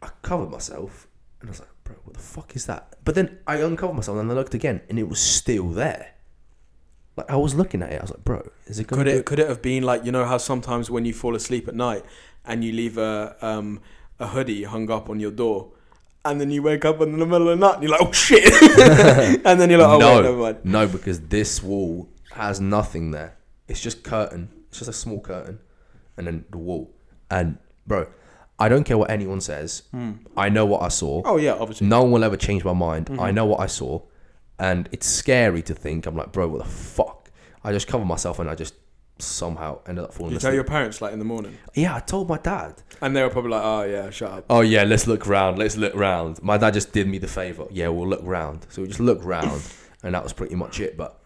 I 0.02 0.10
covered 0.22 0.50
myself, 0.50 1.08
and 1.42 1.50
I 1.50 1.52
was 1.52 1.60
like, 1.60 1.70
bro, 1.84 1.96
what 2.04 2.14
the 2.16 2.22
fuck 2.22 2.56
is 2.56 2.66
that? 2.68 2.96
But 3.04 3.16
then 3.16 3.40
I 3.48 3.58
uncovered 3.58 3.96
myself, 3.96 4.18
and 4.18 4.32
I 4.32 4.34
looked 4.34 4.54
again, 4.54 4.82
and 4.90 4.98
it 5.00 5.10
was 5.10 5.20
still 5.20 5.70
there. 5.70 6.14
Like 7.18 7.32
I 7.32 7.36
was 7.36 7.56
looking 7.56 7.82
at 7.82 7.92
it, 7.92 8.00
I 8.00 8.04
was 8.04 8.12
like, 8.12 8.24
bro, 8.24 8.48
is 8.68 8.80
it? 8.80 8.88
Could 8.88 9.08
it 9.08 9.26
could 9.26 9.40
it 9.40 9.50
have 9.50 9.62
been 9.62 9.84
like 9.84 10.06
you 10.06 10.12
know 10.12 10.24
how 10.26 10.38
sometimes 10.38 10.92
when 10.92 11.04
you 11.04 11.14
fall 11.14 11.36
asleep 11.36 11.68
at 11.68 11.76
night 11.76 12.06
and 12.46 12.64
you 12.64 12.72
leave 12.72 12.98
a 12.98 13.36
um 13.42 13.82
a 14.20 14.28
hoodie 14.28 14.64
hung 14.64 14.90
up 14.92 15.10
on 15.10 15.20
your 15.20 15.32
door, 15.32 15.72
and 16.24 16.40
then 16.40 16.52
you 16.52 16.62
wake 16.62 16.86
up 16.86 17.02
in 17.02 17.18
the 17.18 17.26
middle 17.26 17.50
of 17.50 17.60
the 17.60 17.66
night 17.66 17.76
and 17.76 17.84
you're 17.84 17.92
like 17.92 18.02
oh 18.02 18.12
shit, 18.12 18.46
and 19.46 19.60
then 19.60 19.70
you're 19.70 19.80
like 19.80 19.90
oh 19.90 19.98
no, 19.98 20.16
wait 20.16 20.24
never 20.24 20.38
mind. 20.38 20.58
no, 20.64 20.88
because 20.88 21.20
this 21.22 21.64
wall 21.64 22.08
has 22.34 22.62
nothing 22.62 23.12
there. 23.12 23.36
It's 23.68 23.82
just 23.82 24.04
curtain. 24.04 24.50
It's 24.70 24.78
just 24.78 24.90
a 24.90 24.94
small 24.94 25.20
curtain, 25.20 25.60
and 26.18 26.28
then 26.28 26.46
the 26.52 26.58
wall. 26.60 26.94
And 27.32 27.58
bro, 27.88 28.08
I 28.60 28.70
don't 28.70 28.84
care 28.84 28.98
what 28.98 29.10
anyone 29.10 29.42
says. 29.42 29.84
I 30.36 30.50
know 30.50 30.66
what 30.66 30.84
I 30.84 30.90
saw. 30.90 31.24
Oh 31.26 31.38
yeah, 31.38 31.54
obviously. 31.54 31.88
No 31.88 32.04
one 32.04 32.12
will 32.12 32.24
ever 32.24 32.38
change 32.38 32.64
my 32.64 32.74
mind. 32.74 33.08
Mm-hmm. 33.08 33.20
I 33.20 33.32
know 33.32 33.46
what 33.46 33.60
I 33.60 33.66
saw, 33.66 34.02
and 34.60 34.90
it's 34.92 35.08
scary 35.08 35.62
to 35.64 35.74
think. 35.74 36.06
I'm 36.06 36.16
like, 36.16 36.32
bro, 36.32 36.48
what 36.48 36.64
the 36.64 36.70
fuck? 36.70 37.30
I 37.64 37.72
just 37.72 37.88
covered 37.88 38.06
myself, 38.06 38.40
and 38.40 38.50
I 38.50 38.56
just 38.56 38.74
somehow 39.20 39.80
ended 39.88 40.04
up 40.04 40.14
falling 40.14 40.34
You 40.34 40.40
tell 40.40 40.50
asleep. 40.50 40.56
your 40.58 40.64
parents 40.64 41.02
like 41.02 41.12
in 41.12 41.18
the 41.20 41.26
morning, 41.26 41.58
yeah, 41.74 41.96
I 41.96 42.00
told 42.00 42.30
my 42.30 42.38
dad. 42.38 42.76
and 43.02 43.16
they 43.16 43.24
were 43.24 43.30
probably 43.32 43.52
like 43.52 43.64
oh 43.64 43.82
yeah, 43.84 44.10
shut 44.12 44.32
up. 44.32 44.46
Oh 44.50 44.62
yeah, 44.62 44.84
let's 44.84 45.08
look 45.08 45.26
round. 45.26 45.58
Let's 45.58 45.76
look 45.76 45.96
round. 45.96 46.42
My 46.44 46.58
dad 46.58 46.74
just 46.76 46.92
did 46.94 47.08
me 47.08 47.18
the 47.18 47.28
favor. 47.28 47.66
Yeah, 47.72 47.88
we'll 47.90 48.08
look 48.08 48.22
round. 48.24 48.66
So 48.70 48.82
we 48.84 48.88
just 48.88 49.00
looked 49.00 49.24
round, 49.24 49.62
and 50.04 50.14
that 50.14 50.24
was 50.24 50.34
pretty 50.34 50.56
much 50.56 50.80
it. 50.80 50.96
But 50.98 51.20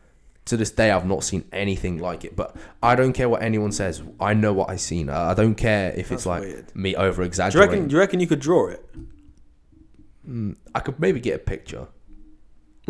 to 0.45 0.57
this 0.57 0.71
day, 0.71 0.89
I've 0.89 1.05
not 1.05 1.23
seen 1.23 1.43
anything 1.51 1.99
like 1.99 2.23
it. 2.23 2.35
But 2.35 2.55
I 2.81 2.95
don't 2.95 3.13
care 3.13 3.27
what 3.29 3.43
anyone 3.43 3.71
says. 3.73 4.01
I 4.21 4.33
know 4.33 4.53
what 4.53 4.69
I 4.69 4.77
seen. 4.77 5.09
I 5.09 5.33
don't 5.33 5.55
care 5.55 5.89
if 5.91 6.09
That's 6.09 6.21
it's 6.21 6.25
like 6.25 6.41
weird. 6.43 6.75
me 6.75 6.95
over 6.95 7.21
exaggerating. 7.23 7.69
reckon? 7.71 7.87
Do 7.89 7.93
you 7.95 7.99
reckon 7.99 8.19
you 8.21 8.27
could 8.27 8.39
draw 8.39 8.67
it? 8.69 8.83
Mm, 10.27 10.55
I 10.73 10.79
could 10.79 10.99
maybe 10.99 11.19
get 11.19 11.35
a 11.35 11.39
picture. 11.39 11.87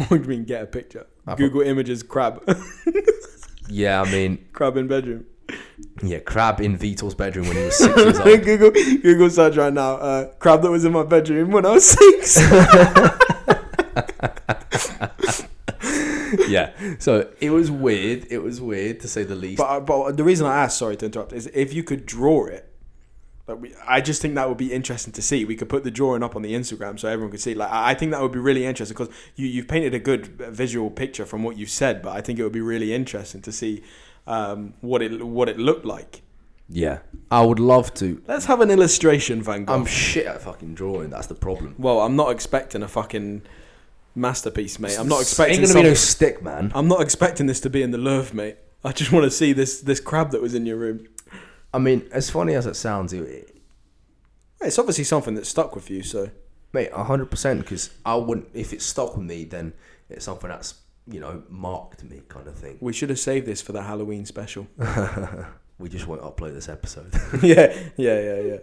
What 0.07 0.09
do 0.09 0.15
you 0.23 0.29
mean 0.29 0.43
get 0.45 0.63
a 0.63 0.65
picture? 0.65 1.05
I 1.27 1.35
Google 1.35 1.61
images 1.61 2.01
crab. 2.03 2.43
Yeah, 3.69 4.01
I 4.01 4.11
mean, 4.11 4.47
Crab 4.51 4.75
in 4.75 4.87
bedroom. 4.89 5.25
yeah, 6.03 6.19
crab 6.19 6.59
in 6.59 6.75
Vitor's 6.75 7.15
bedroom 7.15 7.47
when 7.47 7.55
he 7.55 7.63
was 7.63 7.77
six 7.77 7.95
years 7.95 8.19
old. 8.19 8.43
Google 8.43 8.71
Google 8.71 9.29
search 9.29 9.55
right 9.55 9.71
now. 9.71 9.93
Uh, 9.95 10.25
crab 10.39 10.61
that 10.63 10.71
was 10.71 10.83
in 10.83 10.91
my 10.91 11.03
bedroom 11.03 11.51
when 11.51 11.65
I 11.65 11.71
was 11.71 11.89
six. 11.89 12.37
yeah, 16.49 16.71
so 16.99 17.29
it 17.39 17.49
was 17.51 17.71
weird. 17.71 18.27
It 18.29 18.39
was 18.39 18.61
weird 18.61 18.99
to 19.01 19.07
say 19.07 19.23
the 19.23 19.35
least. 19.35 19.57
but 19.57 19.81
but 19.81 20.17
the 20.17 20.23
reason 20.23 20.47
I 20.47 20.63
asked, 20.63 20.77
sorry 20.77 20.95
to 20.97 21.05
interrupt, 21.05 21.33
is 21.33 21.47
if 21.53 21.73
you 21.73 21.83
could 21.83 22.05
draw 22.05 22.45
it. 22.45 22.67
Like 23.51 23.61
we, 23.61 23.73
I 23.87 24.01
just 24.01 24.21
think 24.21 24.35
that 24.35 24.47
would 24.47 24.57
be 24.57 24.71
interesting 24.71 25.13
to 25.13 25.21
see. 25.21 25.45
We 25.45 25.55
could 25.55 25.69
put 25.69 25.83
the 25.83 25.91
drawing 25.91 26.23
up 26.23 26.35
on 26.35 26.41
the 26.41 26.53
Instagram 26.53 26.99
so 26.99 27.07
everyone 27.07 27.31
could 27.31 27.41
see. 27.41 27.53
Like 27.53 27.69
I 27.71 27.93
think 27.93 28.11
that 28.11 28.21
would 28.21 28.31
be 28.31 28.39
really 28.39 28.65
interesting 28.65 28.95
because 28.97 29.13
you 29.35 29.47
you've 29.47 29.67
painted 29.67 29.93
a 29.93 29.99
good 29.99 30.27
visual 30.27 30.89
picture 30.89 31.25
from 31.25 31.43
what 31.43 31.57
you've 31.57 31.69
said, 31.69 32.01
but 32.01 32.15
I 32.15 32.21
think 32.21 32.39
it 32.39 32.43
would 32.43 32.51
be 32.51 32.61
really 32.61 32.93
interesting 32.93 33.41
to 33.41 33.51
see 33.51 33.83
um, 34.27 34.73
what 34.81 35.01
it 35.01 35.23
what 35.25 35.49
it 35.49 35.57
looked 35.57 35.85
like. 35.85 36.21
yeah, 36.69 36.99
I 37.29 37.43
would 37.43 37.59
love 37.59 37.93
to. 37.95 38.21
Let's 38.27 38.45
have 38.45 38.61
an 38.61 38.71
illustration, 38.71 39.41
Van 39.43 39.65
Gogh. 39.65 39.73
I'm 39.73 39.85
shit 39.85 40.25
at 40.25 40.41
fucking 40.41 40.75
drawing. 40.75 41.09
That's 41.09 41.27
the 41.27 41.35
problem. 41.35 41.75
well, 41.77 41.99
I'm 41.99 42.15
not 42.15 42.31
expecting 42.31 42.83
a 42.83 42.87
fucking 42.87 43.41
masterpiece, 44.15 44.79
mate. 44.79 44.97
I'm 44.97 45.07
not 45.07 45.21
expecting. 45.21 45.59
Ain't 45.59 45.67
gonna 45.67 45.81
be 45.81 45.89
no 45.89 45.93
stick, 45.93 46.41
man. 46.41 46.71
I'm 46.73 46.87
not 46.87 47.01
expecting 47.01 47.47
this 47.47 47.59
to 47.61 47.69
be 47.69 47.81
in 47.81 47.91
the 47.91 47.97
Louvre, 47.97 48.35
mate. 48.35 48.57
I 48.83 48.91
just 48.91 49.11
want 49.11 49.25
to 49.25 49.31
see 49.31 49.53
this 49.53 49.81
this 49.81 49.99
crab 49.99 50.31
that 50.31 50.41
was 50.41 50.53
in 50.55 50.65
your 50.65 50.77
room. 50.77 51.07
I 51.73 51.79
mean, 51.79 52.07
as 52.11 52.29
funny 52.29 52.53
as 52.55 52.65
it 52.65 52.75
sounds, 52.75 53.13
it, 53.13 53.55
It's 54.61 54.77
obviously 54.77 55.03
something 55.05 55.35
that 55.35 55.45
stuck 55.45 55.75
with 55.75 55.89
you, 55.89 56.03
so 56.03 56.29
mate, 56.73 56.91
hundred 56.91 57.31
percent. 57.31 57.61
Because 57.61 57.89
I 58.05 58.15
wouldn't. 58.15 58.49
If 58.53 58.73
it 58.73 58.81
stuck 58.81 59.15
with 59.17 59.25
me, 59.25 59.45
then 59.45 59.73
it's 60.09 60.25
something 60.25 60.49
that's 60.49 60.75
you 61.07 61.19
know 61.19 61.43
marked 61.49 62.03
me, 62.03 62.21
kind 62.29 62.47
of 62.47 62.55
thing. 62.55 62.77
we 62.79 62.93
should 62.93 63.09
have 63.09 63.19
saved 63.19 63.45
this 63.47 63.61
for 63.61 63.71
the 63.71 63.81
Halloween 63.83 64.25
special. 64.25 64.67
We 65.79 65.89
just 65.89 66.05
won't 66.05 66.21
upload 66.21 66.53
this 66.53 66.69
episode. 66.69 67.11
yeah, 67.41 67.75
yeah, 67.97 68.21
yeah, 68.21 68.39
yeah. 68.39 68.57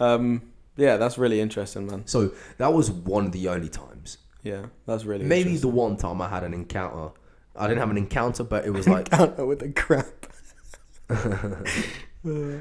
Um, 0.00 0.42
yeah, 0.76 0.96
that's 0.96 1.16
really 1.16 1.40
interesting, 1.40 1.86
man. 1.86 2.08
so 2.08 2.32
that 2.58 2.72
was 2.72 2.90
one 2.90 3.26
of 3.26 3.30
the 3.30 3.46
only 3.46 3.68
times. 3.68 4.18
Yeah, 4.42 4.66
that's 4.84 5.04
really 5.04 5.24
Maybe 5.24 5.56
the 5.58 5.68
one 5.68 5.96
time 5.96 6.20
I 6.20 6.28
had 6.28 6.42
an 6.42 6.52
encounter. 6.52 7.12
I 7.54 7.68
didn't 7.68 7.78
have 7.78 7.90
an 7.90 7.96
encounter, 7.98 8.42
but 8.42 8.66
it 8.66 8.70
was 8.70 8.88
like 8.94 9.06
encounter 9.12 9.46
with 9.46 9.62
a 9.62 9.68
crab. 9.70 10.06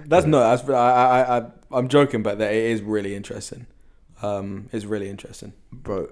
That's 0.07 0.25
no, 0.25 0.39
that's 0.39 0.67
I, 0.69 0.73
I, 0.73 1.37
I, 1.39 1.45
I'm 1.71 1.87
joking, 1.87 2.23
but 2.23 2.37
that 2.39 2.53
it 2.53 2.63
is 2.71 2.81
really 2.81 3.15
interesting. 3.15 3.67
Um, 4.21 4.69
it's 4.71 4.85
really 4.85 5.09
interesting. 5.09 5.53
bro, 5.71 6.07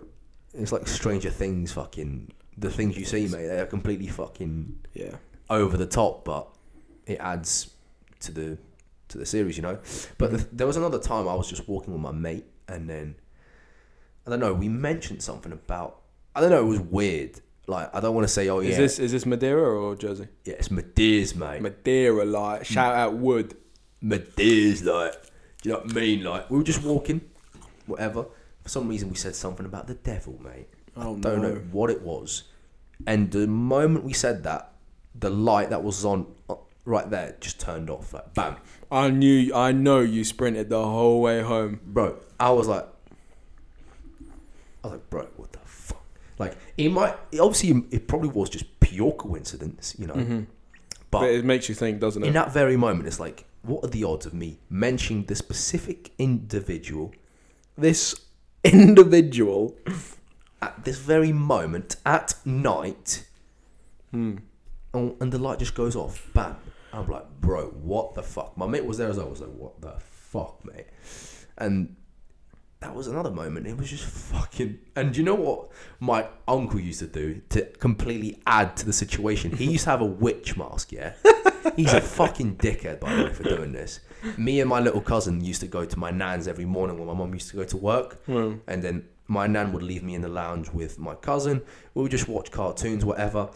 it's 0.53 0.71
like 0.71 0.87
Stranger 0.87 1.29
Things. 1.29 1.71
Fucking 1.71 2.31
the 2.57 2.69
things 2.69 2.97
you 2.97 3.05
see, 3.05 3.27
mate. 3.27 3.47
They're 3.47 3.65
completely 3.65 4.07
fucking 4.07 4.79
Yeah, 4.93 5.15
over 5.49 5.77
the 5.77 5.85
top, 5.87 6.25
but 6.25 6.47
it 7.05 7.17
adds 7.19 7.69
to 8.21 8.31
the 8.31 8.57
to 9.09 9.17
the 9.17 9.25
series, 9.25 9.57
you 9.57 9.63
know. 9.63 9.79
But 10.17 10.27
Mm-hmm. 10.29 10.35
th- 10.37 10.49
there 10.51 10.67
was 10.67 10.77
another 10.77 10.99
time 10.99 11.27
I 11.27 11.35
was 11.35 11.49
just 11.49 11.67
walking 11.67 11.93
with 11.93 12.01
my 12.01 12.11
mate, 12.11 12.45
and 12.67 12.89
then 12.89 13.15
I 14.25 14.29
don't 14.31 14.39
know. 14.39 14.53
We 14.53 14.69
mentioned 14.69 15.21
something 15.23 15.51
about 15.51 16.01
I 16.35 16.41
don't 16.41 16.49
know. 16.49 16.63
It 16.63 16.67
was 16.69 16.79
weird. 16.79 17.41
Like 17.67 17.95
I 17.95 17.99
don't 18.01 18.13
want 18.13 18.27
to 18.27 18.33
say, 18.33 18.49
oh 18.49 18.59
yeah, 18.59 18.71
is 18.71 18.77
this 18.77 18.99
is 18.99 19.11
this 19.11 19.25
Madeira 19.25 19.61
or 19.61 19.95
Jersey? 19.95 20.27
yeah, 20.43 20.55
it's 20.55 20.67
Madeiras, 20.69 21.35
mate. 21.35 21.61
Madeira, 21.61 22.25
like 22.25 22.65
shout 22.65 22.93
out 22.93 23.13
Wood. 23.13 23.55
Madeiras, 24.03 24.83
like, 24.83 25.13
do 25.61 25.69
you 25.69 25.71
know 25.71 25.79
what 25.79 25.91
I 25.91 25.93
mean? 25.93 26.23
Like 26.23 26.49
we 26.49 26.57
were 26.57 26.63
just 26.63 26.83
walking, 26.83 27.21
whatever. 27.85 28.25
For 28.63 28.69
some 28.69 28.87
reason, 28.87 29.09
we 29.09 29.15
said 29.15 29.35
something 29.35 29.65
about 29.65 29.87
the 29.87 29.95
devil, 29.95 30.39
mate. 30.43 30.67
Oh 30.95 31.17
don't 31.17 31.41
know 31.41 31.55
what 31.71 31.89
it 31.89 32.01
was. 32.01 32.43
And 33.07 33.31
the 33.31 33.47
moment 33.47 34.03
we 34.05 34.13
said 34.13 34.43
that, 34.43 34.73
the 35.15 35.29
light 35.29 35.69
that 35.69 35.83
was 35.83 36.03
on 36.05 36.27
uh, 36.49 36.55
right 36.85 37.09
there 37.09 37.35
just 37.39 37.59
turned 37.59 37.89
off. 37.89 38.13
Like 38.13 38.33
bam, 38.33 38.57
I 38.91 39.09
knew, 39.09 39.53
I 39.53 39.71
know 39.71 39.99
you 40.01 40.23
sprinted 40.23 40.69
the 40.69 40.83
whole 40.83 41.21
way 41.21 41.41
home. 41.41 41.79
bro. 41.85 42.17
I 42.39 42.51
was 42.51 42.67
like, 42.67 42.87
I 44.83 44.87
was 44.87 44.91
like, 44.93 45.09
bro, 45.09 45.27
what 45.37 45.51
the? 45.53 45.59
Like 46.43 46.57
it 46.77 46.89
might 46.89 47.15
obviously 47.39 47.83
it 47.91 48.07
probably 48.07 48.29
was 48.29 48.49
just 48.49 48.65
pure 48.79 49.11
coincidence, 49.13 49.95
you 49.97 50.07
know. 50.07 50.45
But, 51.11 51.19
But 51.21 51.29
it 51.31 51.45
makes 51.45 51.69
you 51.69 51.75
think, 51.75 51.99
doesn't 51.99 52.23
it? 52.23 52.27
in 52.27 52.33
that 52.33 52.51
very 52.53 52.75
moment, 52.77 53.07
it's 53.07 53.19
like, 53.19 53.45
what 53.61 53.83
are 53.85 53.87
the 53.89 54.03
odds 54.03 54.25
of 54.25 54.33
me 54.33 54.59
mentioning 54.69 55.25
the 55.25 55.35
specific 55.35 56.11
individual 56.17 57.13
this 57.77 58.15
individual. 58.63 59.75
at 60.61 60.85
this 60.85 60.97
very 60.97 61.31
moment 61.33 61.97
at 62.05 62.33
night, 62.45 63.25
Hmm. 64.11 64.37
and, 64.93 65.15
and 65.21 65.31
the 65.33 65.37
light 65.39 65.59
just 65.59 65.75
goes 65.75 65.95
off. 65.95 66.29
Bam. 66.33 66.55
I'm 66.93 67.07
like, 67.07 67.25
bro, 67.41 67.67
what 67.69 68.13
the 68.15 68.23
fuck? 68.23 68.55
My 68.55 68.65
mate 68.67 68.85
was 68.85 68.97
there 68.97 69.09
as 69.09 69.17
well. 69.17 69.27
I 69.27 69.29
was 69.29 69.41
like, 69.41 69.49
what 69.57 69.81
the 69.81 69.93
fuck, 69.99 70.63
mate? 70.63 70.85
And 71.57 71.95
that 72.83 72.93
was 72.93 73.07
another 73.07 73.31
moment. 73.31 73.65
It 73.65 73.77
was 73.77 73.89
just 73.89 74.03
fucking. 74.03 74.77
And 74.95 75.15
you 75.15 75.23
know 75.23 75.35
what 75.35 75.69
my 75.99 76.27
uncle 76.47 76.79
used 76.79 76.99
to 76.99 77.07
do 77.07 77.41
to 77.49 77.65
completely 77.65 78.41
add 78.45 78.75
to 78.77 78.85
the 78.85 78.93
situation? 78.93 79.55
He 79.55 79.71
used 79.71 79.85
to 79.85 79.91
have 79.91 80.01
a 80.01 80.05
witch 80.05 80.57
mask, 80.57 80.91
yeah? 80.91 81.13
He's 81.77 81.93
a 81.93 82.01
fucking 82.01 82.57
dickhead, 82.57 82.99
by 82.99 83.15
the 83.15 83.23
way, 83.23 83.33
for 83.33 83.43
doing 83.43 83.71
this. 83.71 84.01
Me 84.37 84.59
and 84.59 84.69
my 84.69 84.81
little 84.81 84.99
cousin 84.99 85.43
used 85.43 85.61
to 85.61 85.67
go 85.67 85.85
to 85.85 85.97
my 85.97 86.11
nan's 86.11 86.47
every 86.47 86.65
morning 86.65 86.97
when 86.97 87.07
my 87.07 87.13
mum 87.13 87.33
used 87.33 87.49
to 87.51 87.55
go 87.55 87.63
to 87.63 87.77
work. 87.77 88.23
Hmm. 88.25 88.55
And 88.67 88.83
then 88.83 89.07
my 89.27 89.47
nan 89.47 89.71
would 89.71 89.83
leave 89.83 90.03
me 90.03 90.13
in 90.13 90.21
the 90.21 90.29
lounge 90.29 90.69
with 90.69 90.99
my 90.99 91.15
cousin. 91.15 91.61
We 91.93 92.03
would 92.03 92.11
just 92.11 92.27
watch 92.27 92.51
cartoons, 92.51 93.05
whatever. 93.05 93.49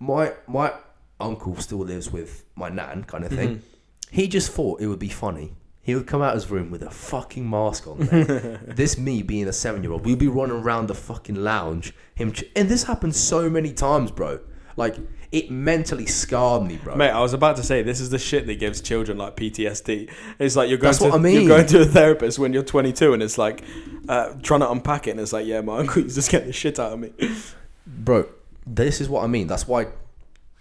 My 0.00 0.32
my 0.48 0.72
uncle 1.20 1.56
still 1.56 1.78
lives 1.78 2.10
with 2.10 2.44
my 2.56 2.68
nan, 2.68 3.04
kind 3.04 3.24
of 3.24 3.30
thing. 3.30 3.48
Mm-hmm. 3.48 3.66
He 4.10 4.26
just 4.26 4.50
thought 4.52 4.80
it 4.80 4.88
would 4.88 4.98
be 4.98 5.08
funny. 5.08 5.54
He 5.82 5.94
would 5.96 6.06
come 6.06 6.22
out 6.22 6.36
of 6.36 6.42
his 6.42 6.50
room 6.50 6.70
with 6.70 6.82
a 6.82 6.90
fucking 6.90 7.48
mask 7.48 7.86
on. 7.88 7.98
this 8.66 8.96
me 8.96 9.22
being 9.22 9.48
a 9.48 9.52
seven 9.52 9.82
year 9.82 9.92
old, 9.92 10.04
we'd 10.06 10.18
be 10.18 10.28
running 10.28 10.56
around 10.56 10.86
the 10.86 10.94
fucking 10.94 11.34
lounge. 11.34 11.92
Him 12.14 12.32
ch- 12.32 12.44
and 12.54 12.68
this 12.68 12.84
happened 12.84 13.16
so 13.16 13.50
many 13.50 13.72
times, 13.72 14.10
bro. 14.12 14.38
Like 14.76 14.96
it 15.32 15.50
mentally 15.50 16.06
scarred 16.06 16.62
me, 16.62 16.76
bro. 16.76 16.94
Mate, 16.94 17.10
I 17.10 17.20
was 17.20 17.32
about 17.34 17.56
to 17.56 17.62
say 17.62 17.82
this 17.82 18.00
is 18.00 18.10
the 18.10 18.18
shit 18.18 18.46
that 18.46 18.60
gives 18.60 18.80
children 18.80 19.18
like 19.18 19.34
PTSD. 19.36 20.10
It's 20.38 20.54
like 20.56 20.68
you're 20.68 20.78
going 20.78 20.92
That's 20.92 20.98
to 21.04 21.10
I 21.12 21.18
mean. 21.18 21.40
you're 21.40 21.48
going 21.48 21.66
to 21.66 21.82
a 21.82 21.84
therapist 21.84 22.38
when 22.38 22.52
you're 22.52 22.62
22, 22.62 23.12
and 23.12 23.22
it's 23.22 23.36
like 23.36 23.64
uh, 24.08 24.34
trying 24.42 24.60
to 24.60 24.70
unpack 24.70 25.08
it, 25.08 25.12
and 25.12 25.20
it's 25.20 25.32
like, 25.32 25.46
yeah, 25.46 25.60
my 25.62 25.78
uncle 25.80 26.02
used 26.02 26.14
to 26.14 26.22
scare 26.22 26.40
the 26.40 26.52
shit 26.52 26.78
out 26.78 26.92
of 26.92 27.00
me. 27.00 27.12
bro 27.86 28.24
this 28.64 29.00
is 29.00 29.08
what 29.08 29.24
i 29.24 29.26
mean 29.26 29.48
that's 29.48 29.66
why 29.66 29.88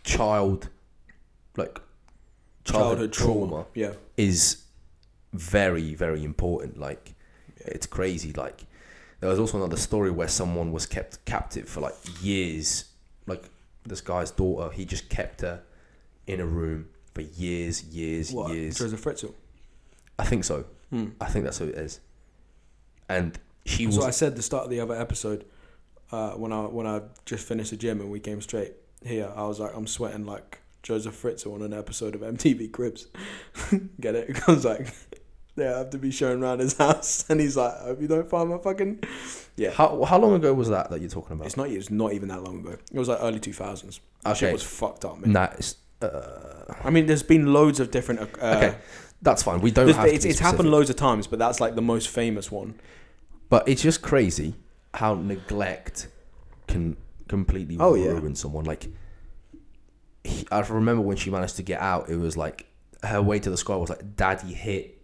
child 0.03 0.69
like 1.55 1.79
childhood, 2.63 3.13
trauma, 3.13 3.65
Yeah, 3.75 3.93
is 4.17 4.60
very 5.33 5.93
very 5.95 6.23
important 6.23 6.77
like 6.79 7.13
it's 7.57 7.85
crazy 7.85 8.33
like 8.33 8.65
there 9.19 9.29
was 9.29 9.39
also 9.39 9.57
another 9.57 9.77
story 9.77 10.11
where 10.11 10.27
someone 10.27 10.71
was 10.71 10.85
kept 10.85 11.23
captive 11.25 11.69
for 11.69 11.79
like 11.81 11.95
years 12.21 12.85
like 13.27 13.49
this 13.85 14.01
guy's 14.01 14.31
daughter 14.31 14.71
he 14.73 14.83
just 14.85 15.09
kept 15.09 15.41
her 15.41 15.61
in 16.27 16.39
a 16.39 16.45
room 16.45 16.87
for 17.13 17.21
years 17.21 17.83
years 17.85 18.31
what? 18.31 18.51
years 18.51 18.77
Josef 18.77 19.01
Fritzl. 19.03 19.33
i 20.19 20.25
think 20.25 20.43
so 20.43 20.65
Hmm. 20.89 21.09
i 21.21 21.25
think 21.27 21.45
that's 21.45 21.57
who 21.59 21.65
it 21.67 21.75
is 21.75 22.01
and 23.07 23.39
she 23.65 23.85
was 23.85 23.95
So 23.95 24.03
I 24.03 24.09
said 24.11 24.35
the 24.35 24.41
start 24.41 24.65
of 24.65 24.69
the 24.71 24.79
other 24.79 24.95
episode 24.99 25.45
uh, 26.11 26.31
when 26.31 26.51
I 26.51 26.61
when 26.63 26.87
I 26.87 27.01
just 27.25 27.47
finished 27.47 27.69
the 27.69 27.77
gym 27.77 28.01
and 28.01 28.09
we 28.09 28.19
came 28.19 28.41
straight 28.41 28.73
here. 29.05 29.31
I 29.35 29.43
was 29.43 29.59
like, 29.59 29.71
I'm 29.75 29.85
sweating 29.87 30.25
like 30.25 30.59
Josef 30.81 31.21
Fritzl 31.21 31.53
on 31.53 31.61
an 31.61 31.71
episode 31.73 32.15
of 32.15 32.21
MTV 32.21 32.71
Cribs. 32.71 33.07
Get 34.01 34.15
it? 34.15 34.35
I 34.47 34.51
was 34.51 34.65
like, 34.65 34.87
they 35.55 35.65
have 35.65 35.89
to 35.91 35.97
be 35.97 36.11
shown 36.11 36.41
around 36.43 36.59
his 36.59 36.77
house, 36.77 37.25
and 37.29 37.39
he's 37.39 37.57
like, 37.57 37.73
I 37.73 37.83
hope 37.85 38.01
you 38.01 38.07
don't 38.07 38.27
find 38.29 38.49
my 38.49 38.57
fucking. 38.57 39.03
Yeah, 39.57 39.71
how, 39.71 40.03
how 40.03 40.17
long 40.17 40.33
ago 40.33 40.53
was 40.53 40.69
that 40.69 40.89
that 40.89 41.01
you're 41.01 41.09
talking 41.09 41.33
about 41.33 41.45
it's 41.45 41.57
not. 41.57 41.69
It's 41.69 41.89
not 41.89 42.13
even 42.13 42.29
that 42.29 42.41
long 42.43 42.59
ago. 42.59 42.77
It 42.91 42.97
was 42.97 43.07
like 43.09 43.19
early 43.21 43.39
2000s. 43.39 43.99
Okay. 44.25 44.33
Shit 44.37 44.53
was 44.53 44.63
fucked 44.63 45.05
up, 45.05 45.19
man. 45.19 45.33
nah, 45.33 45.49
it's, 45.57 45.75
uh, 46.01 46.73
I 46.83 46.89
mean, 46.89 47.05
there's 47.05 47.23
been 47.23 47.51
loads 47.53 47.79
of 47.79 47.91
different. 47.91 48.21
Uh, 48.21 48.25
okay 48.55 48.77
that's 49.21 49.43
fine 49.43 49.61
we 49.61 49.71
don't 49.71 49.87
have 49.89 50.05
to 50.05 50.13
it's, 50.13 50.25
it's 50.25 50.39
happened 50.39 50.71
loads 50.71 50.89
of 50.89 50.95
times, 50.95 51.27
but 51.27 51.37
that's 51.37 51.59
like 51.59 51.75
the 51.75 51.81
most 51.81 52.09
famous 52.09 52.51
one. 52.51 52.73
But 53.49 53.67
it's 53.67 53.81
just 53.81 54.01
crazy 54.01 54.55
how 54.95 55.13
neglect 55.13 56.07
can 56.67 56.97
completely 57.27 57.77
Oh, 57.79 57.93
yeah. 57.95 58.11
ruin 58.11 58.33
someone. 58.35 58.65
Like, 58.65 58.87
he, 60.23 60.47
I 60.51 60.61
remember 60.61 61.01
when 61.01 61.17
she 61.17 61.29
managed 61.29 61.57
to 61.57 61.63
get 61.63 61.81
out, 61.81 62.09
it 62.09 62.15
was 62.15 62.35
like 62.37 62.65
her 63.03 63.21
way 63.21 63.39
to 63.39 63.49
the 63.49 63.57
sky 63.57 63.75
was 63.75 63.89
like, 63.89 64.15
"Daddy 64.15 64.53
hit," 64.53 65.00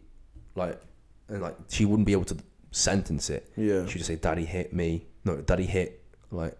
like, 0.57 0.81
and 1.29 1.41
like 1.41 1.55
she 1.69 1.85
wouldn't 1.85 2.05
be 2.05 2.11
able 2.11 2.25
to 2.25 2.38
sentence 2.71 3.29
it. 3.29 3.51
Yeah. 3.55 3.85
She'd 3.85 3.99
just 3.99 4.07
say, 4.07 4.15
"Daddy 4.15 4.45
hit 4.45 4.73
me," 4.73 5.05
no, 5.23 5.38
"Daddy 5.38 5.65
hit," 5.65 6.03
like, 6.31 6.57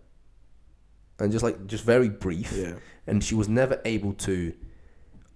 and 1.20 1.32
just 1.32 1.44
like 1.44 1.68
just 1.68 1.84
very 1.84 2.10
brief. 2.10 2.54
Yeah. 2.56 2.74
And 3.06 3.24
she 3.24 3.36
was 3.36 3.50
never 3.50 3.82
able 3.86 4.14
to 4.14 4.54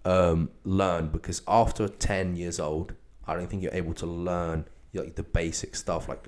um, 0.06 0.50
learn 0.64 1.10
because 1.10 1.42
after 1.48 1.88
ten 1.88 2.36
years 2.36 2.60
old, 2.60 2.94
I 3.28 3.34
don't 3.36 3.48
think 3.50 3.64
you're 3.64 3.74
able 3.74 3.94
to 3.96 4.06
learn 4.06 4.66
like 4.94 5.16
the 5.16 5.24
basic 5.24 5.76
stuff 5.76 6.10
like 6.10 6.28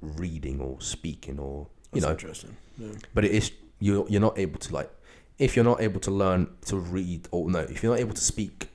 reading 0.00 0.60
or 0.60 0.80
speaking 0.80 1.38
or 1.38 1.68
you 1.92 2.00
That's 2.00 2.04
know 2.04 2.10
interesting. 2.12 2.56
Yeah. 2.78 2.92
but 3.14 3.24
it 3.24 3.32
is 3.32 3.52
you're 3.78 4.06
you're 4.08 4.20
not 4.20 4.38
able 4.38 4.58
to 4.58 4.74
like 4.74 4.90
if 5.38 5.54
you're 5.56 5.64
not 5.64 5.80
able 5.80 6.00
to 6.00 6.10
learn 6.10 6.48
to 6.66 6.76
read 6.76 7.28
or 7.30 7.50
no, 7.50 7.60
if 7.60 7.82
you're 7.82 7.92
not 7.92 8.00
able 8.00 8.14
to 8.14 8.20
speak 8.20 8.68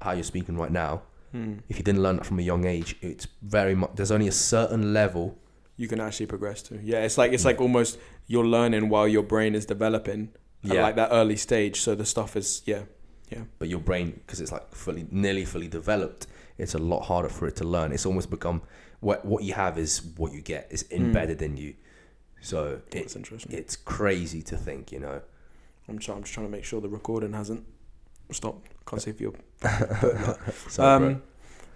how 0.00 0.12
you're 0.12 0.22
speaking 0.22 0.56
right 0.56 0.70
now, 0.70 1.02
Hmm. 1.34 1.54
if 1.68 1.78
you 1.78 1.84
didn't 1.84 2.02
learn 2.02 2.16
that 2.16 2.26
from 2.26 2.38
a 2.38 2.42
young 2.42 2.64
age, 2.64 2.96
it's 3.00 3.26
very 3.42 3.74
much. 3.74 3.90
There's 3.96 4.12
only 4.12 4.28
a 4.28 4.32
certain 4.32 4.94
level. 4.94 5.36
You 5.76 5.88
can 5.88 6.00
actually 6.00 6.26
progress 6.26 6.62
to. 6.62 6.78
Yeah, 6.82 7.00
it's 7.04 7.18
like 7.18 7.32
it's 7.32 7.44
like 7.44 7.60
almost 7.60 7.98
you're 8.28 8.46
learning 8.46 8.88
while 8.88 9.08
your 9.08 9.24
brain 9.24 9.54
is 9.56 9.66
developing. 9.66 10.30
At 10.64 10.74
Yeah. 10.74 10.82
like 10.82 10.96
that 10.96 11.10
early 11.10 11.36
stage. 11.36 11.80
So 11.80 11.94
the 11.96 12.04
stuff 12.04 12.36
is 12.36 12.62
yeah. 12.66 12.82
Yeah. 13.30 13.42
But 13.58 13.68
your 13.68 13.80
brain 13.80 14.12
because 14.12 14.40
it's 14.40 14.52
like 14.52 14.72
fully 14.74 15.06
nearly 15.10 15.44
fully 15.44 15.66
developed 15.68 16.26
it's 16.56 16.74
a 16.74 16.78
lot 16.78 17.00
harder 17.06 17.28
for 17.28 17.48
it 17.48 17.56
to 17.56 17.64
learn 17.64 17.90
it's 17.90 18.06
almost 18.06 18.30
become 18.30 18.62
what 19.00 19.24
what 19.24 19.42
you 19.42 19.54
have 19.54 19.76
is 19.76 20.02
what 20.16 20.32
you 20.32 20.40
get 20.40 20.68
it's 20.70 20.84
embedded 20.92 21.42
in 21.42 21.56
you 21.56 21.74
so 22.40 22.80
it, 22.92 23.16
interesting. 23.16 23.50
it's 23.52 23.74
crazy 23.74 24.40
to 24.42 24.56
think 24.56 24.92
you 24.92 25.00
know 25.00 25.20
I'm 25.88 25.98
trying. 25.98 26.18
I'm 26.18 26.22
just 26.24 26.34
trying 26.34 26.46
to 26.46 26.52
make 26.52 26.64
sure 26.64 26.80
the 26.80 26.88
recording 26.88 27.32
hasn't 27.32 27.64
stopped. 28.30 28.68
Can't 28.86 29.02
see 29.02 29.10
if 29.10 29.20
you're. 29.20 29.34
so 30.68 30.84
um, 30.84 31.22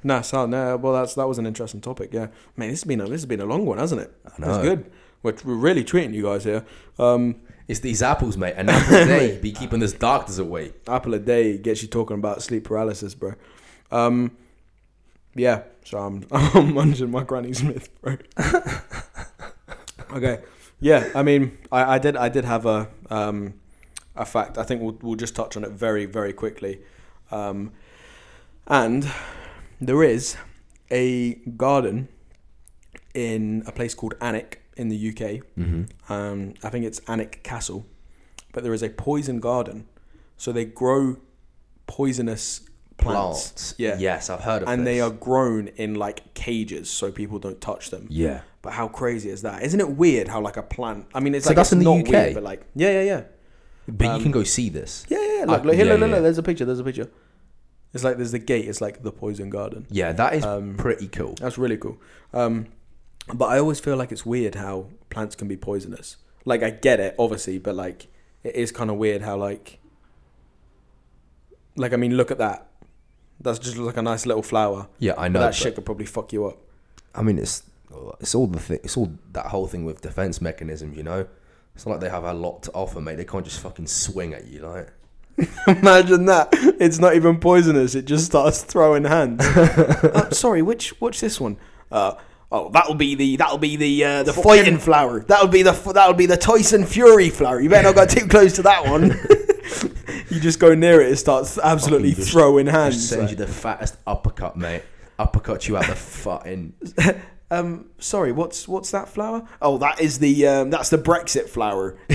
nah, 0.02 0.20
so 0.20 0.46
no. 0.46 0.76
Well, 0.76 0.92
that's 0.92 1.14
that 1.14 1.26
was 1.26 1.38
an 1.38 1.46
interesting 1.46 1.80
topic. 1.80 2.10
Yeah, 2.12 2.28
man, 2.56 2.70
this 2.70 2.80
has 2.80 2.84
been 2.84 3.00
a 3.00 3.04
this 3.04 3.22
has 3.22 3.26
been 3.26 3.40
a 3.40 3.46
long 3.46 3.64
one, 3.66 3.78
hasn't 3.78 4.00
it? 4.00 4.12
That's 4.38 4.58
good. 4.58 4.90
We're, 5.22 5.34
we're 5.44 5.54
really 5.54 5.84
treating 5.84 6.14
you 6.14 6.22
guys 6.22 6.44
here. 6.44 6.64
Um, 6.98 7.40
it's 7.66 7.80
these 7.80 8.02
apples 8.02 8.36
mate 8.36 8.54
and 8.56 8.70
apple 8.70 8.96
a 8.96 9.04
day 9.04 9.38
be 9.38 9.52
keeping 9.52 9.80
this 9.80 9.92
doctors 9.92 10.38
away 10.38 10.72
apple 10.88 11.12
a 11.12 11.18
day 11.18 11.58
gets 11.58 11.82
you 11.82 11.88
talking 11.88 12.16
about 12.16 12.42
sleep 12.42 12.64
paralysis, 12.64 13.14
bro. 13.14 13.34
Um, 13.90 14.36
yeah. 15.34 15.62
So 15.84 15.98
I'm 15.98 16.26
I'm 16.32 16.74
munching 16.74 17.10
my 17.10 17.24
Granny 17.24 17.52
Smith, 17.52 17.88
bro. 18.00 18.16
okay. 20.12 20.42
Yeah. 20.80 21.10
I 21.14 21.22
mean, 21.22 21.58
I, 21.70 21.94
I 21.94 21.98
did 21.98 22.16
I 22.16 22.28
did 22.28 22.44
have 22.44 22.66
a 22.66 22.88
um 23.10 23.54
a 24.16 24.24
fact. 24.24 24.58
I 24.58 24.64
think 24.64 24.82
we'll 24.82 24.98
we'll 25.02 25.16
just 25.16 25.34
touch 25.34 25.56
on 25.56 25.64
it 25.64 25.70
very 25.70 26.06
very 26.06 26.32
quickly. 26.32 26.80
Um, 27.30 27.72
and 28.66 29.10
there 29.80 30.02
is 30.02 30.36
a 30.90 31.34
garden 31.56 32.08
in 33.14 33.62
a 33.66 33.72
place 33.72 33.94
called 33.94 34.14
Alnwick 34.20 34.56
in 34.76 34.88
the 34.88 35.08
UK. 35.10 35.42
mm-hmm. 35.58 36.12
Um, 36.12 36.54
I 36.62 36.68
think 36.70 36.84
it's 36.84 37.00
Alnwick 37.00 37.42
Castle, 37.42 37.86
but 38.52 38.62
there 38.62 38.72
is 38.74 38.82
a 38.82 38.88
poison 38.90 39.40
garden, 39.40 39.86
so 40.36 40.52
they 40.52 40.64
grow 40.64 41.16
poisonous 41.86 42.60
plants, 42.98 43.48
plants 43.50 43.74
Yeah. 43.78 43.96
yes 43.98 44.28
i've 44.28 44.40
heard 44.40 44.62
of 44.64 44.68
and 44.68 44.84
they 44.86 45.00
are 45.00 45.10
grown 45.10 45.68
in 45.76 45.94
like 45.94 46.34
cages, 46.34 46.90
so 46.90 47.10
people 47.12 47.38
don't 47.38 47.60
touch 47.60 47.90
them. 47.90 48.06
yeah 48.10 48.40
But 48.62 48.72
how 48.74 48.88
crazy 48.88 49.30
is 49.30 49.42
that? 49.42 49.62
Isn't 49.62 49.80
it 49.80 49.90
weird 49.90 50.28
how 50.28 50.40
like 50.40 50.56
a 50.56 50.62
plant? 50.62 51.06
I 51.14 51.20
mean, 51.20 51.34
it's 51.34 51.44
So 51.44 51.50
like 51.50 51.56
that's 51.56 51.72
in 51.72 51.78
the 51.78 51.90
UK? 51.90 52.08
weird, 52.08 52.34
but 52.34 52.42
like 52.42 52.62
yeah, 52.74 52.90
yeah, 52.90 53.02
yeah, 53.02 53.22
but 53.86 54.06
Um, 54.08 54.16
you 54.16 54.22
can 54.22 54.32
go 54.32 54.42
see 54.42 54.68
this 54.68 55.06
yeah, 55.08 55.18
yeah. 55.38 55.44
yeah. 55.46 55.52
Look, 55.52 55.64
look, 55.64 55.74
here, 55.74 55.84
yeah, 55.86 55.92
look, 55.92 56.00
look, 56.00 56.08
yeah. 56.10 56.14
look, 56.16 56.22
there's 56.22 56.38
a 56.38 56.42
picture. 56.42 56.64
There's 56.64 56.78
a 56.80 56.84
picture. 56.84 57.10
It's 57.94 58.04
like 58.04 58.16
there's 58.16 58.32
the 58.32 58.38
gate. 58.38 58.66
It's 58.68 58.80
like 58.80 59.02
the 59.02 59.10
poison 59.12 59.48
garden. 59.50 59.86
yeah 59.90 60.12
that 60.12 60.34
is 60.34 60.44
Um, 60.44 60.76
pretty 60.76 61.08
cool 61.08 61.34
That's 61.40 61.56
really 61.56 61.78
cool. 61.78 61.98
Um, 62.34 62.66
but 63.32 63.46
I 63.46 63.58
always 63.58 63.80
feel 63.80 63.96
like 63.96 64.12
it's 64.12 64.26
weird 64.26 64.56
how 64.56 64.88
plants 65.10 65.34
can 65.34 65.48
be 65.48 65.56
poisonous. 65.56 66.16
Like 66.44 66.62
I 66.62 66.70
get 66.70 67.00
it, 67.00 67.14
obviously, 67.18 67.58
but 67.58 67.74
like 67.74 68.08
it 68.44 68.54
is 68.54 68.72
kind 68.72 68.90
of 68.90 68.96
weird 68.96 69.22
how 69.22 69.36
like, 69.36 69.78
like 71.76 71.92
I 71.92 71.96
mean, 71.96 72.16
look 72.16 72.30
at 72.30 72.38
that. 72.38 72.66
That's 73.40 73.58
just 73.58 73.76
like 73.76 73.96
a 73.96 74.02
nice 74.02 74.26
little 74.26 74.42
flower. 74.42 74.88
yeah 74.98 75.14
i 75.16 75.28
know 75.28 75.38
that 75.40 75.54
shit 75.54 75.74
could 75.76 75.84
probably 75.86 76.06
fuck 76.06 76.32
you 76.32 76.46
up. 76.46 76.58
I 77.14 77.22
mean, 77.22 77.38
it's 77.38 77.62
it's 78.20 78.34
all 78.34 78.46
the 78.46 78.60
thing. 78.60 78.80
It's 78.82 78.96
all 78.96 79.12
that 79.32 79.46
whole 79.46 79.66
thing 79.66 79.84
with 79.84 80.00
defense 80.02 80.40
mechanisms. 80.40 80.96
You 80.96 81.04
know, 81.04 81.26
it's 81.74 81.86
not 81.86 81.92
like 81.92 82.00
they 82.00 82.10
have 82.10 82.24
a 82.24 82.34
lot 82.34 82.62
to 82.64 82.72
offer, 82.72 83.00
mate. 83.00 83.16
They 83.16 83.24
can't 83.24 83.44
just 83.44 83.60
fucking 83.60 83.86
swing 83.86 84.34
at 84.34 84.46
you, 84.46 84.60
like. 84.60 84.88
Imagine 85.68 86.24
that. 86.26 86.48
It's 86.80 86.98
not 86.98 87.14
even 87.14 87.38
poisonous. 87.38 87.94
It 87.94 88.04
just 88.06 88.26
starts 88.26 88.62
throwing 88.62 89.04
hands. 89.04 89.44
Uh, 90.08 90.30
sorry, 90.30 90.62
which 90.62 90.90
what's 91.00 91.20
this 91.20 91.40
one? 91.40 91.56
Uh, 91.92 92.14
oh, 92.50 92.70
that'll 92.70 92.94
be 92.94 93.14
the 93.14 93.36
that'll 93.36 93.58
be 93.58 93.76
the 93.76 94.04
uh, 94.04 94.22
the 94.22 94.32
fighting 94.32 94.78
flower. 94.78 95.20
That'll 95.28 95.48
be 95.48 95.62
the 95.62 95.72
that'll 95.72 96.14
be 96.14 96.26
the 96.26 96.36
Tyson 96.36 96.84
Fury 96.86 97.30
flower. 97.30 97.60
You 97.60 97.68
better 97.68 97.88
not 97.88 97.94
go 97.94 98.06
too 98.06 98.26
close 98.26 98.54
to 98.54 98.62
that 98.62 98.84
one. 98.84 99.10
you 100.30 100.40
just 100.40 100.58
go 100.58 100.74
near 100.74 101.00
it, 101.00 101.12
it 101.12 101.16
starts 101.16 101.58
absolutely 101.58 102.10
Fucking 102.10 102.22
just- 102.24 102.32
throwing 102.32 102.66
Just 102.66 102.76
hands. 102.76 103.08
send 103.08 103.30
you 103.30 103.36
the 103.36 103.46
fattest 103.46 103.96
uppercut, 104.06 104.56
mate. 104.56 104.82
Uppercut 105.18 105.68
you 105.68 105.76
out 105.76 105.86
the 105.86 105.94
fucking. 105.94 106.72
Um, 107.50 107.86
sorry, 107.98 108.30
what's 108.30 108.68
what's 108.68 108.90
that 108.90 109.08
flower? 109.08 109.42
Oh, 109.62 109.78
that 109.78 110.00
is 110.00 110.18
the 110.18 110.46
um, 110.46 110.70
that's 110.70 110.90
the 110.90 110.98
Brexit 110.98 111.48
flower. 111.48 111.96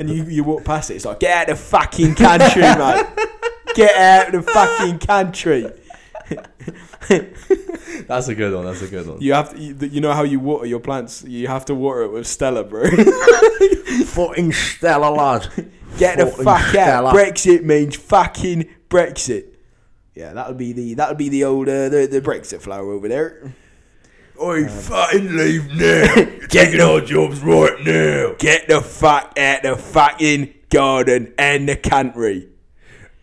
and 0.00 0.10
you 0.10 0.24
you 0.24 0.42
walk 0.42 0.64
past 0.64 0.90
it, 0.90 0.96
it's 0.96 1.04
like 1.04 1.20
get 1.20 1.36
out 1.36 1.50
of 1.50 1.58
the 1.58 1.64
fucking 1.64 2.16
country, 2.16 2.62
mate. 2.62 3.06
Get 3.74 3.94
out 3.94 4.34
of 4.34 4.44
the 4.44 4.52
fucking 4.52 4.98
country. 4.98 5.70
That's 8.08 8.26
a 8.26 8.34
good 8.34 8.52
one. 8.52 8.64
That's 8.64 8.82
a 8.82 8.88
good 8.88 9.06
one. 9.06 9.20
You 9.20 9.34
have 9.34 9.54
to, 9.54 9.60
you, 9.60 9.76
you 9.76 10.00
know 10.00 10.12
how 10.12 10.24
you 10.24 10.40
water 10.40 10.66
your 10.66 10.80
plants. 10.80 11.22
You 11.22 11.46
have 11.46 11.64
to 11.66 11.74
water 11.74 12.02
it 12.02 12.10
with 12.10 12.26
Stella, 12.26 12.64
bro. 12.64 12.84
Fucking 14.06 14.52
Stella, 14.52 15.08
lad. 15.10 15.48
Get 15.98 16.18
the 16.18 16.26
fuck 16.26 16.46
out. 16.46 16.70
Stella. 16.70 17.12
Brexit 17.12 17.62
means 17.62 17.94
fucking 17.94 18.68
Brexit. 18.88 19.54
Yeah, 20.14 20.32
that'll 20.32 20.54
be 20.54 20.72
the 20.72 20.94
that 20.94 21.10
would 21.10 21.18
be 21.18 21.28
the 21.28 21.44
old 21.44 21.68
uh, 21.68 21.88
the 21.90 22.08
the 22.10 22.20
Brexit 22.20 22.60
flower 22.60 22.90
over 22.90 23.06
there. 23.06 23.54
Oi, 24.40 24.68
fucking 24.68 25.36
leave 25.36 25.72
now. 25.74 26.14
Taking 26.48 26.80
our 26.80 27.00
jobs 27.00 27.40
right 27.40 27.78
now. 27.84 28.34
Get 28.38 28.68
the 28.68 28.80
fuck 28.80 29.38
out 29.38 29.64
of 29.64 29.76
the 29.76 29.82
fucking 29.82 30.52
garden 30.70 31.32
and 31.38 31.68
the 31.68 31.76
country. 31.76 32.48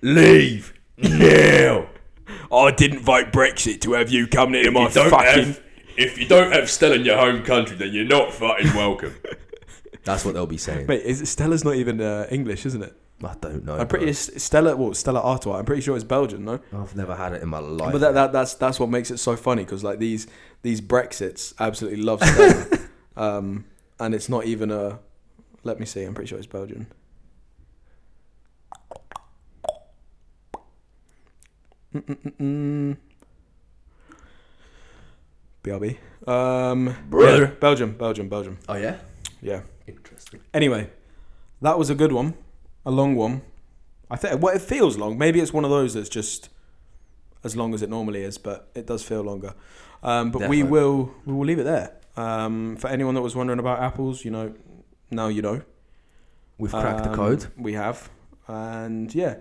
Leave 0.01 0.73
now. 0.97 1.87
I 2.51 2.71
didn't 2.71 2.99
vote 2.99 3.31
Brexit 3.31 3.81
to 3.81 3.93
have 3.93 4.09
you 4.09 4.27
coming 4.27 4.59
into 4.59 4.71
my 4.71 4.87
you 4.87 4.93
don't 4.93 5.09
fucking. 5.09 5.45
have, 5.45 5.61
if 5.97 6.17
you 6.17 6.27
don't 6.27 6.51
have 6.51 6.69
Stella 6.69 6.95
in 6.95 7.05
your 7.05 7.17
home 7.17 7.43
country, 7.43 7.75
then 7.77 7.93
you're 7.93 8.05
not 8.05 8.33
fucking 8.33 8.73
welcome. 8.73 9.15
That's 10.03 10.25
what 10.25 10.33
they'll 10.33 10.45
be 10.45 10.57
saying. 10.57 10.87
Mate, 10.87 11.03
is 11.03 11.29
Stella's 11.29 11.63
not 11.63 11.75
even 11.75 12.01
uh, 12.01 12.27
English, 12.29 12.65
isn't 12.65 12.83
it? 12.83 12.95
I 13.23 13.35
don't 13.39 13.63
know. 13.65 13.77
I'm 13.77 13.87
pretty 13.87 14.05
bro. 14.05 14.11
Stella. 14.13 14.75
Well, 14.75 14.93
Stella 14.93 15.21
Artois. 15.21 15.57
I'm 15.57 15.65
pretty 15.65 15.81
sure 15.81 15.95
it's 15.95 16.03
Belgian, 16.03 16.43
no? 16.45 16.59
I've 16.73 16.95
never 16.95 17.15
had 17.15 17.33
it 17.33 17.41
in 17.41 17.49
my 17.49 17.59
life. 17.59 17.91
But 17.91 18.01
that, 18.01 18.13
that 18.13 18.33
that's 18.33 18.53
that's 18.55 18.79
what 18.79 18.89
makes 18.89 19.11
it 19.11 19.17
so 19.17 19.35
funny 19.35 19.63
because 19.63 19.83
like 19.83 19.99
these 19.99 20.27
these 20.61 20.81
Brexits 20.81 21.53
absolutely 21.59 22.01
love 22.01 22.21
Stella, 22.23 22.79
um, 23.17 23.65
and 23.99 24.13
it's 24.13 24.29
not 24.29 24.45
even 24.45 24.71
a. 24.71 24.99
Let 25.63 25.79
me 25.79 25.85
see. 25.85 26.03
I'm 26.03 26.13
pretty 26.13 26.27
sure 26.27 26.37
it's 26.37 26.47
Belgian. 26.47 26.87
BRB. 35.63 35.97
Um, 36.27 36.95
Belgium, 37.59 37.93
Belgium, 37.97 38.29
Belgium. 38.29 38.57
oh 38.67 38.75
yeah. 38.75 38.97
Yeah. 39.41 39.61
Interesting. 39.87 40.39
Anyway, 40.53 40.89
that 41.61 41.77
was 41.77 41.89
a 41.89 41.95
good 41.95 42.11
one, 42.11 42.33
a 42.85 42.91
long 42.91 43.15
one. 43.15 43.41
I 44.09 44.15
think 44.17 44.41
well, 44.41 44.55
it 44.55 44.61
feels 44.61 44.97
long. 44.97 45.17
Maybe 45.17 45.39
it's 45.39 45.53
one 45.53 45.63
of 45.65 45.71
those 45.71 45.93
that's 45.93 46.09
just 46.09 46.49
as 47.43 47.55
long 47.55 47.73
as 47.73 47.81
it 47.81 47.89
normally 47.89 48.23
is, 48.23 48.37
but 48.37 48.69
it 48.75 48.85
does 48.85 49.03
feel 49.03 49.21
longer. 49.21 49.53
Um, 50.01 50.31
but 50.31 50.47
we 50.49 50.63
will 50.63 51.11
we 51.25 51.33
will 51.33 51.45
leave 51.45 51.59
it 51.59 51.63
there. 51.63 51.93
Um, 52.15 52.75
for 52.77 52.89
anyone 52.89 53.15
that 53.15 53.21
was 53.21 53.35
wondering 53.35 53.59
about 53.59 53.79
apples, 53.81 54.23
you 54.23 54.31
know, 54.31 54.53
now 55.09 55.27
you 55.27 55.41
know. 55.41 55.61
We've 56.59 56.71
cracked 56.71 57.03
the 57.03 57.09
Um, 57.09 57.15
code. 57.15 57.47
We 57.57 57.73
have, 57.73 58.09
and 58.47 59.13
yeah, 59.15 59.37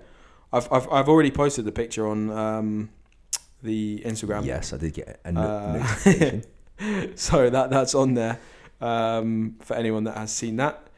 I've 0.52 0.72
I've, 0.72 0.88
I've 0.90 1.08
already 1.08 1.30
posted 1.30 1.64
the 1.66 1.72
picture 1.72 2.06
on 2.08 2.30
um, 2.30 2.90
the 3.62 4.02
Instagram. 4.06 4.46
Yes, 4.46 4.72
I 4.72 4.78
did 4.78 4.94
get 4.94 5.20
a 5.24 5.32
no- 5.32 5.40
Uh, 5.40 5.72
notification. 5.78 6.44
so 7.16 7.50
that 7.50 7.68
that's 7.70 7.94
on 7.94 8.14
there 8.14 8.38
um, 8.80 9.56
for 9.60 9.74
anyone 9.76 10.04
that 10.04 10.16
has 10.16 10.32
seen 10.32 10.56
that. 10.56 10.88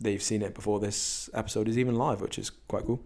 They've 0.00 0.22
seen 0.22 0.42
it 0.42 0.54
before 0.54 0.78
this 0.80 1.30
episode 1.32 1.68
is 1.68 1.78
even 1.78 1.94
live, 1.94 2.20
which 2.20 2.38
is 2.38 2.50
quite 2.68 2.84
cool. 2.84 3.00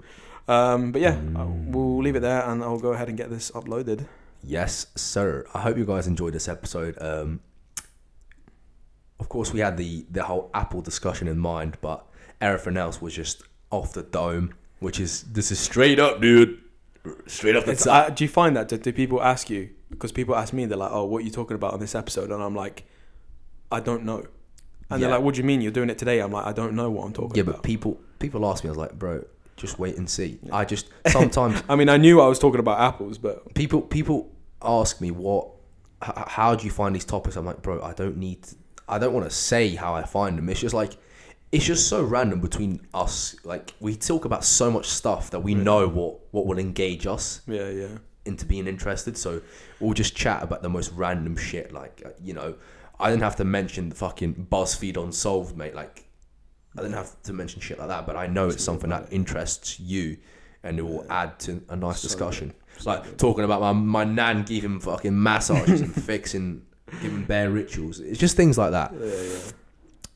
Um, 0.49 0.91
but 0.93 1.01
yeah, 1.01 1.15
Mm. 1.17 1.69
we'll 1.71 2.03
leave 2.03 2.17
it 2.17 2.21
there, 2.21 2.43
and 2.49 2.63
I'll 2.63 2.81
go 2.81 2.93
ahead 2.93 3.09
and 3.09 3.17
get 3.17 3.31
this 3.31 3.51
uploaded. 3.53 4.07
Yes, 4.43 4.87
sir. 4.97 5.45
I 5.55 5.61
hope 5.61 5.77
you 5.77 5.85
guys 5.85 6.07
enjoyed 6.09 6.33
this 6.33 6.49
episode. 6.49 6.97
Um, 7.01 7.41
of 9.19 9.29
course, 9.29 9.53
we 9.53 9.61
had 9.61 9.77
the 9.77 10.07
the 10.11 10.25
whole 10.25 10.51
Apple 10.55 10.81
discussion 10.81 11.29
in 11.29 11.39
mind, 11.39 11.77
but 11.81 12.05
everything 12.41 12.77
else 12.77 13.01
was 13.03 13.15
just 13.15 13.43
off 13.71 13.93
the 13.93 14.03
dome, 14.03 14.55
which 14.81 14.99
is 14.99 15.23
this 15.25 15.53
is 15.53 15.59
straight 15.61 15.99
up, 15.99 16.21
dude. 16.21 16.59
Straight 17.27 17.57
up 17.57 17.65
the 17.65 17.73
It's, 17.73 17.85
top. 17.85 18.09
uh, 18.09 18.11
do 18.11 18.25
you 18.25 18.29
find 18.29 18.57
that? 18.57 18.69
Do, 18.69 18.77
do 18.79 18.93
people 18.93 19.23
ask 19.23 19.49
you? 19.51 19.71
Because 19.91 20.13
people 20.13 20.35
ask 20.35 20.53
me, 20.53 20.67
they're 20.67 20.77
like, 20.77 20.91
"Oh, 20.93 21.05
what 21.05 21.19
are 21.23 21.25
you 21.25 21.31
talking 21.31 21.55
about 21.55 21.73
on 21.75 21.81
this 21.81 21.95
episode?" 21.95 22.31
And 22.31 22.43
I'm 22.43 22.55
like, 22.57 22.85
"I 23.71 23.81
don't 23.81 24.05
know." 24.05 24.27
And 24.91 25.03
they're 25.03 25.11
like, 25.11 25.23
"What 25.23 25.35
do 25.35 25.41
you 25.41 25.45
mean 25.45 25.61
you're 25.61 25.73
doing 25.73 25.91
it 25.91 25.99
today?" 25.99 26.21
I'm 26.21 26.33
like, 26.33 26.47
"I 26.47 26.53
don't 26.53 26.75
know 26.75 26.91
what 26.91 27.05
I'm 27.05 27.13
talking 27.13 27.37
yeah, 27.37 27.43
about." 27.43 27.53
Yeah, 27.53 27.57
but 27.59 27.63
people 27.63 28.01
people 28.19 28.47
ask 28.47 28.65
me, 28.65 28.69
I 28.69 28.73
was 28.73 28.79
like, 28.79 28.99
bro, 28.99 29.25
just 29.57 29.79
wait 29.79 29.97
and 29.97 30.09
see. 30.09 30.39
I 30.53 30.65
just 30.65 30.89
sometimes 31.09 31.63
I 31.69 31.77
mean, 31.77 31.89
I 31.89 31.97
knew 31.97 32.21
I 32.21 32.27
was 32.27 32.39
talking 32.39 32.61
about 32.61 32.81
apples, 32.81 33.19
but 33.19 33.55
people 33.55 33.81
people 33.83 34.31
ask 34.63 35.01
me 35.01 35.11
what 35.11 35.49
h- 36.05 36.13
how 36.27 36.55
do 36.55 36.65
you 36.65 36.71
find 36.71 36.95
these 36.95 37.07
topics 37.07 37.35
i'm 37.35 37.47
like 37.47 37.63
bro 37.63 37.83
i 37.83 37.95
don't 37.95 38.19
need 38.19 38.43
to, 38.43 38.55
i 38.87 38.99
don't 38.99 39.15
want 39.15 39.25
to 39.25 39.35
say 39.35 39.75
how 39.75 39.95
i 39.95 40.03
find 40.03 40.37
them 40.37 40.51
it's 40.51 40.61
just 40.61 40.75
like 40.75 40.99
it's 41.53 41.65
just 41.65 41.89
so 41.89 42.03
random 42.03 42.41
between 42.41 42.81
us. 42.95 43.35
Like 43.45 43.75
we 43.81 43.97
talk 43.97 44.25
about 44.25 44.45
so 44.45 44.71
much 44.71 44.87
stuff 44.87 45.31
that 45.31 45.41
we 45.41 45.55
know 45.55 45.89
what 45.89 46.21
what 46.31 46.47
will 46.47 46.59
engage 46.59 47.07
us 47.07 47.41
Yeah, 47.47 47.69
yeah. 47.71 47.99
into 48.25 48.47
being 48.47 48.67
interested. 48.67 49.19
So 49.19 49.43
we'll 49.81 49.95
just 49.95 50.15
chat 50.15 50.43
about 50.43 50.63
the 50.63 50.69
most 50.69 50.93
random 50.93 51.37
shit. 51.37 51.73
Like 51.73 52.03
uh, 52.05 52.11
you 52.23 52.35
know, 52.35 52.55
I 53.01 53.11
didn't 53.11 53.23
have 53.23 53.37
to 53.37 53.45
mention 53.45 53.89
the 53.89 53.95
fucking 53.95 54.47
BuzzFeed 54.51 54.97
Unsolved, 55.03 55.57
mate. 55.57 55.75
Like 55.75 56.05
I 56.77 56.83
didn't 56.83 56.95
have 56.95 57.21
to 57.25 57.33
mention 57.33 57.61
shit 57.61 57.79
like 57.79 57.89
that, 57.89 58.07
but 58.07 58.17
I 58.17 58.27
know 58.27 58.49
it's 58.49 58.63
something 58.63 58.91
that 58.91 59.09
interests 59.11 59.81
you, 59.81 60.19
and 60.63 60.79
it 60.79 60.83
will 60.83 61.07
add 61.11 61.39
to 61.41 61.63
a 61.69 61.77
nice 61.77 62.01
So 62.01 62.09
discussion. 62.09 62.55
Like 62.85 63.19
talking 63.19 63.45
about 63.45 63.61
my 63.61 63.73
my 63.73 64.05
nan 64.05 64.45
giving 64.45 64.81
fucking 64.81 65.21
massages 65.21 65.81
and 65.81 65.95
fixing, 66.05 66.63
giving 67.03 67.25
bear 67.25 67.51
rituals. 67.51 68.01
It's 68.01 68.19
just 68.19 68.37
things 68.37 68.57
like 68.57 68.71
that. 68.71 68.93
Yeah, 68.93 69.07
yeah. 69.07 69.39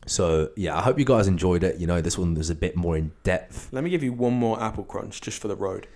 So 0.06 0.50
yeah, 0.56 0.78
I 0.78 0.82
hope 0.82 0.98
you 0.98 1.04
guys 1.04 1.26
enjoyed 1.26 1.64
it. 1.64 1.78
You 1.78 1.86
know, 1.86 2.00
this 2.00 2.16
one 2.16 2.34
was 2.34 2.50
a 2.50 2.54
bit 2.54 2.76
more 2.76 2.96
in 2.96 3.12
depth. 3.22 3.68
Let 3.72 3.84
me 3.84 3.90
give 3.90 4.02
you 4.02 4.12
one 4.12 4.34
more 4.34 4.62
apple 4.62 4.84
crunch 4.84 5.20
just 5.20 5.40
for 5.40 5.48
the 5.48 5.56
road. 5.56 5.86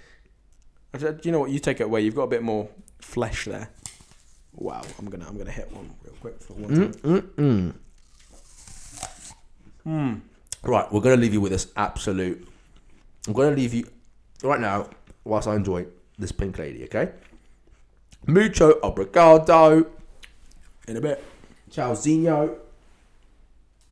I 0.95 0.99
said, 0.99 1.21
You 1.25 1.33
know 1.33 1.41
what? 1.41 1.51
You 1.51 1.59
take 1.59 1.81
it 1.81 1.85
away. 1.85 2.01
You've 2.01 2.15
got 2.15 2.25
a 2.25 2.29
bit 2.29 2.43
more 2.43 2.69
flesh 3.01 3.45
there. 3.45 3.71
Wow, 4.53 4.83
I'm 4.99 5.09
gonna 5.09 5.27
I'm 5.29 5.39
gonna 5.39 5.51
hit 5.51 5.71
one 5.73 5.91
quick 6.21 6.41
for 6.41 6.55
one 6.55 6.71
mm, 6.71 7.03
time. 7.03 7.23
Mm-mm. 7.23 7.75
Hmm. 9.85 10.15
Right, 10.63 10.93
we're 10.93 11.01
gonna 11.01 11.17
leave 11.17 11.33
you 11.33 11.41
with 11.41 11.53
this 11.53 11.69
absolute. 11.77 12.47
I'm 13.27 13.33
gonna 13.33 13.57
leave 13.57 13.75
you 13.75 13.89
right 14.43 14.61
now 14.61 14.89
whilst 15.25 15.49
I 15.49 15.55
enjoy 15.55 15.87
this 16.19 16.33
pink 16.33 16.59
lady. 16.59 16.85
Okay. 16.85 17.11
Mucho 18.27 18.81
obrigado. 18.81 19.87
In 20.87 20.97
a 20.97 21.01
bit. 21.01 21.23
Ciao, 21.71 21.93
Zinho. 21.95 22.68